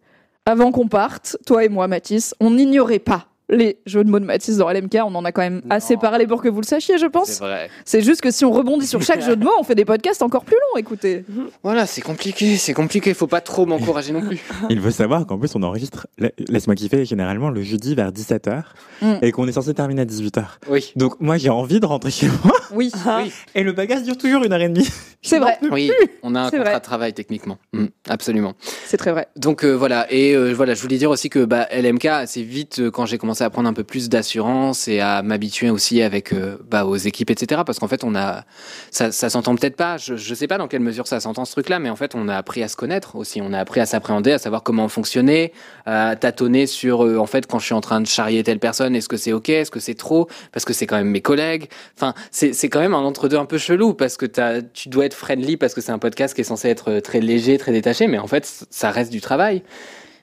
[0.44, 4.24] Avant qu'on parte, toi et moi, Mathis, on n'ignorait pas les jeux de mots de
[4.24, 4.96] Mathis dans LMK.
[5.04, 5.70] On en a quand même Non.
[5.76, 7.38] assez parlé pour que vous le sachiez, je C'est pense.
[7.38, 7.70] vrai.
[7.84, 10.22] C'est juste que si on rebondit sur chaque jeu de mots, on fait des podcasts
[10.22, 11.24] encore plus longs, écoutez.
[11.62, 13.14] Voilà, c'est compliqué, c'est compliqué.
[13.14, 14.40] Faut pas trop m'encourager non plus.
[14.70, 18.62] Il faut savoir qu'en plus, on enregistre, la- laisse-moi kiffer, généralement le jeudi vers 17h
[19.02, 19.14] Mm.
[19.22, 20.44] et qu'on est censé terminer à 18h.
[20.68, 20.92] Oui.
[20.96, 22.90] Donc, moi, j'ai envie de rentrer chez moi Oui,
[23.22, 24.88] Oui, et le bagage dure toujours une heure et demie.
[25.22, 25.90] c'est vrai, oui.
[26.22, 26.80] On a un C'est contrat vrai.
[26.80, 27.58] de travail techniquement.
[27.72, 28.54] Mm, absolument.
[28.86, 29.26] c'est très vrai.
[29.36, 32.78] Donc euh, voilà, et euh, voilà, je voulais dire aussi que bah, LMK, assez vite,
[32.78, 36.32] euh, quand j'ai commencé à prendre un peu plus d'assurance et à m'habituer aussi avec
[36.32, 37.62] euh, bah, aux équipes, etc.
[37.64, 38.44] Parce qu'en fait, on a,
[38.90, 39.96] ça, ça s'entend peut-être pas.
[39.96, 42.28] Je, je sais pas dans quelle mesure ça s'entend ce truc-là, mais en fait, on
[42.28, 43.40] a appris à se connaître aussi.
[43.42, 45.52] On a appris à s'appréhender, à savoir comment fonctionner,
[45.86, 48.94] à tâtonner sur, euh, en fait, quand je suis en train de charrier telle personne,
[48.96, 51.68] est-ce que c'est ok, est-ce que c'est trop, parce que c'est quand même mes collègues.
[51.96, 54.26] Enfin, c'est quand même un entre-deux un peu chelou parce que
[54.72, 57.20] tu dois être friendly parce que c'est un podcast qui est censé être euh, très
[57.20, 59.62] léger, très détaché, mais en fait, ça reste du travail.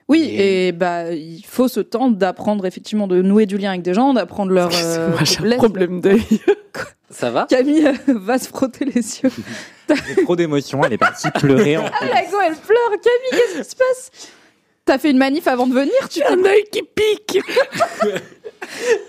[0.10, 3.84] Oui, Et- et bah il faut ce temps d'apprendre effectivement de nouer du lien avec
[3.84, 5.58] des gens, d'apprendre leur euh, Moi, j'ai un faiblesse.
[5.58, 6.24] problème d'œil.
[7.12, 7.48] Ça va?
[7.50, 9.32] Camille euh, va se frotter les yeux.
[10.16, 11.78] J'ai trop d'émotions, elle est partie pleurer.
[11.78, 11.86] En...
[11.86, 12.90] Ah, la go, elle pleure.
[12.92, 14.12] Camille, qu'est-ce qui se passe?
[14.86, 17.40] T'as fait une manif avant de venir tu, Un œil qui pique.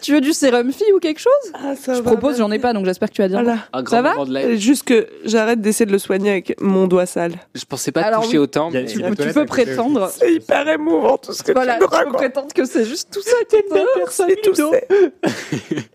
[0.02, 2.58] Tu veux du sérum fille ou quelque chose Ah, ça Je va, propose, j'en ai
[2.58, 3.42] pas, donc j'espère que tu vas dire.
[3.42, 3.58] Voilà.
[3.72, 6.60] Un grand Ça va moment de la- Juste que j'arrête d'essayer de le soigner avec
[6.60, 7.32] mon doigt sale.
[7.54, 8.44] Je pensais pas Alors toucher oui.
[8.44, 8.70] autant.
[8.70, 10.10] Mais- tu toilette peux prétendre.
[10.12, 12.14] C'est hyper émouvant tout ce que Voilà, tu me tu peux racontes.
[12.16, 14.72] prétendre que c'est juste tout ça qui est Belle personne, et tout Ludo.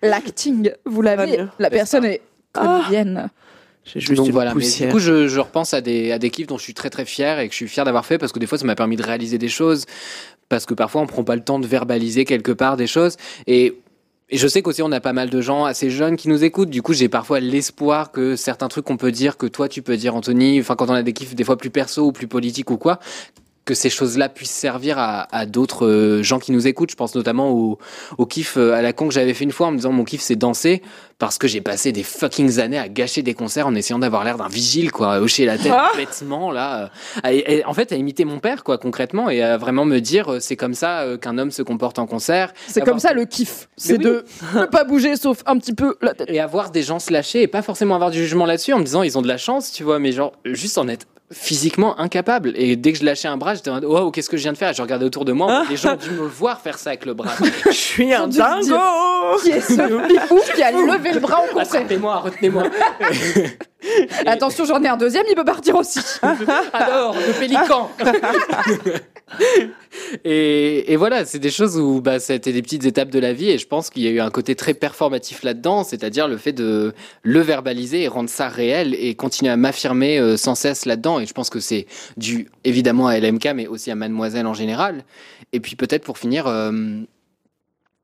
[0.01, 1.37] L'acting, vous l'avez.
[1.37, 1.47] mieux.
[1.59, 2.21] La personne est
[2.53, 2.61] Ah.
[2.83, 3.29] comédienne.
[3.85, 6.31] J'ai juste Donc une voilà, mais du coup, je, je repense à des, à des
[6.31, 8.31] kiffs dont je suis très très fier et que je suis fier d'avoir fait parce
[8.31, 9.85] que des fois, ça m'a permis de réaliser des choses.
[10.49, 13.17] Parce que parfois, on prend pas le temps de verbaliser quelque part des choses.
[13.47, 13.79] Et,
[14.29, 16.69] et je sais qu'aussi, on a pas mal de gens assez jeunes qui nous écoutent.
[16.69, 19.97] Du coup, j'ai parfois l'espoir que certains trucs qu'on peut dire, que toi, tu peux
[19.97, 22.69] dire, Anthony, enfin, quand on a des kiffs des fois plus perso ou plus politiques
[22.71, 22.99] ou quoi,
[23.65, 26.91] que ces choses-là puissent servir à, à d'autres euh, gens qui nous écoutent.
[26.91, 27.79] Je pense notamment au,
[28.19, 30.03] au kiff euh, à la con que j'avais fait une fois en me disant mon
[30.03, 30.81] kiff c'est danser
[31.17, 34.37] parce que j'ai passé des fucking années à gâcher des concerts en essayant d'avoir l'air
[34.37, 36.91] d'un vigile quoi, à hocher la tête Ah bêtement là.
[37.25, 40.35] euh, à- en fait, à imiter mon père quoi concrètement et à vraiment me dire
[40.39, 42.53] c'est comme ça qu'un homme se comporte en concert.
[42.67, 43.67] C'est comme ça le kiff.
[43.77, 44.03] C'est oui.
[44.03, 44.25] de
[44.55, 46.29] ne pas bouger sauf un petit peu la tête.
[46.29, 48.83] et avoir des gens se lâcher et pas forcément avoir du jugement là-dessus en me
[48.83, 52.53] disant ils ont de la chance, tu vois, mais genre juste en être physiquement incapable.
[52.55, 54.53] Et dès que je lâchais un bras, j'étais en mode waouh, qu'est-ce que je viens
[54.53, 54.69] de faire?
[54.69, 56.91] Et je regardais autour de moi, les gens ont dû me le voir faire ça
[56.91, 57.33] avec le bras.
[57.65, 58.77] Je suis un dingo
[59.41, 59.73] Qui est ce
[60.07, 62.63] fifou qui a levé le bras au concert Retenez-moi, retenez-moi.
[64.25, 65.99] Attention, j'en ai un deuxième, il peut partir aussi.
[66.73, 67.89] Alors, le pélican
[70.23, 73.57] et, voilà, c'est des choses où bah, c'était des petites étapes de la vie et
[73.57, 76.93] je pense qu'il y a eu un côté très performatif là-dedans, c'est-à-dire le fait de
[77.23, 81.19] le verbaliser et rendre ça réel et continuer à m'affirmer euh, sans cesse là-dedans.
[81.19, 81.87] Et je pense que c'est
[82.17, 85.03] dû évidemment à LMK, mais aussi à Mademoiselle en général.
[85.53, 86.71] Et puis peut-être pour finir, euh,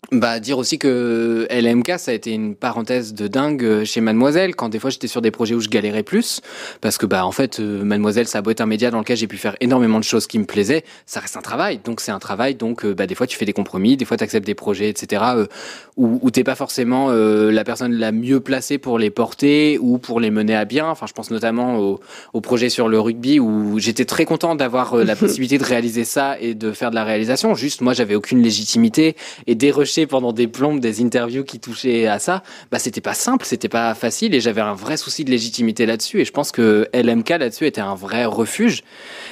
[0.10, 4.56] bah, dire aussi que LMK, ça a été une parenthèse de dingue euh, chez Mademoiselle,
[4.56, 6.41] quand des fois j'étais sur des projets où je galérais plus,
[6.82, 9.15] parce que bah en fait, euh, Mademoiselle, ça a beau être un média dans lequel
[9.15, 12.11] j'ai pu faire énormément de choses qui me plaisaient, ça reste un travail, donc c'est
[12.11, 14.45] un travail, donc euh, bah, des fois tu fais des compromis, des fois tu acceptes
[14.45, 15.23] des projets, etc.,
[15.95, 19.98] où, où t'es pas forcément euh, la personne la mieux placée pour les porter ou
[19.98, 21.99] pour les mener à bien, enfin je pense notamment au,
[22.34, 26.38] au projet sur le rugby, où j'étais très content d'avoir la possibilité de réaliser ça
[26.41, 29.15] et de faire de la réalisation, juste moi j'avais aucune légitimité,
[29.48, 29.56] et
[30.07, 33.93] pendant des plombes des interviews qui touchaient à ça, bah c'était pas simple, c'était pas
[33.93, 37.65] facile et j'avais un vrai souci de légitimité là-dessus et je pense que LMK là-dessus
[37.68, 38.84] était un vrai refuge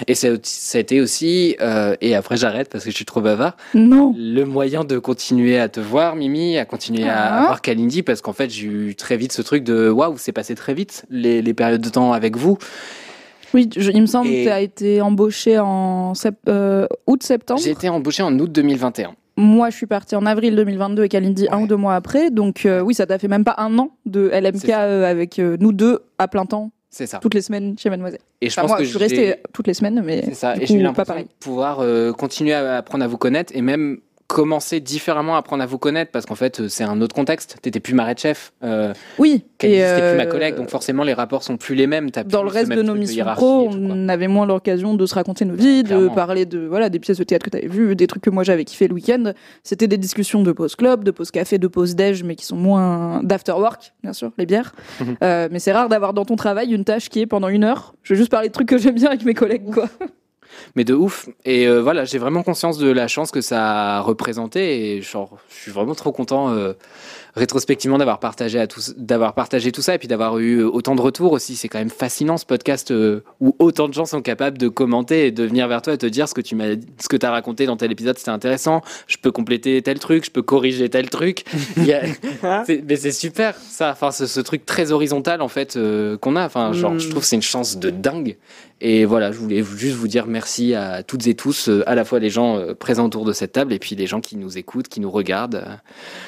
[0.07, 3.21] et ça, ça a été aussi euh, et après j'arrête parce que je suis trop
[3.21, 4.13] bavard Non.
[4.17, 7.41] le moyen de continuer à te voir Mimi, à continuer à Ah.
[7.45, 10.55] voir Kalindi parce qu'en fait j'ai eu très vite ce truc de waouh c'est passé
[10.55, 12.57] très vite les, les périodes de temps avec vous
[13.53, 17.59] Oui, je- il me semble que tu as été embauché en sept- euh, août-septembre.
[17.63, 21.47] j'ai été embauché en août 2021 Moi, je suis partie en avril 2022 et Kalindi
[21.49, 22.29] un ou deux mois après.
[22.29, 25.55] Donc, euh, oui, ça t'a fait même pas un an de LMK euh, avec euh,
[25.61, 28.19] nous deux à plein temps, c'est ça toutes les semaines chez Mademoiselle.
[28.41, 30.55] et je Enfin, pense moi, que je suis restée toutes les semaines, mais C'est ça,
[30.55, 31.25] du et j'ai eu l'impression pareil.
[31.25, 31.77] de pouvoir
[32.17, 33.99] continuer à apprendre à vous connaître et même
[34.29, 37.57] commencer différemment à apprendre à vous connaître parce qu'en fait euh, c'est un autre contexte.
[37.63, 41.41] T'étais plus ma chef, euh, Oui, c'était plus ma euh, collègue, donc forcément les rapports
[41.41, 42.11] sont plus les mêmes.
[42.11, 45.15] Dans plus le reste de nos missions pro, tout, on avait moins l'occasion de se
[45.15, 47.95] raconter nos vies, de parler de voilà des pièces de théâtre que tu avais vues,
[47.95, 49.33] des trucs que moi j'avais kiffé le week-end.
[49.63, 52.55] C'était des discussions de pause club, de pause café, de pause déj, mais qui sont
[52.55, 54.75] moins d'after work, bien sûr, les bières.
[54.99, 55.17] Mhm.
[55.23, 57.95] Euh, mais c'est rare d'avoir dans ton travail une tâche qui est pendant une heure.
[58.03, 59.89] Je vais juste parler de trucs que j'aime bien avec mes collègues, quoi.
[60.75, 61.29] Mais de ouf.
[61.45, 65.37] Et euh, voilà, j'ai vraiment conscience de la chance que ça a représenté et genre,
[65.49, 66.73] je suis vraiment trop content euh,
[67.35, 71.01] rétrospectivement d'avoir partagé à tous, d'avoir partagé tout ça et puis d'avoir eu autant de
[71.01, 71.55] retours aussi.
[71.55, 75.27] C'est quand même fascinant ce podcast euh, où autant de gens sont capables de commenter
[75.27, 77.31] et de venir vers toi et te dire ce que tu m'as, ce que t'as
[77.31, 78.81] raconté dans tel épisode, c'était intéressant.
[79.07, 81.43] Je peux compléter tel truc, je peux corriger tel truc.
[82.43, 83.91] A- mais c'est super ça.
[83.91, 86.45] Enfin, ce, ce truc très horizontal en fait euh, qu'on a.
[86.45, 86.99] Enfin, genre, Mm.
[86.99, 88.37] je trouve que c'est une chance de dingue.
[88.81, 92.05] Et voilà, je voulais juste vous dire merci à toutes et tous, euh, à la
[92.05, 94.57] fois les gens euh, présents autour de cette table et puis les gens qui nous
[94.57, 95.75] écoutent, qui nous regardent euh,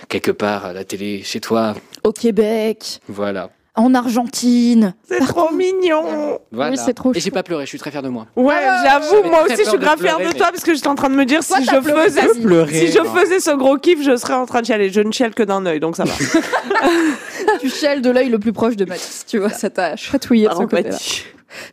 [0.09, 1.73] quelque part à la télé, chez toi.
[2.03, 3.49] Au Québec, Voilà.
[3.75, 4.93] en Argentine.
[5.07, 6.75] C'est trop mignon voilà.
[6.75, 8.27] c'est trop et j'ai pas pleuré, je suis très fier de moi.
[8.35, 10.63] Ouais, Ah, j'avoue, moi aussi, je suis de grave fière pleurer, de mais- toi parce
[10.63, 12.73] que j'étais en train de me dire Toi, si je pleuré, faisais, pleurer.
[12.73, 14.89] si je faisais ce gros kiff, je serais en train de chialer.
[14.89, 16.13] Je ne chiale que d'un œil, donc ça va.
[17.61, 20.53] tu chiales de l'œil le plus proche de Mathis, tu vois, ça t'a chatouillé de
[20.53, 20.89] ce côté-là.
[20.89, 21.23] empathie.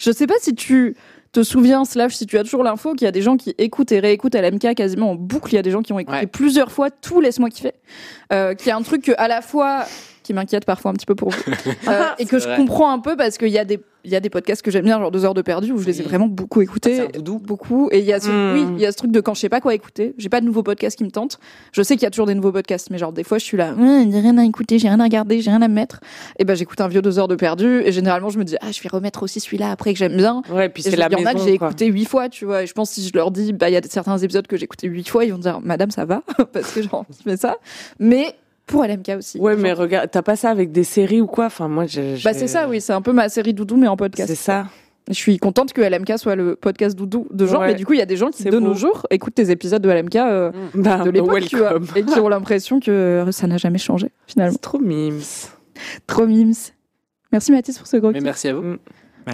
[0.01, 0.97] Je sais pas si tu
[1.33, 3.93] te souviens, slash, si tu as toujours l'info, qu'il y a des gens qui écoutent
[3.93, 5.53] et réécoutent LMK quasiment en boucle.
[5.53, 6.27] Il y a des gens qui ont écouté Ouais.
[6.27, 7.73] plusieurs fois tout Laisse-moi kiffer.
[8.33, 9.85] Euh, qui est un truc que, à la fois,
[10.29, 11.39] qui m'inquiète parfois un petit peu pour vous.
[11.89, 14.21] Euh, et que je comprends un peu parce qu'il y a des, il y a
[14.21, 16.27] des podcasts que j'aime bien, genre deux heures de perdu, où je les ai vraiment
[16.27, 16.97] beaucoup écoutés.
[16.97, 17.39] C'est un doudou.
[17.39, 17.89] Beaucoup.
[17.93, 18.53] Et il y a ce, Mm.
[18.55, 20.15] oui, il y a ce truc de quand je sais pas quoi écouter.
[20.19, 21.39] J'ai pas de nouveaux podcasts qui me tentent.
[21.73, 23.57] Je sais qu'il y a toujours des nouveaux podcasts, mais genre des fois je suis
[23.57, 26.01] là, Hum, j'ai rien à écouter, j'ai rien à regarder, j'ai rien à me mettre.
[26.39, 27.81] Et ben j'écoute un vieux deux heures de perdu.
[27.85, 30.43] Et généralement je me dis, ah, je vais remettre aussi celui-là après que j'aime bien.
[30.53, 32.63] Ouais, puis c'est la il y en a que j'ai écouté huit fois, tu vois.
[32.65, 34.57] Et je pense que si je leur dis, bah, il y a certains épisodes que
[34.59, 37.37] j'ai écouté huit fois, ils vont dire, madame, ça va, parce que genre, je fais
[37.37, 37.57] ça.
[37.99, 38.35] Mais
[38.69, 39.39] pour LMK aussi.
[39.39, 41.47] Ouais, Genre, mais regarde, t'as pas ça avec des séries ou quoi?
[41.47, 42.23] Enfin, moi, je.
[42.23, 42.81] Bah, c'est ça, oui.
[42.81, 44.29] C'est un peu ma série doudou, mais en podcast.
[44.29, 44.67] C'est ça.
[45.09, 47.69] Je suis contente que LMK soit le podcast doudou de genre, Ouais.
[47.69, 48.61] mais du coup, il y a des gens qui, de beau.
[48.61, 52.21] nos jours, écoutent tes épisodes de LMK euh, Bah, de l'époque, tu vois, et qui
[52.21, 54.53] ont l'impression que ça n'a jamais changé, finalement.
[54.53, 55.21] C'est trop mimes.
[56.07, 56.53] Trop mimes.
[57.33, 58.25] Merci Mathis pour ce gros Mais kiff.
[58.25, 58.77] merci à vous.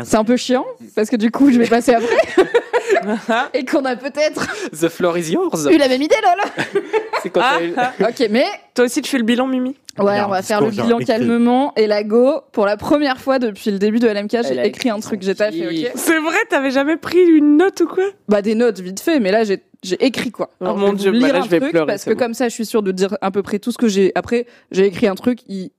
[0.04, 0.64] C'est un peu chiant
[0.96, 2.08] parce que du coup je vais passer après
[3.54, 5.66] et qu'on a peut-être The floor is yours.
[5.70, 6.82] eu la même idée lol.
[7.22, 7.92] C'est quand Ah, t'as eu- ah.
[8.08, 10.98] Ok mais Toi aussi, tu fais le bilan, Mimi ouais on va faire le bilan
[10.98, 14.64] calmement et la go pour la première fois depuis le début de LMK j'ai a
[14.66, 15.86] écrit un truc j'ai taffé kiff.
[15.86, 15.92] ok.
[15.94, 18.04] C'est vrai, t'avais jamais pris une note ou quoi?
[18.28, 20.50] Bah des notes vite fait, mais là j'ai j'ai écrit quoi.
[20.60, 22.16] Oh Alors, mon Dieu, bah lire là, un je vais truc pleurer, parce que bon.
[22.16, 24.10] comme ça je suis sûre de dire à peu près tout ce que j'ai.
[24.16, 25.70] Après j'ai écrit un truc il-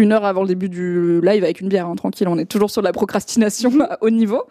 [0.00, 2.26] une heure avant le début du live avec une bière, hein, tranquille.
[2.28, 3.70] On est toujours sur de la procrastination
[4.00, 4.42] haut niveau,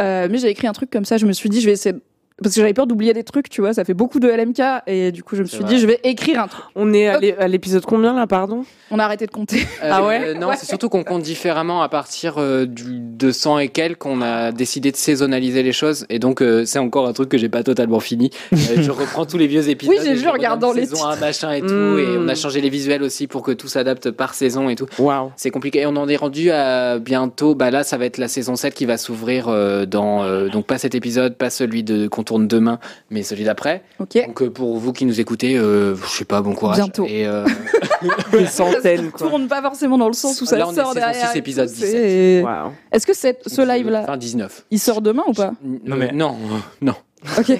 [0.00, 1.16] Euh, mais j'ai écrit un truc comme ça.
[1.16, 1.96] Je me suis dit je vais essayer
[2.42, 3.72] parce que j'avais peur d'oublier des trucs, tu vois.
[3.72, 5.68] Ça fait beaucoup de LMK et du coup je me suis vrai.
[5.74, 6.64] dit je vais écrire un truc.
[6.74, 8.64] On est à l'é- à l'épisode combien là, pardon?
[8.90, 9.60] On a arrêté de compter.
[9.82, 10.20] Euh, Ah ouais?
[10.22, 10.54] euh, Non, Ouais.
[10.58, 14.06] c'est surtout qu'on compte différemment à partir euh, du 200 et quelques.
[14.06, 16.06] On a décidé de saisonnaliser les choses.
[16.10, 18.30] Et donc, euh, c'est encore un truc que j'ai pas totalement fini.
[18.52, 19.94] Euh, je reprends tous les vieux épisodes.
[19.98, 21.66] Oui, j'ai vu je en regardant les saison un machin et tout.
[21.74, 21.98] Mm.
[21.98, 24.86] Et on a changé les visuels aussi pour que tout s'adapte par saison et tout.
[24.98, 25.32] Waouh.
[25.36, 25.80] C'est compliqué.
[25.80, 27.54] Et on en est rendu à bientôt.
[27.54, 30.22] Bah là, ça va être la saison 7 qui va s'ouvrir euh, dans.
[30.22, 32.78] euh, donc, pas cet épisode, pas celui de tourne demain,
[33.10, 33.82] mais celui d'après.
[33.98, 36.76] Donc, euh, pour vous qui nous écoutez, euh, je sais pas, bon courage.
[36.76, 37.06] Bientôt.
[37.06, 37.46] Et, euh,
[38.32, 40.92] Des centaines, Ça tourne pas forcément dans le sens où ça Là, on est sort
[40.92, 41.30] saison derrière.
[41.30, 41.90] 6, et épisode tout, 17.
[41.90, 42.72] c'est- Waouh.
[42.92, 44.66] Est-ce que ce live là, Enfin, 19.
[44.70, 45.52] il sort demain ou pas?
[45.64, 46.36] Non, mais- non,
[46.82, 46.94] non.
[47.38, 47.58] Ok.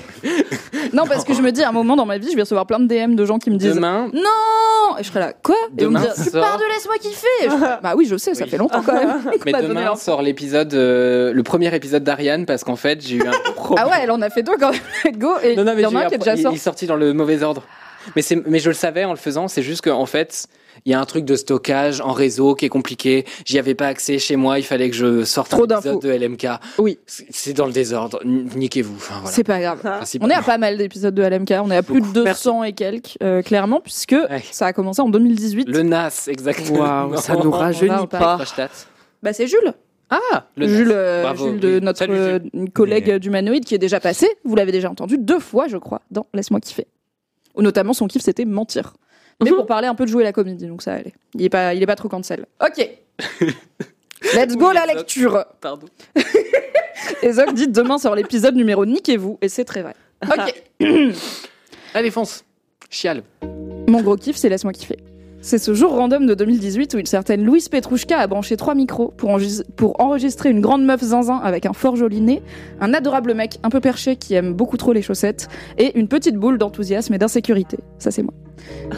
[0.93, 2.67] non, parce que je me dis, à un moment dans ma vie, je vais recevoir
[2.67, 5.57] plein de DM de gens qui me disent Demain, Non Et je serai là, quoi?
[5.79, 7.95] Et on me dit, tu sort- pars de laisse-moi kiffer Et je serai là, Bah
[7.97, 8.51] oui, je sais, ça Oui.
[8.51, 9.23] fait longtemps quand même.
[9.25, 9.97] qu'on mais donné demain l'info.
[10.01, 13.85] sort l'épisode, euh, le premier épisode d'Ariane, parce qu'en fait, j'ai eu un problème.
[13.89, 15.33] Ah ouais, elle en a fait deux quand même, go.
[15.43, 16.25] Et non, non, mais il y en j'ai eu a un un qui est pro-
[16.25, 16.57] déjà il, il sorti.
[16.57, 17.63] est sorti dans le mauvais ordre.
[18.15, 20.47] Mais, c'est, mais je le savais en le faisant, c'est juste qu'en fait,
[20.85, 23.25] il y a un truc de stockage en réseau qui est compliqué.
[23.45, 26.01] J'y avais pas accès chez moi, il fallait que je sorte Trop un épisode d'infos.
[26.01, 26.47] de LMK.
[26.79, 26.99] Oui.
[27.07, 28.21] C'est dans le désordre.
[28.25, 28.95] Niquez-vous.
[28.97, 29.31] Enfin, voilà.
[29.35, 29.81] C'est pas grave.
[30.21, 32.73] On est à pas mal d'épisodes de LMK, on est à plus de 200 et
[32.73, 34.43] quelques, euh, clairement, puisque Ouais.
[34.51, 35.69] ça a commencé en 2018.
[35.69, 37.17] Le NAS, exactement.
[37.17, 38.39] Ça nous rajeunit pas.
[39.23, 39.73] Bah c'est Jules,
[40.11, 41.81] Ah, le Jules, euh, Bravo, Jules de oui.
[41.85, 42.39] notre Salut, euh,
[42.75, 44.29] collègue Mais- qui est déjà passé.
[44.45, 46.87] Vous l'avez déjà entendu deux fois, je crois, dans Laisse-moi kiffer.
[47.57, 48.93] Ou notamment son kiff, c'était mentir.
[49.43, 49.57] Mais Mhm.
[49.57, 51.13] pour parler un peu de jouer la comédie, donc ça allait.
[51.35, 52.47] Il est pas, il est pas trop cancel.
[52.65, 52.89] Ok.
[54.35, 55.45] Let's go la lecture.
[55.61, 55.87] Pardon.
[57.23, 59.95] Et Zoc dit demain sort l'épisode numéro Niquez-vous, et c'est très vrai.
[60.27, 60.63] Ok.
[61.95, 62.45] Allez, fonce.
[62.91, 63.23] Chial.
[63.89, 64.97] Mon gros kiff, c'est Laisse-moi kiffer.
[65.43, 69.09] C'est ce jour random de 2018 où une certaine Louise Petrouchka a branché trois micros
[69.17, 72.43] pour, enregis- pour enregistrer une grande meuf zinzin avec un fort joli nez,
[72.81, 75.47] un adorable mec un peu perché qui aime beaucoup trop les chaussettes,
[75.79, 77.79] et une petite boule d'enthousiasme et d'insécurité.
[77.99, 78.35] Ça, c'est moi.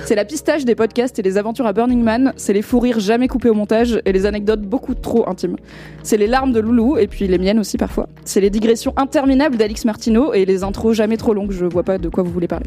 [0.04, 3.00] C'est la pistache des podcasts et des aventures à Burning Man, c'est les fous rires
[3.00, 5.56] jamais coupés au montage et les anecdotes beaucoup trop intimes.
[6.02, 8.08] C'est les larmes de Loulou et puis les miennes aussi parfois.
[8.24, 11.98] C'est les digressions interminables d'Alix Martineau et les intros jamais trop longues, je vois pas
[11.98, 12.66] de quoi vous voulez parler.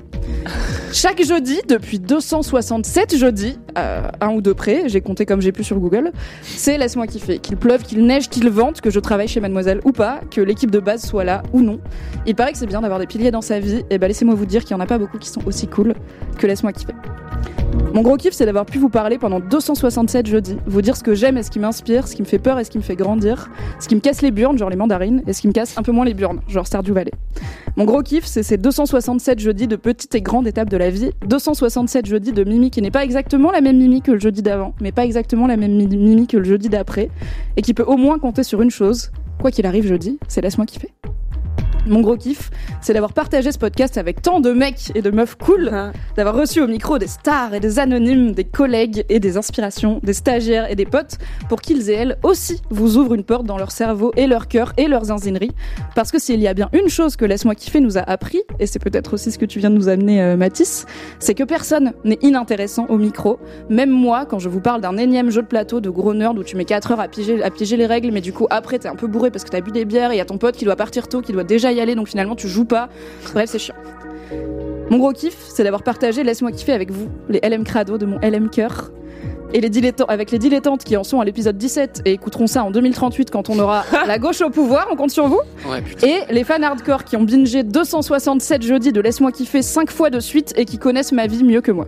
[0.94, 5.64] Chaque jeudi, depuis 267 jeudis, euh, un ou deux près, j'ai compté comme j'ai pu
[5.64, 6.12] sur Google,
[6.42, 7.40] c'est laisse-moi kiffer.
[7.40, 10.70] Qu'il pleuve, qu'il neige, qu'il vente, que je travaille chez Mademoiselle ou pas, que l'équipe
[10.70, 11.80] de base soit là ou non.
[12.26, 14.46] Il paraît que c'est bien d'avoir des piliers dans sa vie, et bah laissez-moi vous
[14.46, 15.94] dire qu'il y en a pas beaucoup qui sont aussi cool
[16.38, 16.81] que laisse-moi kiffer.
[17.94, 21.14] Mon gros kiff, c'est d'avoir pu vous parler pendant 267 jeudis, vous dire ce que
[21.14, 22.96] j'aime et ce qui m'inspire, ce qui me fait peur et ce qui me fait
[22.96, 25.78] grandir, ce qui me casse les burnes, genre les mandarines, et ce qui me casse
[25.78, 27.12] un peu moins les burnes, genre Stardew Valley.
[27.76, 31.12] Mon gros kiff, c'est ces 267 jeudis de petites et grandes étapes de la vie,
[31.28, 34.74] 267 jeudis de Mimi qui n'est pas exactement la même Mimi que le jeudi d'avant,
[34.82, 37.10] mais pas exactement la même mi- Mimi que le jeudi d'après,
[37.58, 39.12] et qui peut au moins compter sur une chose,
[39.42, 40.90] quoi qu'il arrive jeudi, c'est laisse-moi kiffer.
[41.88, 45.36] Mon gros kiff, c'est d'avoir partagé ce podcast avec tant de mecs et de meufs
[45.36, 45.72] cool,
[46.16, 50.14] d'avoir reçu au micro des stars et des anonymes, des collègues et des inspirations, des
[50.14, 51.18] stagiaires et des potes,
[51.50, 54.74] pour qu'ils et elles aussi vous ouvrent une porte dans leur cerveau et leur cœur
[54.78, 55.54] et leurs zinzineries.
[55.96, 58.68] Parce que s'il y a bien une chose que Laisse-moi kiffer nous a appris, et
[58.68, 60.86] c'est peut-être aussi ce que tu viens de nous amener, euh, Mathis,
[61.18, 63.40] c'est que personne n'est inintéressant au micro.
[63.70, 66.44] Même moi, quand je vous parle d'un énième jeu de plateau de gros nerd où
[66.44, 69.08] tu mets 4 heures à piger les règles, mais du coup après t'es un peu
[69.08, 71.08] bourré parce que t'as bu des bières et y a ton pote qui doit partir
[71.08, 72.90] tôt, qui doit déjà y aller, donc finalement tu joues pas.
[73.34, 73.76] Bref, c'est chiant.
[74.90, 78.20] Mon gros kiff, c'est d'avoir partagé Laisse-moi kiffer avec vous, les LM Crado de mon
[78.20, 78.92] LM Cœur.
[79.54, 82.64] Et les dilettantes, avec les dilettantes qui en sont à l'épisode 17 et écouteront ça
[82.64, 85.42] en 2038 quand on aura la gauche au pouvoir, on compte sur vous.
[85.70, 85.84] Ouais.
[86.04, 90.20] Et les fans hardcore qui ont bingé 267 jeudis de Laisse-moi kiffer 5 fois de
[90.20, 91.88] suite et qui connaissent ma vie mieux que moi.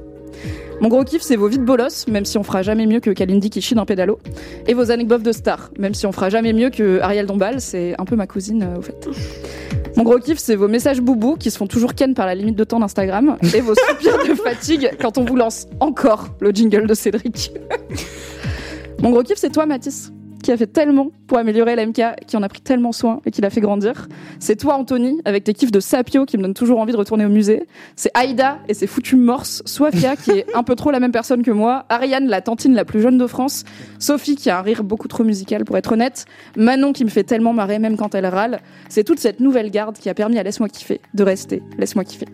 [0.84, 3.50] Mon gros kiff, c'est vos vides bolos, même si on fera jamais mieux que Kalindi
[3.50, 4.20] qui chie d'un pédalo.
[4.68, 7.95] Et vos anecdotes de star, même si on fera jamais mieux que Ariel Dombal, c'est
[7.98, 9.08] un peu ma cousine euh, au fait.
[9.95, 12.58] Mon gros kiff, c'est vos messages boubou qui se font toujours ken par la limite
[12.58, 16.86] de temps d'Instagram et vos soupirs de fatigue quand on vous lance encore le jingle
[16.86, 17.53] de Cédric.
[19.02, 20.12] Mon gros kiff, c'est toi, Mathis.
[20.44, 23.42] Qui a fait tellement pour améliorer l'MK, qui en a pris tellement soin et qui
[23.42, 24.08] l'a fait grandir.
[24.40, 27.26] C'est toi, Anthony, avec tes kiffs de Sapio qui me donnent toujours envie de retourner
[27.26, 27.68] au musée.
[27.96, 29.64] C'est Aïda et ses foutus morses.
[29.66, 31.86] Sofia, qui est un peu trop la même personne que moi.
[31.90, 33.64] Ariane, la tantine la plus jeune de France.
[33.98, 36.26] Sophie, qui a un rire beaucoup trop musical pour être honnête.
[36.56, 38.60] Manon, qui me fait tellement marrer même quand elle râle.
[38.90, 41.64] C'est toute cette nouvelle garde qui a permis à Laisse-moi kiffer de rester.
[41.80, 42.28] Laisse-moi kiffer.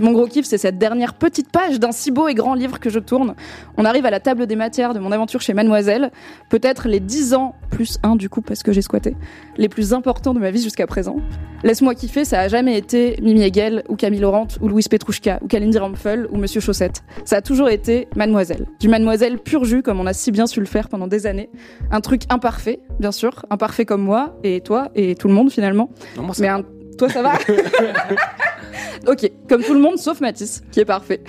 [0.00, 2.88] Mon gros kiff, c'est cette dernière petite page d'un si beau et grand livre que
[2.88, 3.34] je tourne.
[3.76, 6.10] On arrive à la table des matières de mon aventure chez Mademoiselle.
[6.48, 9.16] Peut-être les 10 ans, plus un du coup parce que j'ai squatté,
[9.56, 11.16] les plus importants de ma vie jusqu'à présent.
[11.62, 15.46] Laisse-moi kiffer, ça a jamais été Mimi Hegel, ou Camille Laurent, ou Louise Petrouchka, ou
[15.46, 17.02] Kalindi Rampfel, ou Monsieur Chaussette.
[17.26, 18.66] Ça a toujours été Mademoiselle.
[18.80, 21.50] Du Mademoiselle pur jus, comme on a si bien su le faire pendant des années.
[21.90, 23.44] Un truc imparfait, bien sûr.
[23.50, 25.90] Imparfait comme moi, et toi, et tout le monde finalement.
[26.16, 26.64] Non, moi, ça Mais un...
[27.00, 27.32] toi, ça va
[29.10, 31.22] Ok, comme tout le monde, sauf Mathis, qui est parfait.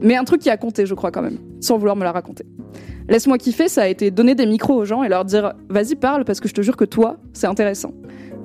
[0.00, 2.46] Mais un truc qui a compté, je crois, quand même, sans vouloir me la raconter.
[3.08, 6.24] Laisse-moi kiffer, ça a été donner des micros aux gens et leur dire vas-y, parle,
[6.24, 7.92] parce que je te jure que toi, c'est intéressant.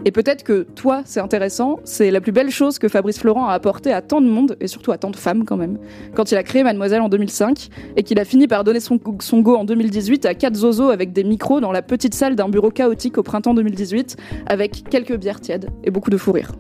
[0.04, 3.54] Et peut-être que toi, c'est intéressant, c'est la plus belle chose que Fabrice Florent a
[3.54, 5.78] apporté à tant de monde, et surtout à tant de femmes quand même,
[6.16, 9.56] quand il a créé Mademoiselle en 2005, et qu'il a fini par donner son, go
[9.56, 13.18] en 2018 à quatre zozos avec des micros dans la petite salle d'un bureau chaotique
[13.20, 16.52] au printemps 2018, avec quelques bières tièdes et beaucoup de fou rire.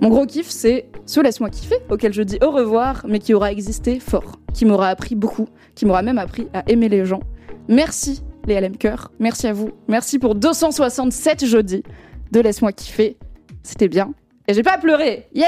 [0.00, 3.52] Mon gros kiff, c'est ce Laisse-moi kiffer, auquel je dis au revoir, mais qui aura
[3.52, 5.46] existé fort, qui m'aura appris beaucoup,
[5.76, 7.20] qui m'aura même appris à aimer les gens.
[7.68, 8.72] Merci les LM
[9.20, 11.84] merci à vous, merci pour 267 jeudis
[12.32, 13.16] de Laisse-moi kiffer,
[13.62, 14.12] c'était bien.
[14.48, 15.46] Et j'ai pas pleuré, yeah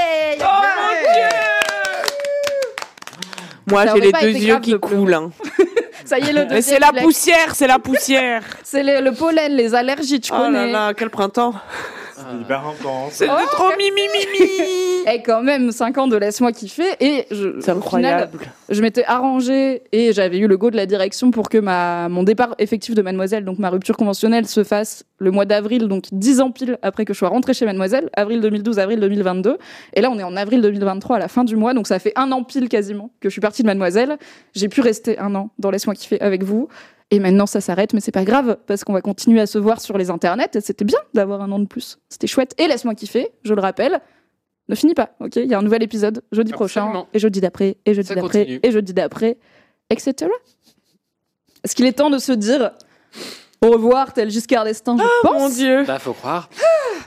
[3.66, 5.14] Moi, Ça j'ai aurait les pas deux yeux qui coulent.
[5.14, 5.30] hein.
[6.04, 8.42] Ça y est, le Mais c'est la poussière, c'est la poussière.
[8.62, 10.70] C'est le, le pollen, les allergies, tu Oh là connais.
[10.70, 11.54] là, quel printemps.
[12.16, 13.12] C'est hyper intense.
[13.12, 13.34] C'est Oh.
[13.52, 14.50] trop mimi mimi.
[15.12, 16.84] Et quand même, 5 ans de Laisse-moi kiffer.
[17.00, 18.30] Et je, C'est incroyable.
[18.38, 22.08] final, je m'étais arrangée et j'avais eu le go de la direction pour que ma,
[22.08, 26.04] mon départ effectif de Mademoiselle, donc ma rupture conventionnelle, se fasse le mois d'avril, donc
[26.12, 29.58] 10 ans pile après que je sois rentrée chez Mademoiselle, avril 2012, avril 2022.
[29.92, 32.12] Et là, on est en avril 2023 à la fin du mois, donc ça fait
[32.16, 34.16] un an pile quasiment que je suis partie de Mademoiselle.
[34.54, 36.68] J'ai pu rester un an dans Laisse-moi kiffer avec vous.
[37.14, 39.80] Et maintenant, ça s'arrête, mais c'est pas grave, parce qu'on va continuer à se voir
[39.80, 42.00] sur les internets, et c'était bien d'avoir un an de plus.
[42.08, 42.56] C'était chouette.
[42.58, 44.00] Et laisse-moi kiffer, je le rappelle,
[44.68, 45.36] ne finit pas, ok?
[45.36, 48.70] Il y a un nouvel épisode jeudi prochain, et jeudi d'après, et jeudi d'après, et
[48.72, 49.38] jeudi d'après,
[49.90, 50.28] etc.
[51.62, 52.72] Est-ce qu'il est temps de se dire
[53.64, 55.84] au revoir, tel Giscard d'Estaing, je pense Oh Mon Dieu.
[55.84, 56.48] Bah, faut croire.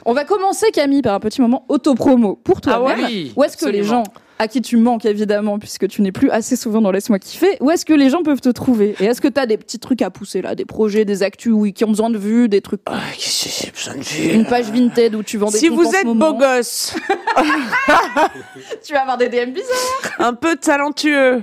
[0.04, 2.74] On va commencer, Camille, par un petit moment autopromo pour toi.
[2.76, 4.04] Ah ouais Oui, Où est-ce que les gens,
[4.38, 7.70] à qui tu manques évidemment, puisque tu n'es plus assez souvent dans Laisse-moi kiffer, où
[7.70, 8.94] est-ce que les gens peuvent te trouver?
[9.00, 11.52] Et est-ce que tu as des petits trucs à pousser là, des projets, des actus
[11.54, 14.34] oui, qui ont besoin de vues, des trucs, Ah, qu'est-ce que j'ai besoin de vue
[14.34, 16.94] une page Vinted où tu vends des Si vous êtes beau gosse,
[18.84, 20.20] tu vas avoir des DM bizarres.
[20.20, 21.42] un peu talentueux.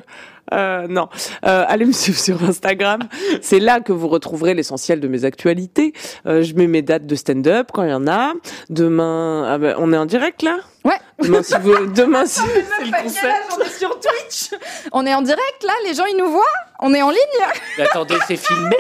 [0.54, 1.10] Euh, non,
[1.46, 3.02] Euh, allez me suivre sur Instagram.
[3.42, 5.94] C'est là que vous retrouverez l'essentiel de mes actualités.
[6.26, 8.34] Euh, je mets mes dates de stand-up quand il y en a.
[8.70, 10.58] Demain, ah ben, on est en direct là?
[10.84, 11.00] Ouais.
[11.22, 12.48] Demain, si vous, demain, si, âge?
[13.58, 14.52] On est sur Twitch
[14.92, 16.44] On est en direct là, les gens ils nous voient?
[16.80, 17.20] On est en ligne?
[17.78, 18.76] Mais attendez, c'est filmé.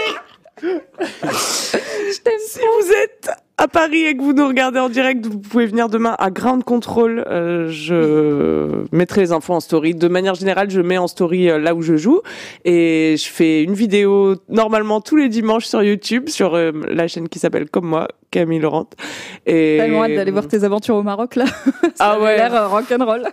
[0.62, 2.34] Je t'aime.
[2.48, 5.88] si vous êtes à Paris et que vous nous regardez en direct, vous pouvez venir
[5.88, 7.24] demain à Ground Control.
[7.30, 9.96] Euh, je mettrai les infos en story.
[9.96, 12.22] De manière générale, je mets en story euh, là où je joue
[12.66, 17.30] et je fais une vidéo normalement tous les dimanches sur YouTube sur euh, la chaîne
[17.30, 18.88] qui s'appelle comme moi, Camille Laurent.
[19.46, 21.46] Et Tellement hâte d'aller voir tes aventures au Maroc là.
[21.96, 22.36] Ça Ah ouais.
[22.38, 23.24] l'air euh, rock'n'roll.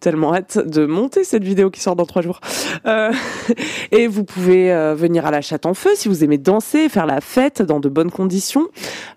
[0.00, 2.40] tellement hâte de monter cette vidéo qui sort dans trois jours.
[2.86, 3.12] Euh,
[3.92, 7.06] et vous pouvez euh, venir à la chatte en feu si vous aimez danser, faire
[7.06, 8.68] la fête dans de bonnes conditions.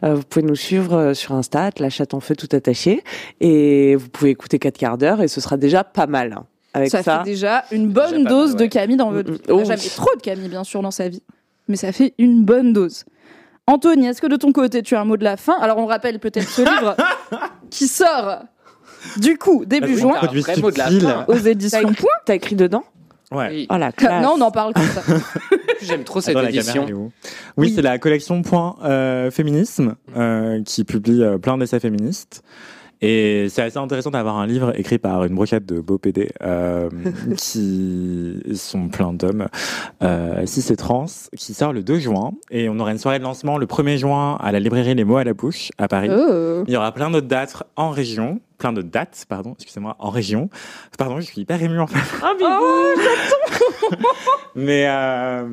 [0.03, 3.03] Euh, vous pouvez nous suivre sur Insta, la chatte en feu tout attaché.
[3.39, 6.33] Et vous pouvez écouter 4 quarts d'heure et ce sera déjà pas mal.
[6.33, 6.45] hein.
[6.73, 8.65] Avec Ça, ça, fait déjà une bonne Déjà dose mal, de.
[8.65, 9.41] Camille dans votre Mm, vie.
[9.49, 9.91] Oh, jamais oui.
[9.95, 11.21] trop de Camille bien sûr dans sa vie.
[11.67, 13.05] Mais ça fait une bonne dose.
[13.67, 15.57] Anthony, est-ce que de ton côté tu as un mot de la fin?
[15.61, 16.95] Alors on rappelle peut-être ce livre
[17.69, 18.39] qui sort
[19.17, 21.25] du coup début juin Un Produit vrai mot de la fin.
[21.27, 22.09] aux éditions Point.
[22.25, 22.83] t'as écrit dedans?
[23.31, 23.47] Ouais.
[23.49, 23.67] Oui.
[23.71, 24.21] Oh la classe.
[24.23, 25.01] Non, on en parle comme ça.
[25.81, 27.11] J'aime trop cette Attends, caméra, édition.
[27.57, 32.43] Oui, c'est la collection Point euh, Féminisme euh, qui publie euh, plein d'essais féministes.
[33.05, 36.89] Et c'est assez intéressant d'avoir un livre écrit par une brochette de beaux PD euh,
[37.37, 39.47] qui sont pleins d'hommes,
[40.01, 42.31] euh, cis et trans, qui sort le 2 juin.
[42.49, 45.17] Et on aura une soirée de lancement le 1er juin à la librairie Les Mots
[45.17, 46.07] à la Bouche à Paris.
[46.11, 46.63] Oh.
[46.65, 50.49] Il y aura plein d'autres dates en région, plein de dates, pardon, excusez-moi, en région.
[50.97, 51.99] Pardon, je suis hyper ému en fait.
[52.23, 54.05] Ah, bibou.
[54.55, 55.43] Mais, euh,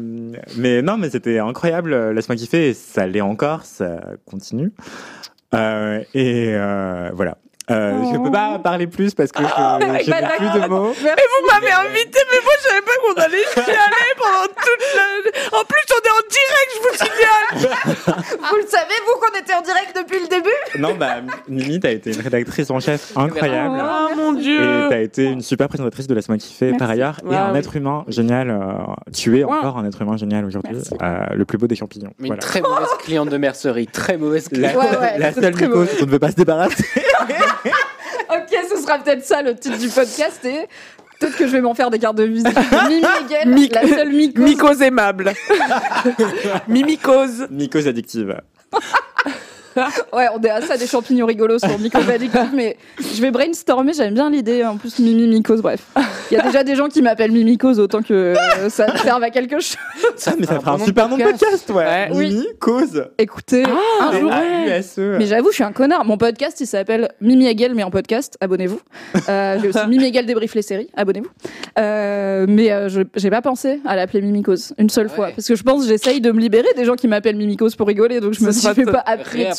[0.59, 2.11] mais non, mais c'était incroyable.
[2.11, 2.69] Laisse-moi kiffer.
[2.69, 4.73] Et ça l'est encore, ça continue.
[5.55, 7.39] Euh, et euh, voilà.
[7.71, 10.93] Euh, Je peux pas parler plus parce que je, je n'ai plus de mots.
[11.03, 15.59] Mais vous m'avez invité, mais moi je savais pas qu'on allait chialer pendant toute la...
[15.59, 17.77] En plus on est en direct, je vous signale
[18.51, 21.17] Vous le savez, vous, qu'on était en direct depuis le début Non, bah,
[21.49, 23.79] Mimi, t'as été une rédactrice en chef incroyable.
[23.81, 27.17] Ah mon Et dieu t'as été une super présentatrice de Laisse-moi kiffer par ailleurs.
[27.31, 28.51] Et Ah un être humain génial.
[28.51, 28.73] euh,
[29.15, 30.75] tu es encore un être humain génial aujourd'hui.
[30.75, 30.95] Merci.
[31.03, 32.13] euh, le plus beau des champignons.
[32.19, 32.43] Mais Voilà.
[32.43, 34.75] une très mauvaise cliente de mercerie, très mauvaise cliente.
[34.75, 35.87] La, Ouais, ouais, la seule mycose mauvais.
[35.87, 36.85] dont on ne veut pas se débarrasser.
[38.31, 40.69] Ok, ce sera peut-être ça le titre du podcast et
[41.19, 42.47] peut-être que je vais m'en faire des cartes de visite.
[42.89, 43.03] Mimi
[43.47, 44.45] Mic- la seule mycose.
[44.45, 45.33] Mycose aimable.
[46.69, 47.47] Mimicose.
[47.51, 48.41] Mycose addictive.
[50.13, 53.93] Ouais, on est à ça des champignons rigolos sur mycose addictive, mais je vais brainstormer,
[53.93, 54.65] j'aime bien l'idée.
[54.65, 55.81] En plus, Mimi mycose, bref.
[56.31, 58.35] Il y a déjà des gens qui m'appellent Mimicose, autant que euh,
[58.69, 59.77] ça serve à quelque chose.
[60.17, 61.69] Ça, mais ça un fera bon un super nom de podcast.
[61.71, 61.77] ouais.
[61.77, 62.09] Ouais.
[62.13, 62.29] Oui.
[62.31, 63.05] Mimi, cause.
[63.19, 63.65] Écoutez,
[64.01, 64.33] un jour.
[64.33, 65.17] A-U-S-E.
[65.19, 66.05] Mais j'avoue, je suis un connard.
[66.05, 68.37] Mon podcast, il s'appelle Mimi Hegel, mais en podcast.
[68.41, 68.81] Abonnez-vous.
[69.29, 70.89] Euh, j'ai aussi Mimi Hegel débrief les séries.
[70.97, 71.31] Abonnez-vous.
[71.79, 75.27] Euh, mais euh, je j'ai pas pensé à l'appeler Mimicose une seule Ah fois.
[75.27, 75.33] ouais.
[75.37, 77.87] Parce que je pense que j'essaye de me libérer des gens qui m'appellent Mimicose pour
[77.87, 78.21] rigoler.
[78.21, 79.05] Donc je me suis fait pas vois.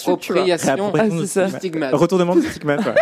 [0.05, 1.49] Réappropriation Ah, ça.
[1.49, 1.93] stigmate.
[1.93, 2.85] Retournement de stigmate.
[2.85, 2.93] ouais.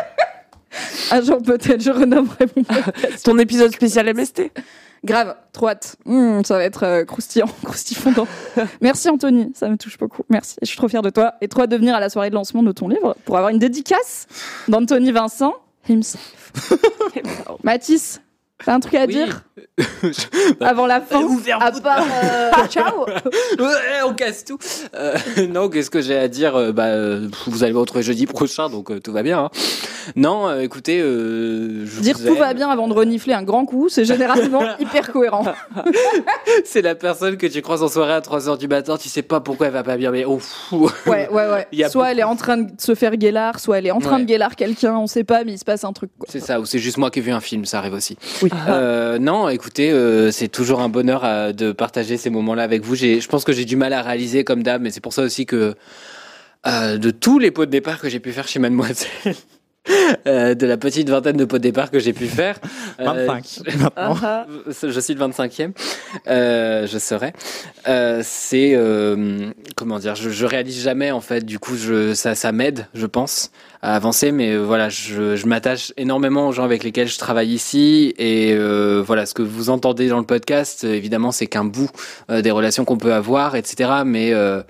[1.12, 3.26] Un jour peut-être, je renommerai mon podcast.
[3.26, 4.52] Ton épisode spécial MST.
[5.04, 5.96] Grave, trop hâte.
[6.06, 8.28] Mmh, ça va être euh, croustillant, croustifondant.
[8.82, 10.24] Merci Anthony, ça me touche beaucoup.
[10.30, 10.58] Merci.
[10.62, 11.34] Je suis trop fière de toi.
[11.42, 13.60] Et toi de venir à la soirée de lancement de ton livre pour avoir une
[13.60, 14.28] dédicace
[14.68, 15.54] d'Anthony Vincent
[15.88, 16.52] himself.
[17.64, 18.22] Mathis,
[18.66, 19.14] t'as un truc à Oui.
[19.14, 19.42] dire
[20.62, 21.22] avant la fin
[21.60, 24.58] À part euh, ciao Ouais, on casse tout.
[24.96, 25.16] Euh,
[25.50, 26.90] non, qu'est-ce que j'ai à dire Euh, Bah,
[27.48, 29.40] vous allez me retrouver jeudi prochain, donc euh, tout va bien.
[29.46, 29.50] hein.
[30.16, 32.40] Non, écoutez, je Dire vous tout aime.
[32.40, 35.46] va bien avant de renifler un grand coup, c'est généralement hyper cohérent.
[36.66, 39.40] C'est la personne que tu croises en soirée à 3h du matin, tu sais pas
[39.40, 40.90] pourquoi elle va pas bien, mais oh, fou.
[41.06, 41.68] Ouais, ouais, ouais.
[41.72, 43.92] Il y a Soit elle est en train de se faire guélard, soit elle est
[43.92, 44.22] en train Ouais.
[44.22, 46.10] de guélard quelqu'un, on sait pas, mais il se passe un truc.
[46.28, 48.18] C'est ça, ou c'est juste moi qui ai vu un film, ça arrive aussi.
[48.42, 48.49] Oui.
[48.54, 52.96] Euh, non, écoutez, euh, c'est toujours un bonheur euh, de partager ces moments-là avec vous.
[52.96, 55.46] Je pense que j'ai du mal à réaliser comme d'hab, mais c'est pour ça aussi
[55.46, 55.76] que
[56.66, 59.36] de tous les pots de départ que j'ai pu faire chez Mademoiselle,
[60.28, 62.60] euh, de la petite vingtaine de pots de départ que j'ai pu faire,
[63.00, 63.60] euh, 25.
[63.66, 64.16] Maintenant.
[64.24, 65.72] Ah, je suis le 25e,
[66.28, 67.34] euh, je serai.
[67.88, 71.46] Euh, c'est euh, comment dire, je, je réalise jamais en fait.
[71.46, 73.52] Du coup, je, ça, ça m'aide, je pense,
[73.82, 74.32] à avancer.
[74.32, 78.14] Mais euh, voilà, je, je m'attache énormément aux gens avec lesquels je travaille ici.
[78.18, 81.90] Et euh, voilà, ce que vous entendez dans le podcast, euh, évidemment, c'est qu'un bout
[82.30, 83.90] euh, des relations qu'on peut avoir, etc.
[84.06, 84.62] Mais euh,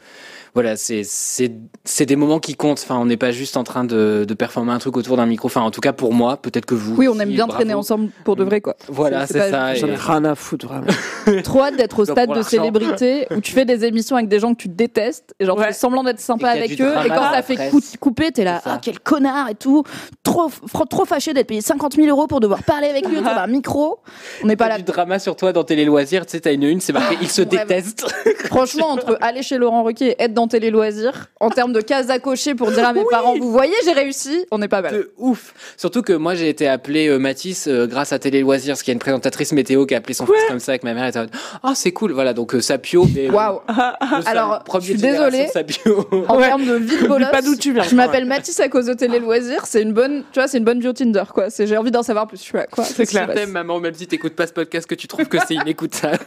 [0.53, 1.51] voilà, c'est c'est
[1.85, 2.81] c'est des moments qui comptent.
[2.83, 5.47] Enfin, on n'est pas juste en train de, de performer un truc autour d'un micro.
[5.47, 6.95] Enfin, en tout cas pour moi, peut-être que vous.
[6.95, 7.59] Oui, on aime bien bravo.
[7.59, 8.75] traîner ensemble pour de vrai, quoi.
[8.87, 9.75] Voilà, C'est- ça.
[9.75, 10.87] J'en ai rien à foutre, vraiment.
[11.43, 14.53] Trop hâte d'être au stade de célébrité où tu fais des émissions avec des gens
[14.53, 17.41] que tu détestes et genre tu fais semblant d'être sympa avec eux et quand ça
[17.43, 19.83] fait coup- couper t'es là ah quel connard et tout
[20.23, 20.49] trop
[20.89, 23.99] trop fâché d'être payé 50 000 euros pour devoir parler avec lui autour d'un micro
[24.43, 26.63] on n'est pas là du drama sur toi dans Télé Loisirs, tu sais, t'as une
[26.63, 28.07] une, c'est marqué ils se détestent.
[28.45, 32.09] franchement entre aller chez Laurent Ruquier et être dans Télé Loisirs en termes de cases
[32.09, 34.93] à cocher pour dire à mes parents vous voyez j'ai réussi on n'est pas mal
[34.93, 35.53] De ouf.
[35.75, 38.91] Surtout que moi j'ai été appelé euh, Mathis euh, grâce à Télé Loisirs, parce qu'il
[38.91, 41.03] y a une présentatrice météo qui a appelé son fils comme ça avec ma mère.
[41.03, 43.05] Elle était Ah c'est cool, voilà donc euh, Sapio.
[43.17, 43.59] euh, waouh
[44.25, 45.47] Alors, je suis désolée.
[45.47, 46.07] Sapio.
[46.29, 46.47] en Ouais.
[46.47, 47.83] termes de vie de Oublie bolos pas d'où tu viens.
[47.83, 50.63] je m'appelle Mathis à cause de Télé Loisirs c'est une bonne tu vois c'est une
[50.63, 53.05] bonne bio Tinder quoi c'est j'ai envie d'en savoir plus je suis là, quoi C'est
[53.05, 53.27] clair.
[53.29, 56.17] Je t'aime maman, même si t'écoutes pas ce podcast, que tu trouves que c'est inécoutable.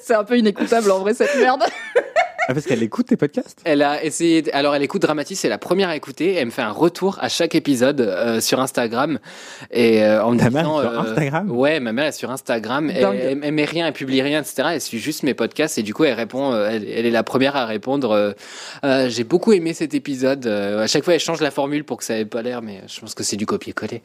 [0.00, 1.62] c'est un peu inécoutable en vrai cette merde
[2.48, 3.60] Ah, parce qu'elle écoute tes podcasts?
[3.64, 4.44] Elle a essayé.
[4.54, 6.34] Alors, elle écoute Dramatis, c'est la première à écouter.
[6.34, 9.18] Elle me fait un retour à chaque épisode euh, sur Instagram
[9.72, 11.50] et euh, en me Ta mère est sur Instagram?
[11.50, 12.90] Ouais, ma mère est sur Instagram.
[12.94, 14.68] Elle, elle, elle met rien, elle publie rien, etc.
[14.74, 16.52] Elle suit juste mes podcasts et du coup, elle répond.
[16.52, 18.12] euh, Elle, elle est la première à répondre.
[18.12, 18.32] euh,
[18.84, 20.46] euh, J'ai beaucoup aimé cet épisode.
[20.46, 22.82] Euh, à chaque fois, elle change la formule pour que ça ait pas l'air, mais
[22.86, 24.02] je pense que c'est du copier-coller.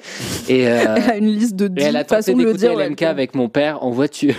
[0.49, 3.35] Et, euh, elle a une liste de et 10 elle a tenté d'écouter LMK avec
[3.35, 4.33] mon père en voiture.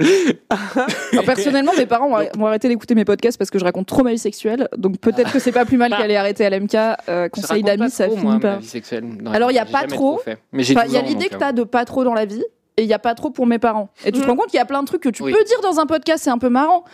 [0.00, 4.02] Alors, personnellement, mes parents ont ont arrêté d'écouter mes podcasts parce que je raconte trop
[4.02, 4.68] ma vie sexuelle.
[4.76, 6.74] Donc peut-être que c'est pas plus mal qu'elle ait arrêté à l'MK.
[7.08, 8.52] Euh, conseil d'amis, ça finit moi, pas.
[8.54, 9.04] ma vie sexuelle.
[9.04, 10.18] Non, Alors, il y a pas trop.
[10.18, 10.38] fait.
[10.52, 12.14] Mais j'ai Enfin, 12 Il y a l'idée que euh, t'as de pas trop dans
[12.14, 12.44] la vie
[12.76, 13.88] et il y a pas trop pour mes parents.
[14.04, 14.30] Et tu te Mhm.
[14.30, 15.32] rends compte qu'il y a plein de trucs que tu Oui.
[15.32, 16.84] peux dire dans un podcast, c'est un peu marrant.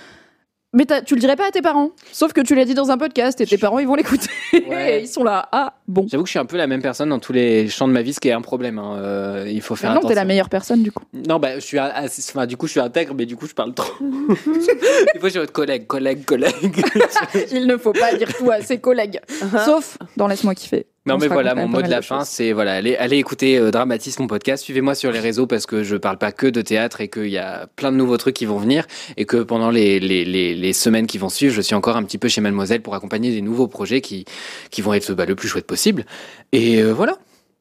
[0.72, 1.90] Mais tu le dirais pas à tes parents.
[2.12, 4.28] Sauf que tu l'as dit dans un podcast et tes parents ils vont l'écouter.
[4.52, 4.98] Ouais.
[4.98, 5.48] Et ils sont là.
[5.52, 6.06] Ah bon.
[6.08, 8.02] J'avoue que je suis un peu la même personne dans tous les champs de ma
[8.02, 8.78] vie, ce qui est un problème.
[8.78, 8.96] hein.
[8.98, 11.02] Euh, il faut faire non, t'es la meilleure personne du coup.
[11.12, 13.54] Non, bah, je suis assez- enfin, du coup, je suis intègre, mais du coup, je
[13.54, 13.92] parle trop.
[14.28, 16.84] Des fois, je suis votre collègue, collègue, collègue.
[17.52, 19.20] Il ne faut pas dire tout à ses collègues.
[19.64, 20.86] Sauf dans Laisse-moi kiffer.
[21.06, 23.70] Non, On mais voilà, mon mot de la fin, c'est voilà, allez, allez écouter euh,
[23.70, 24.62] Dramatis, mon podcast.
[24.62, 27.38] Suivez-moi sur les réseaux parce que je parle pas que de théâtre et qu'il y
[27.38, 30.72] a plein de nouveaux trucs qui vont venir et que pendant les, les, les, les
[30.74, 33.40] semaines qui vont suivre, je suis encore un petit peu chez Mademoiselle pour accompagner des
[33.40, 34.26] nouveaux projets qui,
[34.70, 36.04] qui vont être bah, le plus chouette possible.
[36.52, 37.16] Et euh, voilà.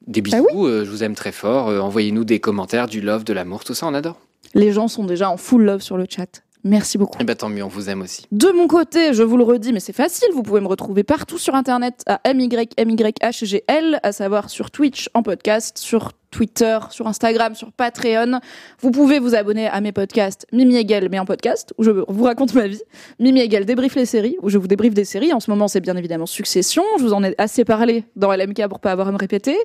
[0.06, 1.68] Des bisous, Ah euh, je vous aime très fort.
[1.68, 4.18] Euh, Envoyez-nous des commentaires, du love, de l'amour, tout ça, on adore.
[4.54, 6.42] Les gens sont déjà en full love sur le chat.
[6.64, 7.18] Merci beaucoup.
[7.20, 8.26] Eh ben tant mieux, on vous aime aussi.
[8.32, 11.38] De mon côté, je vous le redis, mais c'est facile, vous pouvez me retrouver partout
[11.38, 17.72] sur Internet à MYMYHGL, à savoir sur Twitch, en podcast, sur Twitter, sur Instagram, sur
[17.72, 18.40] Patreon.
[18.80, 22.24] Vous pouvez vous abonner à mes podcasts Mimi Hegel, mais en podcast, où je vous
[22.24, 22.82] raconte ma vie.
[23.18, 25.32] Mimi Hegel débriefe les séries, où je vous débriefe des séries.
[25.32, 26.84] En ce moment, c'est bien évidemment Succession.
[26.98, 29.56] Je vous en ai assez parlé dans LMK pour pas avoir à me répéter.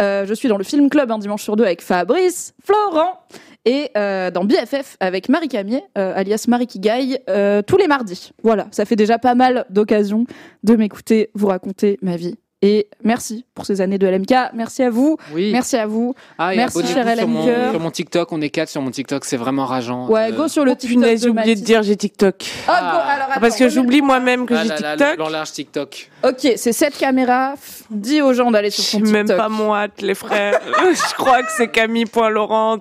[0.00, 3.20] Euh, je suis dans le Film Club un dimanche sur deux avec Fabrice, Florent
[3.66, 8.32] et euh, dans BFF avec Marie Camier, euh, alias Marie Kigaï, euh, tous les mardis.
[8.42, 10.24] Voilà, ça fait déjà pas mal d'occasions
[10.62, 12.36] de m'écouter vous raconter ma vie.
[12.62, 14.32] Et merci pour ces années de LMK.
[14.54, 15.18] Merci à vous.
[15.34, 15.50] Oui.
[15.52, 16.14] Merci à vous.
[16.38, 17.70] Ah, Merci, cher sur, mon, LMK.
[17.72, 20.08] sur mon TikTok, on est quatre sur mon TikTok, c'est vraiment rageant.
[20.08, 22.34] Ouais, go sur le Oh, TikTok punaise, j'ai oublié de dire j'ai TikTok.
[22.40, 23.06] Oh, go, Ah.
[23.14, 25.18] alors, attends, Parce que j'oublie moi-même que ah j'ai TikTok.
[25.18, 26.10] l'enlarge TikTok.
[26.24, 27.54] Ok, c'est cette caméra.
[27.90, 29.28] Dis aux gens d'aller sur Je son suis TikTok.
[29.28, 30.58] même pas moite, les frères.
[30.66, 32.78] je crois que c'est Camille.Laurent.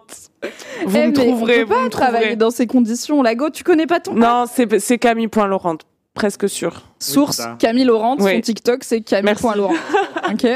[0.86, 2.36] Vous Eh, me trouverez, on peut vous pas me travailler trouverez.
[2.36, 3.22] dans ces conditions.
[3.22, 5.78] La go, tu connais pas ton Non, c'est Camille.Laurent.
[6.14, 6.82] Presque sûr.
[6.98, 7.58] source ça.
[7.60, 8.16] Camille Laurent.
[8.18, 8.40] Son Oui.
[8.42, 9.02] TikTok, c'est.
[9.02, 9.74] Camille.Laurent.
[10.32, 10.48] ok.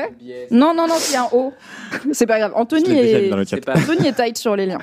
[0.51, 1.51] Non, non, non, c'est un O.
[2.13, 2.53] c'est pas grave.
[2.55, 3.31] Anthony est.
[3.33, 4.79] Anthony est tight sur les liens.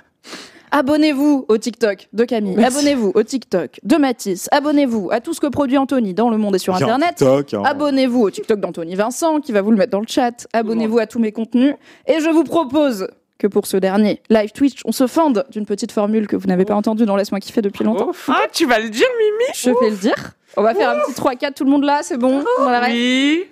[0.73, 2.63] Abonnez-vous au TikTok de Camille.
[2.63, 4.49] Abonnez-vous au TikTok de Mathis.
[4.53, 7.15] Abonnez-vous à tout ce que produit Anthony dans le monde et sur Internet.
[7.17, 7.63] TikTok, hein.
[7.65, 10.47] Abonnez-vous au TikTok d'Anthony Vincent qui va vous le mettre dans le chat.
[10.53, 11.75] Abonnez-vous à tous mes contenus.
[12.07, 13.07] Et je vous propose
[13.39, 16.65] que pour ce dernier live Twitch, on se fende d'une petite formule que vous n'avez
[16.65, 18.13] pas entendue dans Laisse-moi kiffer depuis longtemps.
[18.29, 20.33] Ah, tu vas le dire, Mimi Je vais le dire.
[20.57, 23.45] On va faire un petit 3-4, tout le monde là, c'est bon On arrête Oui.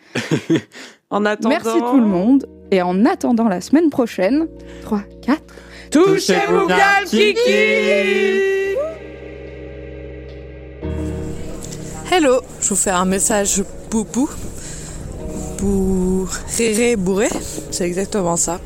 [1.11, 1.51] en attendant.
[1.51, 2.47] Merci tout le monde.
[2.71, 4.49] Et en attendant la semaine prochaine,
[4.83, 5.43] 3, 4.
[5.91, 7.35] Touchez-vous bien, kiki
[12.11, 14.29] Hello, je vous fais un message boubou.
[15.59, 17.29] Bourré bourré,
[17.71, 18.61] c'est exactement ça.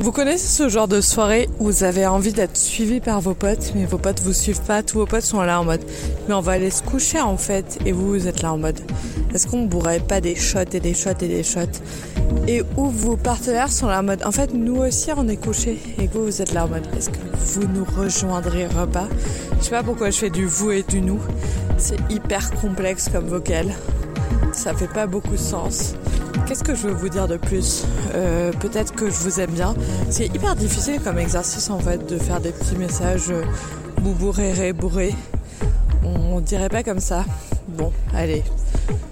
[0.00, 1.48] Vous connaissez ce genre de soirée?
[1.58, 4.82] Où vous avez envie d'être suivi par vos potes, mais vos potes vous suivent pas,
[4.82, 5.80] tous vos potes sont là en mode
[6.28, 8.78] mais on va aller se coucher en fait, et vous vous êtes là en mode
[9.34, 11.82] est-ce qu'on bourrait pas des shots et des shots et des shots?
[12.46, 15.78] Et où vos partenaires sont là en mode en fait nous aussi on est couchés,
[15.98, 19.08] et vous vous êtes là en mode est-ce que vous nous rejoindrez repas
[19.58, 21.20] Je sais pas pourquoi je fais du vous et du nous,
[21.78, 23.66] c'est hyper complexe comme vocal,
[24.52, 25.94] ça fait pas beaucoup de sens.
[26.46, 27.84] Qu'est-ce que je veux vous dire de plus
[28.14, 29.74] Euh, Peut-être que je vous aime bien.
[30.10, 33.42] C'est hyper difficile comme exercice en fait de faire des petits messages euh,
[34.00, 35.14] bourré.
[36.04, 37.24] On dirait pas comme ça.
[37.68, 38.44] Bon, allez.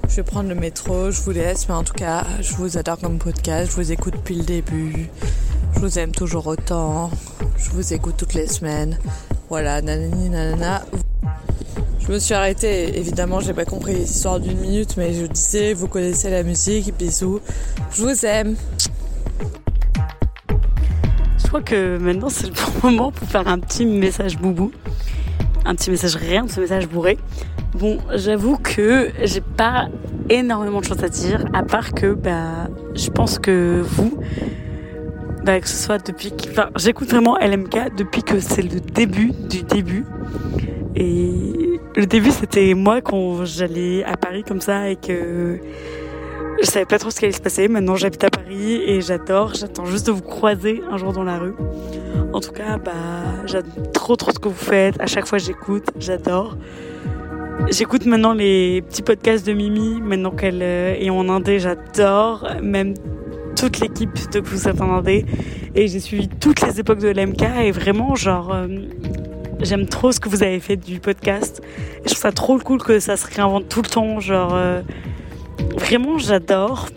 [0.09, 2.99] Je vais prendre le métro, je vous laisse, mais en tout cas, je vous adore
[2.99, 5.09] comme podcast, je vous écoute depuis le début.
[5.75, 7.11] Je vous aime toujours autant.
[7.57, 8.97] Je vous écoute toutes les semaines.
[9.49, 10.85] Voilà, nanani nanana.
[12.07, 15.89] Je me suis arrêtée, évidemment, j'ai pas compris l'histoire d'une minute, mais je disais, vous
[15.89, 17.41] connaissez la musique, bisous.
[17.93, 18.57] Je vous aime.
[21.39, 24.71] Je crois que maintenant c'est le bon moment pour faire un petit message boubou.
[25.65, 27.17] Un petit message rien, un petit message bourré.
[27.75, 29.89] Bon, j'avoue que j'ai pas
[30.29, 34.19] énormément de choses à dire, à part que bah, je pense que vous,
[35.45, 36.33] bah, que ce soit depuis.
[36.33, 40.05] que- Enfin, j'écoute vraiment LMK depuis que c'est le début du début.
[40.97, 45.59] Et le début, c'était moi quand j'allais à Paris comme ça et que
[46.61, 47.69] je savais pas trop ce qui allait se passer.
[47.69, 49.55] Maintenant, j'habite à Paris et j'adore.
[49.55, 51.55] J'attends juste de vous croiser un jour dans la rue.
[52.33, 52.93] En tout cas, bah,
[53.47, 55.01] j'aime trop trop ce que vous faites.
[55.01, 55.85] À chaque fois, j'écoute.
[55.99, 56.57] J'adore.
[57.71, 62.47] J'écoute maintenant les petits podcasts de Mimi, maintenant qu'elle euh, est en Indé, j'adore.
[62.63, 62.95] Même
[63.57, 65.25] toute l'équipe de vous êtes en Indé.
[65.77, 68.67] Et j'ai suivi toutes les époques de l'MK et vraiment, genre, euh,
[69.61, 71.63] j'aime trop ce que vous avez fait du podcast.
[71.99, 74.21] Je trouve ça trop cool que ça se réinvente tout le temps.
[74.21, 74.83] Genre, euh,
[75.77, 76.89] vraiment, j'adore.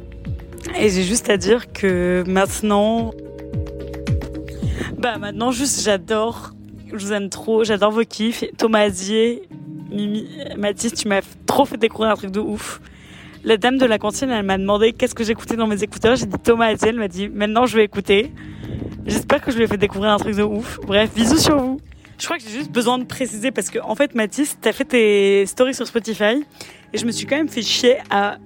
[0.79, 3.11] Et j'ai juste à dire que maintenant,
[4.97, 6.51] bah maintenant, juste j'adore.
[6.91, 7.63] Je vous aime trop.
[7.63, 8.43] J'adore vos kiffs.
[8.57, 9.43] Thomas Azier,
[9.91, 10.27] Mimi,
[10.57, 12.81] Mathis, tu m'as trop fait découvrir un truc de ouf.
[13.43, 16.15] La dame de la cantine, elle m'a demandé qu'est-ce que j'écoutais dans mes écouteurs.
[16.15, 16.89] J'ai dit Thomas Azier.
[16.89, 18.31] Elle m'a dit maintenant je vais écouter.
[19.05, 20.79] J'espère que je lui ai fait découvrir un truc de ouf.
[20.85, 21.79] Bref, bisous sur vous.
[22.17, 24.85] Je crois que j'ai juste besoin de préciser parce que en fait, Mathis, t'as fait
[24.85, 26.43] tes stories sur Spotify
[26.93, 28.37] et je me suis quand même fait chier à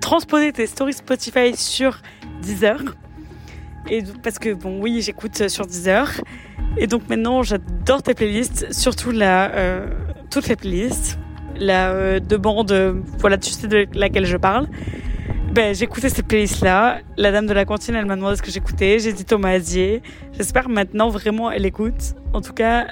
[0.00, 2.00] transposer tes stories Spotify sur
[2.42, 2.82] Deezer.
[3.88, 6.10] Et parce que bon, oui, j'écoute sur Deezer.
[6.76, 9.86] Et donc maintenant, j'adore tes playlists, surtout la, euh,
[10.30, 11.18] toutes les playlists,
[11.56, 14.66] la euh, de bande, euh, voilà, tu sais de laquelle je parle.
[15.56, 16.98] Ben, j'écoutais ces playlists-là.
[17.16, 18.98] La dame de la cantine, elle m'a demandé ce que j'écoutais.
[18.98, 20.02] J'ai dit Thomas Azier.
[20.34, 22.12] J'espère maintenant vraiment elle écoute.
[22.34, 22.88] En tout cas,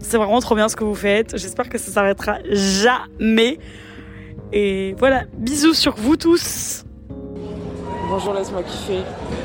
[0.00, 1.36] c'est vraiment trop bien ce que vous faites.
[1.36, 3.58] J'espère que ça s'arrêtera jamais.
[4.54, 6.86] Et voilà, bisous sur vous tous.
[8.08, 9.02] Bonjour, laisse-moi kiffer.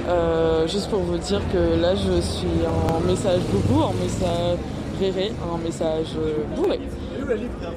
[0.08, 4.58] Euh, juste pour vous dire que là, je suis en message beaucoup, en message
[5.02, 6.16] réré, un message
[6.56, 6.80] bourré.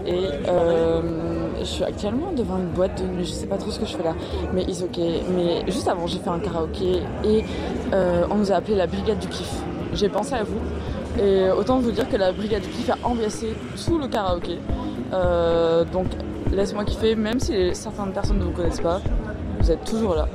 [0.07, 1.01] Et euh,
[1.59, 3.97] je suis actuellement devant une boîte de nuit, je sais pas trop ce que je
[3.97, 4.15] fais là,
[4.53, 4.99] mais ils ok.
[5.35, 7.45] Mais juste avant, j'ai fait un karaoké et
[7.93, 9.53] euh, on nous a appelé la brigade du kiff.
[9.93, 10.61] J'ai pensé à vous
[11.23, 14.59] et autant vous dire que la brigade du kiff a ambiancé tout le karaoké.
[15.13, 16.07] Euh, donc
[16.53, 19.01] laisse-moi kiffer, même si certaines personnes ne vous connaissent pas,
[19.61, 20.29] vous êtes toujours là.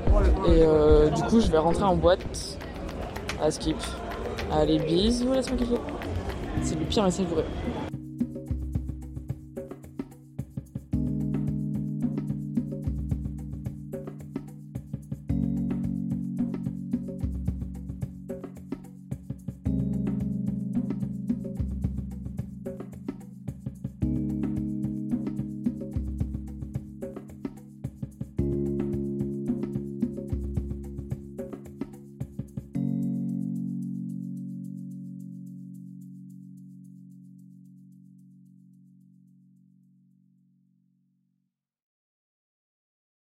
[0.47, 0.65] Et
[1.13, 2.25] du coup, je vais rentrer en boîte
[3.41, 3.77] à skip.
[4.51, 5.79] Allez, bisous, laisse-moi kiffer.
[6.61, 7.45] C'est le pire message bourré.